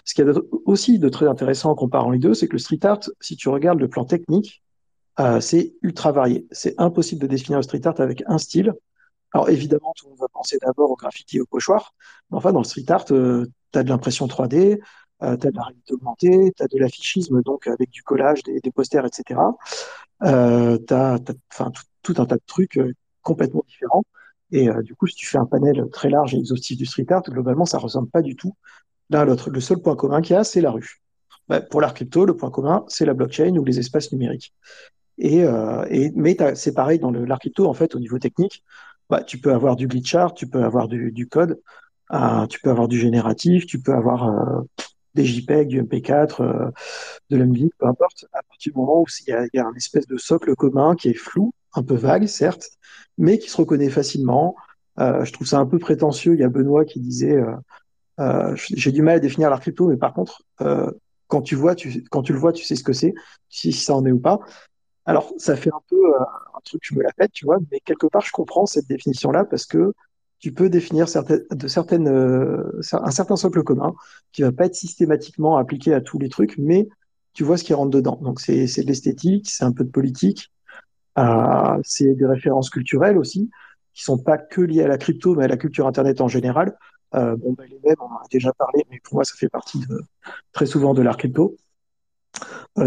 Ce 0.05 0.13
qu'il 0.13 0.25
y 0.25 0.29
a 0.29 0.33
aussi 0.65 0.97
de 0.97 1.09
très 1.09 1.27
intéressant 1.27 1.71
en 1.71 1.75
comparant 1.75 2.09
les 2.09 2.19
deux, 2.19 2.33
c'est 2.33 2.47
que 2.47 2.53
le 2.53 2.59
street 2.59 2.83
art, 2.83 3.01
si 3.19 3.35
tu 3.35 3.49
regardes 3.49 3.79
le 3.79 3.89
plan 3.89 4.05
technique, 4.05 4.63
euh, 5.19 5.41
c'est 5.41 5.75
ultra 5.81 6.11
varié. 6.13 6.47
C'est 6.51 6.73
impossible 6.77 7.21
de 7.21 7.27
définir 7.27 7.59
le 7.59 7.63
street 7.63 7.85
art 7.85 7.99
avec 7.99 8.23
un 8.27 8.37
style. 8.37 8.73
Alors 9.33 9.49
évidemment, 9.49 9.93
tout 9.97 10.05
le 10.05 10.11
monde 10.11 10.19
va 10.19 10.29
penser 10.29 10.57
d'abord 10.61 10.89
au 10.89 10.95
graffiti 10.95 11.37
et 11.37 11.41
au 11.41 11.45
pochoir, 11.45 11.93
mais 12.31 12.37
enfin 12.37 12.53
dans 12.53 12.59
le 12.59 12.65
street 12.65 12.85
art, 12.89 13.05
euh, 13.11 13.45
tu 13.73 13.79
as 13.79 13.83
de 13.83 13.89
l'impression 13.89 14.25
3D, 14.27 14.79
euh, 15.23 15.35
tu 15.35 15.47
as 15.47 15.51
de 15.51 15.55
la 15.55 15.63
réalité 15.63 15.93
augmentée, 15.93 16.53
tu 16.55 16.63
as 16.63 16.67
de 16.67 16.77
l'affichisme, 16.79 17.41
donc 17.41 17.67
avec 17.67 17.89
du 17.89 18.03
collage, 18.03 18.41
des, 18.43 18.71
posters, 18.71 19.05
etc. 19.05 19.39
Tu 20.21 20.93
as, 20.93 21.19
tout 22.03 22.13
un 22.17 22.25
tas 22.25 22.35
de 22.35 22.43
trucs 22.45 22.77
euh, 22.77 22.93
complètement 23.21 23.63
différents. 23.67 24.05
Et 24.55 24.69
euh, 24.69 24.81
du 24.81 24.95
coup, 24.95 25.05
si 25.05 25.15
tu 25.15 25.25
fais 25.25 25.37
un 25.37 25.45
panel 25.45 25.85
très 25.91 26.09
large 26.09 26.33
et 26.33 26.37
exhaustif 26.37 26.77
du 26.77 26.85
street 26.85 27.07
art, 27.09 27.23
globalement, 27.23 27.65
ça 27.65 27.77
ressemble 27.77 28.09
pas 28.09 28.21
du 28.21 28.37
tout 28.37 28.55
l'un 29.09 29.19
à 29.19 29.25
l'autre. 29.25 29.49
Le 29.49 29.59
seul 29.59 29.79
point 29.79 29.97
commun 29.97 30.21
qu'il 30.21 30.33
y 30.33 30.39
a, 30.39 30.45
c'est 30.45 30.61
la 30.61 30.71
rue. 30.71 31.01
Bah, 31.49 31.59
pour 31.59 31.81
l'art 31.81 31.93
crypto, 31.93 32.25
le 32.25 32.37
point 32.37 32.49
commun, 32.49 32.85
c'est 32.87 33.05
la 33.05 33.13
blockchain 33.13 33.53
ou 33.57 33.65
les 33.65 33.79
espaces 33.79 34.13
numériques. 34.13 34.53
Et, 35.17 35.43
euh, 35.43 35.85
et 35.89 36.09
mais 36.15 36.37
c'est 36.55 36.73
pareil 36.73 36.99
dans 36.99 37.11
l'art 37.11 37.39
crypto, 37.39 37.65
en 37.65 37.73
fait, 37.73 37.95
au 37.95 37.99
niveau 37.99 38.17
technique, 38.17 38.63
bah, 39.09 39.23
tu 39.23 39.39
peux 39.39 39.53
avoir 39.53 39.75
du 39.75 39.87
glitch 39.87 40.15
art, 40.15 40.33
tu 40.33 40.47
peux 40.47 40.63
avoir 40.63 40.87
du, 40.87 41.27
code, 41.27 41.59
euh, 42.13 42.47
tu 42.47 42.61
peux 42.61 42.69
avoir 42.69 42.87
du 42.87 42.97
génératif, 42.97 43.65
tu 43.65 43.81
peux 43.81 43.93
avoir 43.93 44.63
des 45.15 45.25
JPEG, 45.25 45.67
du 45.67 45.81
MP4, 45.81 46.41
euh, 46.41 46.71
de 47.29 47.43
musique, 47.43 47.73
peu 47.77 47.87
importe, 47.87 48.25
à 48.33 48.43
partir 48.43 48.73
du 48.73 48.79
moment 48.79 49.01
où 49.01 49.05
il 49.27 49.47
y 49.53 49.59
a, 49.59 49.65
un 49.65 49.73
espèce 49.73 50.05
de 50.07 50.17
socle 50.17 50.55
commun 50.55 50.95
qui 50.95 51.09
est 51.09 51.13
flou, 51.13 51.53
un 51.73 51.83
peu 51.83 51.95
vague, 51.95 52.27
certes, 52.27 52.69
mais 53.17 53.37
qui 53.39 53.49
se 53.49 53.57
reconnaît 53.57 53.89
facilement. 53.89 54.55
Euh, 54.99 55.25
je 55.25 55.33
trouve 55.33 55.47
ça 55.47 55.59
un 55.59 55.65
peu 55.65 55.79
prétentieux. 55.79 56.33
Il 56.33 56.39
y 56.39 56.43
a 56.43 56.49
Benoît 56.49 56.85
qui 56.85 56.99
disait, 56.99 57.35
euh, 57.35 57.55
euh, 58.19 58.55
j'ai 58.55 58.91
du 58.91 59.01
mal 59.01 59.15
à 59.15 59.19
définir 59.19 59.49
l'art 59.49 59.59
crypto, 59.59 59.87
mais 59.87 59.97
par 59.97 60.13
contre, 60.13 60.43
quand 61.27 61.41
tu 61.41 61.55
vois, 61.55 61.75
quand 62.11 62.21
tu 62.21 62.33
le 62.33 62.39
vois, 62.39 62.53
tu 62.53 62.63
sais 62.63 62.75
ce 62.75 62.83
que 62.83 62.93
c'est, 62.93 63.13
si 63.49 63.71
ça 63.71 63.95
en 63.95 64.05
est 64.05 64.11
ou 64.11 64.19
pas. 64.19 64.39
Alors, 65.05 65.33
ça 65.37 65.55
fait 65.55 65.71
un 65.71 65.81
peu 65.87 66.15
un 66.19 66.59
truc, 66.63 66.81
je 66.83 66.95
me 66.95 67.03
la 67.03 67.11
pète, 67.13 67.31
tu 67.31 67.45
vois, 67.45 67.57
mais 67.71 67.79
quelque 67.79 68.07
part, 68.07 68.21
je 68.21 68.31
comprends 68.31 68.65
cette 68.65 68.87
définition-là 68.87 69.45
parce 69.45 69.65
que 69.65 69.93
tu 70.39 70.51
peux 70.51 70.69
définir 70.69 71.07
certaines, 71.07 71.43
de 71.51 71.67
certaines, 71.67 72.07
euh, 72.07 72.81
un 72.91 73.11
certain 73.11 73.35
socle 73.35 73.63
commun 73.63 73.93
qui 74.31 74.41
va 74.41 74.51
pas 74.51 74.65
être 74.65 74.75
systématiquement 74.75 75.57
appliqué 75.57 75.93
à 75.93 76.01
tous 76.01 76.19
les 76.19 76.29
trucs, 76.29 76.57
mais 76.57 76.87
tu 77.33 77.43
vois 77.43 77.57
ce 77.57 77.63
qui 77.63 77.73
rentre 77.73 77.91
dedans. 77.91 78.19
Donc, 78.21 78.39
c'est 78.39 78.65
de 78.65 78.87
l'esthétique, 78.87 79.49
c'est 79.49 79.63
un 79.63 79.71
peu 79.71 79.83
de 79.83 79.89
politique, 79.89 80.51
euh, 81.17 81.77
c'est 81.83 82.13
des 82.13 82.25
références 82.25 82.69
culturelles 82.69 83.17
aussi, 83.17 83.49
qui 83.93 84.03
sont 84.03 84.17
pas 84.17 84.37
que 84.37 84.61
liées 84.61 84.83
à 84.83 84.87
la 84.87 84.97
crypto, 84.97 85.35
mais 85.35 85.45
à 85.45 85.47
la 85.47 85.57
culture 85.57 85.87
Internet 85.87 86.21
en 86.21 86.27
général. 86.27 86.77
Euh, 87.13 87.35
bon, 87.37 87.53
ben, 87.53 87.65
les 87.69 87.79
mêmes, 87.83 87.95
on 87.99 88.05
en 88.05 88.17
a 88.17 88.27
déjà 88.29 88.51
parlé, 88.53 88.83
mais 88.89 88.99
pour 89.03 89.15
moi, 89.15 89.23
ça 89.23 89.35
fait 89.37 89.49
partie 89.49 89.79
de, 89.79 90.01
très 90.51 90.65
souvent 90.65 90.93
de 90.93 91.01
l'art 91.01 91.17
crypto 91.17 91.55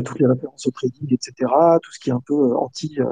toutes 0.02 0.18
les 0.18 0.26
références 0.26 0.66
au 0.66 0.70
trading, 0.70 1.12
etc., 1.12 1.32
tout 1.82 1.92
ce 1.92 1.98
qui 1.98 2.10
est 2.10 2.12
un 2.12 2.22
peu 2.24 2.34
euh, 2.34 2.56
anti, 2.56 2.96
euh, 2.98 3.06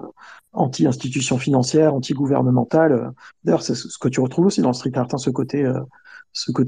anti-institution 0.53 1.39
financière, 1.39 1.95
anti-gouvernementale. 1.95 2.93
Euh, 2.93 3.11
D'ailleurs, 3.45 3.62
c'est 3.62 3.74
ce 3.74 3.99
que 3.99 4.09
tu 4.09 4.20
retrouves 4.20 4.47
aussi 4.47 4.61
dans 4.61 4.70
le 4.70 4.74
street 4.74 4.93
art, 4.95 5.09
hein, 5.12 5.18
ce 5.18 5.30
côté, 5.30 5.64
euh, 5.64 5.80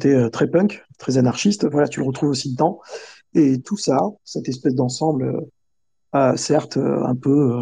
euh, 0.07 0.29
très 0.31 0.47
punk, 0.49 0.85
très 0.99 1.19
anarchiste. 1.19 1.69
Voilà, 1.71 1.89
tu 1.89 2.01
le 2.01 2.07
retrouves 2.07 2.31
aussi 2.31 2.53
dedans. 2.53 2.81
Et 3.35 3.61
tout 3.61 3.77
ça, 3.77 3.99
cette 4.25 4.49
espèce 4.49 4.75
d'ensemble, 4.75 5.43
euh, 6.15 6.37
certes 6.37 6.77
euh, 6.77 7.05
un 7.05 7.15
peu, 7.15 7.53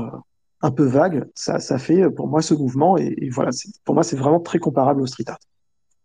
euh, 0.63 0.87
vague, 0.87 1.29
ça, 1.35 1.59
fait 1.79 2.03
euh, 2.03 2.11
pour 2.11 2.29
moi 2.29 2.43
ce 2.43 2.55
mouvement. 2.55 2.97
Et, 2.97 3.15
et 3.19 3.31
voilà, 3.31 3.51
pour 3.85 3.95
moi, 3.95 4.05
c'est 4.05 4.17
vraiment 4.17 4.41
très 4.41 4.59
comparable 4.59 5.03
au 5.03 5.07
street 5.07 5.25
art. 5.29 5.39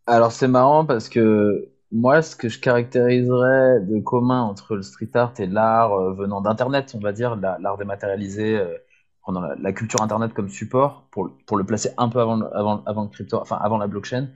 Alors 0.07 0.31
c'est 0.31 0.47
marrant 0.47 0.85
parce 0.85 1.09
que 1.09 1.69
moi, 1.91 2.21
ce 2.21 2.35
que 2.35 2.47
je 2.49 2.59
caractériserais 2.59 3.81
de 3.81 3.99
commun 3.99 4.41
entre 4.41 4.75
le 4.75 4.81
street 4.81 5.09
art 5.13 5.33
et 5.39 5.45
l'art 5.47 5.93
euh, 5.93 6.13
venant 6.13 6.41
d'Internet, 6.41 6.93
on 6.95 6.99
va 6.99 7.11
dire, 7.11 7.35
la- 7.35 7.57
l'art 7.59 7.77
dématérialisé, 7.77 8.57
euh, 8.57 8.77
prenant 9.21 9.41
la, 9.41 9.73
culture 9.73 10.01
Internet 10.01 10.33
comme 10.33 10.49
support, 10.49 11.07
pour, 11.11 11.57
le- 11.57 11.63
placer 11.65 11.89
un 11.97 12.09
peu 12.09 12.19
avant, 12.19 13.07
crypto, 13.09 13.37
enfin 13.37 13.57
avant 13.61 13.77
la 13.77 13.87
blockchain, 13.87 14.29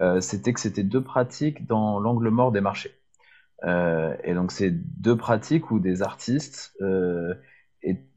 euh, 0.00 0.20
c'était 0.20 0.52
que 0.52 0.60
c'était 0.60 0.82
deux 0.82 1.02
pratiques 1.02 1.66
dans 1.66 2.00
l'angle 2.00 2.30
mort 2.30 2.52
des 2.52 2.60
marchés. 2.60 2.92
Et 4.24 4.34
donc 4.34 4.52
c'est 4.52 4.70
deux 4.70 5.16
pratiques 5.16 5.70
où 5.70 5.78
des 5.78 6.02
artistes 6.02 6.76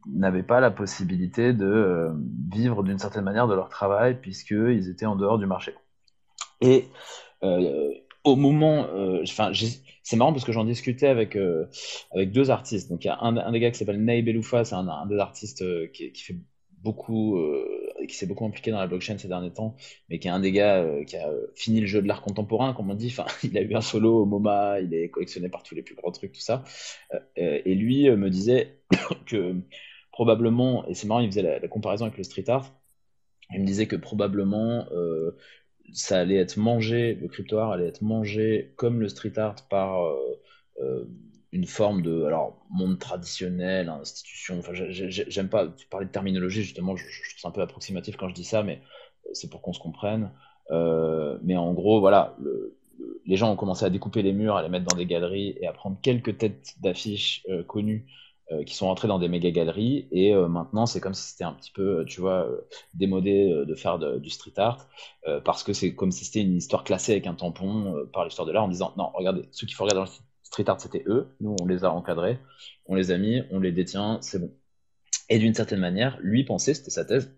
n'avaient 0.05 0.43
pas 0.43 0.59
la 0.59 0.71
possibilité 0.71 1.53
de 1.53 2.11
vivre 2.51 2.83
d'une 2.83 2.99
certaine 2.99 3.23
manière 3.23 3.47
de 3.47 3.53
leur 3.55 3.69
travail 3.69 4.19
puisqu'ils 4.19 4.89
étaient 4.89 5.05
en 5.05 5.15
dehors 5.15 5.38
du 5.38 5.45
marché. 5.45 5.73
Et 6.59 6.89
au 8.28 8.36
moment, 8.36 8.88
euh, 8.93 9.23
c'est 10.03 10.15
marrant 10.15 10.34
parce 10.34 10.45
que 10.45 10.51
j'en 10.51 10.65
discutais 10.65 11.07
avec 11.07 11.36
euh, 11.36 11.65
avec 12.11 12.32
deux 12.32 12.51
artistes. 12.51 12.89
Donc 12.89 13.03
il 13.05 13.07
y 13.07 13.09
a 13.09 13.17
un, 13.21 13.51
des 13.51 13.59
gars 13.59 13.71
qui 13.71 13.78
s'appelle 13.78 14.03
Naïb 14.03 14.28
Eloufa, 14.28 14.63
c'est 14.63 14.75
un, 14.75 15.05
des 15.07 15.17
artistes 15.17 15.61
euh, 15.61 15.88
qui, 15.88 16.11
fait 16.15 16.36
beaucoup, 16.84 17.39
qui 18.07 18.15
s'est 18.15 18.28
beaucoup 18.28 18.45
impliqué 18.45 18.71
dans 18.71 18.80
la 18.80 18.88
blockchain 18.88 19.17
ces 19.17 19.28
derniers 19.28 19.51
temps, 19.51 19.75
mais 20.09 20.19
qui 20.19 20.28
est 20.28 20.32
un 20.32 20.39
des 20.39 20.51
gars 20.51 20.86
qui 21.05 21.17
a 21.17 21.30
fini 21.55 21.82
le 21.82 21.88
jeu 21.88 22.01
de 22.01 22.07
l'art 22.07 22.21
contemporain, 22.21 22.73
comme 22.73 22.89
on 22.89 22.95
dit. 22.95 23.15
Il 23.43 23.57
a 23.57 23.61
eu 23.61 23.73
un 23.75 23.82
solo 23.82 24.21
au 24.21 24.25
MoMA, 24.25 24.80
il 24.82 24.93
est 24.93 25.09
collectionné 25.09 25.49
par 25.49 25.63
tous 25.63 25.75
les 25.75 25.82
plus 25.82 25.95
grands 25.95 26.11
trucs, 26.11 26.34
tout 26.34 26.41
ça. 26.41 26.63
Et 27.36 27.73
lui 27.73 28.09
me 28.09 28.30
disait 28.30 28.80
que 29.25 29.55
probablement, 30.11 30.88
et 30.88 30.93
c'est 30.93 31.07
marrant, 31.07 31.21
il 31.21 31.30
faisait 31.30 31.59
la, 31.59 31.67
comparaison 31.67 32.05
avec 32.05 32.17
le 32.17 32.23
street 32.23 32.47
art. 32.47 32.73
Il 33.53 33.61
me 33.61 33.65
disait 33.65 33.88
que 33.88 33.95
probablement 33.95 34.86
ça 35.93 36.19
allait 36.19 36.35
être 36.38 36.57
mangé, 36.57 37.15
le 37.15 37.27
crypto 37.27 37.57
art 37.57 37.71
allait 37.71 37.88
être 37.88 38.01
mangé 38.01 38.73
comme 38.77 38.99
le 38.99 39.09
street 39.09 39.38
art 39.38 39.55
par 39.69 40.03
euh, 40.05 40.15
euh, 40.81 41.05
une 41.51 41.65
forme 41.65 42.01
de 42.01 42.23
alors 42.23 42.65
monde 42.69 42.99
traditionnel, 42.99 43.89
institution. 43.89 44.59
Enfin, 44.59 44.73
j'ai- 44.73 44.91
j'ai- 45.11 45.29
j'aime 45.29 45.49
pas 45.49 45.67
parler 45.89 46.05
de 46.05 46.11
terminologie 46.11 46.61
justement, 46.63 46.95
je, 46.95 47.05
je 47.07 47.29
trouve 47.31 47.39
ça 47.41 47.47
un 47.49 47.51
peu 47.51 47.61
approximatif 47.61 48.17
quand 48.17 48.29
je 48.29 48.33
dis 48.33 48.43
ça, 48.43 48.63
mais 48.63 48.81
c'est 49.33 49.49
pour 49.49 49.61
qu'on 49.61 49.73
se 49.73 49.79
comprenne. 49.79 50.31
Euh, 50.71 51.38
mais 51.43 51.55
en 51.57 51.73
gros, 51.73 51.99
voilà, 51.99 52.35
le- 52.39 52.77
le- 52.99 53.21
les 53.25 53.35
gens 53.38 53.51
ont 53.51 53.55
commencé 53.55 53.85
à 53.85 53.89
découper 53.89 54.21
les 54.21 54.33
murs, 54.33 54.55
à 54.57 54.63
les 54.63 54.69
mettre 54.69 54.85
dans 54.85 54.95
des 54.95 55.05
galeries 55.05 55.55
et 55.61 55.67
à 55.67 55.73
prendre 55.73 55.97
quelques 56.01 56.38
têtes 56.38 56.75
d'affiches 56.81 57.45
connues 57.67 58.05
euh, 58.52 58.64
qui 58.64 58.76
sont 58.76 58.88
rentrées 58.88 59.10
dans 59.10 59.20
des 59.20 59.28
méga 59.28 59.52
galeries. 59.52 60.08
Et 60.12 60.34
euh, 60.34 60.48
maintenant, 60.48 60.86
c'est 60.86 61.02
comme 61.02 61.14
si 61.14 61.32
c'était 61.32 61.43
un 61.43 61.52
petit 61.52 61.72
peu, 61.72 62.06
tu 62.08 62.22
vois, 62.22 62.45
euh, 62.48 62.62
démodé 62.93 63.52
euh, 63.52 63.66
de 63.66 63.76
faire 63.76 64.00
du 64.00 64.30
street 64.30 64.54
art 64.56 64.88
euh, 65.28 65.41
parce 65.41 65.64
que 65.64 65.74
c'est 65.74 65.93
comme 65.95 66.12
si 66.12 66.24
c'était 66.24 66.41
une 66.41 66.56
histoire 66.56 66.86
classée 66.86 67.12
avec 67.12 67.28
un 67.28 67.34
tampon 67.34 67.98
euh, 67.98 68.06
par 68.06 68.24
l'histoire 68.24 68.48
de 68.48 68.54
l'art 68.54 68.64
en 68.64 68.70
disant 68.70 68.93
non, 68.98 69.12
regardez, 69.14 69.43
ceux 69.52 69.68
qu'il 69.68 69.76
faut 69.76 69.84
regarder 69.84 70.06
dans 70.06 70.12
le 70.12 70.26
street 70.43 70.70
art, 70.70 70.80
c'était 70.80 71.04
eux. 71.08 71.36
Nous, 71.41 71.56
on 71.62 71.66
les 71.66 71.84
a 71.84 71.91
encadrés, 71.91 72.39
on 72.86 72.95
les 72.95 73.12
a 73.12 73.18
mis, 73.18 73.41
on 73.52 73.60
les 73.60 73.74
détient, 73.74 74.20
c'est 74.22 74.39
bon. 74.39 74.54
Et 75.30 75.39
d'une 75.39 75.54
certaine 75.54 75.82
manière, 75.82 76.18
lui 76.22 76.45
pensait, 76.45 76.74
c'était 76.74 76.91
sa 76.91 77.04
thèse, 77.04 77.36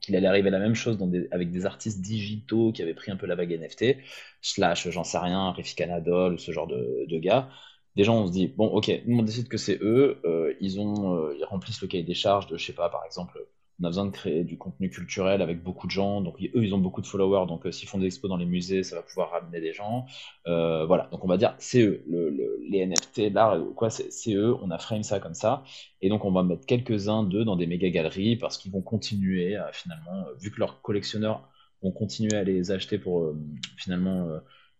qu'il 0.00 0.14
allait 0.14 0.28
arriver 0.28 0.50
la 0.50 0.60
même 0.60 0.76
chose 0.76 0.98
avec 1.32 1.50
des 1.50 1.66
artistes 1.66 2.00
digitaux 2.00 2.70
qui 2.70 2.82
avaient 2.82 2.94
pris 2.94 3.10
un 3.10 3.16
peu 3.16 3.26
la 3.26 3.34
vague 3.34 3.50
NFT, 3.52 3.96
slash, 4.40 4.88
j'en 4.90 5.02
sais 5.02 5.18
rien, 5.18 5.50
Refik 5.50 5.80
Anadol, 5.80 6.38
ce 6.38 6.52
genre 6.52 6.68
de 6.68 7.18
gars. 7.18 7.48
Gens, 7.96 8.22
on 8.22 8.26
se 8.26 8.32
dit, 8.32 8.48
bon, 8.48 8.66
ok, 8.66 8.90
nous 9.06 9.18
on 9.20 9.22
décide 9.22 9.46
que 9.48 9.56
c'est 9.56 9.78
eux, 9.80 10.20
euh, 10.24 10.52
ils 10.60 10.80
ont, 10.80 11.14
euh, 11.16 11.34
ils 11.38 11.44
remplissent 11.44 11.80
le 11.80 11.86
cahier 11.88 12.02
des 12.02 12.14
charges 12.14 12.48
de, 12.48 12.56
je 12.56 12.64
sais 12.66 12.72
pas, 12.72 12.88
par 12.88 13.04
exemple, 13.04 13.38
on 13.80 13.84
a 13.84 13.88
besoin 13.88 14.06
de 14.06 14.10
créer 14.10 14.42
du 14.44 14.58
contenu 14.58 14.90
culturel 14.90 15.42
avec 15.42 15.62
beaucoup 15.62 15.86
de 15.86 15.92
gens, 15.92 16.20
donc 16.20 16.36
eux, 16.42 16.64
ils 16.64 16.74
ont 16.74 16.78
beaucoup 16.78 17.00
de 17.02 17.06
followers, 17.06 17.46
donc 17.46 17.66
euh, 17.66 17.72
s'ils 17.72 17.88
font 17.88 17.98
des 17.98 18.06
expos 18.06 18.28
dans 18.28 18.36
les 18.36 18.46
musées, 18.46 18.82
ça 18.82 18.96
va 18.96 19.02
pouvoir 19.02 19.30
ramener 19.30 19.60
des 19.60 19.72
gens. 19.72 20.06
Voilà, 20.44 21.08
donc 21.12 21.24
on 21.24 21.28
va 21.28 21.36
dire, 21.36 21.54
c'est 21.58 21.80
eux, 21.82 22.02
le, 22.08 22.30
le- 22.30 22.58
les 22.68 22.78
NFT, 22.78 23.30
l'art, 23.30 23.58
quoi, 23.76 23.90
c'est 23.90 24.34
eux, 24.34 24.54
on 24.62 24.70
a 24.70 24.78
frame 24.78 25.02
ça 25.04 25.20
comme 25.20 25.34
ça. 25.34 25.62
Et 26.00 26.08
donc, 26.08 26.24
on 26.24 26.32
va 26.32 26.42
mettre 26.42 26.66
quelques-uns 26.66 27.22
d'eux 27.24 27.44
dans 27.44 27.56
des 27.56 27.66
méga 27.66 27.88
galeries 27.90 28.36
parce 28.36 28.58
qu'ils 28.58 28.72
vont 28.72 28.82
continuer 28.82 29.56
à 29.56 29.70
finalement, 29.72 30.24
vu 30.40 30.50
que 30.50 30.58
leurs 30.60 30.82
collectionneurs 30.82 31.48
vont 31.82 31.92
continuer 31.92 32.36
à 32.36 32.44
les 32.44 32.70
acheter 32.72 32.98
pour 32.98 33.32
finalement, 33.76 34.28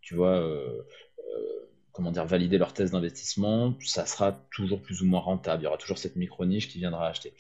tu 0.01 0.15
vois, 0.15 0.43
comment 1.95 2.11
dire, 2.11 2.27
valider 2.27 2.59
leur 2.59 2.73
thèse 2.73 2.91
d'investissement, 2.91 3.73
ça 3.81 4.05
sera 4.05 4.33
toujours 4.51 4.83
plus 4.83 5.01
ou 5.01 5.07
moins 5.07 5.21
rentable. 5.21 5.63
Il 5.63 5.65
y 5.65 5.69
aura 5.69 5.77
toujours 5.79 5.97
cette 5.97 6.17
micro-niche 6.17 6.69
qui 6.69 6.79
viendra 6.79 7.07
acheter. 7.07 7.33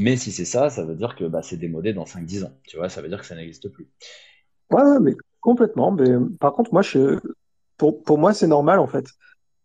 Mais 0.00 0.16
si 0.18 0.30
c'est 0.32 0.44
ça, 0.44 0.68
ça 0.68 0.84
veut 0.84 0.94
dire 0.94 1.16
que 1.16 1.24
bah, 1.24 1.40
c'est 1.42 1.56
démodé 1.56 1.94
dans 1.94 2.04
cinq 2.04 2.26
dix 2.26 2.44
ans. 2.44 2.52
Tu 2.68 2.76
vois, 2.76 2.90
ça 2.90 3.00
veut 3.00 3.08
dire 3.08 3.18
que 3.18 3.26
ça 3.26 3.34
n'existe 3.34 3.70
plus. 3.70 3.88
Ouais, 4.70 5.00
mais 5.00 5.16
complètement. 5.40 5.92
Mais 5.92 6.10
par 6.38 6.52
contre, 6.52 6.74
moi, 6.74 6.82
pour, 7.78 8.18
moi, 8.18 8.34
c'est 8.34 8.46
normal 8.46 8.78
en 8.80 8.86
fait. 8.86 9.06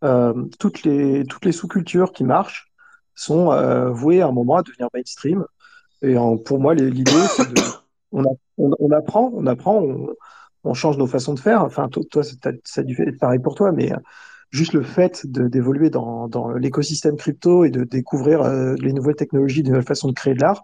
Euh, 0.04 0.46
toutes 0.58 0.84
les, 0.84 1.26
toutes 1.26 1.44
les 1.44 1.52
sous-cultures 1.52 2.14
qui 2.14 2.24
marchent 2.24 2.72
sont 3.14 3.52
euh, 3.52 3.90
vouées 3.90 4.22
à 4.22 4.28
un 4.28 4.32
moment 4.32 4.56
à 4.56 4.64
devenir 4.64 4.88
mainstream. 4.94 5.46
Et 6.02 6.16
pour 6.46 6.60
moi, 6.60 6.74
l'idée, 6.74 7.12
c'est 7.36 7.54
de, 7.54 7.62
on, 8.14 8.24
on 8.58 8.92
apprend, 8.92 9.30
on 9.36 9.46
apprend, 9.46 9.84
on, 9.84 10.16
on 10.64 10.74
change 10.74 10.98
nos 10.98 11.08
façons 11.08 11.34
de 11.34 11.40
faire. 11.40 11.64
Enfin, 11.64 11.90
toi, 11.90 12.24
ça, 12.24 12.82
a 12.82 12.84
dû 12.84 13.02
être 13.02 13.20
pareil 13.20 13.40
pour 13.40 13.56
toi, 13.56 13.72
mais 13.72 13.92
euh, 13.94 13.98
juste 14.52 14.74
le 14.74 14.84
fait 14.84 15.26
d'évoluer 15.28 15.90
dans, 15.90 16.28
dans 16.28 16.52
l'écosystème 16.52 17.18
crypto 17.18 17.64
et 17.66 17.70
de 17.72 17.84
découvrir 17.84 18.42
euh, 18.44 18.76
les 18.80 18.94
nouvelles 18.94 19.16
technologies, 19.16 19.64
de 19.64 19.70
nouvelles 19.70 19.84
façons 19.86 20.08
de 20.10 20.14
créer 20.14 20.34
de 20.36 20.42
l'art 20.42 20.64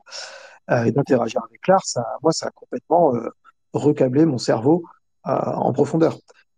euh, 0.72 0.84
et 0.86 0.91
d'interagir 0.91 1.41
avec 1.50 1.68
l'art, 1.68 1.86
ça, 1.86 2.06
moi, 2.24 2.32
ça 2.32 2.48
a 2.48 2.52
complètement 2.52 3.16
euh, 3.16 3.30
recablé 3.74 4.26
mon 4.26 4.38
cerveau 4.38 4.84
euh, 5.28 5.32
en 5.32 5.74
profondeur. 5.74 6.18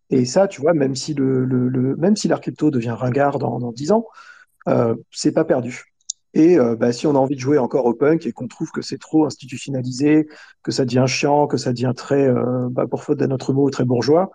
Et 0.09 0.25
ça, 0.25 0.47
tu 0.47 0.61
vois, 0.61 0.73
même 0.73 0.95
si 0.95 1.13
le, 1.13 1.45
le, 1.45 1.69
le- 1.69 2.15
si 2.15 2.27
l'art 2.27 2.41
crypto 2.41 2.71
devient 2.71 2.91
ringard 2.97 3.37
dans, 3.39 3.59
dans 3.59 3.71
10 3.71 3.91
ans, 3.91 4.05
euh, 4.69 4.95
c'est 5.11 5.33
pas 5.33 5.45
perdu. 5.45 5.88
Et 6.33 6.59
euh, 6.59 6.75
bah, 6.75 6.91
si 6.91 7.07
on 7.07 7.11
a 7.15 7.19
envie 7.19 7.35
de 7.35 7.39
jouer 7.39 7.57
encore 7.57 7.85
au 7.85 7.93
punk 7.93 8.25
et 8.25 8.31
qu'on 8.31 8.47
trouve 8.47 8.71
que 8.71 8.81
c'est 8.81 8.99
trop 8.99 9.25
institutionnalisé, 9.25 10.27
que 10.63 10.71
ça 10.71 10.85
devient 10.85 11.05
chiant, 11.07 11.47
que 11.47 11.57
ça 11.57 11.73
devient 11.73 11.93
très, 11.95 12.27
euh, 12.27 12.67
bah, 12.69 12.85
pour 12.87 13.03
faute 13.03 13.17
d'un 13.17 13.31
autre 13.31 13.53
mot, 13.53 13.69
très 13.69 13.85
bourgeois, 13.85 14.31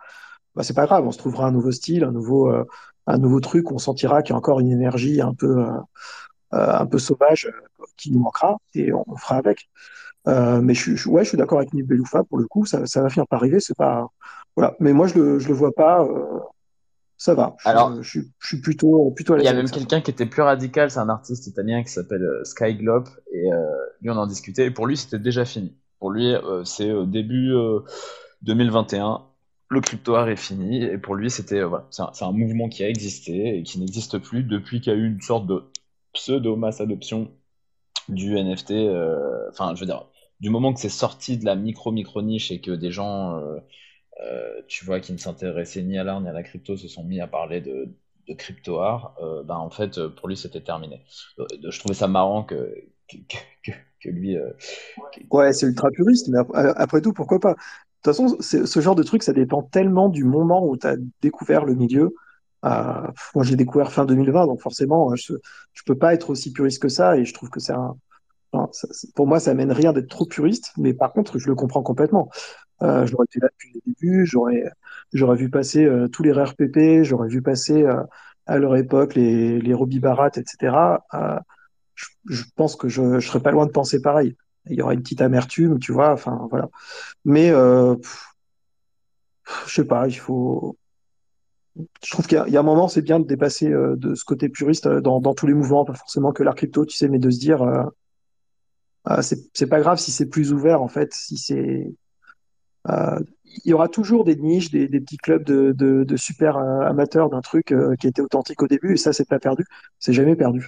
bah, 0.55 0.63
c'est 0.65 0.75
pas 0.75 0.87
grave, 0.87 1.07
on 1.07 1.13
se 1.13 1.19
trouvera 1.19 1.47
un 1.47 1.53
nouveau 1.53 1.73
style, 1.73 2.05
un 2.05 2.13
nouveau, 2.13 2.51
euh, 2.51 2.65
un 3.07 3.19
nouveau 3.19 3.41
truc, 3.41 3.71
on 3.73 3.79
sentira 3.79 4.23
qu'il 4.23 4.33
y 4.33 4.35
a 4.35 4.39
encore 4.39 4.61
une 4.61 4.71
énergie 4.71 5.21
un 5.21 5.35
peu, 5.35 5.59
euh, 5.59 5.71
euh, 6.55 6.79
un 6.79 6.87
peu 6.87 6.99
sauvage 6.99 7.47
euh, 7.47 7.85
qui 7.97 8.11
nous 8.13 8.21
manquera 8.21 8.57
et 8.75 8.93
on, 8.93 9.05
fera 9.17 9.37
avec. 9.37 9.69
Mais 10.27 10.75
je, 10.75 10.97
je, 10.97 11.09
ouais, 11.09 11.25
je 11.25 11.31
suis 11.31 11.39
d'accord 11.39 11.59
avec 11.59 11.73
Nick 11.75 11.87
Beloufa 11.87 12.25
pour 12.25 12.39
le 12.39 12.47
coup, 12.47 12.67
ça, 12.67 12.87
ça 12.87 13.03
va 13.03 13.11
finir 13.11 13.27
par 13.27 13.41
arriver, 13.41 13.61
c'est 13.61 13.77
pas, 13.77 14.09
voilà. 14.57 14.75
Mais 14.81 14.93
moi, 14.93 15.07
je 15.07 15.15
le, 15.15 15.39
je 15.39 15.49
le 15.49 15.55
vois 15.55 15.73
pas, 15.73 16.07
ça 17.25 17.35
va. 17.35 17.57
Je, 17.59 17.69
Alors, 17.69 18.03
je, 18.03 18.09
suis- 18.09 18.33
je 18.41 18.47
suis 18.49 18.61
plutôt, 18.61 19.11
plutôt 19.13 19.35
à 19.35 19.39
Il 19.39 19.45
y 19.45 19.49
a 19.49 19.53
même 19.53 19.71
quelqu'un 19.71 20.01
qui 20.01 20.11
était 20.11 20.27
plus 20.27 20.43
radical, 20.43 20.91
c'est 20.91 20.99
un 21.01 21.09
artiste 21.09 21.47
italien 21.47 21.83
qui 21.83 21.91
s'appelle 21.91 22.23
euh, 22.23 22.45
Sky 22.45 22.75
Globe, 22.75 23.09
et 23.33 23.53
euh, 23.53 23.57
lui 24.01 24.11
on 24.11 24.17
en 24.17 24.27
discutait, 24.27 24.67
et 24.67 24.71
pour 24.71 24.87
lui 24.87 24.97
c'était 24.97 25.19
déjà 25.19 25.45
fini. 25.45 25.77
Pour 25.99 26.11
lui, 26.11 26.35
euh, 26.35 26.65
c'est 26.65 26.93
au 26.93 27.07
début 27.07 27.53
euh, 27.53 27.81
2021, 28.43 29.23
le 29.71 29.81
crypto 29.81 30.15
art 30.15 30.29
est 30.29 30.37
fini, 30.37 30.83
et 30.85 30.99
pour 30.99 31.15
lui 31.15 31.31
c'était 31.31 31.61
euh, 31.61 31.67
voilà, 31.67 31.87
c'est 31.91 32.03
un, 32.03 32.13
un 32.29 32.33
mouvement 32.33 32.69
qui 32.69 32.85
a 32.85 32.89
existé 32.89 33.59
et 33.59 33.63
qui 33.63 33.81
n'existe 33.81 34.19
plus 34.19 34.43
depuis 34.45 34.81
qu'il 34.81 34.93
y 34.93 34.97
a 34.97 34.99
eu 34.99 35.07
une 35.07 35.21
sorte 35.23 35.47
de 35.47 35.63
pseudo-masse 36.13 36.81
adoption 36.81 37.31
du 38.09 38.37
NFT. 38.37 38.73
euh, 38.73 39.49
Enfin, 39.51 39.75
je 39.75 39.81
veux 39.81 39.87
dire, 39.87 40.07
du 40.41 40.51
moment 40.51 40.75
que 40.75 40.81
c'est 40.81 40.89
sorti 40.89 41.39
de 41.39 41.45
la 41.45 41.55
micro-micro 41.57 42.23
niche 42.23 42.51
et 42.51 42.61
que 42.61 42.71
des 42.73 42.91
gens 42.91 43.39
euh, 44.23 44.63
tu 44.69 44.85
vois, 44.85 45.01
qui 45.01 45.13
ne 45.13 45.19
s'intéressaient 45.19 45.83
ni 45.83 45.99
à 45.99 46.05
l'art 46.05 46.21
ni 46.21 46.29
à 46.29 46.33
la 46.33 46.43
crypto 46.43 46.77
se 46.77 46.89
sont 46.89 47.05
mis 47.05 47.21
à 47.21 47.27
parler 47.27 47.61
de, 47.61 47.89
crypto 48.39 48.79
art, 48.81 49.15
euh, 49.21 49.43
ben 49.43 49.57
en 49.57 49.71
fait, 49.71 49.99
euh, 49.99 50.09
pour 50.09 50.29
lui, 50.29 50.37
c'était 50.37 50.63
terminé. 50.63 51.03
Je 51.39 51.79
trouvais 51.79 51.95
ça 51.95 52.09
marrant 52.09 52.43
que, 52.45 52.75
que, 54.01 54.09
lui. 54.09 54.37
Ouais, 55.31 55.53
c'est 55.53 55.67
ultra 55.67 55.91
puriste, 55.91 56.29
mais 56.29 56.39
ap- 56.39 56.51
après 56.77 57.01
tout, 57.01 57.13
pourquoi 57.13 57.41
pas? 57.41 57.53
De 57.55 58.11
toute 58.13 58.17
façon, 58.17 58.37
ce 58.41 58.81
genre 58.81 58.95
de 58.95 59.03
truc, 59.03 59.23
ça 59.23 59.33
dépend 59.33 59.63
tellement 59.63 60.09
du 60.09 60.25
moment 60.25 60.67
où 60.67 60.77
tu 60.77 60.87
as 60.87 60.97
découvert 61.23 61.65
le 61.65 61.75
milieu. 61.75 62.15
Euh, 62.65 63.09
moi, 63.35 63.45
j'ai 63.45 63.57
découvert 63.57 63.93
fin 63.93 64.05
2020, 64.07 64.47
donc 64.47 64.61
forcément, 64.61 65.11
euh, 65.13 65.17
je, 65.17 65.35
je 65.73 65.83
peux 65.87 65.97
pas 65.99 66.15
être 66.15 66.31
aussi 66.31 66.53
puriste 66.53 66.81
que 66.83 66.89
ça, 66.89 67.17
et 67.17 67.25
je 67.25 67.35
trouve 67.35 67.51
que 67.51 67.61
c'est 67.61 67.73
un, 67.73 67.97
ça- 68.73 68.89
pour 69.15 69.27
moi, 69.27 69.41
ça 69.41 69.51
amène 69.53 69.73
rien 69.73 69.93
d'être 69.93 70.09
trop 70.09 70.27
puriste, 70.27 70.73
mais 70.79 70.95
par 70.95 71.13
contre, 71.13 71.39
je 71.39 71.49
le 71.49 71.55
comprends 71.55 71.83
complètement. 71.83 72.31
Euh, 72.83 73.07
j'aurais 73.07 73.25
été 73.25 73.41
là 73.41 73.49
depuis 73.53 73.73
le 73.75 73.93
début, 73.93 74.27
j'aurais, 74.27 74.65
j'aurais 75.13 75.37
vu 75.37 75.49
passer 75.49 75.85
euh, 75.85 76.09
tous 76.09 76.23
les 76.23 76.33
RPP, 76.33 77.03
j'aurais 77.03 77.29
vu 77.29 77.41
passer 77.43 77.83
euh, 77.83 78.03
à 78.47 78.59
leur 78.59 78.77
époque 78.77 79.15
les, 79.15 79.61
les 79.61 79.75
Robbie 79.75 80.01
Barat, 80.01 80.31
etc. 80.37 80.77
Je, 81.95 82.43
pense 82.57 82.77
que 82.77 82.89
je, 82.89 83.21
je 83.21 83.29
serais 83.29 83.41
pas 83.41 83.53
loin 83.53 83.67
de 83.67 83.71
penser 83.71 84.03
pareil. 84.03 84.37
Il 84.69 84.77
y 84.77 84.83
aurait 84.83 84.95
une 84.95 85.03
petite 85.03 85.21
amertume, 85.21 85.79
tu 85.79 85.93
vois, 85.93 86.13
enfin 86.13 86.47
voilà. 86.51 86.69
Mais 87.25 87.51
pff, 87.51 88.27
je 89.67 89.75
sais 89.75 89.85
pas, 89.85 90.09
il 90.09 90.19
faut. 90.19 90.77
Je 92.05 92.11
trouve 92.11 92.27
qu'il 92.27 92.39
y, 92.47 92.57
a 92.57 92.61
un 92.61 92.63
moment, 92.63 92.89
c'est 92.89 93.03
bien 93.03 93.19
de 93.19 93.27
dépasser 93.27 93.69
de 93.69 94.15
ce 94.15 94.25
côté 94.25 94.49
puriste 94.49 94.89
dans, 94.89 95.21
dans 95.21 95.35
tous 95.35 95.47
les 95.47 95.55
mouvements, 95.55 95.85
pas 95.85 95.95
forcément 95.95 96.33
que 96.33 96.43
l'art 96.43 96.55
crypto, 96.55 96.87
tu 96.87 96.97
sais, 96.97 97.09
mais 97.09 97.19
de 97.19 97.31
se 97.31 97.41
dire, 97.41 97.63
ah, 99.05 99.23
c'est 99.23 99.67
pas 99.69 99.81
grave 99.81 99.99
si 99.99 100.11
c'est 100.11 100.29
plus 100.29 100.53
ouvert 100.53 100.83
en 100.83 100.89
fait, 100.89 101.13
si 101.13 101.37
c'est 101.37 101.93
il 103.65 103.71
y 103.71 103.73
aura 103.73 103.89
toujours 103.89 104.25
des 104.25 104.37
niches, 104.37 104.71
des, 104.71 104.89
petits 104.89 105.17
clubs 105.17 105.45
de, 105.45 106.17
super 106.17 106.57
euh, 106.57 106.81
amateurs 106.81 107.31
d'un 107.31 107.41
truc 107.41 107.73
euh, 107.73 107.95
qui 107.97 108.07
était 108.07 108.23
authentique 108.23 108.63
au 108.63 108.69
début, 108.69 108.95
et 108.95 108.97
ça, 108.97 109.13
c'est 109.13 109.29
pas 109.29 109.39
perdu, 109.39 109.65
c'est 109.99 110.13
jamais 110.13 110.37
perdu. 110.37 110.67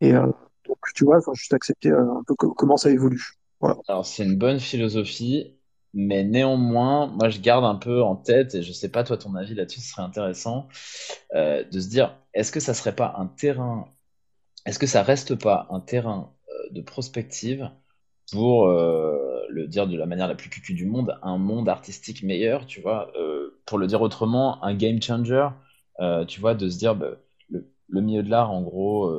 Et 0.00 0.14
euh, 0.14 0.26
donc, 0.66 0.78
tu 0.94 1.04
vois, 1.04 1.20
faut 1.20 1.34
juste 1.34 1.54
accepter 1.54 1.90
euh, 1.90 2.02
un 2.02 2.22
peu 2.26 2.34
co- 2.34 2.52
comment 2.52 2.76
ça 2.76 2.90
évolue. 2.90 3.32
Alors, 3.88 4.06
c'est 4.06 4.24
une 4.24 4.36
bonne 4.36 4.60
philosophie, 4.60 5.56
mais 5.94 6.24
néanmoins, 6.24 7.06
moi, 7.06 7.28
je 7.28 7.40
garde 7.40 7.64
un 7.64 7.74
peu 7.74 8.02
en 8.02 8.16
tête, 8.16 8.54
et 8.54 8.62
je 8.62 8.72
sais 8.72 8.90
pas, 8.90 9.04
toi, 9.04 9.16
ton 9.16 9.34
avis 9.34 9.54
là-dessus, 9.54 9.80
ce 9.80 9.90
serait 9.90 10.02
intéressant, 10.02 10.68
euh, 11.34 11.64
de 11.64 11.80
se 11.80 11.88
dire, 11.88 12.16
est-ce 12.34 12.52
que 12.52 12.60
ça 12.60 12.74
serait 12.74 12.94
pas 12.94 13.14
un 13.18 13.26
terrain, 13.26 13.88
est-ce 14.66 14.78
que 14.78 14.86
ça 14.86 15.02
reste 15.02 15.34
pas 15.34 15.66
un 15.70 15.80
terrain 15.80 16.34
euh, 16.50 16.72
de 16.72 16.80
prospective 16.82 17.70
pour 18.30 18.68
euh, 18.68 19.28
le 19.48 19.66
dire 19.66 19.86
de 19.86 19.96
la 19.96 20.06
manière 20.06 20.28
la 20.28 20.34
plus 20.34 20.50
cucu 20.50 20.74
du 20.74 20.86
monde, 20.86 21.18
un 21.22 21.38
monde 21.38 21.68
artistique 21.68 22.22
meilleur, 22.22 22.66
tu 22.66 22.80
vois, 22.80 23.10
euh, 23.16 23.58
pour 23.66 23.78
le 23.78 23.86
dire 23.86 24.02
autrement, 24.02 24.62
un 24.62 24.74
game 24.74 25.00
changer, 25.00 25.48
euh, 26.00 26.24
tu 26.24 26.40
vois, 26.40 26.54
de 26.54 26.68
se 26.68 26.78
dire, 26.78 26.94
bah, 26.94 27.16
le, 27.50 28.00
milieu 28.00 28.22
de 28.22 28.30
l'art, 28.30 28.52
en 28.52 28.62
gros, 28.62 29.10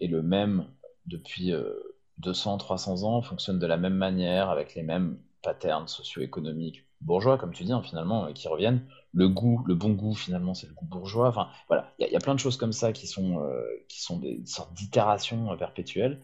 est 0.00 0.06
le 0.06 0.22
même 0.22 0.66
depuis 1.06 1.52
euh, 1.52 1.72
200, 2.18 2.58
300 2.58 3.04
ans, 3.04 3.22
fonctionne 3.22 3.58
de 3.58 3.66
la 3.66 3.76
même 3.76 3.94
manière, 3.94 4.50
avec 4.50 4.74
les 4.74 4.82
mêmes 4.82 5.18
patterns 5.42 5.88
socio-économiques 5.88 6.84
bourgeois, 7.00 7.38
comme 7.38 7.52
tu 7.52 7.64
dis, 7.64 7.72
hein, 7.72 7.82
finalement, 7.82 8.32
qui 8.32 8.48
reviennent. 8.48 8.82
Le 9.14 9.28
goût, 9.28 9.64
le 9.66 9.74
bon 9.74 9.90
goût, 9.90 10.14
finalement, 10.14 10.52
c'est 10.52 10.66
le 10.66 10.74
goût 10.74 10.84
bourgeois. 10.84 11.28
Enfin, 11.28 11.48
voilà, 11.68 11.92
il 11.98 12.06
y, 12.06 12.12
y 12.12 12.16
a 12.16 12.20
plein 12.20 12.34
de 12.34 12.40
choses 12.40 12.58
comme 12.58 12.72
ça 12.72 12.92
qui 12.92 13.06
sont, 13.06 13.42
qui 13.88 14.02
sont 14.02 14.18
des 14.18 14.42
sortes 14.44 14.74
d'itérations 14.74 15.56
perpétuelles. 15.56 16.20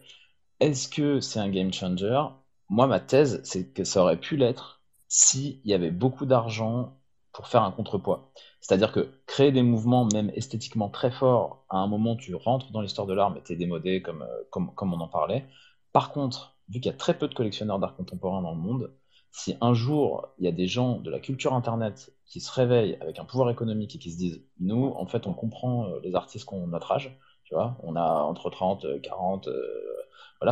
Est-ce 0.59 0.87
que 0.89 1.19
c'est 1.19 1.39
un 1.39 1.49
game 1.49 1.71
changer? 1.73 2.21
Moi, 2.69 2.87
ma 2.87 2.99
thèse, 2.99 3.41
c'est 3.43 3.73
que 3.73 3.83
ça 3.83 4.01
aurait 4.01 4.19
pu 4.19 4.37
l'être 4.37 4.81
s'il 5.07 5.59
y 5.65 5.73
avait 5.73 5.91
beaucoup 5.91 6.25
d'argent 6.25 6.97
pour 7.31 7.47
faire 7.47 7.63
un 7.63 7.71
contrepoids. 7.71 8.31
C'est-à-dire 8.61 8.91
que 8.91 9.11
créer 9.27 9.51
des 9.51 9.61
mouvements, 9.63 10.05
même 10.13 10.31
esthétiquement 10.35 10.89
très 10.89 11.11
forts, 11.11 11.65
à 11.69 11.77
un 11.77 11.87
moment, 11.87 12.15
tu 12.15 12.33
rentres 12.35 12.71
dans 12.71 12.81
l'histoire 12.81 13.07
de 13.07 13.13
l'art, 13.13 13.31
mais 13.31 13.41
t'es 13.41 13.55
démodé, 13.55 14.01
comme, 14.01 14.23
euh, 14.23 14.43
comme, 14.49 14.73
comme 14.75 14.93
on 14.93 14.99
en 14.99 15.07
parlait. 15.07 15.45
Par 15.91 16.11
contre, 16.11 16.57
vu 16.69 16.79
qu'il 16.79 16.91
y 16.91 16.95
a 16.95 16.97
très 16.97 17.17
peu 17.17 17.27
de 17.27 17.33
collectionneurs 17.33 17.79
d'art 17.79 17.95
contemporain 17.95 18.41
dans 18.41 18.51
le 18.51 18.57
monde, 18.61 18.91
si 19.31 19.57
un 19.59 19.73
jour, 19.73 20.29
il 20.39 20.45
y 20.45 20.47
a 20.47 20.51
des 20.53 20.67
gens 20.67 20.99
de 20.99 21.11
la 21.11 21.19
culture 21.19 21.53
Internet 21.53 22.13
qui 22.25 22.39
se 22.39 22.51
réveillent 22.51 22.97
avec 23.01 23.19
un 23.19 23.25
pouvoir 23.25 23.49
économique 23.49 23.95
et 23.95 23.99
qui 23.99 24.11
se 24.11 24.17
disent, 24.17 24.41
nous, 24.59 24.93
en 24.97 25.05
fait, 25.05 25.27
on 25.27 25.33
comprend 25.33 25.87
euh, 25.89 25.99
les 26.03 26.15
artistes 26.15 26.45
qu'on 26.45 26.67
notre 26.67 26.91
âge, 26.93 27.19
tu 27.43 27.53
vois, 27.53 27.77
on 27.83 27.95
a 27.95 28.21
entre 28.23 28.49
30, 28.49 28.85
euh, 28.85 28.99
40, 28.99 29.47
euh, 29.49 29.61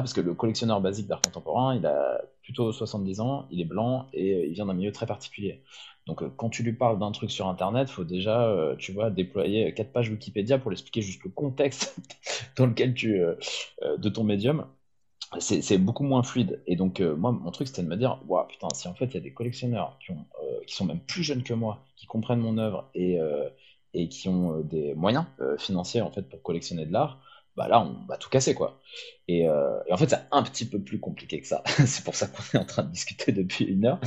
parce 0.01 0.13
que 0.13 0.21
le 0.21 0.33
collectionneur 0.33 0.81
basique 0.81 1.07
d'art 1.07 1.21
contemporain, 1.21 1.75
il 1.75 1.85
a 1.85 2.21
plutôt 2.41 2.71
70 2.71 3.19
ans, 3.21 3.47
il 3.51 3.61
est 3.61 3.65
blanc 3.65 4.07
et 4.13 4.33
euh, 4.33 4.45
il 4.45 4.53
vient 4.53 4.65
d'un 4.65 4.73
milieu 4.73 4.91
très 4.91 5.05
particulier. 5.05 5.63
Donc, 6.05 6.21
euh, 6.21 6.29
quand 6.35 6.49
tu 6.49 6.63
lui 6.63 6.73
parles 6.73 6.99
d'un 6.99 7.11
truc 7.11 7.31
sur 7.31 7.47
Internet, 7.47 7.89
il 7.89 7.93
faut 7.93 8.03
déjà, 8.03 8.43
euh, 8.43 8.75
tu 8.75 8.91
vois, 8.91 9.09
déployer 9.09 9.73
quatre 9.73 9.91
pages 9.91 10.09
Wikipédia 10.09 10.59
pour 10.59 10.69
lui 10.69 10.75
expliquer 10.75 11.01
juste 11.01 11.23
le 11.23 11.29
contexte 11.29 11.95
dans 12.57 12.65
lequel 12.65 12.93
tu, 12.93 13.21
de 13.81 14.09
ton 14.09 14.23
médium. 14.23 14.67
C'est 15.39 15.79
beaucoup 15.79 16.03
moins 16.03 16.21
fluide. 16.21 16.61
Et 16.67 16.75
donc, 16.75 16.99
moi, 16.99 17.31
mon 17.31 17.49
truc, 17.49 17.67
c'était 17.67 17.81
de 17.81 17.87
me 17.87 17.95
dire, 17.95 18.19
waouh, 18.27 18.45
putain, 18.45 18.67
si 18.75 18.87
en 18.87 18.93
fait, 18.93 19.05
il 19.05 19.13
y 19.15 19.17
a 19.17 19.21
des 19.21 19.33
collectionneurs 19.33 19.97
qui 19.99 20.13
qui 20.67 20.75
sont 20.75 20.85
même 20.85 20.99
plus 20.99 21.23
jeunes 21.23 21.43
que 21.43 21.53
moi, 21.53 21.83
qui 21.97 22.05
comprennent 22.05 22.39
mon 22.39 22.57
œuvre 22.57 22.89
et, 22.93 23.17
et 23.95 24.09
qui 24.09 24.29
ont 24.29 24.59
des 24.59 24.93
moyens 24.93 25.25
financiers, 25.57 26.01
en 26.01 26.11
fait, 26.11 26.21
pour 26.29 26.43
collectionner 26.43 26.85
de 26.85 26.93
l'art, 26.93 27.19
bah 27.55 27.67
là, 27.67 27.81
on 27.81 28.05
va 28.07 28.17
tout 28.17 28.29
casser, 28.29 28.55
quoi. 28.55 28.79
Et, 29.27 29.47
euh, 29.47 29.77
et 29.87 29.93
en 29.93 29.97
fait, 29.97 30.09
c'est 30.09 30.19
un 30.31 30.41
petit 30.43 30.65
peu 30.65 30.79
plus 30.79 30.99
compliqué 30.99 31.39
que 31.39 31.47
ça. 31.47 31.63
C'est 31.85 32.03
pour 32.03 32.15
ça 32.15 32.27
qu'on 32.27 32.57
est 32.57 32.61
en 32.61 32.65
train 32.65 32.83
de 32.83 32.91
discuter 32.91 33.31
depuis 33.31 33.65
une 33.65 33.85
heure. 33.85 33.99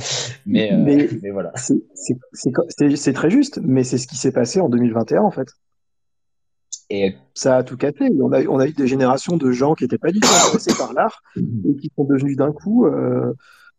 Mais, 0.45 0.73
euh, 0.73 0.77
Mais 0.77 1.09
mais 1.21 1.31
voilà. 1.31 1.53
c'est 1.55 3.13
très 3.13 3.29
juste, 3.29 3.59
mais 3.63 3.83
c'est 3.83 3.97
ce 3.97 4.07
qui 4.07 4.17
s'est 4.17 4.31
passé 4.33 4.59
en 4.59 4.69
2021, 4.69 5.21
en 5.21 5.31
fait. 5.31 5.47
Et 6.89 7.15
Ça 7.33 7.57
a 7.57 7.63
tout 7.63 7.77
cassé. 7.77 8.09
On 8.21 8.31
a, 8.31 8.43
on 8.45 8.59
a 8.59 8.67
eu 8.67 8.73
des 8.73 8.87
générations 8.87 9.37
de 9.37 9.51
gens 9.51 9.75
qui 9.75 9.83
n'étaient 9.83 9.97
pas 9.97 10.11
du 10.11 10.19
tout 10.19 10.27
intéressés 10.27 10.75
par 10.77 10.93
l'art 10.93 11.21
et 11.35 11.75
qui 11.77 11.91
sont 11.95 12.03
devenus 12.05 12.37
d'un 12.37 12.51
coup, 12.51 12.85
euh, 12.85 13.33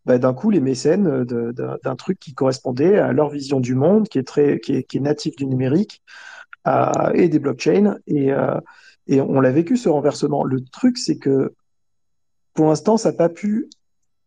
bah, 0.06 0.18
d'un 0.18 0.34
coup 0.34 0.50
les 0.50 0.60
mécènes 0.60 1.24
d'un 1.24 1.96
truc 1.96 2.18
qui 2.18 2.34
correspondait 2.34 2.98
à 2.98 3.12
leur 3.12 3.28
vision 3.30 3.60
du 3.60 3.74
monde, 3.74 4.08
qui 4.08 4.18
est 4.18 4.26
très, 4.26 4.60
qui 4.60 4.76
est, 4.76 4.82
qui 4.84 4.96
est 4.96 5.00
natif 5.00 5.36
du 5.36 5.46
numérique 5.46 6.02
à- 6.64 7.12
et 7.14 7.28
des 7.28 7.38
blockchains. 7.38 7.96
Et, 8.06 8.32
et 9.08 9.20
on 9.20 9.40
l'a 9.40 9.50
vécu 9.50 9.76
ce 9.76 9.88
renversement. 9.88 10.44
Le 10.44 10.62
truc, 10.62 10.98
c'est 10.98 11.16
que 11.16 11.54
pour 12.54 12.66
l'instant, 12.66 12.96
ça 12.96 13.10
n'a 13.10 13.16
pas 13.16 13.28
pu 13.28 13.68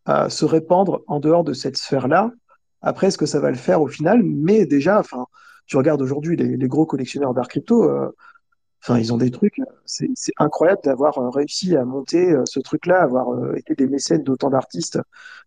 euh, 0.10 0.30
se 0.30 0.46
répandre 0.46 1.04
en 1.08 1.20
dehors 1.20 1.44
de 1.44 1.54
cette 1.54 1.78
sphère-là. 1.78 2.32
Après, 2.82 3.08
est-ce 3.08 3.18
que 3.18 3.28
ça 3.28 3.40
va 3.40 3.52
le 3.52 3.58
faire 3.58 3.82
au 3.82 3.88
final? 3.88 4.24
Mais 4.24 4.66
déjà, 4.66 5.00
enfin, 5.00 5.28
tu 5.68 5.78
regardes 5.78 6.02
aujourd'hui 6.02 6.36
les, 6.36 6.68
gros 6.68 6.88
collectionneurs 6.88 7.34
d'art 7.34 7.48
crypto. 7.48 7.84
euh, 7.84 8.10
ils 8.98 9.14
ont 9.14 9.18
des 9.18 9.30
trucs, 9.30 9.62
c'est 9.86 10.10
incroyable 10.40 10.82
d'avoir 10.84 11.20
euh, 11.20 11.30
réussi 11.30 11.76
à 11.76 11.86
monter 11.86 12.36
ce 12.46 12.60
truc-là, 12.60 13.04
avoir 13.04 13.56
été 13.56 13.76
des 13.76 13.86
mécènes 13.86 14.24
d'autant 14.24 14.50
d'artistes 14.50 15.00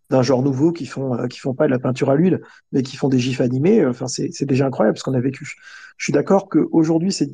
d'un 0.09 0.21
genre 0.21 0.41
nouveau 0.41 0.71
qui 0.71 0.85
font 0.85 1.27
qui 1.27 1.39
font 1.39 1.53
pas 1.53 1.65
de 1.65 1.71
la 1.71 1.79
peinture 1.79 2.11
à 2.11 2.15
l'huile, 2.15 2.39
mais 2.71 2.81
qui 2.81 2.95
font 2.95 3.09
des 3.09 3.19
gifs 3.19 3.41
animés. 3.41 3.85
Enfin, 3.85 4.07
c'est 4.07 4.45
déjà 4.45 4.67
incroyable 4.67 4.97
ce 4.97 5.03
qu'on 5.03 5.15
a 5.15 5.19
vécu. 5.19 5.57
Je 5.97 6.03
suis 6.03 6.13
d'accord 6.13 6.47
qu'aujourd'hui, 6.47 7.11
c'est 7.11 7.29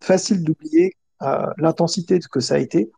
facile 0.00 0.44
d'oublier 0.44 0.96
euh, 1.22 1.46
l'intensité 1.58 2.18
de 2.18 2.22
ce 2.22 2.28
que 2.28 2.40
ça 2.40 2.54
a 2.54 2.58
été. 2.58 2.90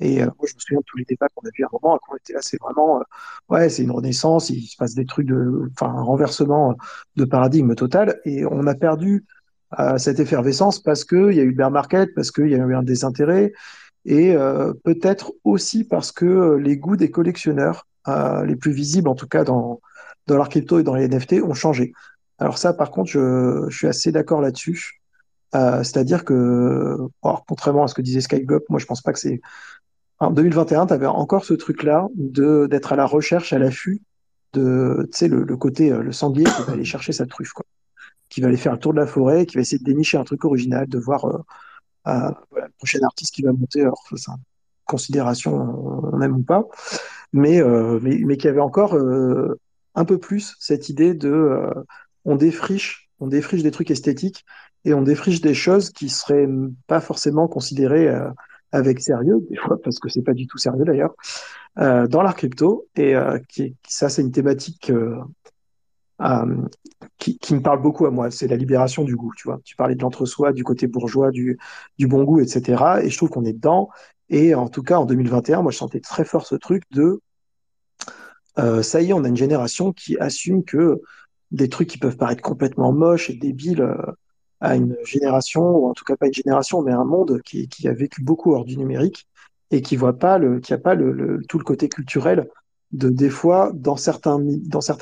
Et 0.00 0.22
euh, 0.22 0.26
moi, 0.26 0.46
je 0.46 0.54
me 0.54 0.60
souviens 0.60 0.78
de 0.80 0.84
tous 0.86 0.98
les 0.98 1.04
débats 1.04 1.28
qu'on 1.34 1.46
a 1.46 1.50
vu 1.56 1.64
à 1.64 1.66
un 1.66 1.70
moment, 1.80 1.98
quand 1.98 2.14
on 2.14 2.16
était 2.16 2.32
là, 2.32 2.40
c'est 2.42 2.60
vraiment, 2.60 2.98
euh, 2.98 3.04
ouais, 3.48 3.68
c'est 3.68 3.82
une 3.82 3.90
renaissance, 3.90 4.50
il 4.50 4.66
se 4.66 4.76
passe 4.76 4.94
des 4.94 5.06
trucs 5.06 5.26
de, 5.26 5.70
enfin, 5.72 5.92
un 5.94 6.02
renversement 6.02 6.74
de 7.16 7.24
paradigme 7.24 7.74
total, 7.74 8.20
et 8.24 8.44
on 8.44 8.66
a 8.66 8.74
perdu 8.74 9.24
euh, 9.78 9.98
cette 9.98 10.20
effervescence 10.20 10.80
parce 10.80 11.04
qu'il 11.04 11.32
y 11.32 11.40
a 11.40 11.42
eu 11.42 11.50
le 11.50 11.54
bear 11.54 11.70
market, 11.70 12.14
parce 12.14 12.30
qu'il 12.30 12.48
y 12.48 12.54
a 12.54 12.58
eu 12.58 12.74
un 12.74 12.82
désintérêt, 12.82 13.52
et 14.06 14.36
peut-être 14.84 15.32
aussi 15.44 15.82
parce 15.82 16.12
que 16.12 16.56
les 16.56 16.76
goûts 16.76 16.96
des 16.96 17.10
collectionneurs, 17.10 17.86
les 18.44 18.54
plus 18.54 18.72
visibles 18.72 19.08
en 19.08 19.14
tout 19.14 19.26
cas 19.26 19.44
dans, 19.44 19.80
dans 20.26 20.36
l'art 20.36 20.50
crypto 20.50 20.78
et 20.78 20.82
dans 20.82 20.94
les 20.94 21.08
NFT, 21.08 21.42
ont 21.42 21.54
changé. 21.54 21.94
Alors 22.38 22.58
ça, 22.58 22.74
par 22.74 22.90
contre, 22.90 23.10
je 23.10 23.66
suis 23.70 23.86
assez 23.86 24.12
d'accord 24.12 24.42
là-dessus. 24.42 25.00
Euh, 25.54 25.82
c'est-à-dire 25.82 26.24
que, 26.24 26.96
contrairement 27.46 27.84
à 27.84 27.88
ce 27.88 27.94
que 27.94 28.02
disait 28.02 28.20
Skyblock, 28.20 28.64
moi 28.68 28.80
je 28.80 28.86
pense 28.86 29.02
pas 29.02 29.12
que 29.12 29.18
c'est 29.18 29.40
en 30.18 30.30
2021, 30.30 30.86
tu 30.86 30.92
avais 30.92 31.06
encore 31.06 31.44
ce 31.44 31.54
truc-là 31.54 32.08
d'être 32.14 32.92
à 32.92 32.96
la 32.96 33.06
recherche, 33.06 33.52
à 33.52 33.58
l'affût 33.58 34.00
de, 34.52 35.08
tu 35.12 35.28
le, 35.28 35.56
côté, 35.56 35.90
euh, 35.90 36.02
le 36.02 36.12
sanglier 36.12 36.44
qui 36.44 36.62
va 36.62 36.72
aller 36.72 36.84
chercher 36.84 37.12
sa 37.12 37.26
truffe. 37.26 37.52
Qui 38.28 38.40
va 38.40 38.48
aller 38.48 38.56
faire 38.56 38.72
le 38.72 38.78
tour 38.78 38.92
de 38.92 38.98
la 38.98 39.06
forêt, 39.06 39.44
qui 39.44 39.56
va 39.56 39.60
essayer 39.60 39.78
de 39.78 39.84
dénicher 39.84 40.16
un 40.16 40.24
truc 40.24 40.44
original, 40.44 40.88
de 40.88 40.98
voir 40.98 41.24
euh, 41.26 42.30
le 42.54 42.62
prochain 42.78 43.00
artiste 43.02 43.34
qui 43.34 43.42
va 43.42 43.52
monter. 43.52 43.82
Alors, 43.82 44.02
c'est 44.08 44.28
une 44.28 44.36
considération, 44.86 45.54
on 45.54 46.20
aime 46.20 46.36
ou 46.36 46.42
pas, 46.42 46.64
mais, 47.32 47.60
mais, 48.00 48.36
qui 48.36 48.48
avait 48.48 48.60
encore 48.60 48.96
un 49.94 50.04
peu 50.04 50.18
plus 50.18 50.56
cette 50.58 50.88
idée 50.88 51.14
de 51.14 51.58
on 52.24 52.36
défriche, 52.36 53.10
on 53.20 53.26
défriche 53.26 53.62
des 53.62 53.70
trucs 53.70 53.90
esthétiques 53.90 54.44
et 54.84 54.94
on 54.94 55.02
défriche 55.02 55.40
des 55.40 55.54
choses 55.54 55.90
qui 55.90 56.08
seraient 56.08 56.48
pas 56.86 57.00
forcément 57.00 57.48
considérées 57.48 58.08
euh, 58.08 58.28
avec 58.72 59.00
sérieux, 59.00 59.44
des 59.50 59.56
fois, 59.56 59.80
parce 59.82 59.98
que 59.98 60.08
c'est 60.08 60.22
pas 60.22 60.34
du 60.34 60.46
tout 60.46 60.58
sérieux 60.58 60.84
d'ailleurs, 60.84 61.14
euh, 61.78 62.06
dans 62.06 62.22
l'art 62.22 62.36
crypto. 62.36 62.86
Et 62.96 63.16
euh, 63.16 63.38
ça, 63.88 64.08
c'est 64.08 64.22
une 64.22 64.32
thématique 64.32 64.92
qui, 67.18 67.54
me 67.54 67.60
parle 67.60 67.80
beaucoup 67.80 68.06
à 68.06 68.10
moi. 68.10 68.30
C'est 68.30 68.48
la 68.48 68.56
libération 68.56 69.04
du 69.04 69.16
goût, 69.16 69.32
tu 69.36 69.48
vois. 69.48 69.60
Tu 69.64 69.74
parlais 69.74 69.94
de 69.94 70.02
l'entre-soi, 70.02 70.52
du 70.52 70.64
côté 70.64 70.86
bourgeois, 70.86 71.30
du, 71.30 71.58
du 71.98 72.06
bon 72.06 72.24
goût, 72.24 72.40
etc. 72.40 73.00
Et 73.02 73.10
je 73.10 73.16
trouve 73.16 73.30
qu'on 73.30 73.44
est 73.44 73.54
dedans. 73.54 73.88
Et 74.28 74.54
en 74.54 74.68
tout 74.68 74.82
cas, 74.82 74.98
en 74.98 75.06
2021, 75.06 75.62
moi, 75.62 75.72
je 75.72 75.78
sentais 75.78 76.00
très 76.00 76.24
fort 76.24 76.46
ce 76.46 76.56
truc 76.56 76.82
de 76.90 77.20
ça 78.82 79.02
y 79.02 79.10
est, 79.10 79.12
on 79.12 79.24
a 79.24 79.28
une 79.28 79.36
génération 79.36 79.92
qui 79.92 80.16
assume 80.18 80.62
que 80.62 81.02
des 81.50 81.68
trucs 81.68 81.88
qui 81.88 81.98
peuvent 81.98 82.16
paraître 82.16 82.40
complètement 82.40 82.92
moches 82.92 83.28
et 83.28 83.34
débiles 83.34 83.84
à 84.64 84.76
une 84.76 84.96
génération, 85.04 85.76
ou 85.76 85.90
en 85.90 85.92
tout 85.92 86.04
cas 86.04 86.16
pas 86.16 86.26
une 86.26 86.32
génération, 86.32 86.80
mais 86.80 86.92
un 86.92 87.04
monde 87.04 87.42
qui, 87.42 87.68
a 87.86 87.92
vécu 87.92 88.22
beaucoup 88.22 88.54
hors 88.54 88.64
du 88.64 88.78
numérique 88.78 89.28
et 89.70 89.82
qui 89.82 89.94
voit 89.94 90.18
pas 90.18 90.38
le, 90.38 90.58
qui 90.58 90.72
a 90.72 90.78
pas 90.78 90.96
tout 90.96 91.58
le 91.58 91.64
côté 91.64 91.90
culturel 91.90 92.48
de 92.92 93.10
des 93.10 93.28
fois 93.28 93.72
dans 93.74 93.96
certains 93.96 94.38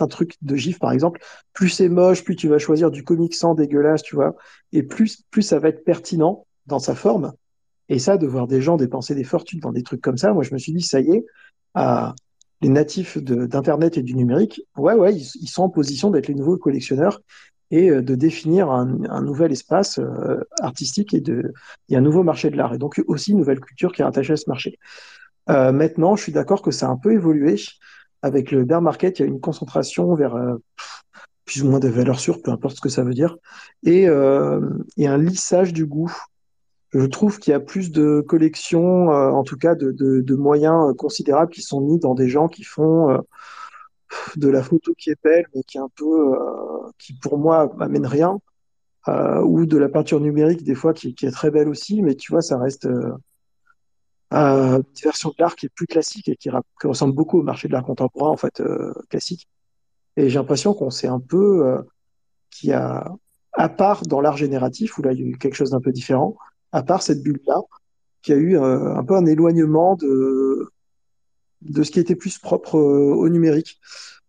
trucs 0.09 0.34
de 0.43 0.56
GIF 0.56 0.80
par 0.80 0.90
exemple, 0.90 1.20
plus 1.52 1.68
c'est 1.68 1.89
moche, 1.89 2.24
plus 2.24 2.34
tu 2.34 2.48
vas 2.48 2.59
choisir 2.59 2.90
du 2.90 3.05
comic 3.05 3.34
sans 3.36 3.55
dégueulasse, 3.55 4.02
tu 4.02 4.16
vois, 4.16 4.34
et 4.72 4.82
plus 4.82 5.22
plus 5.30 5.43
ça 5.43 5.60
va 5.60 5.68
être 5.68 5.84
pertinent 5.84 6.44
dans 6.66 6.80
sa 6.80 6.97
forme. 6.97 7.32
Et 7.89 8.01
ça, 8.01 8.16
de 8.16 8.26
voir 8.26 8.48
des 8.48 8.62
gens 8.62 8.76
dépenser 8.76 9.14
des 9.14 9.24
fortunes 9.24 9.60
dans 9.60 9.72
des 9.72 9.84
trucs 9.84 10.01
comme 10.01 10.16
ça, 10.16 10.32
moi 10.32 10.43
je 10.43 10.52
me 10.52 10.59
suis 10.59 10.72
dit 10.72 10.82
ça 10.82 11.01
y 11.01 11.12
est, 11.12 11.24
les 12.62 12.68
natifs 12.68 13.16
d'Internet 13.18 13.97
et 13.97 14.02
du 14.02 14.16
numérique, 14.16 14.62
ouais 14.76 14.94
ouais, 14.94 15.14
ils 15.14 15.48
sont 15.48 15.62
en 15.62 15.68
position 15.68 16.10
d'être 16.10 16.26
les 16.26 16.34
nouveaux 16.34 16.56
collectionneurs 16.56 17.20
et 17.73 17.90
euh, 17.90 18.03
de 18.03 18.15
définir 18.15 18.70
un, 18.70 18.85
nouvel 19.23 19.51
espace 19.51 19.99
euh, 19.99 20.44
artistique 20.61 21.15
et, 21.15 21.20
de, 21.20 21.53
un 21.90 22.01
nouveau 22.01 22.23
marché 22.23 22.51
de 22.51 22.57
l'art. 22.57 22.74
Et 22.74 22.78
donc 22.78 23.03
aussi 23.09 23.32
une 23.32 23.39
nouvelle 23.39 23.61
culture 23.61 23.93
qui 23.93 24.03
est 24.03 24.05
rattachée 24.05 24.35
à 24.35 24.36
ce 24.36 24.49
marché. 24.49 24.78
Euh, 25.51 25.73
maintenant, 25.73 26.15
je 26.15 26.23
suis 26.23 26.32
d'accord 26.32 26.62
que 26.62 26.70
ça 26.70 26.86
a 26.86 26.90
un 26.90 26.97
peu 26.97 27.12
évolué 27.12 27.57
avec 28.20 28.53
le 28.53 28.65
bear 28.65 28.81
market, 28.81 29.19
il 29.19 29.23
y 29.23 29.24
a 29.24 29.28
une 29.28 29.40
concentration 29.40 30.15
vers 30.15 30.36
plus 31.44 31.65
ou 31.65 31.69
moins 31.69 31.81
des 31.81 31.90
valeurs 31.90 32.20
sûres, 32.20 32.40
peu 32.40 32.53
importe 32.53 32.77
ce 32.77 32.81
que 32.81 32.89
ça 32.89 33.03
veut 33.03 33.15
dire, 33.15 33.36
et, 33.82 34.07
un 34.07 35.19
lissage 35.19 35.73
du 35.73 35.86
goût. 35.86 36.15
Je 36.93 37.05
trouve 37.05 37.40
qu'il 37.40 37.51
y 37.51 37.55
a 37.55 37.59
plus 37.59 37.90
de 37.90 38.20
collections, 38.20 39.09
en 39.09 39.43
tout 39.43 39.57
cas 39.57 39.74
de, 39.74 40.36
moyens 40.36 40.94
considérables 40.97 41.51
qui 41.51 41.62
sont 41.62 41.81
mis 41.81 41.99
dans 41.99 42.15
des 42.15 42.28
gens 42.28 42.47
qui 42.47 42.62
font 42.62 43.19
de 44.36 44.48
la 44.48 44.62
photo 44.62 44.94
qui 44.97 45.10
est 45.10 45.22
belle, 45.22 45.47
mais 45.55 45.62
qui 45.62 45.78
est 45.78 45.80
un 45.80 45.90
peu, 45.97 46.34
qui 46.98 47.14
pour 47.14 47.39
moi 47.39 47.72
m'amène 47.76 48.06
rien, 48.06 48.39
ou 49.09 49.66
de 49.66 49.78
la 49.78 49.89
peinture 49.89 50.20
numérique 50.20 50.64
des 50.64 50.74
fois 50.74 50.93
qui, 50.94 51.14
est 51.22 51.30
très 51.30 51.51
belle 51.51 51.68
aussi, 51.68 52.02
mais 52.02 52.14
tu 52.14 52.32
vois, 52.32 52.43
ça 52.43 52.59
reste 52.59 52.89
euh, 54.32 54.78
une 54.78 55.02
version 55.02 55.30
de 55.30 55.34
l'art 55.39 55.56
qui 55.56 55.66
est 55.66 55.74
plus 55.74 55.86
classique 55.86 56.28
et 56.28 56.36
qui, 56.36 56.51
ressemble 56.84 57.14
beaucoup 57.14 57.40
au 57.40 57.43
marché 57.43 57.68
de 57.68 57.72
l'art 57.72 57.84
contemporain 57.84 58.30
en 58.30 58.36
fait 58.36 58.60
euh, 58.60 58.93
classique. 59.10 59.48
Et 60.16 60.28
j'ai 60.28 60.39
l'impression 60.39 60.74
qu'on 60.74 60.90
s'est 60.90 61.09
un 61.09 61.20
peu, 61.20 61.66
euh, 61.66 61.82
qui 62.51 62.72
a, 62.72 63.12
à 63.52 63.68
part 63.68 64.02
dans 64.02 64.20
l'art 64.20 64.36
génératif 64.36 64.98
où 64.98 65.02
là 65.02 65.12
il 65.12 65.20
y 65.20 65.22
a 65.22 65.26
eu 65.26 65.39
quelque 65.39 65.55
chose 65.55 65.70
d'un 65.70 65.80
peu 65.80 65.93
différent, 65.93 66.36
à 66.72 66.82
part 66.82 67.02
cette 67.02 67.22
bulle-là, 67.22 67.60
qui 68.22 68.32
a 68.32 68.36
eu 68.36 68.56
euh, 68.56 68.94
un 68.94 69.05
peu 69.05 69.14
un 69.16 69.26
éloignement 69.26 69.97
de 69.97 70.70
de 71.64 71.82
ce 71.82 71.90
qui 71.90 72.01
était 72.01 72.16
plus 72.16 72.39
propre 72.39 72.76
euh, 72.76 73.14
au 73.14 73.28
numérique. 73.28 73.80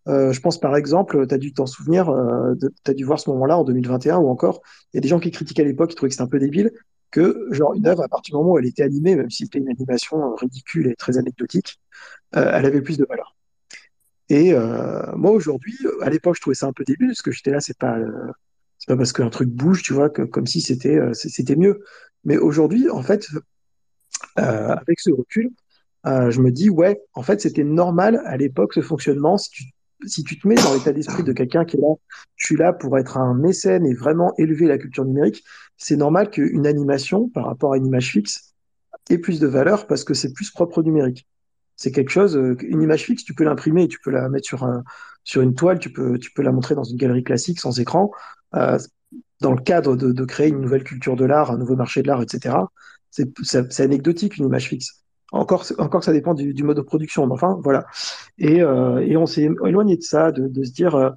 Euh, 0.07 0.33
je 0.33 0.41
pense 0.41 0.59
par 0.59 0.75
exemple, 0.75 1.27
tu 1.27 1.33
as 1.33 1.37
dû 1.37 1.53
t'en 1.53 1.65
souvenir, 1.65 2.09
euh, 2.09 2.55
tu 2.83 2.91
as 2.91 2.93
dû 2.93 3.05
voir 3.05 3.19
ce 3.19 3.29
moment-là 3.29 3.57
en 3.57 3.63
2021 3.63 4.17
ou 4.17 4.27
encore, 4.27 4.61
il 4.93 4.97
y 4.97 4.99
a 4.99 5.01
des 5.01 5.07
gens 5.07 5.19
qui 5.19 5.31
critiquaient 5.31 5.61
à 5.61 5.65
l'époque, 5.65 5.91
qui 5.91 5.95
trouvaient 5.95 6.09
que 6.09 6.13
c'était 6.13 6.23
un 6.23 6.27
peu 6.27 6.39
débile, 6.39 6.71
que 7.11 7.47
genre 7.51 7.73
une 7.73 7.87
œuvre 7.87 8.03
à 8.03 8.09
partir 8.09 8.33
du 8.33 8.37
moment 8.37 8.53
où 8.53 8.59
elle 8.59 8.65
était 8.65 8.83
animée, 8.83 9.15
même 9.15 9.29
si 9.29 9.43
c'était 9.43 9.59
une 9.59 9.69
animation 9.69 10.35
ridicule 10.35 10.87
et 10.87 10.95
très 10.95 11.17
anecdotique, 11.17 11.79
euh, 12.35 12.51
elle 12.53 12.65
avait 12.65 12.81
plus 12.81 12.97
de 12.97 13.05
valeur. 13.05 13.35
Et 14.29 14.53
moi 15.15 15.31
aujourd'hui, 15.31 15.77
à 16.01 16.09
l'époque, 16.09 16.35
je 16.35 16.41
trouvais 16.41 16.55
ça 16.55 16.65
un 16.65 16.73
peu 16.73 16.83
débile 16.83 17.09
parce 17.09 17.21
que 17.21 17.31
j'étais 17.31 17.51
là, 17.51 17.59
c'est 17.59 17.77
pas 17.77 17.97
c'est 18.79 18.87
pas 18.87 18.97
parce 18.97 19.13
qu'un 19.13 19.29
truc 19.29 19.49
bouge, 19.49 19.83
tu 19.83 19.93
vois, 19.93 20.09
que, 20.09 20.23
comme 20.23 20.47
si 20.47 20.59
c'était 20.61 20.99
c'était 21.13 21.55
mieux. 21.55 21.83
Mais 22.23 22.37
aujourd'hui, 22.37 22.89
en 22.89 23.03
fait, 23.03 23.27
avec 24.35 24.99
ce 24.99 25.11
recul, 25.11 25.51
je 26.05 26.41
me 26.41 26.51
dis 26.51 26.69
ouais, 26.69 27.01
en 27.13 27.23
fait, 27.23 27.41
c'était 27.41 27.63
normal 27.63 28.21
à 28.25 28.37
l'époque 28.37 28.73
ce 28.73 28.81
fonctionnement. 28.81 29.37
Si 29.37 29.49
tu 29.49 29.63
si 30.05 30.23
tu 30.23 30.39
te 30.39 30.47
mets 30.47 30.55
dans 30.55 30.73
l'état 30.73 30.91
d'esprit 30.91 31.23
de 31.23 31.33
quelqu'un 31.33 31.65
qui 31.65 31.77
est 31.77 31.79
là, 31.79 31.93
je 32.35 32.45
suis 32.45 32.55
là 32.55 32.73
pour 32.73 32.97
être 32.97 33.17
un 33.17 33.33
mécène 33.33 33.85
et 33.85 33.93
vraiment 33.93 34.33
élever 34.37 34.67
la 34.67 34.77
culture 34.77 35.05
numérique, 35.05 35.43
c'est 35.77 35.95
normal 35.95 36.29
qu'une 36.29 36.67
animation 36.67 37.29
par 37.29 37.45
rapport 37.45 37.73
à 37.73 37.77
une 37.77 37.85
image 37.85 38.11
fixe 38.11 38.53
ait 39.09 39.17
plus 39.17 39.39
de 39.39 39.47
valeur 39.47 39.87
parce 39.87 40.03
que 40.03 40.13
c'est 40.13 40.33
plus 40.33 40.51
propre 40.51 40.79
au 40.79 40.83
numérique. 40.83 41.27
C'est 41.75 41.91
quelque 41.91 42.09
chose, 42.09 42.37
euh, 42.37 42.55
une 42.61 42.81
image 42.81 43.03
fixe, 43.03 43.23
tu 43.23 43.33
peux 43.33 43.43
l'imprimer, 43.43 43.87
tu 43.87 43.99
peux 43.99 44.11
la 44.11 44.29
mettre 44.29 44.45
sur, 44.45 44.63
un, 44.63 44.83
sur 45.23 45.41
une 45.41 45.55
toile, 45.55 45.79
tu 45.79 45.91
peux, 45.91 46.17
tu 46.19 46.31
peux 46.31 46.43
la 46.43 46.51
montrer 46.51 46.75
dans 46.75 46.83
une 46.83 46.97
galerie 46.97 47.23
classique 47.23 47.59
sans 47.59 47.79
écran. 47.79 48.11
Euh, 48.55 48.77
dans 49.41 49.51
le 49.51 49.61
cadre 49.61 49.95
de, 49.95 50.11
de, 50.11 50.25
créer 50.25 50.49
une 50.49 50.61
nouvelle 50.61 50.83
culture 50.83 51.15
de 51.15 51.25
l'art, 51.25 51.51
un 51.51 51.57
nouveau 51.57 51.75
marché 51.75 52.01
de 52.01 52.07
l'art, 52.07 52.21
etc., 52.21 52.55
c'est 53.11 53.79
anecdotique 53.81 54.37
une 54.37 54.45
image 54.45 54.69
fixe. 54.69 55.02
Encore, 55.33 55.65
encore 55.79 56.03
ça 56.03 56.13
dépend 56.13 56.33
du, 56.33 56.53
du 56.53 56.63
mode 56.63 56.77
de 56.77 56.81
production, 56.81 57.25
mais 57.25 57.33
enfin, 57.33 57.59
voilà. 57.63 57.85
Et, 58.37 58.61
euh, 58.61 58.99
et 58.99 59.17
on 59.17 59.25
s'est 59.25 59.49
éloigné 59.65 59.97
de 59.97 60.01
ça, 60.03 60.31
de, 60.31 60.47
de 60.47 60.63
se 60.63 60.71
dire 60.71 60.95
euh, 60.95 61.09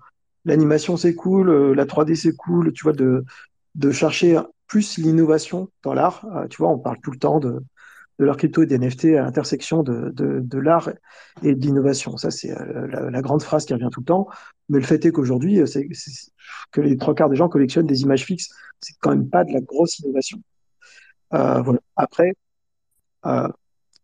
l'animation 0.44 0.96
c'est 0.96 1.14
cool, 1.14 1.50
euh, 1.50 1.74
la 1.74 1.84
3D 1.84 2.14
c'est 2.14 2.34
cool, 2.34 2.72
tu 2.72 2.84
vois, 2.84 2.92
de, 2.94 3.24
de 3.74 3.90
chercher 3.90 4.40
plus 4.66 4.98
l'innovation 4.98 5.68
dans 5.82 5.94
l'art. 5.94 6.24
Euh, 6.34 6.46
tu 6.48 6.58
vois, 6.58 6.70
on 6.70 6.78
parle 6.78 6.96
tout 7.02 7.10
le 7.10 7.18
temps 7.18 7.40
de, 7.40 7.62
de 8.18 8.24
l'art 8.24 8.36
crypto 8.36 8.62
et 8.62 8.66
des 8.66 8.78
NFT 8.78 9.16
à 9.16 9.22
l'intersection 9.22 9.82
de, 9.82 10.10
de, 10.10 10.40
de 10.40 10.58
l'art 10.58 10.90
et 11.42 11.54
de 11.54 11.60
l'innovation. 11.60 12.16
Ça, 12.16 12.30
c'est 12.30 12.50
euh, 12.50 12.86
la, 12.88 13.10
la, 13.10 13.22
grande 13.22 13.42
phrase 13.42 13.66
qui 13.66 13.74
revient 13.74 13.90
tout 13.92 14.00
le 14.00 14.06
temps. 14.06 14.28
Mais 14.68 14.78
le 14.78 14.84
fait 14.84 15.04
est 15.04 15.12
qu'aujourd'hui, 15.12 15.60
c'est 15.66 15.86
que 16.72 16.80
les 16.80 16.96
trois 16.96 17.14
quarts 17.14 17.28
des 17.28 17.36
gens 17.36 17.48
collectionnent 17.48 17.86
des 17.86 18.02
images 18.02 18.24
fixes. 18.24 18.48
C'est 18.80 18.94
quand 19.00 19.10
même 19.10 19.28
pas 19.28 19.44
de 19.44 19.52
la 19.52 19.60
grosse 19.60 19.98
innovation. 19.98 20.40
Euh, 21.34 21.60
voilà. 21.62 21.80
Après, 21.96 22.34
euh, 23.26 23.48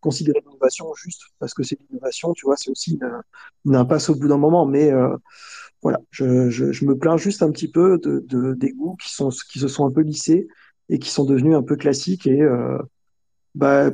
considérer 0.02 0.40
l'innovation 0.44 0.92
juste 0.94 1.22
parce 1.38 1.54
que 1.54 1.62
c'est 1.62 1.78
l'innovation, 1.88 2.34
tu 2.34 2.44
vois, 2.44 2.56
c'est 2.56 2.70
aussi 2.70 2.98
une, 3.64 3.74
impasse 3.74 4.10
au 4.10 4.14
bout 4.14 4.28
d'un 4.28 4.36
moment. 4.36 4.66
Mais 4.66 4.90
euh, 4.90 5.16
voilà, 5.80 6.00
je, 6.10 6.50
je, 6.50 6.84
me 6.84 6.98
plains 6.98 7.16
juste 7.16 7.42
un 7.42 7.50
petit 7.50 7.70
peu 7.70 7.98
de, 7.98 8.22
de, 8.28 8.52
des 8.52 8.72
goûts 8.72 8.96
qui, 8.96 9.14
sont, 9.14 9.30
qui 9.50 9.58
se 9.58 9.68
sont 9.68 9.86
un 9.86 9.90
peu 9.90 10.02
lissés 10.02 10.48
et 10.90 10.98
qui 10.98 11.08
sont 11.08 11.24
devenus 11.24 11.56
un 11.56 11.62
peu 11.62 11.76
classiques 11.76 12.26
et 12.26 12.42
euh, 12.42 12.78
bah, 13.54 13.90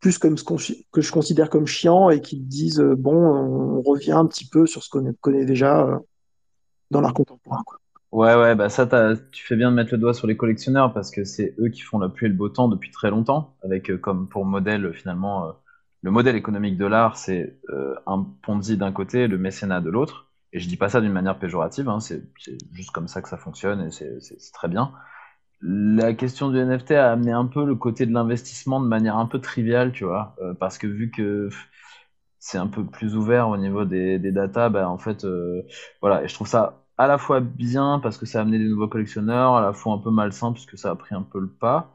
plus 0.00 0.16
comme 0.18 0.38
ce 0.38 0.44
que 0.44 1.00
je 1.00 1.12
considère 1.12 1.50
comme 1.50 1.66
chiant 1.66 2.08
et 2.08 2.20
qui 2.20 2.38
disent 2.38 2.80
euh, 2.80 2.94
bon, 2.96 3.14
on 3.14 3.82
revient 3.82 4.12
un 4.12 4.26
petit 4.26 4.48
peu 4.48 4.66
sur 4.66 4.82
ce 4.82 4.88
qu'on 4.88 5.12
connaît 5.20 5.44
déjà 5.44 6.00
dans 6.90 7.00
l'art 7.00 7.14
contemporain. 7.14 7.62
Ouais, 8.12 8.34
ouais, 8.34 8.54
bah 8.54 8.68
ça, 8.68 8.86
tu 9.32 9.46
fais 9.46 9.56
bien 9.56 9.70
de 9.70 9.76
mettre 9.76 9.92
le 9.92 9.98
doigt 9.98 10.12
sur 10.12 10.26
les 10.26 10.36
collectionneurs 10.36 10.92
parce 10.92 11.10
que 11.10 11.24
c'est 11.24 11.54
eux 11.58 11.70
qui 11.70 11.80
font 11.80 11.98
la 11.98 12.10
pluie 12.10 12.26
et 12.26 12.28
le 12.28 12.34
beau 12.34 12.50
temps 12.50 12.68
depuis 12.68 12.90
très 12.90 13.08
longtemps, 13.10 13.56
avec 13.62 13.90
euh, 13.90 13.96
comme 13.96 14.28
pour 14.28 14.44
modèle 14.44 14.92
finalement 14.92 15.48
euh, 15.48 15.52
le 16.02 16.10
modèle 16.10 16.36
économique 16.36 16.76
de 16.76 16.84
l'art, 16.84 17.16
c'est 17.16 17.58
euh, 17.70 17.94
un 18.06 18.22
Ponzi 18.42 18.76
d'un 18.76 18.92
côté, 18.92 19.28
le 19.28 19.38
mécénat 19.38 19.80
de 19.80 19.88
l'autre. 19.88 20.28
Et 20.52 20.60
je 20.60 20.68
dis 20.68 20.76
pas 20.76 20.90
ça 20.90 21.00
d'une 21.00 21.12
manière 21.12 21.38
péjorative, 21.38 21.88
hein, 21.88 22.00
c'est 22.00 22.22
juste 22.72 22.90
comme 22.90 23.08
ça 23.08 23.22
que 23.22 23.28
ça 23.30 23.38
fonctionne 23.38 23.80
et 23.86 23.90
c'est 23.90 24.18
très 24.52 24.68
bien. 24.68 24.92
La 25.62 26.14
question 26.14 26.50
du 26.50 26.58
NFT 26.58 26.92
a 26.96 27.12
amené 27.12 27.32
un 27.32 27.46
peu 27.46 27.64
le 27.66 27.76
côté 27.76 28.06
de 28.06 28.12
l'investissement 28.12 28.80
de 28.80 28.86
manière 28.88 29.16
un 29.18 29.26
peu 29.26 29.40
triviale, 29.40 29.92
tu 29.92 30.04
vois, 30.04 30.36
euh, 30.42 30.54
parce 30.54 30.78
que 30.78 30.86
vu 30.88 31.10
que 31.10 31.50
c'est 32.38 32.58
un 32.58 32.66
peu 32.66 32.84
plus 32.84 33.16
ouvert 33.16 33.48
au 33.48 33.56
niveau 33.56 33.84
des, 33.84 34.18
des 34.18 34.32
datas, 34.32 34.68
bah, 34.68 34.88
en 34.88 34.98
fait, 34.98 35.24
euh, 35.24 35.62
voilà, 36.00 36.24
et 36.24 36.28
je 36.28 36.34
trouve 36.34 36.48
ça 36.48 36.81
à 36.98 37.06
la 37.06 37.18
fois 37.18 37.40
bien 37.40 38.00
parce 38.02 38.18
que 38.18 38.26
ça 38.26 38.38
a 38.38 38.42
amené 38.42 38.58
des 38.58 38.68
nouveaux 38.68 38.88
collectionneurs, 38.88 39.54
à 39.56 39.60
la 39.62 39.72
fois 39.72 39.94
un 39.94 39.98
peu 39.98 40.10
malsain 40.10 40.52
puisque 40.52 40.78
ça 40.78 40.90
a 40.90 40.94
pris 40.96 41.14
un 41.14 41.22
peu 41.22 41.40
le 41.40 41.48
pas. 41.48 41.92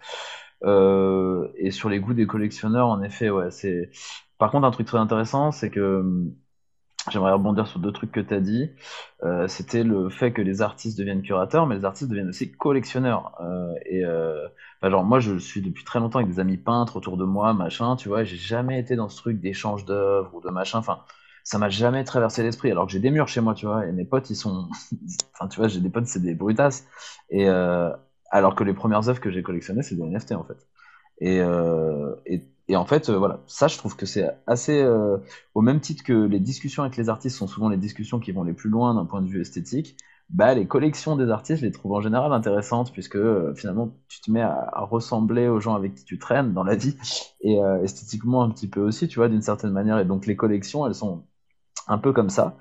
Euh, 0.64 1.48
et 1.58 1.72
sur 1.72 1.90
les 1.90 2.00
goûts 2.00 2.14
des 2.14 2.28
collectionneurs, 2.28 2.88
en 2.90 3.02
effet, 3.04 3.30
ouais, 3.30 3.52
c'est. 3.52 3.92
Par 4.40 4.52
contre, 4.52 4.66
un 4.68 4.72
truc 4.72 4.88
très 4.88 4.98
intéressant, 5.00 5.52
c'est 5.52 5.70
que 5.72 6.00
hum, 6.02 6.34
j'aimerais 7.12 7.32
rebondir 7.34 7.68
sur 7.68 7.80
deux 7.80 7.92
trucs 7.92 8.12
que 8.12 8.20
tu 8.20 8.34
as 8.34 8.42
dit. 8.42 8.72
Euh, 9.24 9.48
C'était 9.48 9.84
le 9.84 10.10
fait 10.10 10.34
que 10.34 10.42
les 10.42 10.62
artistes 10.62 10.98
deviennent 10.98 11.22
curateurs, 11.24 11.68
mais 11.68 11.76
les 11.78 11.86
artistes 11.86 12.10
deviennent 12.10 12.30
aussi 12.30 12.52
collectionneurs. 12.52 13.34
Euh, 13.42 13.74
et 13.86 14.04
bah, 14.82 14.90
genre, 14.90 15.04
moi, 15.04 15.20
je 15.20 15.38
suis 15.38 15.62
depuis 15.62 15.84
très 15.84 16.00
longtemps 16.00 16.20
avec 16.20 16.30
des 16.32 16.40
amis 16.40 16.58
peintres 16.58 16.98
autour 16.98 17.18
de 17.18 17.26
moi, 17.26 17.54
machin, 17.54 17.96
tu 17.96 18.10
vois, 18.10 18.24
j'ai 18.24 18.38
jamais 18.38 18.80
été 18.80 18.96
dans 18.96 19.10
ce 19.10 19.18
truc 19.18 19.40
d'échange 19.40 19.86
d'œuvres 19.86 20.34
ou 20.36 20.42
de 20.42 20.50
machin. 20.50 20.80
Enfin, 20.80 21.00
ça 21.48 21.60
m'a 21.60 21.70
jamais 21.70 22.04
traversé 22.04 22.44
l'esprit. 22.44 22.72
Alors 22.72 22.88
que 22.88 22.92
j'ai 22.92 23.00
des 23.00 23.10
murs 23.10 23.30
chez 23.30 23.40
moi, 23.40 23.54
tu 23.54 23.68
vois, 23.68 23.86
et 23.86 23.94
mes 23.94 24.04
potes, 24.04 24.30
ils 24.30 24.36
sont. 24.36 24.68
enfin, 25.34 25.48
tu 25.48 25.58
vois, 25.58 25.70
j'ai 25.70 25.80
des 25.80 25.90
potes, 25.90 26.06
c'est 26.06 26.22
des 26.22 26.36
brutasses. 26.36 26.86
Et 27.30 27.48
euh, 27.48 27.90
alors 28.32 28.54
que 28.54 28.66
les 28.66 28.74
premières 28.74 29.08
œuvres 29.08 29.22
que 29.22 29.32
j'ai 29.32 29.44
collectionnées, 29.44 29.82
c'est 29.82 29.96
des 29.96 30.04
NFT, 30.04 30.34
en 30.34 30.44
fait. 30.44 30.68
Et, 31.22 31.40
euh, 31.40 32.16
et, 32.26 32.44
et, 32.68 32.76
en 32.76 32.86
fait, 32.86 33.10
euh, 33.10 33.18
voilà, 33.18 33.40
ça, 33.48 33.70
je 33.70 33.78
trouve 33.78 33.96
que 33.96 34.06
c'est 34.06 34.30
assez. 34.46 34.86
Au 35.54 35.62
même 35.62 35.80
titre 35.80 36.04
que 36.04 36.12
les 36.12 36.42
discussions 36.42 36.84
avec 36.84 36.98
les 36.98 37.08
artistes 37.08 37.38
sont 37.38 37.48
souvent 37.48 37.70
les 37.70 37.78
discussions 37.78 38.20
qui 38.20 38.34
vont 38.34 38.44
les 38.44 38.54
plus 38.54 38.70
loin 38.70 38.94
d'un 38.94 39.06
point 39.06 39.22
de 39.22 39.30
vue 39.30 39.40
esthétique, 39.40 39.96
bah, 40.30 40.54
les 40.54 40.68
collections 40.68 41.16
des 41.16 41.30
artistes, 41.30 41.62
je 41.62 41.66
les 41.66 41.72
trouve 41.72 41.94
en 41.94 42.02
général 42.02 42.34
intéressantes, 42.34 42.92
puisque 42.92 43.18
finalement, 43.56 43.96
tu 44.10 44.20
te 44.20 44.30
mets 44.30 44.42
à, 44.42 44.70
à, 44.74 44.82
ressembler 44.82 45.48
aux 45.48 45.62
gens 45.62 45.76
avec 45.76 45.96
qui 45.96 46.04
tu 46.04 46.20
traînes 46.20 46.54
dans 46.54 46.66
la 46.66 46.76
vie, 46.76 46.98
et 47.40 47.56
esthétiquement 47.84 48.44
un 48.44 48.50
petit 48.50 48.68
peu 48.68 48.82
aussi, 48.82 49.08
tu 49.08 49.20
vois, 49.20 49.30
d'une 49.30 49.42
certaine 49.42 49.72
manière. 49.72 49.98
Et 50.00 50.06
donc, 50.06 50.26
les 50.26 50.36
collections, 50.36 50.86
elles 50.86 50.94
sont 50.94 51.24
un 51.88 51.98
peu 51.98 52.14
comme 52.14 52.30
ça. 52.30 52.58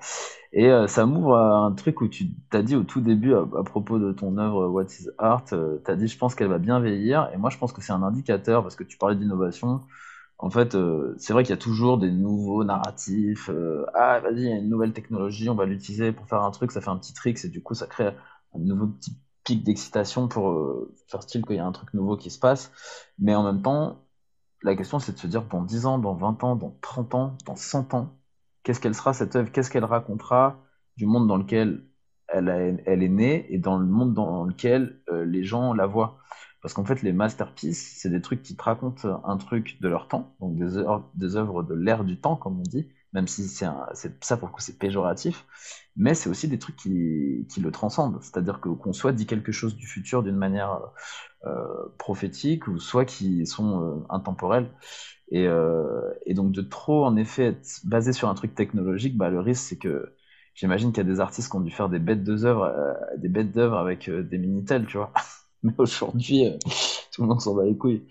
Et 0.53 0.69
euh, 0.69 0.87
ça 0.87 1.05
m'ouvre 1.05 1.35
à 1.35 1.57
un 1.57 1.71
truc 1.73 2.01
où 2.01 2.07
tu 2.07 2.27
t'as 2.49 2.61
dit 2.61 2.75
au 2.75 2.83
tout 2.83 3.01
début 3.01 3.33
à, 3.33 3.45
propos 3.63 3.99
de 3.99 4.11
ton 4.13 4.37
œuvre 4.37 4.67
What 4.67 4.85
is 4.85 5.09
Art, 5.17 5.45
euh, 5.53 5.77
t'as 5.83 5.95
dit 5.95 6.07
je 6.07 6.17
pense 6.17 6.35
qu'elle 6.35 6.47
va 6.47 6.59
bien 6.59 6.79
vieillir. 6.79 7.29
Et 7.33 7.37
moi 7.37 7.49
je 7.49 7.57
pense 7.57 7.73
que 7.73 7.81
c'est 7.81 7.93
un 7.93 8.03
indicateur 8.03 8.63
parce 8.63 8.75
que 8.75 8.83
tu 8.83 8.97
parlais 8.97 9.15
d'innovation. 9.15 9.81
En 10.39 10.49
fait, 10.51 10.75
euh, 10.75 11.15
c'est 11.17 11.33
vrai 11.33 11.43
qu'il 11.43 11.49
y 11.51 11.53
a 11.53 11.57
toujours 11.57 11.97
des 11.97 12.11
nouveaux 12.11 12.63
narratifs. 12.63 13.49
Euh, 13.49 13.85
ah, 13.95 14.19
vas-y, 14.19 14.41
il 14.41 14.49
y 14.49 14.51
a 14.51 14.57
une 14.57 14.69
nouvelle 14.69 14.93
technologie, 14.93 15.49
on 15.49 15.55
va 15.55 15.65
l'utiliser 15.65 16.11
pour 16.11 16.27
faire 16.27 16.43
un 16.43 16.51
truc, 16.51 16.71
ça 16.71 16.81
fait 16.81 16.89
un 16.89 16.97
petit 16.97 17.13
trick, 17.13 17.43
et 17.43 17.49
du 17.49 17.61
coup, 17.63 17.73
ça 17.73 17.87
crée 17.87 18.07
un 18.53 18.59
nouveau 18.59 18.87
petit 18.87 19.17
pic 19.43 19.63
d'excitation 19.63 20.27
pour 20.27 20.49
euh, 20.51 20.93
faire 21.07 21.23
style 21.23 21.43
qu'il 21.45 21.55
y 21.55 21.59
a 21.59 21.65
un 21.65 21.71
truc 21.71 21.93
nouveau 21.93 22.17
qui 22.17 22.29
se 22.29 22.39
passe. 22.39 22.71
Mais 23.19 23.33
en 23.35 23.43
même 23.43 23.61
temps, 23.63 24.03
la 24.63 24.75
question, 24.75 24.99
c'est 24.99 25.13
de 25.13 25.19
se 25.19 25.27
dire 25.27 25.43
dans 25.45 25.63
10 25.63 25.85
ans, 25.87 25.97
dans 25.99 26.13
20 26.15 26.43
ans, 26.43 26.55
dans 26.55 26.77
30 26.81 27.15
ans, 27.15 27.37
dans 27.45 27.55
100 27.55 27.93
ans, 27.95 28.13
qu'est-ce 28.67 28.81
qu'elle 28.81 28.95
sera 28.95 29.13
cette 29.13 29.33
œuvre, 29.37 29.49
qu'est-ce 29.49 29.71
qu'elle 29.71 29.85
racontera 29.85 30.61
du 30.97 31.05
monde 31.05 31.25
dans 31.25 31.37
lequel 31.37 31.85
elle, 32.27 32.49
est 32.85 33.07
née 33.07 33.45
et 33.47 33.59
dans 33.59 33.77
le 33.77 33.85
monde 33.85 34.13
dans 34.13 34.43
lequel 34.43 34.99
euh, 35.07 35.23
les 35.23 35.45
gens 35.45 35.73
la 35.73 35.85
voient. 35.85 36.17
Parce 36.61 36.73
qu'en 36.73 36.83
fait, 36.83 37.01
les 37.01 37.13
masterpieces, 37.13 37.95
c'est 37.97 38.09
des 38.09 38.19
trucs 38.19 38.41
qui 38.43 38.57
te 38.57 38.63
racontent 38.63 39.21
un 39.23 39.37
truc 39.37 39.79
de 39.79 39.87
leur 39.87 40.09
temps, 40.09 40.35
donc 40.41 40.57
des 40.57 40.83
des 41.15 41.35
œuvres 41.37 41.63
de 41.63 41.75
l'ère 41.75 42.03
du 42.03 42.19
temps, 42.19 42.35
comme 42.35 42.59
on 42.59 42.63
dit, 42.63 42.89
même 43.13 43.27
si 43.27 43.47
c'est 43.47 43.67
ça 44.21 44.37
pour 44.37 44.47
le 44.47 44.53
coup 44.53 44.61
c'est 44.61 44.77
péjoratif, 44.77 45.45
mais 45.95 46.13
c'est 46.13 46.29
aussi 46.29 46.47
des 46.47 46.59
trucs 46.59 46.75
qui, 46.75 47.47
qui 47.49 47.59
le 47.59 47.71
transcendent. 47.71 48.19
C'est-à-dire 48.21 48.59
que 48.61 48.69
qu'on 48.69 48.93
soit 48.93 49.13
dit 49.13 49.25
quelque 49.25 49.51
chose 49.51 49.75
du 49.75 49.87
futur 49.87 50.23
d'une 50.23 50.35
manière 50.35 50.79
euh, 51.45 51.87
prophétique 51.97 52.67
ou 52.67 52.79
soit 52.79 53.05
qui 53.05 53.45
sont 53.45 53.81
euh, 53.81 54.05
intemporels. 54.09 54.69
Et, 55.29 55.47
euh, 55.47 56.13
et, 56.25 56.33
donc 56.33 56.51
de 56.51 56.61
trop 56.61 57.05
en 57.05 57.17
effet 57.17 57.47
être 57.47 57.81
basé 57.85 58.13
sur 58.13 58.29
un 58.29 58.35
truc 58.35 58.55
technologique, 58.55 59.17
bah, 59.17 59.29
le 59.29 59.39
risque 59.41 59.63
c'est 59.63 59.77
que 59.77 60.15
j'imagine 60.55 60.91
qu'il 60.91 61.03
y 61.05 61.07
a 61.07 61.11
des 61.11 61.19
artistes 61.19 61.49
qui 61.49 61.57
ont 61.57 61.61
dû 61.61 61.71
faire 61.71 61.89
des 61.89 61.99
bêtes 61.99 62.23
d'œuvre, 62.23 62.73
des 63.17 63.27
bêtes 63.29 63.51
d'œuvre 63.51 63.77
avec 63.77 64.09
des 64.09 64.37
minitel, 64.37 64.85
tu 64.85 64.97
vois. 64.97 65.11
mais 65.63 65.73
aujourd'hui, 65.77 66.45
tout 67.11 67.23
le 67.23 67.27
monde 67.27 67.41
s'en 67.41 67.55
bat 67.55 67.65
les 67.65 67.77
couilles. 67.77 68.05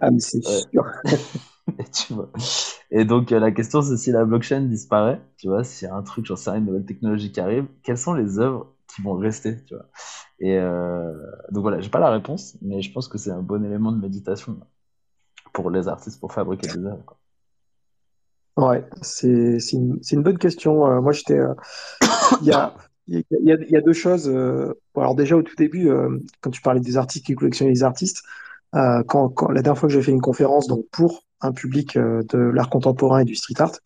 Ah 0.00 0.10
mais 0.10 0.20
c'est 0.20 0.42
sûr. 0.42 0.84
Et, 1.78 1.84
tu 1.84 2.14
vois. 2.14 2.30
et 2.90 3.04
donc, 3.04 3.32
euh, 3.32 3.40
la 3.40 3.50
question, 3.50 3.82
c'est 3.82 3.96
si 3.96 4.12
la 4.12 4.24
blockchain 4.24 4.62
disparaît, 4.62 5.20
tu 5.36 5.48
vois, 5.48 5.64
s'il 5.64 5.88
y 5.88 5.90
a 5.90 5.94
un 5.94 6.02
truc, 6.02 6.24
j'en 6.24 6.36
sais 6.36 6.50
rien, 6.50 6.60
une 6.60 6.66
nouvelle 6.66 6.86
technologie 6.86 7.32
qui 7.32 7.40
arrive, 7.40 7.66
quelles 7.82 7.98
sont 7.98 8.14
les 8.14 8.38
œuvres 8.38 8.72
qui 8.86 9.02
vont 9.02 9.14
rester, 9.14 9.64
tu 9.64 9.74
vois. 9.74 9.86
Et 10.38 10.58
euh, 10.58 11.12
donc 11.50 11.62
voilà, 11.62 11.80
j'ai 11.80 11.90
pas 11.90 11.98
la 11.98 12.10
réponse, 12.10 12.56
mais 12.62 12.82
je 12.82 12.92
pense 12.92 13.08
que 13.08 13.18
c'est 13.18 13.30
un 13.30 13.42
bon 13.42 13.64
élément 13.64 13.90
de 13.90 14.00
méditation 14.00 14.60
pour 15.52 15.70
les 15.70 15.88
artistes 15.88 16.20
pour 16.20 16.32
fabriquer 16.32 16.68
des 16.68 16.84
œuvres. 16.84 17.16
Ouais, 18.56 18.84
c'est 19.02 19.58
une, 19.72 19.98
une, 20.10 20.22
bonne 20.22 20.38
question. 20.38 20.86
Euh, 20.86 21.00
moi, 21.00 21.12
j'étais. 21.12 21.40
Il 22.42 22.48
y, 22.48 22.52
a, 22.52 22.74
y, 23.08 23.76
a, 23.76 23.80
deux 23.80 23.92
choses. 23.92 24.28
alors, 24.96 25.14
déjà, 25.14 25.36
au 25.36 25.42
tout 25.42 25.54
début, 25.54 25.88
quand 26.40 26.50
tu 26.50 26.60
parlais 26.60 26.80
des 26.80 26.96
artistes 26.96 27.24
qui 27.24 27.36
collectionnent 27.36 27.68
les 27.68 27.84
artistes, 27.84 28.24
quand, 28.72 29.48
la 29.48 29.62
dernière 29.62 29.78
fois 29.78 29.88
que 29.88 29.94
j'ai 29.94 30.02
fait 30.02 30.10
une 30.10 30.20
conférence 30.20 30.66
donc 30.66 30.86
pour 30.90 31.25
un 31.40 31.52
public 31.52 31.96
euh, 31.96 32.22
de 32.28 32.38
l'art 32.38 32.70
contemporain 32.70 33.20
et 33.20 33.24
du 33.24 33.34
street 33.34 33.60
art. 33.60 33.78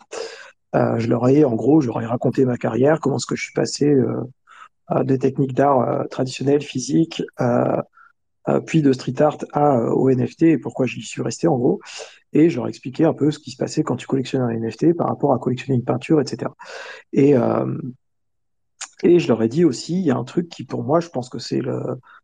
Euh, 0.74 0.98
je 0.98 1.08
leur 1.08 1.26
ai, 1.28 1.44
en 1.44 1.54
gros, 1.54 1.80
je 1.80 1.88
leur 1.88 2.00
ai 2.00 2.06
raconté 2.06 2.44
ma 2.44 2.56
carrière, 2.56 3.00
comment 3.00 3.16
est-ce 3.16 3.26
que 3.26 3.36
je 3.36 3.42
suis 3.42 3.52
passé 3.52 3.86
euh, 3.86 5.04
des 5.04 5.18
techniques 5.18 5.54
d'art 5.54 6.08
traditionnelles, 6.10 6.62
physiques, 6.62 7.22
puis 8.66 8.82
de 8.82 8.92
street 8.92 9.22
art 9.22 9.38
à, 9.52 9.84
au 9.92 10.10
NFT 10.10 10.42
et 10.42 10.58
pourquoi 10.58 10.86
j'y 10.86 11.00
suis 11.02 11.22
resté 11.22 11.46
en 11.46 11.56
gros. 11.56 11.80
Et 12.32 12.50
je 12.50 12.56
leur 12.56 12.66
ai 12.66 12.70
expliqué 12.70 13.04
un 13.04 13.12
peu 13.12 13.30
ce 13.30 13.38
qui 13.38 13.52
se 13.52 13.56
passait 13.56 13.84
quand 13.84 13.94
tu 13.94 14.08
collectionnes 14.08 14.42
un 14.42 14.52
NFT 14.52 14.96
par 14.96 15.06
rapport 15.06 15.32
à 15.32 15.38
collectionner 15.38 15.76
une 15.76 15.84
peinture, 15.84 16.20
etc. 16.20 16.50
Et, 17.12 17.36
et 19.04 19.20
je 19.20 19.28
leur 19.28 19.44
ai 19.44 19.48
dit 19.48 19.64
aussi, 19.64 19.94
il 20.00 20.04
y 20.06 20.10
a 20.10 20.16
un 20.16 20.24
truc 20.24 20.48
qui 20.48 20.64
pour 20.64 20.82
moi, 20.82 20.98
je 20.98 21.08
pense 21.08 21.28
que 21.28 21.38
c'est 21.38 21.60
le, 21.60 21.80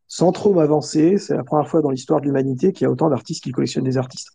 sans 0.08 0.32
trop 0.32 0.52
m'avancer, 0.52 1.18
c'est 1.18 1.36
la 1.36 1.44
première 1.44 1.68
fois 1.68 1.82
dans 1.82 1.90
l'histoire 1.90 2.20
de 2.20 2.26
l'humanité 2.26 2.72
qu'il 2.72 2.84
y 2.84 2.86
a 2.86 2.90
autant 2.90 3.10
d'artistes 3.10 3.44
qui 3.44 3.52
collectionnent 3.52 3.84
des 3.84 3.96
artistes. 3.96 4.30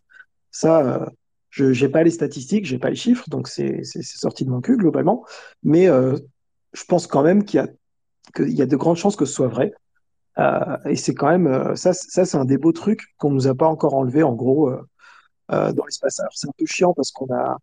Ça, 0.52 0.86
euh, 0.86 1.06
je 1.50 1.84
n'ai 1.84 1.90
pas 1.90 2.04
les 2.04 2.10
statistiques, 2.10 2.66
j'ai 2.66 2.78
pas 2.78 2.90
les 2.90 2.96
chiffres, 2.96 3.28
donc 3.28 3.48
c'est 3.48 3.82
sorti 3.82 4.44
de 4.44 4.50
mon 4.50 4.60
cul 4.60 4.76
globalement. 4.76 5.24
Mais 5.64 5.88
euh, 5.88 6.16
je 6.72 6.84
pense 6.84 7.06
quand 7.06 7.22
même 7.22 7.44
qu'il 7.44 7.66
y, 8.38 8.62
a, 8.62 8.66
de 8.66 8.76
grandes 8.76 8.96
chances 8.96 9.16
que 9.16 9.24
ce 9.24 9.32
soit 9.32 9.48
vrai. 9.48 9.72
Euh, 10.38 10.76
et 10.86 10.96
c'est 10.96 11.14
quand 11.14 11.28
même 11.28 11.76
ça, 11.76 11.92
ça 11.92 12.24
c'est 12.24 12.36
un 12.38 12.44
des 12.44 12.56
beaux 12.56 12.72
trucs 12.72 13.02
qu'on 13.18 13.30
nous 13.30 13.48
a 13.48 13.54
pas 13.54 13.66
encore 13.66 13.94
enlevé 13.94 14.22
en 14.22 14.34
gros 14.34 14.70
dans 15.48 15.84
l'espace. 15.84 16.20
Alors 16.20 16.32
c'est 16.34 16.48
un 16.48 16.52
peu 16.56 16.64
chiant 16.66 16.94
parce 16.94 17.10
qu'on 17.10 17.28
a 17.34 17.58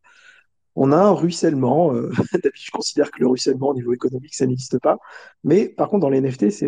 un 0.75 1.11
ruissellement. 1.11 1.93
je 2.53 2.71
considère 2.71 3.11
que 3.11 3.19
le 3.19 3.27
ruissellement 3.27 3.69
au 3.69 3.73
niveau 3.75 3.93
économique, 3.93 4.35
ça 4.35 4.45
n'existe 4.45 4.79
pas. 4.79 4.97
Mais 5.43 5.69
par 5.69 5.89
contre, 5.89 6.01
dans 6.01 6.09
les 6.09 6.21
NFT, 6.21 6.65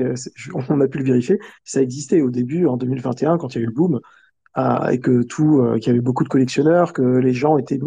on 0.69 0.81
a 0.81 0.88
pu 0.88 0.99
le 0.99 1.03
vérifier, 1.03 1.39
ça 1.64 1.81
existait 1.81 2.22
au 2.22 2.30
début, 2.31 2.65
en 2.68 2.77
2021, 2.77 3.38
quand 3.38 3.56
il 3.56 3.60
y 3.60 3.61
a 3.61 3.64
eu 3.64 3.68
le 3.68 3.73
boom 3.73 3.99
et 4.57 4.99
que 4.99 5.23
tout, 5.23 5.60
euh, 5.60 5.78
qu'il 5.78 5.88
y 5.88 5.90
avait 5.91 6.02
beaucoup 6.02 6.23
de 6.23 6.30
collectionneurs, 6.30 6.94
que 6.94 7.02
les 7.02 7.34
gens 7.34 7.57
étaient, 7.57 7.80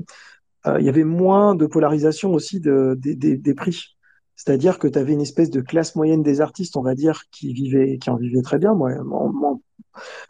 euh, 0.67 0.81
il 0.81 0.87
y 0.87 0.89
avait 0.89 1.05
moins 1.05 1.55
de 1.55 1.67
polarisation 1.67 2.33
aussi 2.33 2.61
de, 2.61 2.99
des 2.99 3.55
prix. 3.55 3.97
C'est-à-dire 4.37 4.79
que 4.79 4.89
tu 4.89 4.99
avais 4.99 5.13
une 5.13 5.21
espèce 5.21 5.51
de 5.51 5.61
classe 5.61 5.95
moyenne 5.95 6.23
des 6.23 6.41
artistes, 6.41 6.77
on 6.77 6.83
va 6.83 6.95
dire, 6.95 7.23
qui 7.31 7.53
vivait, 7.53 7.99
qui 7.99 8.11
en 8.11 8.17
vivait 8.17 8.43
très 8.43 8.59
bien, 8.59 8.75
moi, 8.75 8.93
en, 9.13 9.61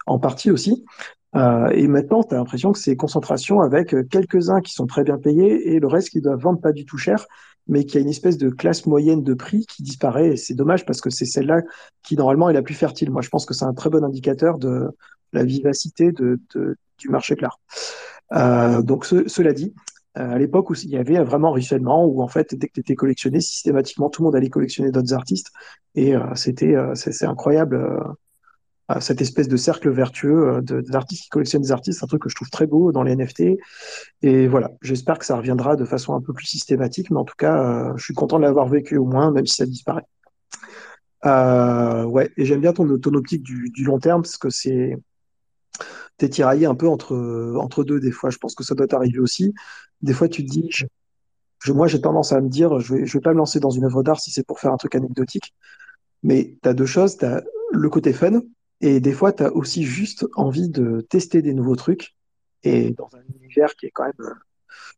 en 0.06 0.19
partie 0.19 0.51
aussi. 0.51 0.85
Euh, 1.36 1.69
et 1.70 1.89
maintenant, 1.89 2.23
tu 2.23 2.35
as 2.35 2.39
l'impression 2.39 2.73
que 2.73 2.78
c'est 2.78 2.97
concentration 2.97 3.61
avec 3.61 3.94
quelques-uns 4.09 4.61
qui 4.61 4.73
sont 4.73 4.86
très 4.86 5.05
bien 5.05 5.19
payés 5.19 5.74
et 5.74 5.81
le 5.81 5.86
reste 5.86 6.11
qui 6.11 6.20
doivent 6.20 6.40
vendre 6.40 6.61
pas 6.61 6.73
du 6.73 6.85
tout 6.85 6.98
cher, 6.98 7.27
mais 7.66 7.85
qui 7.85 7.97
a 7.99 8.01
une 8.01 8.09
espèce 8.09 8.36
de 8.39 8.51
classe 8.51 8.86
moyenne 8.86 9.23
de 9.23 9.35
prix 9.35 9.66
qui 9.66 9.82
disparaît. 9.82 10.28
Et 10.28 10.36
c'est 10.36 10.55
dommage 10.55 10.85
parce 10.85 11.01
que 11.01 11.11
c'est 11.11 11.24
celle-là 11.24 11.62
qui 12.03 12.16
normalement 12.16 12.51
est 12.51 12.55
la 12.55 12.62
plus 12.62 12.74
fertile. 12.74 13.11
Moi, 13.11 13.23
je 13.23 13.31
pense 13.31 13.47
que 13.47 13.55
c'est 13.55 13.65
un 13.65 13.74
très 13.74 13.91
bon 13.91 14.05
indicateur 14.05 14.59
de, 14.59 14.89
la 15.35 15.45
vivacité 15.45 16.12
de, 16.12 16.41
du 16.99 17.09
marché 17.09 17.35
de 17.35 17.43
l'art. 17.43 17.61
Euh, 18.32 18.81
donc 18.82 19.05
cela 19.05 19.53
dit, 19.53 19.74
euh, 20.16 20.31
à 20.31 20.39
l'époque 20.39 20.70
où 20.70 20.74
il 20.74 20.91
y 20.91 20.97
avait 20.97 21.23
vraiment 21.23 21.49
un 21.49 21.53
ruissellement, 21.53 22.07
où 22.07 22.23
en 22.23 22.28
fait, 22.28 22.55
dès 22.55 22.69
que 22.69 22.74
tu 22.74 22.81
étais 22.81 22.95
collectionné, 22.95 23.41
systématiquement, 23.41 24.09
tout 24.09 24.23
le 24.23 24.27
monde 24.27 24.36
allait 24.36 24.49
collectionner 24.49 24.91
d'autres 24.91 25.12
artistes. 25.12 25.51
Et 25.95 26.16
euh, 26.16 26.35
c'était 26.35 26.74
c'est 26.95 27.27
incroyable, 27.27 27.78
cette 29.01 29.23
espèce 29.23 29.48
de 29.48 29.56
cercle 29.56 29.90
vertueux 29.90 30.61
d'artistes 30.62 31.24
qui 31.24 31.28
collectionnent 31.31 31.62
des 31.62 31.73
artistes, 31.73 32.02
un 32.02 32.06
truc 32.06 32.23
que 32.23 32.28
je 32.28 32.35
trouve 32.35 32.51
très 32.51 32.66
beau 32.66 32.93
dans 32.93 33.02
les 33.02 33.16
NFT. 33.16 33.59
Et 34.23 34.47
voilà, 34.47 34.73
j'espère 34.82 35.19
que 35.19 35.24
ça 35.24 35.36
reviendra 35.36 35.77
de 35.77 35.85
façon 35.85 36.15
un 36.15 36.20
peu 36.20 36.32
plus 36.32 36.47
systématique, 36.47 37.11
mais 37.11 37.19
en 37.19 37.24
tout 37.24 37.36
cas, 37.36 37.93
je 37.97 38.05
suis 38.05 38.15
content 38.15 38.39
de 38.39 38.43
l'avoir 38.43 38.69
vécu 38.69 38.97
au 38.98 39.06
moins, 39.06 39.31
même 39.31 39.47
si 39.47 39.56
ça 39.56 39.66
disparaît. 39.66 40.05
ouais, 41.24 42.31
et 42.36 42.44
j'aime 42.44 42.61
bien 42.61 42.73
ton, 42.73 42.98
ton 42.98 43.15
optique 43.15 43.43
du, 43.43 43.70
du 43.70 43.85
long 43.85 43.98
terme, 43.98 44.23
parce 44.23 44.36
que 44.36 44.51
c'est 44.51 44.98
tu 46.19 46.27
es 46.27 46.28
tiraillé 46.28 46.66
un 46.66 46.74
peu 46.74 46.89
entre, 46.89 47.56
entre 47.59 47.85
deux 47.85 48.01
des 48.01 48.12
fois. 48.12 48.31
Je 48.31 48.39
pense 48.39 48.55
que 48.55 48.65
ça 48.65 48.74
doit 48.74 48.86
t'arriver 48.86 49.19
aussi. 49.19 49.55
Des 50.02 50.12
fois, 50.12 50.28
tu 50.28 50.44
te 50.44 50.51
dis, 50.51 50.69
je, 50.70 51.73
moi, 51.73 51.86
j'ai 51.86 52.01
tendance 52.01 52.32
à 52.32 52.40
me 52.40 52.48
dire, 52.48 52.78
je 52.81 52.94
vais, 52.94 53.06
je 53.06 53.19
vais 53.19 53.23
pas 53.23 53.32
me 53.32 53.39
lancer 53.39 53.61
dans 53.61 53.70
une 53.70 53.85
œuvre 53.85 54.02
d'art 54.02 54.20
si 54.20 54.31
c'est 54.31 54.47
pour 54.47 54.61
faire 54.61 54.73
un 54.73 54.77
truc 54.77 54.94
anecdotique. 54.94 55.55
Mais 56.23 56.56
tu 56.62 56.69
as 56.69 56.74
deux 56.74 56.86
choses. 56.86 57.16
Tu 57.16 57.24
as 57.24 57.43
le 57.73 57.89
côté 57.90 58.12
fun 58.12 58.43
et 58.80 59.01
des 59.01 59.12
fois, 59.12 59.32
tu 59.32 59.42
as 59.42 59.52
aussi 59.52 59.84
juste 59.84 60.26
envie 60.34 60.68
de 60.68 61.01
tester 61.01 61.42
des 61.42 61.55
nouveaux 61.55 61.76
trucs. 61.76 62.14
Et 62.62 62.90
dans 62.90 63.09
un 63.14 63.22
univers 63.34 63.74
qui 63.76 63.86
est 63.86 63.90
quand 63.90 64.05
même, 64.05 64.12
euh, 64.20 64.34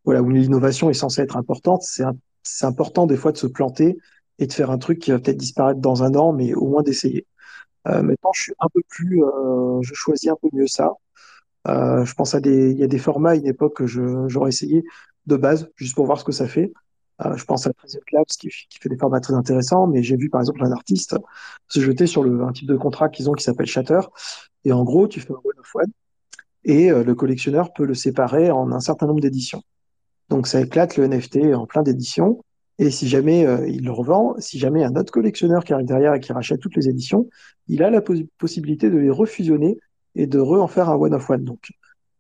voilà, 0.05 0.23
où 0.23 0.31
l'innovation 0.31 0.89
est 0.91 0.95
censée 0.95 1.23
être 1.23 1.37
importante, 1.37 1.83
c'est 1.83 2.67
important 2.67 3.07
des 3.07 3.17
fois 3.17 3.33
de 3.33 3.39
se 3.39 3.47
planter 3.47 3.99
et 4.39 4.47
de 4.47 4.53
faire 4.53 4.71
un 4.71 4.79
truc 4.79 4.99
qui 5.01 5.11
va 5.11 5.19
peut-être 5.19 5.37
disparaître 5.37 5.81
dans 5.81 6.03
un 6.03 6.15
an, 6.15 6.33
mais 6.33 6.55
au 6.55 6.69
moins 6.69 6.83
d'essayer. 6.83 7.27
Euh, 7.89 8.03
maintenant, 8.03 8.31
je 8.35 8.43
suis 8.43 8.55
un 8.61 8.69
peu 8.73 8.83
plus, 8.89 9.23
euh, 9.23 9.81
je 9.83 9.95
choisis 9.95 10.31
un 10.31 10.37
peu 10.41 10.49
mieux 10.53 10.67
ça. 10.67 10.93
Je 11.67 12.15
pense 12.15 12.35
à 12.35 12.41
des, 12.41 12.71
il 12.71 12.79
y 12.79 12.85
a 12.85 12.87
des 12.87 12.99
formats 12.99 13.31
à 13.31 13.35
une 13.35 13.47
époque 13.47 13.77
que 13.77 13.87
j'aurais 13.87 14.51
essayé 14.51 14.85
de 15.27 15.37
base, 15.37 15.69
juste 15.75 15.97
pour 15.97 16.07
voir 16.07 16.21
ce 16.21 16.25
que 16.25 16.31
ça 16.31 16.47
fait. 16.47 16.73
Je 17.37 17.45
pense 17.45 17.67
à 17.67 17.73
13 17.73 17.99
Labs 18.13 18.25
qui, 18.27 18.49
qui, 18.49 18.79
fait 18.79 18.89
des 18.89 18.97
formats 18.97 19.21
très 19.21 19.35
intéressants, 19.35 19.87
mais 19.87 20.03
j'ai 20.03 20.17
vu 20.17 20.29
par 20.29 20.41
exemple 20.41 20.63
un 20.65 20.73
artiste 20.73 21.17
se 21.69 21.81
jeter 21.81 22.07
sur 22.07 22.25
un 22.25 22.53
type 22.53 22.69
de 22.69 22.77
contrat 22.77 23.09
qu'ils 23.09 23.31
ont 23.31 23.33
qui 23.33 23.45
s'appelle 23.45 23.67
Shatter. 23.67 24.01
Et 24.65 24.73
en 24.73 24.85
gros, 24.85 25.09
tu 25.09 25.21
fais 25.21 25.33
un 25.33 25.37
one 25.37 25.59
of 25.59 25.75
one 25.75 25.91
et 26.65 26.91
le 26.91 27.15
collectionneur 27.15 27.73
peut 27.73 27.87
le 27.87 27.95
séparer 27.95 28.51
en 28.51 28.71
un 28.73 28.81
certain 28.81 29.07
nombre 29.07 29.21
d'éditions. 29.21 29.63
Donc 30.29 30.47
ça 30.47 30.61
éclate 30.61 30.97
le 30.97 31.07
NFT 31.07 31.55
en 31.55 31.67
plein 31.67 31.83
d'éditions. 31.83 32.43
Et 32.79 32.91
si 32.91 33.09
jamais 33.09 33.47
euh, 33.47 33.67
il 33.69 33.85
le 33.85 33.93
revend, 33.93 34.35
si 34.39 34.59
jamais 34.59 34.85
un 34.85 34.95
autre 34.97 35.13
collectionneur 35.13 35.65
qui 35.65 35.73
arrive 35.73 35.87
derrière 35.87 36.15
et 36.15 36.21
qui 36.21 36.33
rachète 36.33 36.61
toutes 36.61 36.77
les 36.77 36.89
éditions, 36.89 37.29
il 37.69 37.83
a 37.83 37.91
la 37.91 38.03
possibilité 38.03 38.91
de 38.91 38.99
les 38.99 39.11
refusionner 39.11 39.79
et 40.15 40.27
de 40.27 40.39
re-en 40.39 40.67
faire 40.67 40.91
un 40.91 40.97
one-of-one. 40.97 41.45
Donc, 41.45 41.71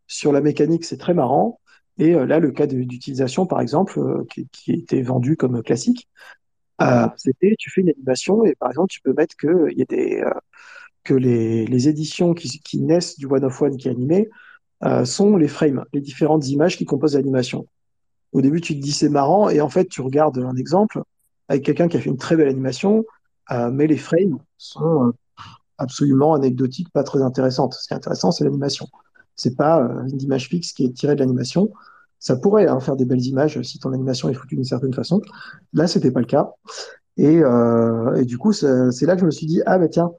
sur 0.06 0.32
la 0.32 0.40
mécanique, 0.40 0.84
c'est 0.84 0.96
très 0.96 1.14
marrant. 1.14 1.60
Et 1.98 2.14
euh, 2.14 2.26
là, 2.26 2.38
le 2.40 2.50
cas 2.50 2.66
d'utilisation, 2.66 3.46
par 3.46 3.60
exemple, 3.60 3.98
euh, 3.98 4.24
qui, 4.30 4.48
qui, 4.52 4.72
était 4.72 5.02
vendu 5.02 5.36
comme 5.36 5.62
classique, 5.62 6.08
c'était 7.16 7.54
tu 7.58 7.70
fais 7.70 7.80
une 7.80 7.90
animation 7.90 8.44
et 8.44 8.54
par 8.54 8.70
exemple, 8.70 8.90
tu 8.90 9.00
peux 9.00 9.14
mettre 9.14 9.34
que 9.36 9.72
y 9.74 9.82
a 9.82 9.86
des 9.86 10.22
que 11.04 11.14
les, 11.14 11.66
les 11.66 11.88
éditions 11.88 12.34
qui, 12.34 12.60
qui, 12.60 12.80
naissent 12.80 13.18
du 13.18 13.26
one-of-one 13.26 13.76
qui 13.76 13.88
est 13.88 13.92
animé 13.92 14.28
sont 15.04 15.36
les 15.36 15.48
frames, 15.48 15.84
les 15.94 16.00
différentes 16.02 16.48
images 16.48 16.76
qui 16.76 16.84
composent 16.84 17.16
l'animation 17.16 17.66
au 18.36 18.42
début, 18.42 18.60
tu 18.60 18.74
te 18.74 18.82
dis 18.82 18.92
c'est 18.92 19.08
marrant, 19.08 19.48
et 19.48 19.60
en 19.60 19.68
fait, 19.70 19.86
tu 19.86 20.02
regardes 20.02 20.38
un 20.38 20.56
exemple 20.56 21.02
avec 21.48 21.64
quelqu'un 21.64 21.88
qui 21.88 21.96
a 21.96 22.00
fait 22.00 22.10
une 22.10 22.18
très 22.18 22.36
belle 22.36 22.48
animation, 22.48 23.04
euh, 23.50 23.70
mais 23.70 23.86
les 23.86 23.96
frames 23.96 24.38
sont 24.58 25.06
euh, 25.06 25.12
absolument 25.78 26.34
anecdotiques, 26.34 26.90
pas 26.90 27.02
très 27.02 27.22
intéressantes. 27.22 27.74
Ce 27.74 27.88
qui 27.88 27.94
est 27.94 27.96
intéressant, 27.96 28.32
c'est 28.32 28.44
l'animation. 28.44 28.88
C'est 29.36 29.56
pas 29.56 29.82
euh, 29.82 30.08
une 30.08 30.20
image 30.22 30.48
fixe 30.48 30.72
qui 30.72 30.84
est 30.84 30.92
tirée 30.92 31.14
de 31.14 31.20
l'animation. 31.20 31.70
Ça 32.18 32.36
pourrait 32.36 32.66
hein, 32.66 32.80
faire 32.80 32.96
des 32.96 33.04
belles 33.04 33.24
images 33.24 33.60
si 33.62 33.78
ton 33.78 33.92
animation 33.92 34.28
est 34.28 34.34
foutue 34.34 34.56
d'une 34.56 34.64
certaine 34.64 34.94
façon. 34.94 35.20
Là, 35.72 35.86
c'était 35.86 36.10
pas 36.10 36.20
le 36.20 36.26
cas. 36.26 36.50
Et, 37.18 37.40
et 38.16 38.24
du 38.26 38.36
coup, 38.36 38.52
c'est 38.52 39.06
là 39.06 39.14
que 39.14 39.20
je 39.20 39.26
me 39.26 39.30
suis 39.30 39.46
dit, 39.46 39.62
ah 39.64 39.78
ben 39.78 39.88
tiens, 39.88 40.10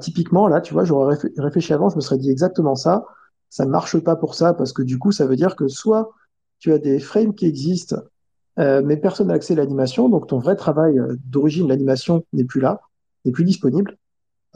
typiquement, 0.00 0.46
là, 0.46 0.60
tu 0.60 0.72
vois, 0.72 0.84
j'aurais 0.84 1.16
réfléchi 1.36 1.72
avant, 1.72 1.88
je 1.88 1.96
me 1.96 2.00
serais 2.00 2.18
dit 2.18 2.30
exactement 2.30 2.76
ça. 2.76 3.04
Ça 3.50 3.64
ne 3.64 3.70
marche 3.70 3.98
pas 3.98 4.16
pour 4.16 4.34
ça 4.34 4.54
parce 4.54 4.72
que 4.72 4.82
du 4.82 4.98
coup, 4.98 5.10
ça 5.10 5.26
veut 5.26 5.36
dire 5.36 5.56
que 5.56 5.68
soit 5.68 6.10
tu 6.58 6.72
as 6.72 6.78
des 6.78 6.98
frames 6.98 7.34
qui 7.34 7.46
existent, 7.46 7.96
euh, 8.58 8.82
mais 8.84 8.96
personne 8.96 9.28
n'a 9.28 9.34
accès 9.34 9.54
à 9.54 9.56
l'animation, 9.56 10.08
donc 10.08 10.26
ton 10.26 10.38
vrai 10.38 10.56
travail 10.56 10.98
euh, 10.98 11.16
d'origine, 11.24 11.68
l'animation 11.68 12.24
n'est 12.32 12.44
plus 12.44 12.60
là, 12.60 12.80
n'est 13.24 13.32
plus 13.32 13.44
disponible. 13.44 13.96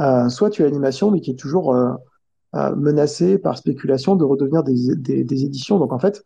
Euh, 0.00 0.28
soit 0.28 0.50
tu 0.50 0.62
as 0.62 0.64
l'animation, 0.64 1.10
mais 1.10 1.20
qui 1.20 1.30
est 1.30 1.38
toujours 1.38 1.76
menacée 2.76 3.38
par 3.38 3.56
spéculation 3.56 4.14
de 4.14 4.24
redevenir 4.24 4.62
des, 4.62 4.94
des, 4.96 5.44
éditions. 5.44 5.78
Donc 5.78 5.92
en 5.92 5.98
fait, 5.98 6.22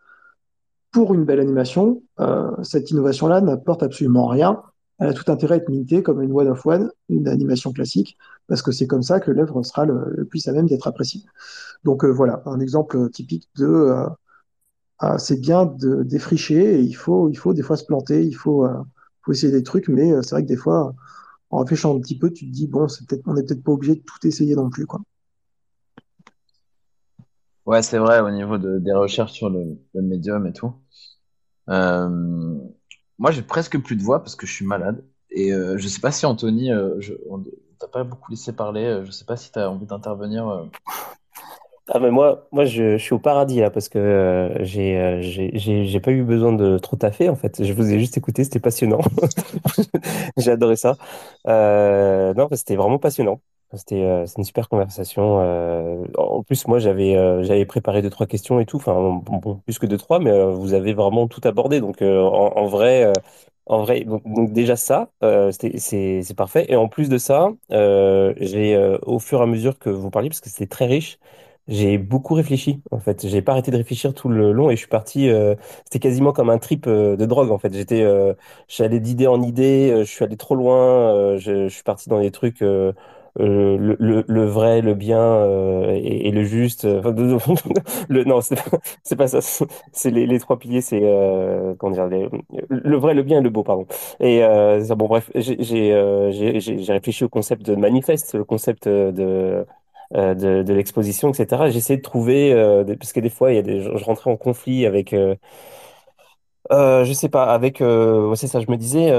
pour 0.96 1.12
une 1.14 1.24
belle 1.26 1.40
animation, 1.40 2.02
euh, 2.20 2.50
cette 2.62 2.90
innovation-là 2.90 3.42
n'apporte 3.42 3.82
absolument 3.82 4.26
rien. 4.28 4.62
Elle 4.98 5.08
a 5.08 5.12
tout 5.12 5.30
intérêt 5.30 5.56
à 5.56 5.58
être 5.58 5.68
mintée 5.68 6.02
comme 6.02 6.22
une 6.22 6.32
one 6.32 6.48
of 6.48 6.64
one, 6.64 6.90
une 7.10 7.28
animation 7.28 7.70
classique, 7.72 8.16
parce 8.46 8.62
que 8.62 8.72
c'est 8.72 8.86
comme 8.86 9.02
ça 9.02 9.20
que 9.20 9.30
l'œuvre 9.30 9.62
sera 9.62 9.84
le, 9.84 10.14
le, 10.16 10.24
plus 10.24 10.48
à 10.48 10.52
même 10.52 10.66
d'être 10.66 10.86
appréciée. 10.88 11.22
Donc 11.84 12.04
euh, 12.04 12.08
voilà, 12.08 12.42
un 12.46 12.60
exemple 12.60 13.10
typique 13.10 13.48
de 13.56 13.66
euh, 13.66 14.08
ah, 14.98 15.18
c'est 15.18 15.38
bien 15.38 15.66
de 15.66 16.02
défricher 16.02 16.80
et 16.80 16.80
il 16.80 16.94
faut, 16.94 17.28
il 17.28 17.36
faut 17.36 17.52
des 17.52 17.62
fois 17.62 17.76
se 17.76 17.84
planter, 17.84 18.24
il 18.24 18.34
faut, 18.34 18.64
euh, 18.64 18.82
faut 19.22 19.32
essayer 19.32 19.52
des 19.52 19.62
trucs, 19.62 19.88
mais 19.88 20.10
c'est 20.22 20.30
vrai 20.30 20.42
que 20.44 20.48
des 20.48 20.56
fois, 20.56 20.94
en 21.50 21.58
réfléchissant 21.58 21.94
un 21.96 22.00
petit 22.00 22.18
peu, 22.18 22.30
tu 22.32 22.46
te 22.46 22.52
dis 22.52 22.66
bon, 22.66 22.88
c'est 22.88 23.06
peut-être, 23.06 23.22
on 23.26 23.34
n'est 23.34 23.42
peut-être 23.42 23.62
pas 23.62 23.72
obligé 23.72 23.96
de 23.96 24.00
tout 24.00 24.26
essayer 24.26 24.54
non 24.56 24.70
plus, 24.70 24.86
quoi. 24.86 25.00
Ouais, 27.66 27.82
c'est 27.82 27.98
vrai, 27.98 28.20
au 28.20 28.30
niveau 28.30 28.58
de, 28.58 28.78
des 28.78 28.92
recherches 28.92 29.32
sur 29.32 29.50
le, 29.50 29.76
médium 29.94 30.46
et 30.46 30.52
tout. 30.52 30.72
Euh, 31.68 32.08
moi, 33.18 33.30
j'ai 33.32 33.42
presque 33.42 33.78
plus 33.82 33.96
de 33.96 34.02
voix 34.02 34.20
parce 34.20 34.36
que 34.36 34.46
je 34.46 34.52
suis 34.52 34.66
malade. 34.66 35.04
Et 35.30 35.52
euh, 35.52 35.76
je 35.78 35.88
sais 35.88 36.00
pas 36.00 36.12
si 36.12 36.26
Anthony, 36.26 36.72
euh, 36.72 36.94
je, 37.00 37.14
on 37.28 37.42
t'a 37.78 37.88
pas 37.88 38.04
beaucoup 38.04 38.30
laissé 38.30 38.52
parler. 38.54 39.02
Je 39.04 39.10
sais 39.10 39.24
pas 39.24 39.36
si 39.36 39.52
tu 39.52 39.58
as 39.58 39.70
envie 39.70 39.86
d'intervenir. 39.86 40.48
euh. 40.48 40.64
Ah 41.88 42.00
mais 42.00 42.10
moi, 42.10 42.48
moi 42.50 42.64
je, 42.64 42.98
suis 42.98 43.14
au 43.14 43.20
paradis 43.20 43.60
là 43.60 43.70
parce 43.70 43.88
que 43.88 43.98
euh, 43.98 44.48
euh, 44.58 45.20
j'ai 45.22 46.00
pas 46.00 46.10
eu 46.10 46.24
besoin 46.24 46.52
de 46.52 46.78
trop 46.78 46.96
taffer 46.96 47.28
en 47.28 47.36
fait. 47.36 47.62
Je 47.64 47.72
vous 47.72 47.92
ai 47.92 48.00
juste 48.00 48.16
écouté, 48.18 48.42
c'était 48.42 48.58
passionnant. 48.58 49.00
J'ai 50.36 50.50
adoré 50.50 50.74
ça. 50.74 50.96
Euh, 51.46 52.34
non, 52.34 52.48
c'était 52.52 52.74
vraiment 52.74 52.98
passionnant. 52.98 53.40
C'était 53.74 54.02
euh, 54.04 54.26
c'est 54.26 54.38
une 54.38 54.44
super 54.44 54.68
conversation. 54.68 55.40
euh. 55.40 56.04
en 56.16 56.42
plus, 56.42 56.66
moi 56.68 56.78
j'avais 56.78 57.16
euh, 57.16 57.42
j'avais 57.42 57.66
préparé 57.66 58.00
deux 58.02 58.10
trois 58.10 58.26
questions 58.26 58.60
et 58.60 58.66
tout. 58.66 58.76
Enfin 58.78 58.94
bon, 59.24 59.56
plus 59.64 59.78
que 59.78 59.86
deux 59.86 59.98
trois, 59.98 60.18
mais 60.20 60.30
euh, 60.30 60.50
vous 60.52 60.72
avez 60.74 60.94
vraiment 60.94 61.26
tout 61.28 61.40
abordé. 61.44 61.80
Donc 61.80 62.02
euh, 62.02 62.20
en, 62.22 62.66
vrai. 62.66 63.04
euh, 63.04 63.12
En 63.66 63.82
vrai, 63.82 64.04
donc, 64.04 64.22
donc 64.24 64.52
déjà 64.52 64.76
ça, 64.76 65.10
euh, 65.24 65.50
c'était- 65.52 65.78
c'est 65.78 66.22
c'est 66.22 66.34
parfait. 66.34 66.66
Et 66.68 66.76
en 66.76 66.86
plus 66.88 67.08
de 67.08 67.18
ça, 67.18 67.50
euh, 67.72 68.32
j'ai 68.38 68.76
euh, 68.76 68.96
au 69.02 69.18
fur 69.18 69.40
et 69.40 69.42
à 69.42 69.46
mesure 69.46 69.78
que 69.78 69.90
vous 69.90 70.10
parliez, 70.10 70.28
parce 70.28 70.40
que 70.40 70.48
c'était 70.50 70.66
très 70.68 70.86
riche, 70.86 71.18
j'ai 71.68 71.98
beaucoup 71.98 72.34
réfléchi, 72.34 72.80
en 72.92 73.00
fait. 73.00 73.26
J'ai 73.26 73.42
pas 73.42 73.50
arrêté 73.52 73.72
de 73.72 73.76
réfléchir 73.76 74.14
tout 74.14 74.28
le 74.28 74.52
long 74.52 74.70
et 74.70 74.74
je 74.76 74.80
suis 74.80 74.88
parti. 74.88 75.28
euh, 75.28 75.56
c'était 75.84 75.98
quasiment 75.98 76.32
comme 76.32 76.48
un 76.50 76.58
trip 76.58 76.86
euh, 76.86 77.16
de 77.16 77.26
drogue, 77.26 77.50
en 77.50 77.58
fait. 77.58 77.74
J'étais, 77.74 78.02
euh, 78.02 78.34
j'allais 78.68 79.00
d'idée 79.00 79.26
en 79.26 79.42
idée. 79.42 79.90
euh, 79.90 80.04
je 80.04 80.10
suis 80.10 80.24
allé 80.24 80.36
trop 80.36 80.54
loin. 80.54 80.76
euh, 81.14 81.38
je, 81.38 81.66
je 81.68 81.74
suis 81.74 81.82
parti 81.82 82.08
dans 82.08 82.20
des 82.20 82.30
trucs. 82.30 82.62
euh, 82.62 82.92
euh, 83.38 83.96
le, 83.98 84.44
vrai, 84.46 84.80
le 84.80 84.94
bien 84.94 85.20
euh, 85.20 85.90
et, 85.92 86.30
le 86.30 86.44
juste. 86.44 86.84
euh, 86.84 87.02
non, 88.10 88.40
c'est 88.40 88.56
pas, 88.56 88.78
pas 89.16 89.26
ça. 89.28 89.40
C'est 89.92 90.10
les, 90.10 90.38
trois 90.38 90.58
piliers. 90.58 90.80
C'est 90.80 91.00
comment 91.78 91.92
dire, 91.92 92.08
le 92.68 92.96
vrai, 92.96 93.14
le 93.14 93.22
bien 93.22 93.38
et 93.40 93.42
le 93.42 93.50
beau, 93.50 93.62
pardon. 93.62 93.86
Et 94.20 94.40
bon, 94.96 95.06
bref, 95.06 95.30
j'ai 95.34 95.92
réfléchi 96.88 97.24
au 97.24 97.28
concept 97.28 97.62
de 97.62 97.74
manifeste, 97.76 98.34
le 98.34 98.44
concept 98.44 98.88
de 98.88 100.72
l'exposition, 100.72 101.30
etc. 101.32 101.68
Essayé 101.68 101.96
de 101.98 102.02
trouver, 102.02 102.54
parce 102.98 103.12
que 103.12 103.20
des 103.20 103.30
fois, 103.30 103.52
il 103.52 103.56
y 103.56 103.58
a 103.58 103.80
je, 103.80 104.04
rentrais 104.04 104.30
en 104.30 104.36
conflit 104.36 104.86
avec, 104.86 105.12
euh, 105.12 105.34
euh, 106.72 107.04
je 107.04 107.12
sais 107.12 107.28
pas, 107.28 107.44
avec, 107.52 107.78
c'est 107.78 108.46
ça, 108.48 108.60
je 108.60 108.70
me 108.70 108.76
disais, 108.76 109.10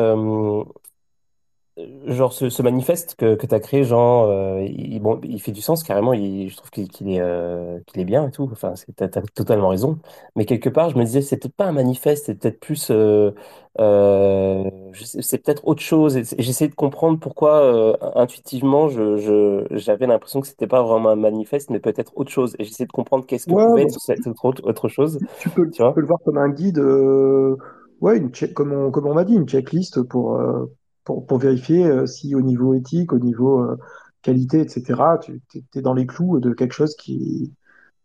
genre 2.07 2.33
ce, 2.33 2.49
ce 2.49 2.61
manifeste 2.63 3.15
que, 3.15 3.35
que 3.35 3.45
tu 3.45 3.53
as 3.53 3.59
créé, 3.59 3.83
genre, 3.83 4.25
euh, 4.29 4.63
il, 4.63 4.99
bon, 4.99 5.19
il 5.23 5.39
fait 5.41 5.51
du 5.51 5.61
sens 5.61 5.83
carrément, 5.83 6.13
il, 6.13 6.49
je 6.49 6.55
trouve 6.57 6.71
qu'il 6.71 6.87
qu'il 6.89 7.09
est, 7.09 7.19
euh, 7.21 7.79
qu'il 7.85 8.01
est 8.01 8.05
bien 8.05 8.27
et 8.27 8.31
tout, 8.31 8.49
enfin, 8.51 8.75
c'est, 8.75 8.95
t'as, 8.95 9.07
t'as 9.07 9.21
totalement 9.35 9.69
raison. 9.69 9.99
Mais 10.35 10.45
quelque 10.45 10.69
part, 10.69 10.89
je 10.89 10.97
me 10.97 11.03
disais, 11.03 11.21
c'est 11.21 11.37
peut-être 11.37 11.55
pas 11.55 11.65
un 11.67 11.71
manifeste, 11.73 12.25
c'est 12.25 12.35
peut-être 12.35 12.59
plus, 12.59 12.89
euh, 12.91 13.31
euh, 13.79 14.69
je 14.91 15.03
sais- 15.05 15.21
c'est 15.21 15.37
peut-être 15.37 15.67
autre 15.67 15.81
chose. 15.81 16.17
Et 16.17 16.23
j'essayais 16.39 16.69
de 16.69 16.75
comprendre 16.75 17.19
pourquoi, 17.19 17.61
euh, 17.63 17.95
intuitivement, 18.15 18.89
je, 18.89 19.17
je, 19.17 19.67
j'avais 19.77 20.07
l'impression 20.07 20.41
que 20.41 20.47
c'était 20.47 20.67
pas 20.67 20.81
vraiment 20.83 21.09
un 21.09 21.15
manifeste, 21.15 21.69
mais 21.69 21.79
peut-être 21.79 22.13
autre 22.15 22.31
chose. 22.31 22.55
Et 22.59 22.63
j'essayais 22.65 22.87
de 22.87 22.91
comprendre 22.91 23.25
qu'est-ce 23.25 23.47
que 23.47 23.53
Ouais, 23.53 23.55
pouvait 23.55 23.81
bah, 23.81 23.87
être 23.87 23.99
cette 23.99 24.25
autre, 24.27 24.63
autre 24.65 24.87
chose, 24.89 25.21
tu 25.37 25.51
peux, 25.51 25.69
tu 25.71 25.81
tu 25.81 25.91
peux 25.91 26.01
vois. 26.01 26.01
le 26.01 26.07
voir 26.07 26.19
comme 26.25 26.37
un 26.37 26.49
guide, 26.49 26.79
euh, 26.79 27.55
ouais, 28.01 28.17
une 28.17 28.31
check, 28.33 28.53
comme 28.53 28.71
on, 28.73 28.91
comme 28.91 29.07
on 29.07 29.13
m'a 29.13 29.23
dit, 29.25 29.33
une 29.35 29.47
checklist 29.47 30.01
pour, 30.03 30.35
euh, 30.35 30.65
pour, 31.07 31.27
pour 31.27 31.39
vérifier 31.39 31.85
euh, 31.87 32.07
si 32.07 32.35
au 32.35 32.41
niveau 32.41 32.75
éthique, 32.75 33.13
au 33.13 33.19
niveau 33.19 33.61
euh, 33.63 33.77
qualité, 34.23 34.61
etc., 34.61 35.19
tu 35.19 35.41
es, 35.75 35.81
dans 35.83 35.95
les 35.95 36.07
clous 36.07 36.39
de 36.41 36.53
quelque 36.53 36.73
chose 36.73 36.95
qui, 36.97 37.53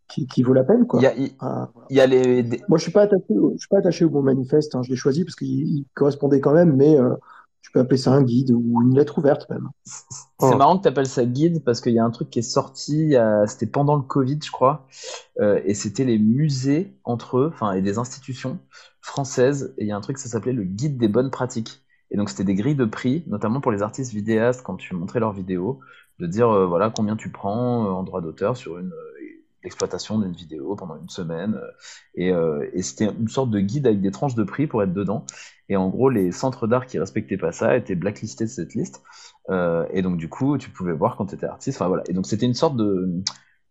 qui, 0.09 0.27
qui 0.29 0.43
vaut 0.45 0.55
la 0.55 0.65
peine, 0.65 0.87
Il 0.95 1.03
y 1.03 1.07
quoi. 1.07 1.07
a, 1.07 1.15
il, 1.15 1.33
Ah, 1.41 1.71
voilà. 1.75 1.91
il 1.91 1.97
y 1.97 2.01
a 2.01 2.07
les, 2.07 2.43
des- 2.43 2.63
Moi, 2.69 2.79
je 2.79 2.85
suis 2.85 2.93
pas 2.93 3.03
attaché, 3.03 3.25
au- 3.39 3.53
je 3.55 3.59
suis 3.61 3.69
pas 3.69 3.79
attaché 3.79 4.05
au 4.05 4.11
mot 4.11 4.23
manifeste, 4.23 4.75
hein, 4.75 4.83
je 4.83 4.91
l'ai 4.91 4.97
choisi 4.97 5.25
parce 5.25 5.37
qu'il 5.37 5.49
il 5.51 5.87
correspondait 5.95 6.41
quand 6.41 6.55
même, 6.55 6.77
mais 6.77 6.99
euh, 6.99 7.15
tu 7.63 7.73
peux 7.73 7.81
appeler 7.81 7.99
ça 7.99 8.13
un 8.13 8.23
guide 8.23 8.53
ou 8.53 8.83
une 8.83 8.97
lettre 8.97 9.19
ouverte 9.19 9.49
même. 9.51 9.69
C'est 10.39 10.57
marrant 10.57 10.77
que 10.79 10.83
tu 10.83 10.89
appelles 10.89 11.07
ça 11.07 11.25
guide 11.25 11.63
parce 11.65 11.81
qu'il 11.81 11.93
y 11.93 11.99
a 11.99 12.05
un 12.05 12.11
truc 12.11 12.29
qui 12.31 12.41
est 12.41 12.43
sorti, 12.43 13.17
a- 13.17 13.47
c'était 13.47 13.67
pendant 13.67 13.97
le 13.97 14.03
Covid, 14.03 14.39
je 14.45 14.51
crois, 14.51 14.87
euh, 15.41 15.61
et 15.65 15.75
c'était 15.75 16.05
les 16.05 16.19
musées 16.19 16.97
entre 17.05 17.39
eux, 17.39 17.51
enfin, 17.55 17.73
et 17.73 17.83
des 17.83 17.99
institutions 17.99 18.59
françaises, 19.01 19.75
et 19.79 19.85
il 19.85 19.89
y 19.89 19.93
a 19.93 19.97
un 19.97 20.01
truc, 20.01 20.19
ça 20.19 20.29
s'appelait 20.29 20.53
le 20.53 20.65
guide 20.65 20.99
des 20.99 21.09
bonnes 21.09 21.31
pratiques. 21.31 21.82
Et 22.13 22.17
donc, 22.17 22.29
c'était 22.29 22.45
des 22.45 22.55
grilles 22.55 22.77
de 22.77 22.85
prix, 22.85 23.25
notamment 23.27 23.61
pour 23.61 23.73
les 23.73 23.83
artistes 23.83 24.13
vidéastes, 24.13 24.63
quand 24.63 24.77
tu 24.77 24.95
montrais 24.95 25.19
leurs 25.19 25.33
vidéos, 25.33 25.81
de 26.19 26.27
dire, 26.27 26.51
euh, 26.51 26.67
voilà, 26.67 26.91
combien 26.91 27.17
tu 27.17 27.31
prends 27.31 27.87
euh, 27.87 27.89
en 27.89 28.03
droit 28.03 28.21
d'auteur 28.21 28.57
sur 28.57 28.79
une, 28.79 28.93
euh, 28.93 29.19
l'exploitation 29.65 30.19
d'une 30.19 30.33
vidéo 30.33 30.77
pendant 30.77 30.97
une 30.97 31.09
semaine. 31.09 31.59
Et, 32.15 32.33
c'était 32.83 33.07
une 33.07 33.29
sorte 33.29 33.51
de 33.51 33.61
guide 33.61 33.87
avec 33.87 34.01
des 34.01 34.11
tranches 34.11 34.35
de 34.35 34.43
prix 34.43 34.67
pour 34.67 34.83
être 34.83 34.93
dedans. 34.93 35.25
Et 35.69 35.77
en 35.77 35.89
gros, 35.89 36.11
les 36.11 36.33
centres 36.33 36.67
d'art 36.67 36.87
qui 36.87 36.99
respectaient 36.99 37.37
pas 37.37 37.53
ça 37.53 37.77
étaient 37.77 37.95
blacklistés 37.95 38.45
de 38.45 38.51
cette 38.51 38.75
liste. 38.75 39.03
Et 39.49 40.03
donc, 40.03 40.17
du 40.17 40.29
coup, 40.29 40.59
tu 40.59 40.71
pouvais 40.71 40.93
voir 40.93 41.17
quand 41.17 41.27
tu 41.27 41.37
étais 41.37 41.47
artiste. 41.47 41.81
Enfin, 41.81 41.87
voilà. 41.87 42.03
Et 42.09 42.13
donc, 42.13 42.27
c'était 42.27 42.47
une 42.47 42.55
sorte 42.55 42.77
de. 42.77 43.23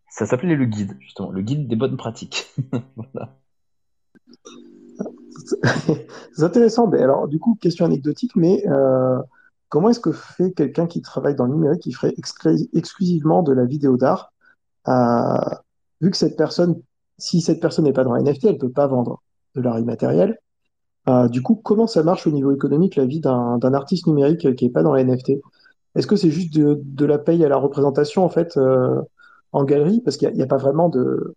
Ça 0.08 0.24
s'appelait 0.24 0.56
le 0.56 0.64
guide, 0.64 0.96
justement. 1.00 1.30
Le 1.30 1.42
guide 1.42 1.68
des 1.68 1.76
bonnes 1.76 1.98
pratiques. 1.98 2.50
voilà. 2.96 3.36
C'est 6.32 6.42
intéressant. 6.42 6.86
Mais 6.86 7.02
alors, 7.02 7.28
du 7.28 7.38
coup, 7.38 7.56
question 7.60 7.84
anecdotique, 7.84 8.32
mais 8.36 8.64
euh, 8.68 9.18
comment 9.68 9.90
est-ce 9.90 10.00
que 10.00 10.12
fait 10.12 10.52
quelqu'un 10.52 10.86
qui 10.86 11.02
travaille 11.02 11.34
dans 11.34 11.46
le 11.46 11.52
numérique, 11.54 11.82
qui 11.82 11.92
ferait 11.92 12.14
exclu- 12.18 12.68
exclusivement 12.74 13.42
de 13.42 13.52
la 13.52 13.64
vidéo 13.64 13.96
d'art, 13.96 14.32
euh, 14.88 15.54
vu 16.00 16.10
que 16.10 16.16
cette 16.16 16.36
personne, 16.36 16.80
si 17.18 17.40
cette 17.40 17.60
personne 17.60 17.84
n'est 17.84 17.92
pas 17.92 18.04
dans 18.04 18.12
la 18.12 18.22
NFT, 18.22 18.44
elle 18.46 18.58
peut 18.58 18.70
pas 18.70 18.86
vendre 18.86 19.22
de 19.54 19.60
l'art 19.60 19.78
immatériel. 19.78 20.38
Euh, 21.08 21.28
du 21.28 21.42
coup, 21.42 21.56
comment 21.56 21.86
ça 21.86 22.02
marche 22.02 22.26
au 22.26 22.30
niveau 22.30 22.52
économique, 22.52 22.96
la 22.96 23.06
vie 23.06 23.20
d'un 23.20 23.74
artiste 23.74 24.06
numérique 24.06 24.54
qui 24.54 24.64
est 24.66 24.70
pas 24.70 24.82
dans 24.82 24.92
la 24.92 25.04
NFT? 25.04 25.32
Est-ce 25.94 26.06
que 26.06 26.16
c'est 26.16 26.30
juste 26.30 26.54
de, 26.54 27.04
la 27.04 27.18
paye 27.18 27.44
à 27.44 27.48
la 27.48 27.56
représentation, 27.56 28.24
en 28.24 28.28
fait, 28.28 28.58
en 29.52 29.64
galerie? 29.64 30.00
Parce 30.00 30.16
qu'il 30.16 30.32
n'y 30.32 30.40
a, 30.40 30.44
a 30.44 30.46
pas 30.48 30.56
vraiment 30.56 30.88
de, 30.88 31.34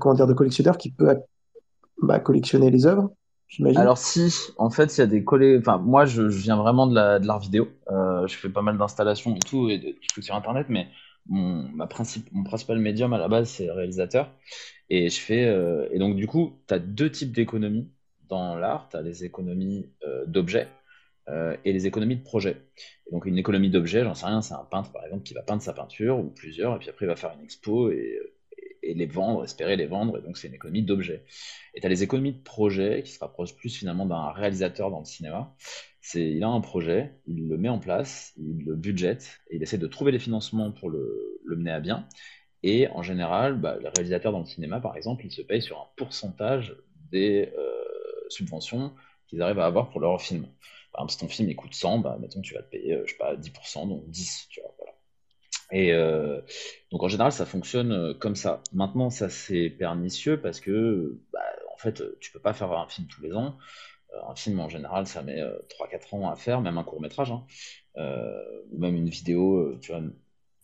comment 0.00 0.14
dire, 0.14 0.26
de 0.26 0.32
collectionneur 0.32 0.78
qui 0.78 0.90
peut 0.90 1.08
bah, 2.02 2.20
collectionner 2.20 2.70
les 2.70 2.86
œuvres. 2.86 3.10
Alors, 3.76 3.96
si, 3.96 4.32
en 4.58 4.70
fait, 4.70 4.96
il 4.96 5.00
y 5.00 5.02
a 5.02 5.06
des 5.06 5.24
collègues. 5.24 5.60
Enfin, 5.60 5.78
moi, 5.78 6.04
je, 6.04 6.22
viens 6.22 6.56
vraiment 6.56 6.86
de 6.86 6.94
la, 6.94 7.18
de 7.18 7.26
l'art 7.26 7.38
vidéo. 7.38 7.68
Euh, 7.90 8.26
je 8.26 8.36
fais 8.36 8.48
pas 8.48 8.62
mal 8.62 8.76
d'installations 8.76 9.34
et 9.36 9.38
tout, 9.38 9.68
et 9.68 9.78
de, 9.78 9.94
trucs 10.08 10.24
sur 10.24 10.34
Internet, 10.34 10.66
mais 10.68 10.88
mon, 11.26 11.68
ma 11.68 11.86
principe, 11.86 12.28
mon 12.32 12.44
principal 12.44 12.78
médium 12.78 13.12
à 13.12 13.18
la 13.18 13.28
base, 13.28 13.48
c'est 13.48 13.70
réalisateur. 13.70 14.30
Et 14.90 15.08
je 15.08 15.20
fais. 15.20 15.46
euh, 15.46 15.88
et 15.92 15.98
donc, 15.98 16.16
du 16.16 16.26
coup, 16.26 16.60
tu 16.68 16.74
as 16.74 16.78
deux 16.78 17.10
types 17.10 17.32
d'économies 17.32 17.90
dans 18.28 18.56
l'art. 18.56 18.88
Tu 18.90 18.96
as 18.96 19.02
les 19.02 19.24
économies 19.24 19.90
euh, 20.06 20.24
d'objets 20.26 20.68
et 21.64 21.72
les 21.72 21.88
économies 21.88 22.14
de 22.14 22.22
projets. 22.22 22.56
Et 23.08 23.10
donc, 23.10 23.26
une 23.26 23.36
économie 23.36 23.68
d'objets, 23.68 24.04
j'en 24.04 24.14
sais 24.14 24.26
rien, 24.26 24.42
c'est 24.42 24.54
un 24.54 24.64
peintre, 24.70 24.92
par 24.92 25.04
exemple, 25.04 25.24
qui 25.24 25.34
va 25.34 25.42
peindre 25.42 25.60
sa 25.60 25.72
peinture, 25.72 26.20
ou 26.20 26.30
plusieurs, 26.30 26.76
et 26.76 26.78
puis 26.78 26.88
après, 26.88 27.04
il 27.04 27.08
va 27.08 27.16
faire 27.16 27.32
une 27.36 27.42
expo 27.42 27.90
et, 27.90 28.20
et 28.90 28.94
les 28.94 29.06
vendre, 29.06 29.44
espérer 29.44 29.76
les 29.76 29.86
vendre, 29.86 30.18
et 30.18 30.22
donc 30.22 30.36
c'est 30.38 30.48
une 30.48 30.54
économie 30.54 30.82
d'objets. 30.82 31.24
Et 31.74 31.80
tu 31.80 31.86
as 31.86 31.90
les 31.90 32.02
économies 32.02 32.32
de 32.32 32.42
projets, 32.42 33.02
qui 33.02 33.12
se 33.12 33.18
rapprochent 33.18 33.56
plus 33.56 33.74
finalement 33.76 34.06
d'un 34.06 34.30
réalisateur 34.32 34.90
dans 34.90 35.00
le 35.00 35.04
cinéma. 35.04 35.54
C'est, 36.00 36.30
il 36.30 36.42
a 36.44 36.48
un 36.48 36.60
projet, 36.60 37.12
il 37.26 37.48
le 37.48 37.58
met 37.58 37.68
en 37.68 37.78
place, 37.78 38.32
il 38.36 38.64
le 38.64 38.76
budgète, 38.76 39.40
et 39.50 39.56
il 39.56 39.62
essaie 39.62 39.78
de 39.78 39.86
trouver 39.86 40.12
les 40.12 40.18
financements 40.20 40.70
pour 40.72 40.90
le, 40.90 41.40
le 41.44 41.56
mener 41.56 41.72
à 41.72 41.80
bien. 41.80 42.08
Et 42.62 42.88
en 42.88 43.02
général, 43.02 43.60
bah, 43.60 43.76
les 43.80 43.88
réalisateurs 43.88 44.32
dans 44.32 44.40
le 44.40 44.46
cinéma, 44.46 44.80
par 44.80 44.96
exemple, 44.96 45.24
ils 45.26 45.32
se 45.32 45.42
payent 45.42 45.62
sur 45.62 45.78
un 45.78 45.86
pourcentage 45.96 46.76
des 47.12 47.52
euh, 47.56 47.84
subventions 48.28 48.94
qu'ils 49.28 49.42
arrivent 49.42 49.60
à 49.60 49.66
avoir 49.66 49.90
pour 49.90 50.00
leur 50.00 50.20
film. 50.20 50.46
Par 50.92 51.02
exemple, 51.02 51.12
si 51.12 51.18
ton 51.18 51.28
film 51.28 51.50
il 51.50 51.56
coûte 51.56 51.74
100, 51.74 51.98
bah, 51.98 52.16
mettons 52.20 52.40
tu 52.40 52.54
vas 52.54 52.62
te 52.62 52.70
payer, 52.70 52.94
euh, 52.94 53.02
je 53.06 53.12
sais 53.12 53.18
pas, 53.18 53.36
10%, 53.36 53.86
donc 53.86 54.08
10, 54.10 54.48
tu 54.50 54.60
vois, 54.60 54.74
voilà. 54.78 54.95
Et 55.72 55.92
euh, 55.92 56.40
donc 56.92 57.02
en 57.02 57.08
général, 57.08 57.32
ça 57.32 57.46
fonctionne 57.46 57.92
euh, 57.92 58.14
comme 58.14 58.36
ça. 58.36 58.62
Maintenant, 58.72 59.10
ça 59.10 59.28
c'est 59.28 59.70
pernicieux 59.70 60.40
parce 60.40 60.60
que, 60.60 61.18
bah, 61.32 61.40
en 61.74 61.76
fait, 61.76 62.02
tu 62.20 62.32
peux 62.32 62.38
pas 62.40 62.52
faire 62.54 62.72
un 62.72 62.88
film 62.88 63.08
tous 63.08 63.22
les 63.22 63.34
ans. 63.34 63.56
Euh, 64.14 64.18
un 64.28 64.36
film 64.36 64.60
en 64.60 64.68
général, 64.68 65.06
ça 65.06 65.22
met 65.22 65.40
euh, 65.40 65.58
3-4 65.70 66.14
ans 66.14 66.30
à 66.30 66.36
faire, 66.36 66.60
même 66.60 66.78
un 66.78 66.84
court 66.84 67.00
métrage, 67.00 67.32
hein. 67.32 67.44
Ou 68.72 68.78
même 68.78 68.96
une 68.96 69.08
vidéo, 69.08 69.76
tu 69.80 69.92
vois, 69.92 70.02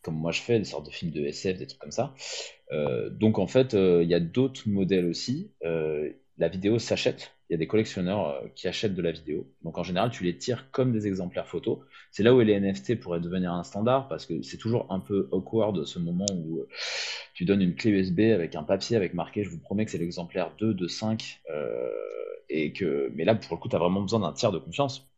comme 0.03 0.17
moi 0.17 0.33
je 0.33 0.41
fais, 0.43 0.59
des 0.59 0.65
sortes 0.65 0.87
de 0.87 0.91
films 0.91 1.13
de 1.13 1.25
SF, 1.27 1.59
des 1.59 1.67
trucs 1.67 1.81
comme 1.81 1.93
ça. 1.93 2.15
Donc 3.11 3.39
en 3.39 3.47
fait, 3.47 3.73
il 3.75 4.09
y 4.09 4.15
a 4.15 4.21
d'autres 4.21 4.69
modèles 4.69 5.07
aussi. 5.07 5.51
La 6.39 6.49
vidéo 6.49 6.79
s'achète. 6.79 7.35
Il 7.49 7.53
y 7.53 7.57
a 7.57 7.59
des 7.59 7.67
collectionneurs 7.67 8.29
euh, 8.29 8.49
qui 8.55 8.67
achètent 8.67 8.95
de 8.95 9.03
la 9.03 9.13
vidéo. 9.13 9.47
Donc 9.63 9.77
en 9.77 9.83
général, 9.83 10.11
tu 10.11 10.25
les 10.25 10.37
tires 10.37 10.71
comme 10.71 10.93
des 10.93 11.07
exemplaires 11.07 11.47
photos. 11.47 11.79
C'est 12.11 12.23
là 12.23 12.35
où 12.35 12.41
les 12.41 12.59
NFT 12.59 12.99
pourraient 12.99 13.21
devenir 13.21 13.53
un 13.53 13.63
standard 13.63 14.09
parce 14.09 14.25
que 14.25 14.41
c'est 14.43 14.57
toujours 14.57 14.87
un 14.91 15.01
peu 15.01 15.29
awkward 15.33 15.85
ce 15.85 15.99
moment 15.99 16.27
où 16.35 16.61
euh, 16.61 16.69
tu 17.35 17.45
donnes 17.45 17.61
une 17.61 17.75
clé 17.75 17.91
USB 17.91 18.21
avec 18.21 18.55
un 18.55 18.63
papier 18.63 18.97
avec 18.97 19.13
marqué 19.15 19.45
je 19.45 19.51
vous 19.51 19.59
promets 19.59 19.85
que 19.85 19.91
c'est 19.91 19.99
l'exemplaire 19.99 20.53
2 20.59 20.73
de 20.75 20.87
5 20.87 21.43
euh, 21.51 21.91
et 22.49 22.73
que 22.73 23.11
mais 23.15 23.25
là 23.25 23.35
pour 23.35 23.57
le 23.57 23.61
coup 23.61 23.69
tu 23.69 23.77
as 23.77 23.79
vraiment 23.79 24.01
besoin 24.01 24.21
d'un 24.21 24.33
tiers 24.33 24.53
de 24.53 24.59
confiance. 24.59 25.09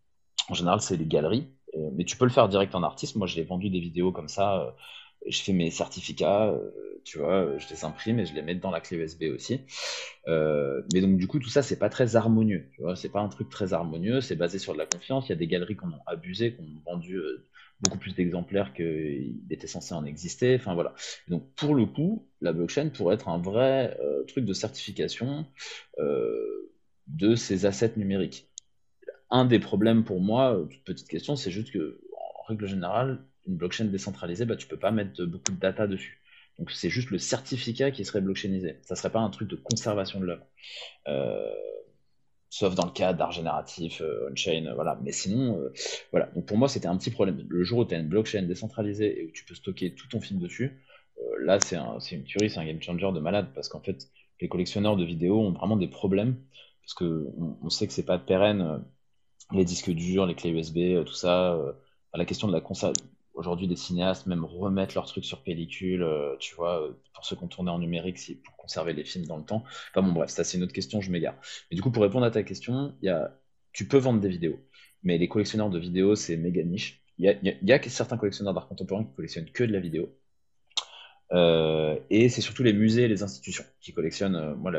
En 0.49 0.55
général, 0.55 0.81
c'est 0.81 0.97
les 0.97 1.07
galeries, 1.07 1.47
mais 1.95 2.05
tu 2.05 2.17
peux 2.17 2.27
le 2.27 2.31
faire 2.31 2.49
direct 2.49 2.75
en 2.75 2.83
artiste. 2.83 3.17
Moi, 3.17 3.27
j'ai 3.27 3.45
vendu 3.45 3.71
des 3.71 3.81
vidéos 3.81 4.13
comme 4.13 4.29
ça. 4.29 4.77
Je 5.29 5.43
fais 5.43 5.53
mes 5.53 5.71
certificats 5.71 6.55
tu 7.05 7.19
vois, 7.19 7.57
je 7.59 7.69
les 7.69 7.85
imprime 7.85 8.19
et 8.19 8.27
je 8.27 8.35
les 8.35 8.43
mets 8.43 8.55
dans 8.55 8.71
la 8.71 8.81
clé 8.81 8.97
USB 8.97 9.25
aussi. 9.35 9.61
Euh, 10.27 10.83
mais 10.93 11.01
donc 11.01 11.17
du 11.19 11.29
coup, 11.29 11.39
tout 11.39 11.51
ça, 11.51 11.63
c'est 11.63 11.79
pas 11.79 11.91
très 11.91 12.17
harmonieux, 12.17 12.69
tu 12.73 12.81
vois, 12.81 12.97
c'est 12.97 13.11
pas 13.11 13.21
un 13.21 13.29
truc 13.29 13.51
très 13.51 13.73
harmonieux, 13.75 14.21
c'est 14.21 14.37
basé 14.37 14.59
sur 14.59 14.73
de 14.73 14.79
la 14.79 14.87
confiance. 14.87 15.29
Il 15.29 15.31
y 15.31 15.35
a 15.35 15.37
des 15.37 15.47
galeries 15.47 15.77
qui 15.77 15.85
en 15.85 15.93
ont 15.93 16.03
abusé, 16.07 16.55
qui 16.55 16.61
ont 16.61 16.91
vendu 16.91 17.17
euh, 17.17 17.47
beaucoup 17.81 17.99
plus 17.99 18.15
d'exemplaires 18.15 18.73
qu'il 18.73 19.43
était 19.51 19.67
censé 19.67 19.95
en 19.95 20.05
exister. 20.05 20.57
Enfin 20.57 20.75
voilà. 20.75 20.95
donc 21.29 21.47
pour 21.55 21.75
le 21.75 21.87
coup, 21.87 22.27
la 22.41 22.53
blockchain 22.53 22.89
pourrait 22.89 23.17
être 23.17 23.29
un 23.29 23.39
vrai 23.39 23.97
euh, 24.01 24.25
truc 24.25 24.45
de 24.45 24.55
certification 24.55 25.47
de 27.07 27.35
ces 27.35 27.67
assets 27.67 27.93
numériques. 27.97 28.49
Un 29.31 29.45
des 29.45 29.59
problèmes 29.59 30.05
pour 30.05 30.21
moi, 30.21 30.59
toute 30.71 30.85
petite 30.85 31.09
question, 31.09 31.37
c'est 31.37 31.51
juste 31.51 31.71
que 31.71 32.01
en 32.17 32.43
règle 32.49 32.67
générale, 32.67 33.23
une 33.47 33.57
blockchain 33.57 33.87
décentralisée, 33.87 34.45
bah, 34.45 34.57
tu 34.57 34.67
peux 34.67 34.79
pas 34.79 34.91
mettre 34.91 35.25
beaucoup 35.25 35.53
de 35.53 35.59
data 35.59 35.87
dessus. 35.87 36.21
Donc 36.59 36.71
c'est 36.71 36.91
juste 36.91 37.11
le 37.11 37.19
certificat 37.19 37.91
qui 37.91 38.05
serait 38.05 38.21
blockchainisé. 38.21 38.79
Ça 38.83 38.95
serait 38.95 39.11
pas 39.11 39.21
un 39.21 39.31
truc 39.31 39.49
de 39.49 39.57
conservation 39.57 40.21
de 40.21 40.27
l'œuvre. 40.27 40.47
Euh, 41.09 41.53
sauf 42.49 42.75
dans 42.75 42.87
le 42.87 42.93
cas 42.93 43.13
d'art 43.13 43.33
génératif, 43.33 44.01
euh, 44.01 44.31
on-chain, 44.31 44.73
voilà. 44.75 44.99
Mais 45.03 45.13
sinon, 45.13 45.59
euh, 45.59 45.73
voilà. 46.13 46.27
Donc 46.27 46.47
pour 46.47 46.57
moi, 46.57 46.69
c'était 46.69 46.87
un 46.87 46.97
petit 46.97 47.11
problème. 47.11 47.45
Le 47.49 47.65
jour 47.65 47.81
où 47.81 47.85
tu 47.85 47.95
as 47.95 47.99
une 47.99 48.09
blockchain 48.09 48.43
décentralisée 48.43 49.21
et 49.21 49.25
où 49.27 49.31
tu 49.33 49.45
peux 49.45 49.55
stocker 49.55 49.95
tout 49.95 50.09
ton 50.09 50.21
film 50.21 50.39
dessus, 50.41 50.81
là, 51.41 51.59
c'est 51.61 51.77
une 52.13 52.25
tuerie, 52.25 52.51
c'est 52.51 52.61
un 52.61 52.67
game 52.67 52.81
changer 52.81 53.11
de 53.13 53.21
malade. 53.21 53.49
Parce 53.55 53.69
qu'en 53.69 53.81
fait, 53.81 54.09
les 54.41 54.49
collectionneurs 54.49 54.97
de 54.97 55.05
vidéos 55.05 55.41
ont 55.41 55.53
vraiment 55.53 55.77
des 55.77 55.89
problèmes. 55.89 56.37
Parce 56.83 56.95
qu'on 56.95 57.57
on 57.63 57.71
sait 57.71 57.87
que 57.87 57.93
c'est 57.93 58.05
pas 58.05 58.19
pérenne. 58.19 58.85
les 59.53 59.65
disques 59.65 59.91
durs, 59.91 60.27
les 60.27 60.35
clés 60.35 60.51
USB, 60.51 61.05
tout 61.05 61.15
ça. 61.15 61.59
la 62.15 62.25
question 62.25 62.47
de 62.47 62.53
la 62.53 62.61
conservation 62.61 63.05
aujourd'hui 63.35 63.69
des 63.69 63.77
cinéastes 63.77 64.27
même 64.27 64.45
remettent 64.45 64.95
leurs 64.95 65.07
trucs 65.07 65.25
sur 65.25 65.43
pellicule, 65.43 66.03
euh, 66.03 66.37
tu 66.39 66.55
vois, 66.55 66.83
euh, 66.83 66.93
pour 67.13 67.25
se 67.25 67.35
contourner 67.35 67.71
en 67.71 67.79
numérique, 67.79 68.19
pour 68.43 68.57
conserver 68.57 68.93
les 68.93 69.05
films 69.05 69.27
dans 69.27 69.37
le 69.37 69.45
temps. 69.45 69.65
Enfin 69.91 70.07
bon, 70.07 70.13
bref, 70.13 70.31
ça 70.31 70.45
c'est 70.45 70.57
une 70.57 70.65
autre 70.65 70.73
question, 70.73 71.01
je 71.01 71.11
m'égare. 71.11 71.35
Mais 71.71 71.77
du 71.77 71.83
coup, 71.83 71.91
pour 71.91 72.03
répondre 72.03 72.25
à 72.25 72.31
ta 72.31 72.43
question, 72.43 72.95
tu 73.73 73.89
peux 73.89 73.99
vendre 73.99 74.21
des 74.21 74.29
vidéos, 74.29 74.59
mais 75.03 75.19
les 75.19 75.29
collectionneurs 75.29 75.71
de 75.71 75.79
vidéos, 75.79 76.15
c'est 76.15 76.37
méga 76.37 76.63
niche. 76.63 77.03
Il 77.19 77.27
y 77.63 77.73
a, 77.73 77.83
certains 77.89 78.17
collectionneurs 78.17 78.55
d'art 78.55 78.69
contemporain 78.69 79.05
qui 79.05 79.15
collectionnent 79.15 79.51
que 79.51 79.65
de 79.65 79.73
la 79.73 79.81
vidéo. 79.81 80.13
Euh, 81.33 81.99
et 82.11 82.29
c'est 82.29 82.41
surtout 82.41 82.63
les 82.63 82.73
musées 82.73 83.05
et 83.05 83.09
les 83.09 83.23
institutions 83.23 83.65
qui 83.81 83.93
collectionnent. 83.93 84.55
moi, 84.55 84.73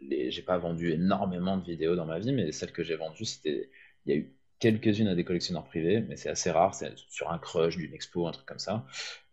j'ai 0.00 0.42
pas 0.42 0.58
vendu 0.58 0.92
énormément 0.92 1.56
de 1.58 1.64
vidéos 1.64 1.96
dans 1.96 2.06
ma 2.06 2.18
vie, 2.18 2.32
mais 2.32 2.52
celles 2.52 2.72
que 2.72 2.82
j'ai 2.82 2.96
vendues, 2.96 3.24
c'était, 3.24 3.70
il 4.06 4.12
y 4.12 4.16
a 4.16 4.18
eu 4.18 4.34
quelques-unes 4.62 5.08
à 5.08 5.16
des 5.16 5.24
collectionneurs 5.24 5.64
privés, 5.64 6.04
mais 6.08 6.14
c'est 6.14 6.28
assez 6.28 6.48
rare, 6.52 6.72
c'est 6.72 6.96
sur 7.08 7.32
un 7.32 7.38
crush 7.38 7.76
d'une 7.76 7.92
expo, 7.92 8.28
un 8.28 8.30
truc 8.30 8.46
comme 8.46 8.60
ça. 8.60 8.86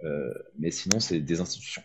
Euh, 0.04 0.34
mais 0.58 0.72
sinon, 0.72 1.00
c'est 1.00 1.20
des 1.20 1.40
institutions, 1.40 1.84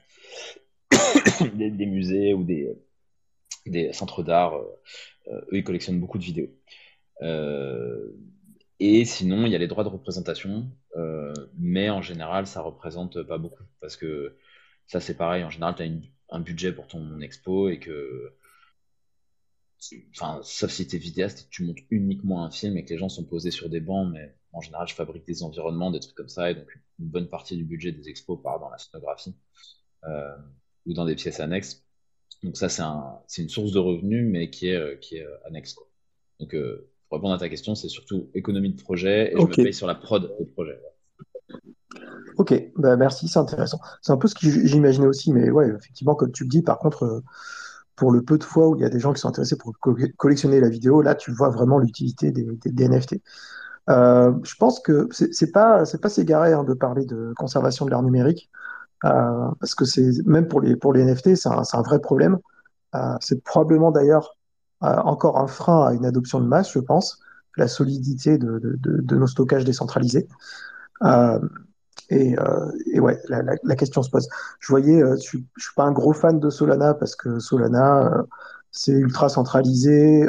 des, 1.55 1.85
musées 1.85 2.33
ou 2.33 2.43
des, 2.43 3.93
centres 3.93 4.23
d'art. 4.23 4.55
Euh, 4.55 4.65
euh, 5.29 5.41
eux, 5.53 5.59
ils 5.59 5.65
collectionnent 5.65 6.01
beaucoup 6.01 6.17
de 6.17 6.25
vidéos. 6.25 6.49
et 8.81 9.05
sinon, 9.05 9.45
il 9.45 9.53
y 9.53 9.55
a 9.55 9.59
les 9.59 9.69
droits 9.69 9.85
de 9.85 9.91
représentation, 9.91 10.67
mais 11.59 11.91
en 11.91 12.01
général, 12.01 12.47
ça 12.47 12.63
représente 12.63 13.23
pas 13.25 13.37
beaucoup 13.37 13.65
parce 13.81 13.97
que 13.97 14.39
ça, 14.87 15.01
c'est 15.01 15.19
pareil. 15.19 15.45
En 15.45 15.51
général, 15.51 15.75
tu 15.75 15.83
as 15.83 15.89
un 16.31 16.41
budget 16.41 16.73
pour 16.73 16.87
ton 16.87 17.21
expo 17.21 17.69
et 17.69 17.79
que 17.79 18.33
Enfin, 20.17 20.41
sauf 20.43 20.71
si 20.71 20.87
tu 20.87 20.97
es 20.97 20.99
vidéaste 20.99 21.41
et 21.41 21.45
que 21.45 21.51
tu 21.51 21.65
montres 21.65 21.83
uniquement 21.91 22.45
un 22.45 22.51
film 22.51 22.77
et 22.77 22.85
que 22.85 22.91
les 22.91 22.99
gens 22.99 23.09
sont 23.09 23.25
posés 23.25 23.51
sur 23.51 23.69
des 23.69 23.81
bancs, 23.81 24.11
mais 24.11 24.35
en 24.53 24.61
général, 24.61 24.89
je 24.89 24.95
fabrique 24.95 25.27
des 25.27 25.43
environnements, 25.43 25.91
des 25.91 26.01
trucs 26.01 26.15
comme 26.15 26.29
ça, 26.29 26.51
et 26.51 26.55
donc 26.55 26.69
une 26.99 27.09
bonne 27.09 27.29
partie 27.29 27.57
du 27.57 27.65
budget 27.65 27.93
des 27.93 28.09
expos 28.09 28.41
part 28.43 28.61
dans 28.61 28.71
la 28.71 28.79
scénographie 28.79 29.35
euh, 30.05 30.37
ou 30.87 30.95
dans 30.95 31.05
des 31.05 31.17
pièces 31.17 31.41
annexes. 31.41 31.85
Donc 32.43 32.57
ça, 32.57 32.69
c'est 32.69 32.83
un, 32.83 33.19
une 33.39 33.49
source 33.49 33.73
de 33.73 33.79
revenus, 33.79 34.27
mais 34.31 34.51
qui 34.51 34.69
est, 34.69 34.77
euh, 34.77 34.97
qui 34.97 35.17
est 35.17 35.25
euh, 35.25 35.47
annexe. 35.47 35.75
Quoi. 35.75 35.87
Donc, 36.41 36.55
pour 37.09 37.19
répondre 37.19 37.35
à 37.35 37.39
ta 37.39 37.49
question, 37.49 37.75
c'est 37.75 37.89
surtout 37.89 38.31
économie 38.35 38.73
de 38.73 38.81
projet, 38.81 39.33
et 39.33 39.37
je 39.37 39.43
me 39.45 39.55
paye 39.55 39.75
sur 39.75 39.87
la 39.87 39.95
prod 39.95 40.35
des 40.39 40.47
projets. 40.47 40.81
Ok, 42.37 42.73
bah 42.77 42.97
merci, 42.97 43.29
c'est 43.29 43.39
intéressant. 43.39 43.79
C'est 44.03 44.13
un 44.13 44.17
peu 44.17 44.29
ce 44.29 44.35
que 44.35 44.49
j'imaginais 44.67 45.07
aussi, 45.07 45.33
mais 45.33 45.51
ouais, 45.51 45.69
effectivement, 45.69 46.15
comme 46.15 46.33
tu 46.33 46.45
le 46.45 46.49
dis, 46.49 46.63
par 46.63 46.79
contre, 46.79 47.23
pour 47.97 48.11
le 48.11 48.23
peu 48.23 48.39
de 48.39 48.45
fois 48.45 48.69
où 48.69 48.77
il 48.77 48.83
y 48.83 48.85
a 48.85 48.89
des 48.89 48.99
gens 48.99 49.13
qui 49.13 49.21
sont 49.21 49.29
intéressés 49.29 49.57
pour 49.57 49.75
collectionner 50.17 50.61
la 50.61 50.69
vidéo, 50.69 51.03
là, 51.03 51.15
tu 51.15 51.31
vois 51.31 51.49
vraiment 51.49 51.79
l'utilité 51.79 52.31
des, 52.33 52.89
NFT. 52.89 53.21
Euh, 53.91 54.33
je 54.43 54.55
pense 54.57 54.81
que 54.81 55.09
c'est 55.13 55.53
pas 55.53 55.85
c'est 55.85 56.01
pas 56.01 56.09
s'égarer 56.09 56.55
hein, 56.55 56.65
de 56.65 56.73
parler 56.73 57.05
de 57.05 57.35
conservation 57.37 57.85
de 57.85 57.91
l'art 57.91 58.03
numérique 58.03 58.51
euh, 59.05 59.51
parce 59.61 59.75
que 59.75 59.85
c'est 59.85 60.11
même 60.25 60.49
pour 60.49 60.63
les 60.63 60.75
pour 60.75 60.95
les 60.95 61.05
NFT 61.05 61.35
c'est 61.35 61.51
un, 61.51 61.63
un, 61.71 61.83
vrai 61.83 62.01
problème. 62.01 62.39
Euh, 62.95 63.17
c'est 63.21 63.43
probablement 63.45 63.91
d'ailleurs 63.91 64.37
encore 64.81 65.39
un 65.39 65.47
frein 65.47 65.87
à 65.87 65.95
une 65.95 66.05
adoption 66.05 66.41
de 66.41 66.47
masse, 66.47 66.71
je 66.73 66.79
pense, 66.79 67.19
la 67.57 67.69
solidité 67.69 68.37
de 68.37 69.17
nos 69.17 69.27
stockages 69.27 69.65
décentralisés. 69.65 70.29
Euh, 72.13 72.71
et, 72.93 73.01
ouais, 73.01 73.19
la, 73.29 73.77
question 73.77 74.03
se 74.03 74.11
pose. 74.11 74.29
Je 74.61 74.69
voyais, 74.69 75.03
euh, 75.03 75.17
je, 75.17 75.23
suis, 75.23 75.47
suis 75.57 75.75
pas 75.75 75.85
un 75.85 75.93
gros 75.93 76.13
fan 76.13 76.39
de 76.39 76.51
Solana 76.51 76.95
parce 76.95 77.17
que 77.17 77.39
Solana, 77.39 78.07
euh, 78.07 78.23
c'est 78.71 78.93
ultra 78.93 79.29
centralisé, 79.29 80.29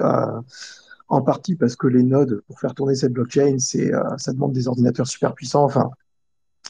en 1.07 1.21
partie 1.21 1.55
parce 1.55 1.75
que 1.75 1.87
les 1.87 2.03
nodes 2.03 2.41
pour 2.47 2.59
faire 2.59 2.73
tourner 2.73 2.95
cette 2.95 3.13
blockchain, 3.13 3.57
ça 3.59 4.33
demande 4.33 4.53
des 4.53 4.67
ordinateurs 4.67 5.07
super 5.07 5.33
puissants. 5.33 5.63
Enfin, 5.63 5.89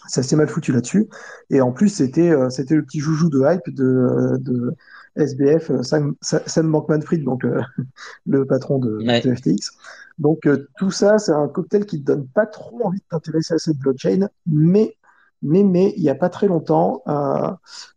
c'est 0.07 0.21
assez 0.21 0.35
mal 0.35 0.47
foutu 0.47 0.71
là-dessus. 0.71 1.07
Et 1.49 1.61
en 1.61 1.71
plus, 1.71 1.89
c'était, 1.89 2.29
le 2.29 2.81
petit 2.81 2.99
joujou 2.99 3.29
de 3.29 3.41
hype 3.45 3.73
de 3.73 4.75
SBF, 5.15 5.81
Sam, 5.81 6.15
Sam 6.21 6.71
Bankman-Fried, 6.71 7.23
donc 7.23 7.45
le 8.25 8.45
patron 8.45 8.79
de, 8.79 8.97
ouais. 9.05 9.21
de 9.21 9.33
FTX. 9.33 9.71
Donc 10.17 10.45
euh, 10.45 10.69
tout 10.77 10.91
ça, 10.91 11.19
c'est 11.19 11.31
un 11.31 11.47
cocktail 11.47 11.85
qui 11.85 12.01
te 12.01 12.05
donne 12.05 12.27
pas 12.27 12.45
trop 12.45 12.85
envie 12.85 12.99
de 12.99 13.05
t'intéresser 13.09 13.55
à 13.55 13.57
cette 13.57 13.77
blockchain, 13.77 14.29
mais 14.45 14.95
mais 15.41 15.63
mais 15.63 15.93
il 15.97 16.03
y 16.03 16.09
a 16.09 16.15
pas 16.15 16.29
très 16.29 16.47
longtemps, 16.47 17.03
euh, 17.07 17.51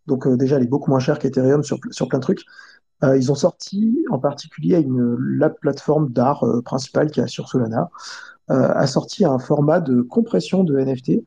donc 0.05 0.27
euh, 0.27 0.35
déjà 0.35 0.57
elle 0.57 0.63
est 0.63 0.67
beaucoup 0.67 0.91
moins 0.91 0.99
chère 0.99 1.19
qu'Ethereum 1.19 1.63
sur 1.63 1.79
sur 1.91 2.07
plein 2.07 2.19
de 2.19 2.23
trucs. 2.23 2.43
Euh, 3.03 3.17
ils 3.17 3.31
ont 3.31 3.35
sorti 3.35 4.05
en 4.09 4.19
particulier 4.19 4.77
une 4.79 5.15
la 5.15 5.49
plateforme 5.49 6.09
d'art 6.09 6.43
euh, 6.43 6.61
principale 6.61 7.11
qui 7.11 7.21
est 7.21 7.27
sur 7.27 7.47
Solana 7.47 7.89
a 8.51 8.87
sorti 8.87 9.25
un 9.25 9.37
format 9.37 9.79
de 9.79 10.01
compression 10.01 10.63
de 10.63 10.79
NFT 10.79 11.21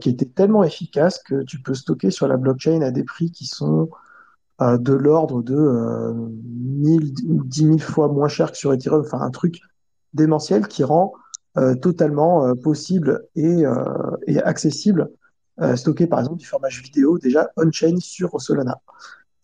qui 0.00 0.08
était 0.08 0.24
tellement 0.24 0.64
efficace 0.64 1.22
que 1.22 1.42
tu 1.42 1.60
peux 1.60 1.74
stocker 1.74 2.10
sur 2.10 2.26
la 2.26 2.38
blockchain 2.38 2.80
à 2.80 2.90
des 2.90 3.04
prix 3.04 3.30
qui 3.30 3.44
sont 3.44 3.90
de 4.78 4.92
l'ordre 4.92 5.42
de 5.42 6.12
1000 6.82 7.14
ou 7.28 7.44
10 7.44 7.60
000 7.64 7.78
fois 7.78 8.08
moins 8.08 8.28
cher 8.28 8.52
que 8.52 8.56
sur 8.56 8.72
Ethereum, 8.72 9.02
enfin 9.04 9.20
un 9.20 9.30
truc 9.30 9.60
démentiel 10.14 10.68
qui 10.68 10.84
rend 10.84 11.12
euh, 11.58 11.74
totalement 11.74 12.46
euh, 12.46 12.54
possible 12.54 13.28
et, 13.36 13.66
euh, 13.66 13.84
et 14.26 14.40
accessible 14.42 15.10
stocker 15.76 16.06
par 16.06 16.18
exemple 16.18 16.38
du 16.38 16.46
formage 16.46 16.82
vidéo 16.82 17.18
déjà 17.18 17.50
on-chain 17.56 17.96
sur 18.00 18.40
Solana. 18.40 18.80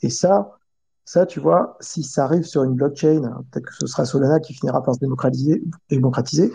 Et 0.01 0.09
ça, 0.09 0.59
ça, 1.05 1.27
tu 1.27 1.39
vois, 1.39 1.77
si 1.81 2.03
ça 2.03 2.25
arrive 2.25 2.45
sur 2.45 2.65
une 2.65 2.75
blockchain, 2.75 3.21
peut-être 3.51 3.67
que 3.67 3.75
ce 3.75 3.87
sera 3.87 4.05
Solana 4.07 4.41
qui 4.41 4.55
finira 4.55 4.83
par 4.83 4.95
se 4.95 5.01
démocratiser, 5.01 5.63
démocratiser 5.91 6.51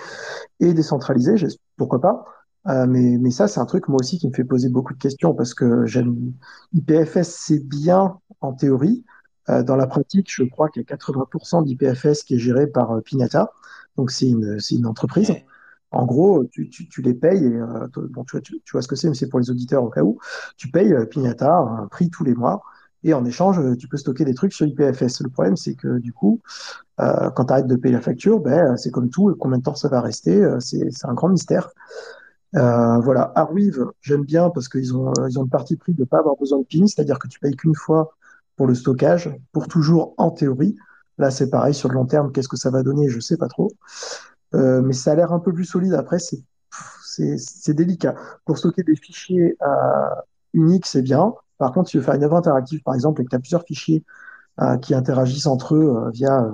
et 0.60 0.74
décentraliser, 0.74 1.36
pourquoi 1.78 2.02
pas. 2.02 2.26
Euh, 2.68 2.86
mais, 2.88 3.18
mais 3.20 3.32
ça, 3.32 3.48
c'est 3.48 3.60
un 3.60 3.66
truc 3.66 3.88
moi 3.90 4.00
aussi 4.00 4.18
qui 4.20 4.28
me 4.28 4.34
fait 4.34 4.46
poser 4.46 4.70
beaucoup 4.70 4.94
de 4.94 5.00
questions 5.00 5.34
parce 5.34 5.54
que 5.54 5.86
j'aime 5.86 6.34
IPFS, 6.74 7.24
c'est 7.24 7.60
bien 7.60 8.20
en 8.42 8.54
théorie. 8.54 9.04
Euh, 9.50 9.64
dans 9.64 9.76
la 9.76 9.88
pratique, 9.88 10.34
je 10.34 10.44
crois 10.44 10.70
qu'il 10.70 10.82
y 10.82 10.86
a 10.86 10.96
80% 10.96 11.66
d'IPFS 11.66 12.24
qui 12.24 12.36
est 12.36 12.40
géré 12.40 12.68
par 12.68 12.92
euh, 12.92 13.02
Pinata. 13.02 13.52
Donc 13.98 14.12
c'est 14.12 14.28
une, 14.28 14.58
une 14.72 14.86
entreprise. 14.86 15.34
En 15.94 16.06
gros, 16.06 16.44
tu, 16.46 16.70
tu, 16.70 16.90
tu 16.90 17.02
les 17.04 17.14
payes, 17.14 17.46
et, 17.46 17.56
euh, 17.56 17.88
bon, 18.10 18.24
tu, 18.24 18.42
tu, 18.42 18.60
tu, 18.66 18.72
vois 18.72 18.82
ce 18.82 18.88
que 18.88 18.96
c'est, 18.96 19.08
mais 19.10 19.14
c'est 19.16 19.30
pour 19.30 19.40
les 19.40 19.52
auditeurs 19.52 19.84
au 19.84 19.90
cas 19.90 20.02
où. 20.02 20.18
Tu 20.58 20.70
payes 20.70 20.92
euh, 20.92 21.06
Pignata 21.06 21.56
un 21.56 21.88
prix 21.88 22.10
tous 22.10 22.24
les 22.24 22.34
mois, 22.34 22.64
et 23.04 23.14
en 23.14 23.24
échange, 23.26 23.60
tu 23.78 23.88
peux 23.88 23.98
stocker 23.98 24.26
des 24.26 24.34
trucs 24.34 24.54
sur 24.54 24.66
IPFS. 24.66 25.22
Le 25.22 25.30
problème, 25.30 25.56
c'est 25.56 25.76
que 25.76 26.00
du 26.00 26.12
coup, 26.12 26.42
euh, 27.00 27.30
quand 27.32 27.46
tu 27.46 27.54
arrêtes 27.54 27.68
de 27.68 27.76
payer 27.76 27.94
la 27.94 28.02
facture, 28.02 28.40
ben, 28.40 28.76
c'est 28.78 28.92
comme 28.92 29.10
tout, 29.10 29.36
combien 29.40 29.60
de 29.60 29.64
temps 29.64 29.76
ça 29.76 29.90
va 29.90 30.02
rester, 30.02 30.42
c'est, 30.60 30.90
c'est 30.90 31.08
un 31.08 31.14
grand 31.14 31.30
mystère. 31.30 31.70
Euh, 32.56 33.00
voilà, 33.00 33.32
Arweave, 33.36 33.86
j'aime 34.02 34.24
bien 34.24 34.50
parce 34.50 34.70
qu'ils 34.70 34.96
ont, 34.96 35.12
ils 35.28 35.40
ont 35.40 35.44
le 35.44 35.50
parti 35.50 35.76
pris 35.76 35.94
de 35.94 36.02
ne 36.02 36.06
pas 36.06 36.20
avoir 36.20 36.36
besoin 36.36 36.60
de 36.60 36.66
PIN, 36.66 36.86
c'est-à-dire 36.88 37.20
que 37.20 37.28
tu 37.28 37.40
payes 37.40 37.56
qu'une 37.56 37.76
fois 37.76 38.16
pour 38.56 38.68
le 38.68 38.76
stockage, 38.76 39.36
pour 39.52 39.68
toujours 39.68 40.14
en 40.18 40.32
théorie. 40.32 40.76
Là, 41.18 41.32
c'est 41.32 41.50
pareil, 41.50 41.74
sur 41.74 41.90
le 41.90 41.96
long 41.96 42.06
terme, 42.06 42.32
qu'est-ce 42.32 42.48
que 42.48 42.58
ça 42.58 42.70
va 42.70 42.84
donner? 42.84 43.10
Je 43.10 43.20
sais 43.20 43.38
pas 43.38 43.48
trop. 43.48 43.72
Euh, 44.56 44.82
mais 44.82 44.94
ça 44.94 45.12
a 45.14 45.16
l'air 45.16 45.34
un 45.34 45.40
peu 45.40 45.54
plus 45.54 45.66
solide. 45.66 45.94
Après, 45.94 46.20
c'est 46.20 46.44
c'est 47.38 47.74
délicat. 47.74 48.16
Pour 48.46 48.58
stocker 48.58 48.84
des 48.84 48.96
fichiers 48.96 49.56
euh, 49.62 50.16
uniques, 50.54 50.86
c'est 50.86 51.02
bien. 51.02 51.34
Par 51.58 51.72
contre, 51.72 51.90
si 51.90 51.92
tu 51.94 51.98
veux 52.00 52.04
faire 52.04 52.16
une 52.16 52.24
œuvre 52.24 52.36
interactive, 52.36 52.82
par 52.84 52.96
exemple, 52.96 53.22
et 53.22 53.26
que 53.26 53.30
tu 53.30 53.36
as 53.36 53.40
plusieurs 53.40 53.64
fichiers 53.64 54.04
euh, 54.62 54.78
qui 54.78 54.94
interagissent 54.96 55.48
entre 55.48 55.76
eux 55.76 55.96
euh, 55.96 56.10
via 56.12 56.52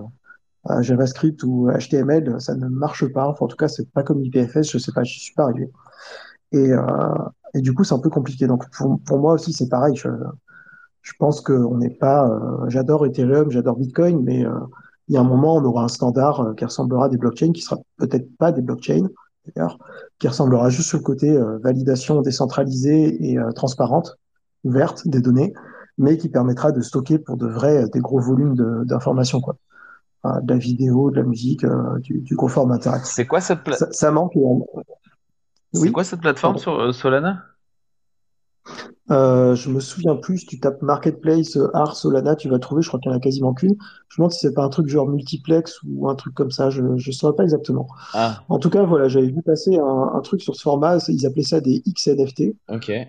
euh, 0.69 0.81
JavaScript 0.81 1.43
ou 1.43 1.69
HTML, 1.71 2.39
ça 2.39 2.55
ne 2.55 2.67
marche 2.67 3.05
pas. 3.07 3.27
En 3.27 3.47
tout 3.47 3.55
cas, 3.57 3.67
c'est 3.67 3.89
pas 3.91 4.03
comme 4.03 4.23
IPFS, 4.23 4.71
je 4.71 4.77
sais 4.77 4.91
pas, 4.91 5.03
je 5.03 5.19
suis 5.19 5.33
pas 5.33 5.43
arrivé. 5.43 5.71
Et, 6.51 6.71
euh, 6.71 6.83
et 7.53 7.61
du 7.61 7.73
coup, 7.73 7.83
c'est 7.83 7.93
un 7.93 7.99
peu 7.99 8.09
compliqué. 8.09 8.47
Donc, 8.47 8.69
pour, 8.71 8.99
pour 9.05 9.19
moi 9.19 9.33
aussi, 9.33 9.53
c'est 9.53 9.69
pareil. 9.69 9.95
Je, 9.95 10.09
je 11.01 11.13
pense 11.19 11.41
qu'on 11.41 11.77
n'est 11.77 11.89
pas. 11.89 12.27
euh, 12.29 12.69
j'adore 12.69 13.05
Ethereum, 13.05 13.51
j'adore 13.51 13.77
Bitcoin, 13.77 14.21
mais 14.23 14.45
euh, 14.45 14.51
il 15.07 15.15
y 15.15 15.17
a 15.17 15.21
un 15.21 15.23
moment, 15.23 15.55
on 15.55 15.63
aura 15.63 15.83
un 15.83 15.87
standard 15.87 16.53
qui 16.57 16.65
ressemblera 16.65 17.05
à 17.05 17.09
des 17.09 17.17
blockchains, 17.17 17.51
qui 17.51 17.61
sera 17.61 17.77
peut-être 17.97 18.27
pas 18.37 18.51
des 18.51 18.61
blockchains, 18.61 19.07
d'ailleurs, 19.55 19.79
qui 20.19 20.27
ressemblera 20.27 20.69
juste 20.69 20.89
sur 20.89 20.99
le 20.99 21.03
côté 21.03 21.35
validation 21.63 22.21
décentralisée 22.21 23.31
et 23.31 23.39
transparente, 23.55 24.17
ouverte 24.63 25.07
des 25.07 25.19
données, 25.19 25.53
mais 25.97 26.17
qui 26.17 26.29
permettra 26.29 26.71
de 26.71 26.81
stocker 26.81 27.17
pour 27.17 27.37
de 27.37 27.47
vrai 27.47 27.89
des 27.89 27.99
gros 28.01 28.19
volumes 28.19 28.53
de- 28.53 28.83
d'informations, 28.83 29.41
quoi. 29.41 29.55
De 30.43 30.53
la 30.53 30.59
vidéo, 30.59 31.09
de 31.09 31.15
la 31.15 31.23
musique, 31.23 31.65
du, 32.01 32.19
du 32.19 32.35
gros 32.35 32.47
format 32.49 32.75
interactif. 32.75 33.11
C'est 33.15 33.25
quoi 33.25 33.41
cette 33.41 33.63
pla- 33.63 33.77
Ça, 33.77 33.87
ça 33.91 34.11
manque. 34.11 34.33
C'est 35.73 35.79
Oui. 35.79 35.91
quoi 35.91 36.03
cette 36.03 36.21
plateforme 36.21 36.53
Pardon. 36.55 36.63
sur 36.63 36.79
euh, 36.79 36.91
Solana? 36.91 37.45
Euh, 39.11 39.55
je 39.55 39.69
me 39.69 39.79
souviens 39.79 40.15
plus, 40.15 40.39
si 40.39 40.45
tu 40.45 40.59
tapes 40.59 40.81
Marketplace, 40.81 41.57
euh, 41.57 41.69
Art, 41.75 41.95
Solana, 41.95 42.35
tu 42.35 42.47
vas 42.49 42.59
trouver, 42.59 42.81
je 42.83 42.87
crois 42.87 42.99
qu'il 42.99 43.09
n'y 43.09 43.15
en 43.15 43.17
a 43.17 43.21
quasiment 43.21 43.53
qu'une. 43.53 43.75
Je 44.07 44.15
me 44.15 44.17
demande 44.17 44.31
si 44.31 44.39
c'est 44.39 44.53
pas 44.53 44.63
un 44.63 44.69
truc 44.69 44.87
genre 44.87 45.07
multiplex 45.07 45.79
ou 45.87 46.07
un 46.09 46.15
truc 46.15 46.33
comme 46.35 46.51
ça, 46.51 46.69
je 46.69 46.81
ne 46.81 46.97
saurais 47.11 47.35
pas 47.35 47.43
exactement. 47.43 47.87
Ah, 48.13 48.43
En 48.49 48.59
tout 48.59 48.69
cas, 48.69 48.83
voilà, 48.83 49.07
j'avais 49.07 49.27
vu 49.29 49.41
passer 49.41 49.77
un, 49.77 50.11
un 50.13 50.21
truc 50.21 50.41
sur 50.41 50.55
ce 50.55 50.61
format, 50.61 50.97
ils 51.07 51.25
appelaient 51.25 51.43
ça 51.43 51.59
des 51.61 51.81
XNFT, 51.87 52.55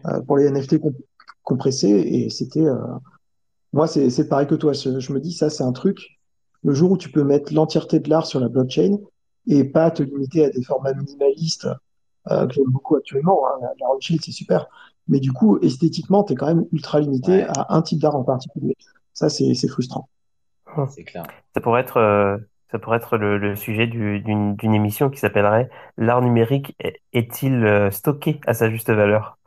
euh, 0.06 0.20
pour 0.26 0.38
les 0.38 0.46
NFT 0.46 0.78
comp- 0.80 0.96
compressés, 1.44 1.90
et 1.90 2.30
c'était, 2.30 2.66
euh, 2.66 2.76
moi, 3.72 3.86
c'est 3.86 4.10
c'est 4.10 4.28
pareil 4.28 4.46
que 4.46 4.54
toi, 4.54 4.72
je, 4.72 4.98
je 5.00 5.12
me 5.12 5.20
dis, 5.20 5.32
ça, 5.32 5.50
c'est 5.50 5.64
un 5.64 5.72
truc, 5.72 6.18
le 6.64 6.74
jour 6.74 6.90
où 6.92 6.96
tu 6.98 7.10
peux 7.10 7.24
mettre 7.24 7.52
l'entièreté 7.54 8.00
de 8.00 8.08
l'art 8.10 8.26
sur 8.26 8.40
la 8.40 8.48
blockchain 8.48 8.98
et 9.46 9.64
pas 9.64 9.90
te 9.90 10.02
limiter 10.02 10.44
à 10.46 10.50
des 10.50 10.62
formats 10.62 10.94
minimalistes, 10.94 11.68
euh, 12.30 12.47
que 12.47 12.55
j'aime 12.55 12.66
beaucoup 12.70 12.97
actuellement, 12.97 13.47
hein, 13.47 13.59
la, 13.62 13.68
la 13.80 13.86
Rothschild, 13.88 14.20
c'est 14.24 14.32
super, 14.32 14.66
mais 15.09 15.20
du 15.20 15.32
coup, 15.32 15.59
esthétiquement, 15.60 16.24
tu 16.24 16.32
es 16.34 16.36
quand 16.36 16.47
même 16.47 16.66
ultra 16.72 17.01
limité 17.01 17.32
Ouais, 17.32 17.47
à 17.48 17.74
un 17.74 17.82
type 17.82 18.01
d'art 18.01 18.16
en 18.16 18.24
particulier. 18.24 18.76
Ça, 19.14 19.28
c'est 19.28 19.55
c'est 19.55 19.68
frustrant. 19.68 20.09
c'est 20.88 21.05
clair. 21.05 21.24
Ça 21.55 21.60
pourrait 21.60 21.80
être, 21.82 21.97
euh, 21.98 22.38
ça 22.70 22.78
pourrait 22.78 22.98
être 22.98 23.16
le, 23.18 23.38
le 23.38 23.56
sujet 23.56 23.86
du- 23.86 24.20
d'une 24.20 24.56
d'une 24.56 24.74
émission 24.74 25.10
qui 25.10 25.18
s'appellerait 25.18 25.68
L'art 25.97 26.22
numérique 26.22 26.74
est- 26.80 27.01
est-il 27.12 27.64
euh, 27.64 27.90
stocké 27.90 28.40
à 28.47 28.55
sa 28.55 28.70
juste 28.70 28.90
valeur? 28.90 29.38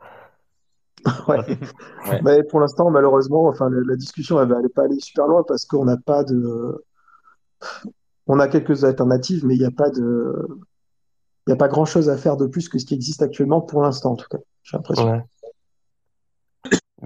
Ouais. 1.28 1.38
Ouais. 2.06 2.20
Mais 2.22 2.42
pour 2.44 2.60
l'instant, 2.60 2.90
malheureusement, 2.90 3.46
enfin, 3.48 3.68
la, 3.70 3.80
la 3.86 3.96
discussion, 3.96 4.40
elle 4.40 4.48
va 4.48 4.56
elle 4.56 4.62
va 4.64 4.68
pas 4.74 4.82
aller 4.84 5.00
super 5.00 5.26
loin 5.26 5.42
parce 5.46 5.64
qu'on 5.64 5.84
n'a 5.84 5.96
pas 5.96 6.24
de, 6.24 6.84
on 8.26 8.38
a 8.40 8.48
quelques 8.48 8.84
alternatives, 8.84 9.44
mais 9.46 9.54
il 9.54 9.60
n'y 9.60 9.64
a 9.66 9.70
pas 9.70 9.90
de, 9.90 10.46
il 11.46 11.50
y 11.50 11.52
a 11.52 11.56
pas 11.56 11.68
grand-chose 11.68 12.08
à 12.08 12.16
faire 12.16 12.36
de 12.36 12.46
plus 12.46 12.68
que 12.68 12.78
ce 12.78 12.86
qui 12.86 12.94
existe 12.94 13.22
actuellement 13.22 13.60
pour 13.60 13.82
l'instant, 13.82 14.12
en 14.12 14.16
tout 14.16 14.28
cas. 14.30 14.38
J'ai 14.62 14.76
l'impression. 14.76 15.22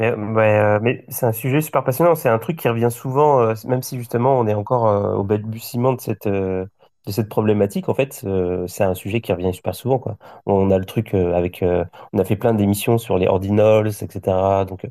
Euh, 0.00 0.78
mais 0.80 1.04
c'est 1.08 1.26
un 1.26 1.32
sujet 1.32 1.60
super 1.60 1.84
passionnant. 1.84 2.14
C'est 2.14 2.28
un 2.28 2.38
truc 2.38 2.58
qui 2.58 2.68
revient 2.68 2.90
souvent, 2.90 3.40
euh, 3.40 3.54
même 3.66 3.82
si 3.82 3.98
justement 3.98 4.38
on 4.38 4.46
est 4.46 4.54
encore 4.54 4.86
euh, 4.86 5.14
au 5.14 5.24
balbutiement 5.24 5.92
de 5.92 6.00
cette, 6.00 6.28
de 6.28 6.68
cette 7.08 7.28
problématique. 7.28 7.88
En 7.88 7.94
fait, 7.94 8.24
c'est 8.68 8.84
un 8.84 8.94
sujet 8.94 9.20
qui 9.20 9.32
revient 9.32 9.52
super 9.52 9.74
souvent. 9.74 10.00
On 10.46 10.70
a 10.70 10.78
le 10.78 10.84
truc 10.84 11.14
avec, 11.14 11.64
on 12.12 12.18
a 12.18 12.24
fait 12.24 12.36
plein 12.36 12.54
d'émissions 12.54 12.98
sur 12.98 13.18
les 13.18 13.26
ordinals, 13.26 13.88
etc. 13.88 14.64
Donc, 14.66 14.86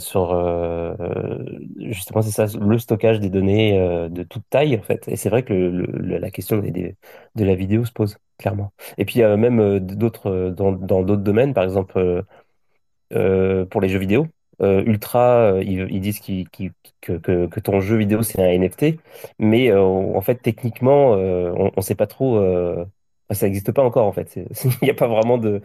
sur 0.00 0.96
justement, 1.78 2.22
c'est 2.22 2.30
ça, 2.30 2.46
le 2.58 2.78
stockage 2.78 3.20
des 3.20 3.30
données 3.30 4.08
de 4.10 4.22
toute 4.22 4.44
taille, 4.50 4.76
en 4.78 4.82
fait. 4.82 5.06
Et 5.08 5.16
c'est 5.16 5.28
vrai 5.28 5.42
que 5.44 5.52
le, 5.52 6.18
la 6.18 6.30
question 6.30 6.58
de 6.58 7.44
la 7.44 7.54
vidéo 7.54 7.84
se 7.84 7.92
pose 7.92 8.16
clairement. 8.38 8.72
Et 8.98 9.04
puis 9.04 9.22
euh, 9.22 9.36
même 9.36 9.60
euh, 9.60 9.80
d'autres 9.80 10.28
euh, 10.30 10.50
dans 10.50 10.72
dans 10.72 11.02
d'autres 11.02 11.22
domaines, 11.22 11.54
par 11.54 11.64
exemple. 11.64 11.98
euh, 11.98 12.22
euh, 13.12 13.64
pour 13.66 13.80
les 13.80 13.88
jeux 13.88 13.98
vidéo. 13.98 14.26
Euh, 14.62 14.82
Ultra, 14.86 15.52
euh, 15.54 15.62
ils, 15.62 15.86
ils 15.90 16.00
disent 16.00 16.18
qu'ils- 16.20 16.48
qu'ils- 16.48 16.72
que, 17.02 17.12
que, 17.18 17.46
que 17.46 17.60
ton 17.60 17.80
jeu 17.80 17.96
vidéo 17.96 18.22
c'est 18.22 18.40
un 18.42 18.46
NFT, 18.48 18.98
mais 19.38 19.70
euh, 19.70 19.82
en 19.82 20.20
fait 20.22 20.36
techniquement 20.36 21.14
euh, 21.14 21.52
on 21.56 21.72
ne 21.76 21.82
sait 21.82 21.94
pas 21.94 22.06
trop, 22.06 22.38
euh, 22.38 22.84
ça 23.30 23.46
n'existe 23.46 23.72
pas 23.72 23.82
encore 23.84 24.06
en 24.06 24.12
fait. 24.12 24.28
C'est- 24.30 24.46
Il 24.82 24.84
n'y 24.86 24.90
a 24.90 24.94
pas 24.94 25.08
vraiment 25.08 25.36
de, 25.38 25.60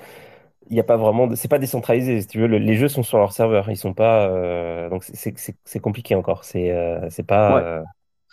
il 0.69 0.77
y 0.77 0.79
a 0.79 0.83
pas 0.83 0.97
vraiment 0.97 1.27
de, 1.27 1.35
c'est 1.35 1.47
pas 1.49 1.59
décentralisé 1.59 2.21
si 2.21 2.27
tu 2.27 2.39
veux. 2.39 2.47
Le- 2.47 2.57
les 2.59 2.75
jeux 2.75 2.87
sont 2.89 3.03
sur 3.03 3.17
leur 3.19 3.33
serveur, 3.33 3.69
ils 3.69 3.77
sont 3.77 3.93
pas, 3.93 4.27
euh, 4.29 4.89
donc 4.89 5.03
c'est 5.03 5.15
c'est- 5.15 5.37
c'est- 5.39 5.57
c'est 5.65 5.79
compliqué 5.79 6.15
encore. 6.15 6.43
C'est 6.45 6.71
euh, 6.71 7.09
c'est 7.09 7.23
pas, 7.23 7.57
Ouais, 7.57 7.65
euh, 7.81 7.83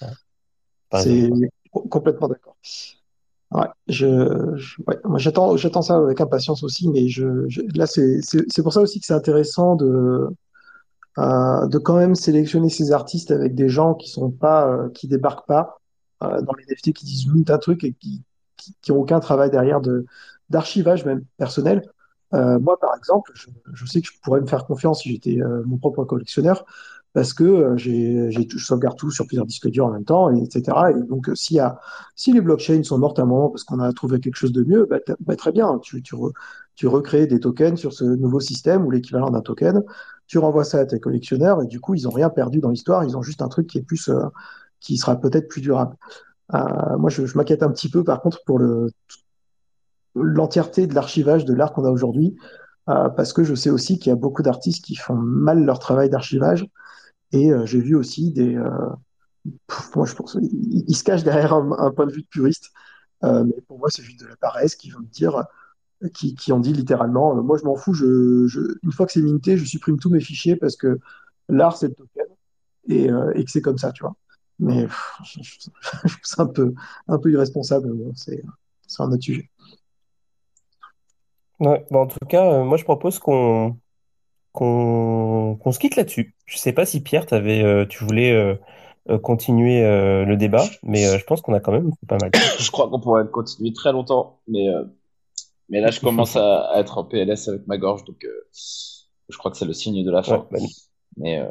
ouais, 0.02 0.08
pas 0.90 0.98
résolu 1.02 1.24
c'est 1.24 1.30
quoi. 1.30 1.40
complètement 1.90 2.28
d'accord. 2.28 2.56
Ouais, 3.50 3.66
je, 3.86 4.06
ouais, 4.86 4.98
moi 5.04 5.18
j'attends, 5.18 5.56
j'attends 5.56 5.80
ça 5.80 5.96
avec 5.96 6.20
impatience 6.20 6.62
aussi, 6.62 6.88
mais 6.90 7.08
je, 7.08 7.48
là 7.74 7.86
c'est, 7.86 8.20
c'est, 8.22 8.62
pour 8.62 8.74
ça 8.74 8.82
aussi 8.82 9.00
que 9.00 9.06
c'est 9.06 9.14
intéressant 9.14 9.74
de, 9.74 10.28
euh, 11.18 11.66
de 11.66 11.78
quand 11.78 11.96
même 11.96 12.14
sélectionner 12.14 12.68
ces 12.68 12.92
artistes 12.92 13.30
avec 13.30 13.54
des 13.54 13.68
gens 13.68 13.94
qui 13.94 14.08
sont 14.10 14.30
pas, 14.30 14.68
euh, 14.68 14.90
qui 14.90 15.08
débarquent 15.08 15.46
pas 15.46 15.80
euh, 16.22 16.42
dans 16.42 16.52
les 16.54 16.64
NFT, 16.64 16.92
qui 16.92 17.06
disent 17.06 17.26
minute 17.26 17.50
un 17.50 17.58
truc 17.58 17.84
et 17.84 17.94
qui, 17.94 18.22
qui, 18.56 18.76
qui 18.82 18.92
aucun 18.92 19.18
travail 19.18 19.50
derrière 19.50 19.80
de 19.80 20.06
d'archivage 20.50 21.04
même 21.04 21.24
personnel. 21.36 21.82
Moi, 22.32 22.78
par 22.78 22.94
exemple, 22.96 23.32
je, 23.34 23.86
sais 23.86 24.02
que 24.02 24.08
je 24.08 24.12
pourrais 24.22 24.40
me 24.42 24.46
faire 24.46 24.66
confiance 24.66 25.02
si 25.02 25.10
j'étais 25.10 25.38
mon 25.66 25.78
propre 25.78 26.04
collectionneur, 26.04 26.64
parce 27.14 27.32
que 27.32 27.44
euh, 27.44 27.76
j'ai, 27.76 28.46
tout- 28.46 28.58
je 28.58 28.64
sauvegarde 28.64 28.96
tout 28.96 29.10
sur 29.10 29.26
plusieurs 29.26 29.46
disques 29.46 29.68
durs 29.68 29.86
en 29.86 29.92
même 29.92 30.04
temps, 30.04 30.30
et, 30.30 30.42
etc. 30.42 30.90
Et 30.90 31.02
donc, 31.02 31.28
euh, 31.28 31.34
s'il 31.34 31.56
y 31.56 31.60
a, 31.60 31.78
si 32.14 32.32
les 32.32 32.40
blockchains 32.40 32.82
sont 32.82 32.98
mortes 32.98 33.18
à 33.18 33.22
un 33.22 33.26
moment 33.26 33.50
parce 33.50 33.64
qu'on 33.64 33.80
a 33.80 33.92
trouvé 33.92 34.20
quelque 34.20 34.36
chose 34.36 34.52
de 34.52 34.62
mieux, 34.64 34.86
bah, 34.88 34.98
bah, 35.20 35.36
très 35.36 35.52
bien, 35.52 35.78
tu, 35.78 36.02
tu, 36.02 36.14
re- 36.14 36.32
tu 36.74 36.86
recrées 36.86 37.26
des 37.26 37.40
tokens 37.40 37.78
sur 37.78 37.92
ce 37.92 38.04
nouveau 38.04 38.40
système 38.40 38.84
ou 38.86 38.90
l'équivalent 38.90 39.30
d'un 39.30 39.40
token, 39.40 39.82
tu 40.26 40.38
renvoies 40.38 40.64
ça 40.64 40.80
à 40.80 40.86
tes 40.86 41.00
collectionneurs, 41.00 41.62
et 41.62 41.66
du 41.66 41.80
coup, 41.80 41.94
ils 41.94 42.04
n'ont 42.04 42.10
rien 42.10 42.30
perdu 42.30 42.60
dans 42.60 42.70
l'histoire, 42.70 43.04
ils 43.04 43.16
ont 43.16 43.22
juste 43.22 43.42
un 43.42 43.48
truc 43.48 43.66
qui 43.66 43.78
est 43.78 43.82
plus, 43.82 44.08
euh, 44.08 44.20
qui 44.80 44.96
sera 44.96 45.16
peut-être 45.16 45.48
plus 45.48 45.60
durable. 45.60 45.96
Moi, 46.52 47.10
je, 47.10 47.36
m'inquiète 47.36 47.62
un 47.62 47.70
petit 47.70 47.90
peu, 47.90 48.04
par 48.04 48.22
contre, 48.22 48.42
pour 48.46 48.58
le, 48.58 48.90
l'entièreté 50.14 50.86
de 50.86 50.94
l'archivage 50.94 51.44
de 51.44 51.52
l'art 51.54 51.72
qu'on 51.72 51.84
a 51.84 51.90
aujourd'hui, 51.90 52.36
parce 52.86 53.34
que 53.34 53.44
je 53.44 53.54
sais 53.54 53.70
aussi 53.70 53.98
qu'il 53.98 54.10
y 54.10 54.12
a 54.12 54.16
beaucoup 54.16 54.42
d'artistes 54.42 54.82
qui 54.82 54.94
font 54.94 55.14
mal 55.14 55.62
leur 55.64 55.78
travail 55.78 56.08
d'archivage, 56.08 56.66
et 57.32 57.50
euh, 57.52 57.66
j'ai 57.66 57.80
vu 57.80 57.94
aussi 57.94 58.30
des, 58.32 58.56
euh, 58.56 58.70
moi 59.94 60.06
je 60.06 60.14
pense, 60.14 60.36
ils 60.40 60.96
se 60.96 61.04
cachent 61.04 61.24
derrière 61.24 61.52
un, 61.52 61.90
point 61.90 62.06
de 62.06 62.12
vue 62.12 62.22
de 62.22 62.26
puriste, 62.26 62.70
euh, 63.24 63.44
mais 63.44 63.60
pour 63.66 63.78
moi 63.78 63.88
c'est 63.90 64.02
juste 64.02 64.20
de 64.20 64.26
la 64.26 64.36
paresse 64.36 64.76
qui 64.76 64.90
vont 64.90 65.00
me 65.00 65.06
dire, 65.06 65.44
qui, 66.14 66.34
qui 66.34 66.52
ont 66.52 66.60
dit 66.60 66.72
littéralement, 66.72 67.34
moi 67.42 67.58
je 67.58 67.64
m'en 67.64 67.76
fous, 67.76 67.92
je, 67.92 68.78
une 68.82 68.92
fois 68.92 69.06
que 69.06 69.12
c'est 69.12 69.22
minté, 69.22 69.56
je 69.56 69.64
supprime 69.64 69.98
tous 69.98 70.10
mes 70.10 70.20
fichiers 70.20 70.56
parce 70.56 70.76
que 70.76 70.98
l'art 71.48 71.76
c'est 71.76 71.88
le 71.88 71.94
token 71.94 72.26
et, 72.88 73.08
et 73.34 73.44
que 73.44 73.50
c'est 73.50 73.62
comme 73.62 73.78
ça, 73.78 73.92
tu 73.92 74.02
vois. 74.02 74.16
Mais 74.58 74.84
pff, 74.84 75.12
je, 75.24 75.68
trouve 76.08 76.18
ça 76.22 76.42
un 76.42 76.46
peu, 76.46 76.74
un 77.06 77.18
peu 77.18 77.30
irresponsable, 77.30 77.92
bon, 77.92 78.12
c'est, 78.14 78.42
un 78.98 79.12
autre 79.12 79.22
sujet. 79.22 79.50
Ouais, 81.60 81.84
bah, 81.90 82.00
en 82.00 82.06
tout 82.06 82.18
cas, 82.28 82.62
moi 82.64 82.76
je 82.76 82.84
propose 82.84 83.18
qu'on 83.18 83.76
qu'on 84.52 85.56
qu'on 85.60 85.72
se 85.72 85.78
quitte 85.78 85.96
là-dessus. 85.96 86.34
Je 86.46 86.58
sais 86.58 86.72
pas 86.72 86.86
si 86.86 87.02
Pierre, 87.02 87.26
t'avais, 87.26 87.62
euh, 87.62 87.86
tu 87.86 88.04
voulais 88.04 88.32
euh, 88.32 88.54
euh, 89.10 89.18
continuer 89.18 89.84
euh, 89.84 90.24
le 90.24 90.36
débat, 90.36 90.64
mais 90.82 91.06
euh, 91.06 91.18
je 91.18 91.24
pense 91.24 91.40
qu'on 91.42 91.54
a 91.54 91.60
quand 91.60 91.72
même 91.72 91.90
fait 92.00 92.06
pas 92.06 92.18
mal. 92.18 92.32
Je 92.58 92.70
crois 92.70 92.88
qu'on 92.88 93.00
pourrait 93.00 93.26
continuer 93.30 93.72
très 93.72 93.92
longtemps, 93.92 94.40
mais, 94.48 94.68
euh, 94.68 94.84
mais 95.68 95.80
là, 95.80 95.90
je 95.90 96.00
commence 96.00 96.36
à, 96.36 96.62
à 96.70 96.80
être 96.80 96.98
en 96.98 97.04
PLS 97.04 97.48
avec 97.48 97.66
ma 97.66 97.78
gorge, 97.78 98.04
donc 98.04 98.24
euh, 98.24 98.46
je 99.28 99.36
crois 99.38 99.50
que 99.50 99.56
c'est 99.56 99.64
le 99.66 99.72
signe 99.74 100.04
de 100.04 100.10
la 100.10 100.22
Ouais, 100.26 100.38
fin. 100.38 100.48
bah, 100.50 100.58
Mais 101.16 101.40
euh, 101.40 101.48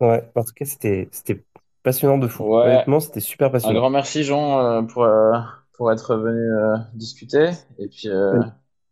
ouais, 0.00 0.30
en 0.34 0.44
tout 0.44 0.52
cas, 0.54 0.64
c'était 0.64 1.08
c'était 1.12 1.44
passionnant 1.82 2.18
de 2.18 2.28
fou. 2.28 2.44
ouais, 2.44 2.62
Honnêtement, 2.66 3.00
c'était 3.00 3.20
super 3.20 3.48
un 3.48 3.50
passionnant. 3.52 3.80
grand 3.80 3.90
merci, 3.90 4.24
Jean, 4.24 4.60
euh, 4.60 4.82
pour, 4.82 5.04
euh, 5.04 5.32
pour 5.74 5.92
être 5.92 6.16
venu 6.16 6.38
euh, 6.38 6.76
discuter. 6.94 7.50
Et 7.78 7.88
puis, 7.88 8.08
euh, 8.08 8.40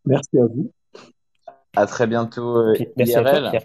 Merci 0.04 0.38
à 0.38 0.46
vous. 0.46 0.72
À 1.78 1.86
très 1.86 2.06
bientôt 2.06 2.56
euh, 2.58 2.74
merci 2.96 3.14
à 3.14 3.22
toi. 3.22 3.50
Pierre. 3.50 3.62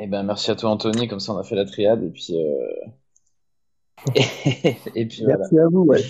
Et 0.00 0.06
ben, 0.06 0.22
merci 0.22 0.50
à 0.50 0.54
toi, 0.54 0.70
Anthony, 0.70 1.08
comme 1.08 1.18
ça, 1.20 1.32
on 1.32 1.38
a 1.38 1.42
fait 1.42 1.56
la 1.56 1.64
triade. 1.64 2.04
Et 2.04 2.10
puis, 2.10 2.34
euh, 2.40 4.12
et 4.94 5.06
puis 5.06 5.24
voilà. 5.24 5.38
Merci 5.38 5.58
à 5.58 5.66
vous, 5.70 5.82
ouais. 5.82 6.00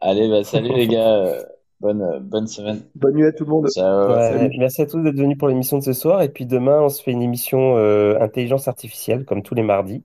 Allez, 0.00 0.28
bah, 0.28 0.44
salut 0.44 0.72
les 0.74 0.86
gars. 0.86 1.14
euh, 1.16 1.42
Bonne, 1.80 2.20
bonne 2.20 2.46
semaine. 2.46 2.80
Bonne 2.94 3.14
nuit 3.16 3.26
à 3.26 3.32
tout 3.32 3.44
le 3.44 3.50
monde. 3.50 3.68
Ciao. 3.68 4.08
Ouais, 4.08 4.30
Salut. 4.30 4.56
merci 4.58 4.80
à 4.80 4.86
tous 4.86 5.02
d'être 5.02 5.18
venus 5.18 5.36
pour 5.36 5.48
l'émission 5.48 5.76
de 5.76 5.82
ce 5.82 5.92
soir. 5.92 6.22
Et 6.22 6.30
puis 6.30 6.46
demain, 6.46 6.80
on 6.80 6.88
se 6.88 7.02
fait 7.02 7.10
une 7.10 7.20
émission 7.20 7.76
euh, 7.76 8.18
intelligence 8.20 8.68
artificielle, 8.68 9.26
comme 9.26 9.42
tous 9.42 9.54
les 9.54 9.62
mardis. 9.64 10.02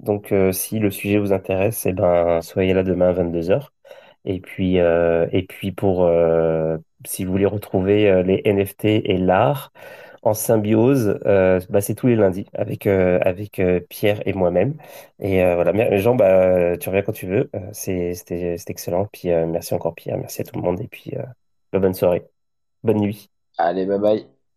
Donc, 0.00 0.32
euh, 0.32 0.52
si 0.52 0.78
le 0.78 0.90
sujet 0.90 1.18
vous 1.18 1.32
intéresse, 1.32 1.86
eh 1.86 1.92
ben, 1.94 2.42
soyez 2.42 2.74
là 2.74 2.82
demain 2.82 3.08
à 3.08 3.12
22h. 3.14 3.68
Et 4.26 4.40
puis, 4.40 4.78
euh, 4.78 5.26
et 5.32 5.44
puis 5.44 5.72
pour, 5.72 6.04
euh, 6.04 6.76
si 7.06 7.24
vous 7.24 7.32
voulez 7.32 7.46
retrouver 7.46 8.08
euh, 8.10 8.22
les 8.22 8.42
NFT 8.44 8.84
et 8.86 9.16
l'art 9.18 9.72
en 10.22 10.34
symbiose, 10.34 11.18
euh, 11.26 11.60
bah, 11.68 11.80
c'est 11.80 11.94
tous 11.94 12.06
les 12.06 12.16
lundis 12.16 12.46
avec, 12.54 12.86
euh, 12.86 13.18
avec 13.22 13.60
Pierre 13.88 14.26
et 14.26 14.32
moi-même. 14.32 14.76
Et 15.18 15.42
voilà, 15.54 15.98
Jean, 15.98 16.14
bah, 16.14 16.76
tu 16.78 16.88
reviens 16.88 17.02
quand 17.02 17.12
tu 17.12 17.26
veux. 17.26 17.50
C'est, 17.72 18.14
c'était, 18.14 18.56
excellent. 18.68 19.06
Puis 19.12 19.28
merci 19.30 19.74
encore 19.74 19.94
Pierre, 19.94 20.18
merci 20.18 20.42
à 20.42 20.44
tout 20.44 20.56
le 20.56 20.62
monde. 20.62 20.80
Et 20.80 20.88
puis, 20.88 21.12
euh, 21.16 21.78
bonne 21.78 21.94
soirée, 21.94 22.24
bonne 22.84 22.98
nuit. 22.98 23.28
Allez, 23.58 23.86
bye 23.86 23.98
bye. 23.98 24.31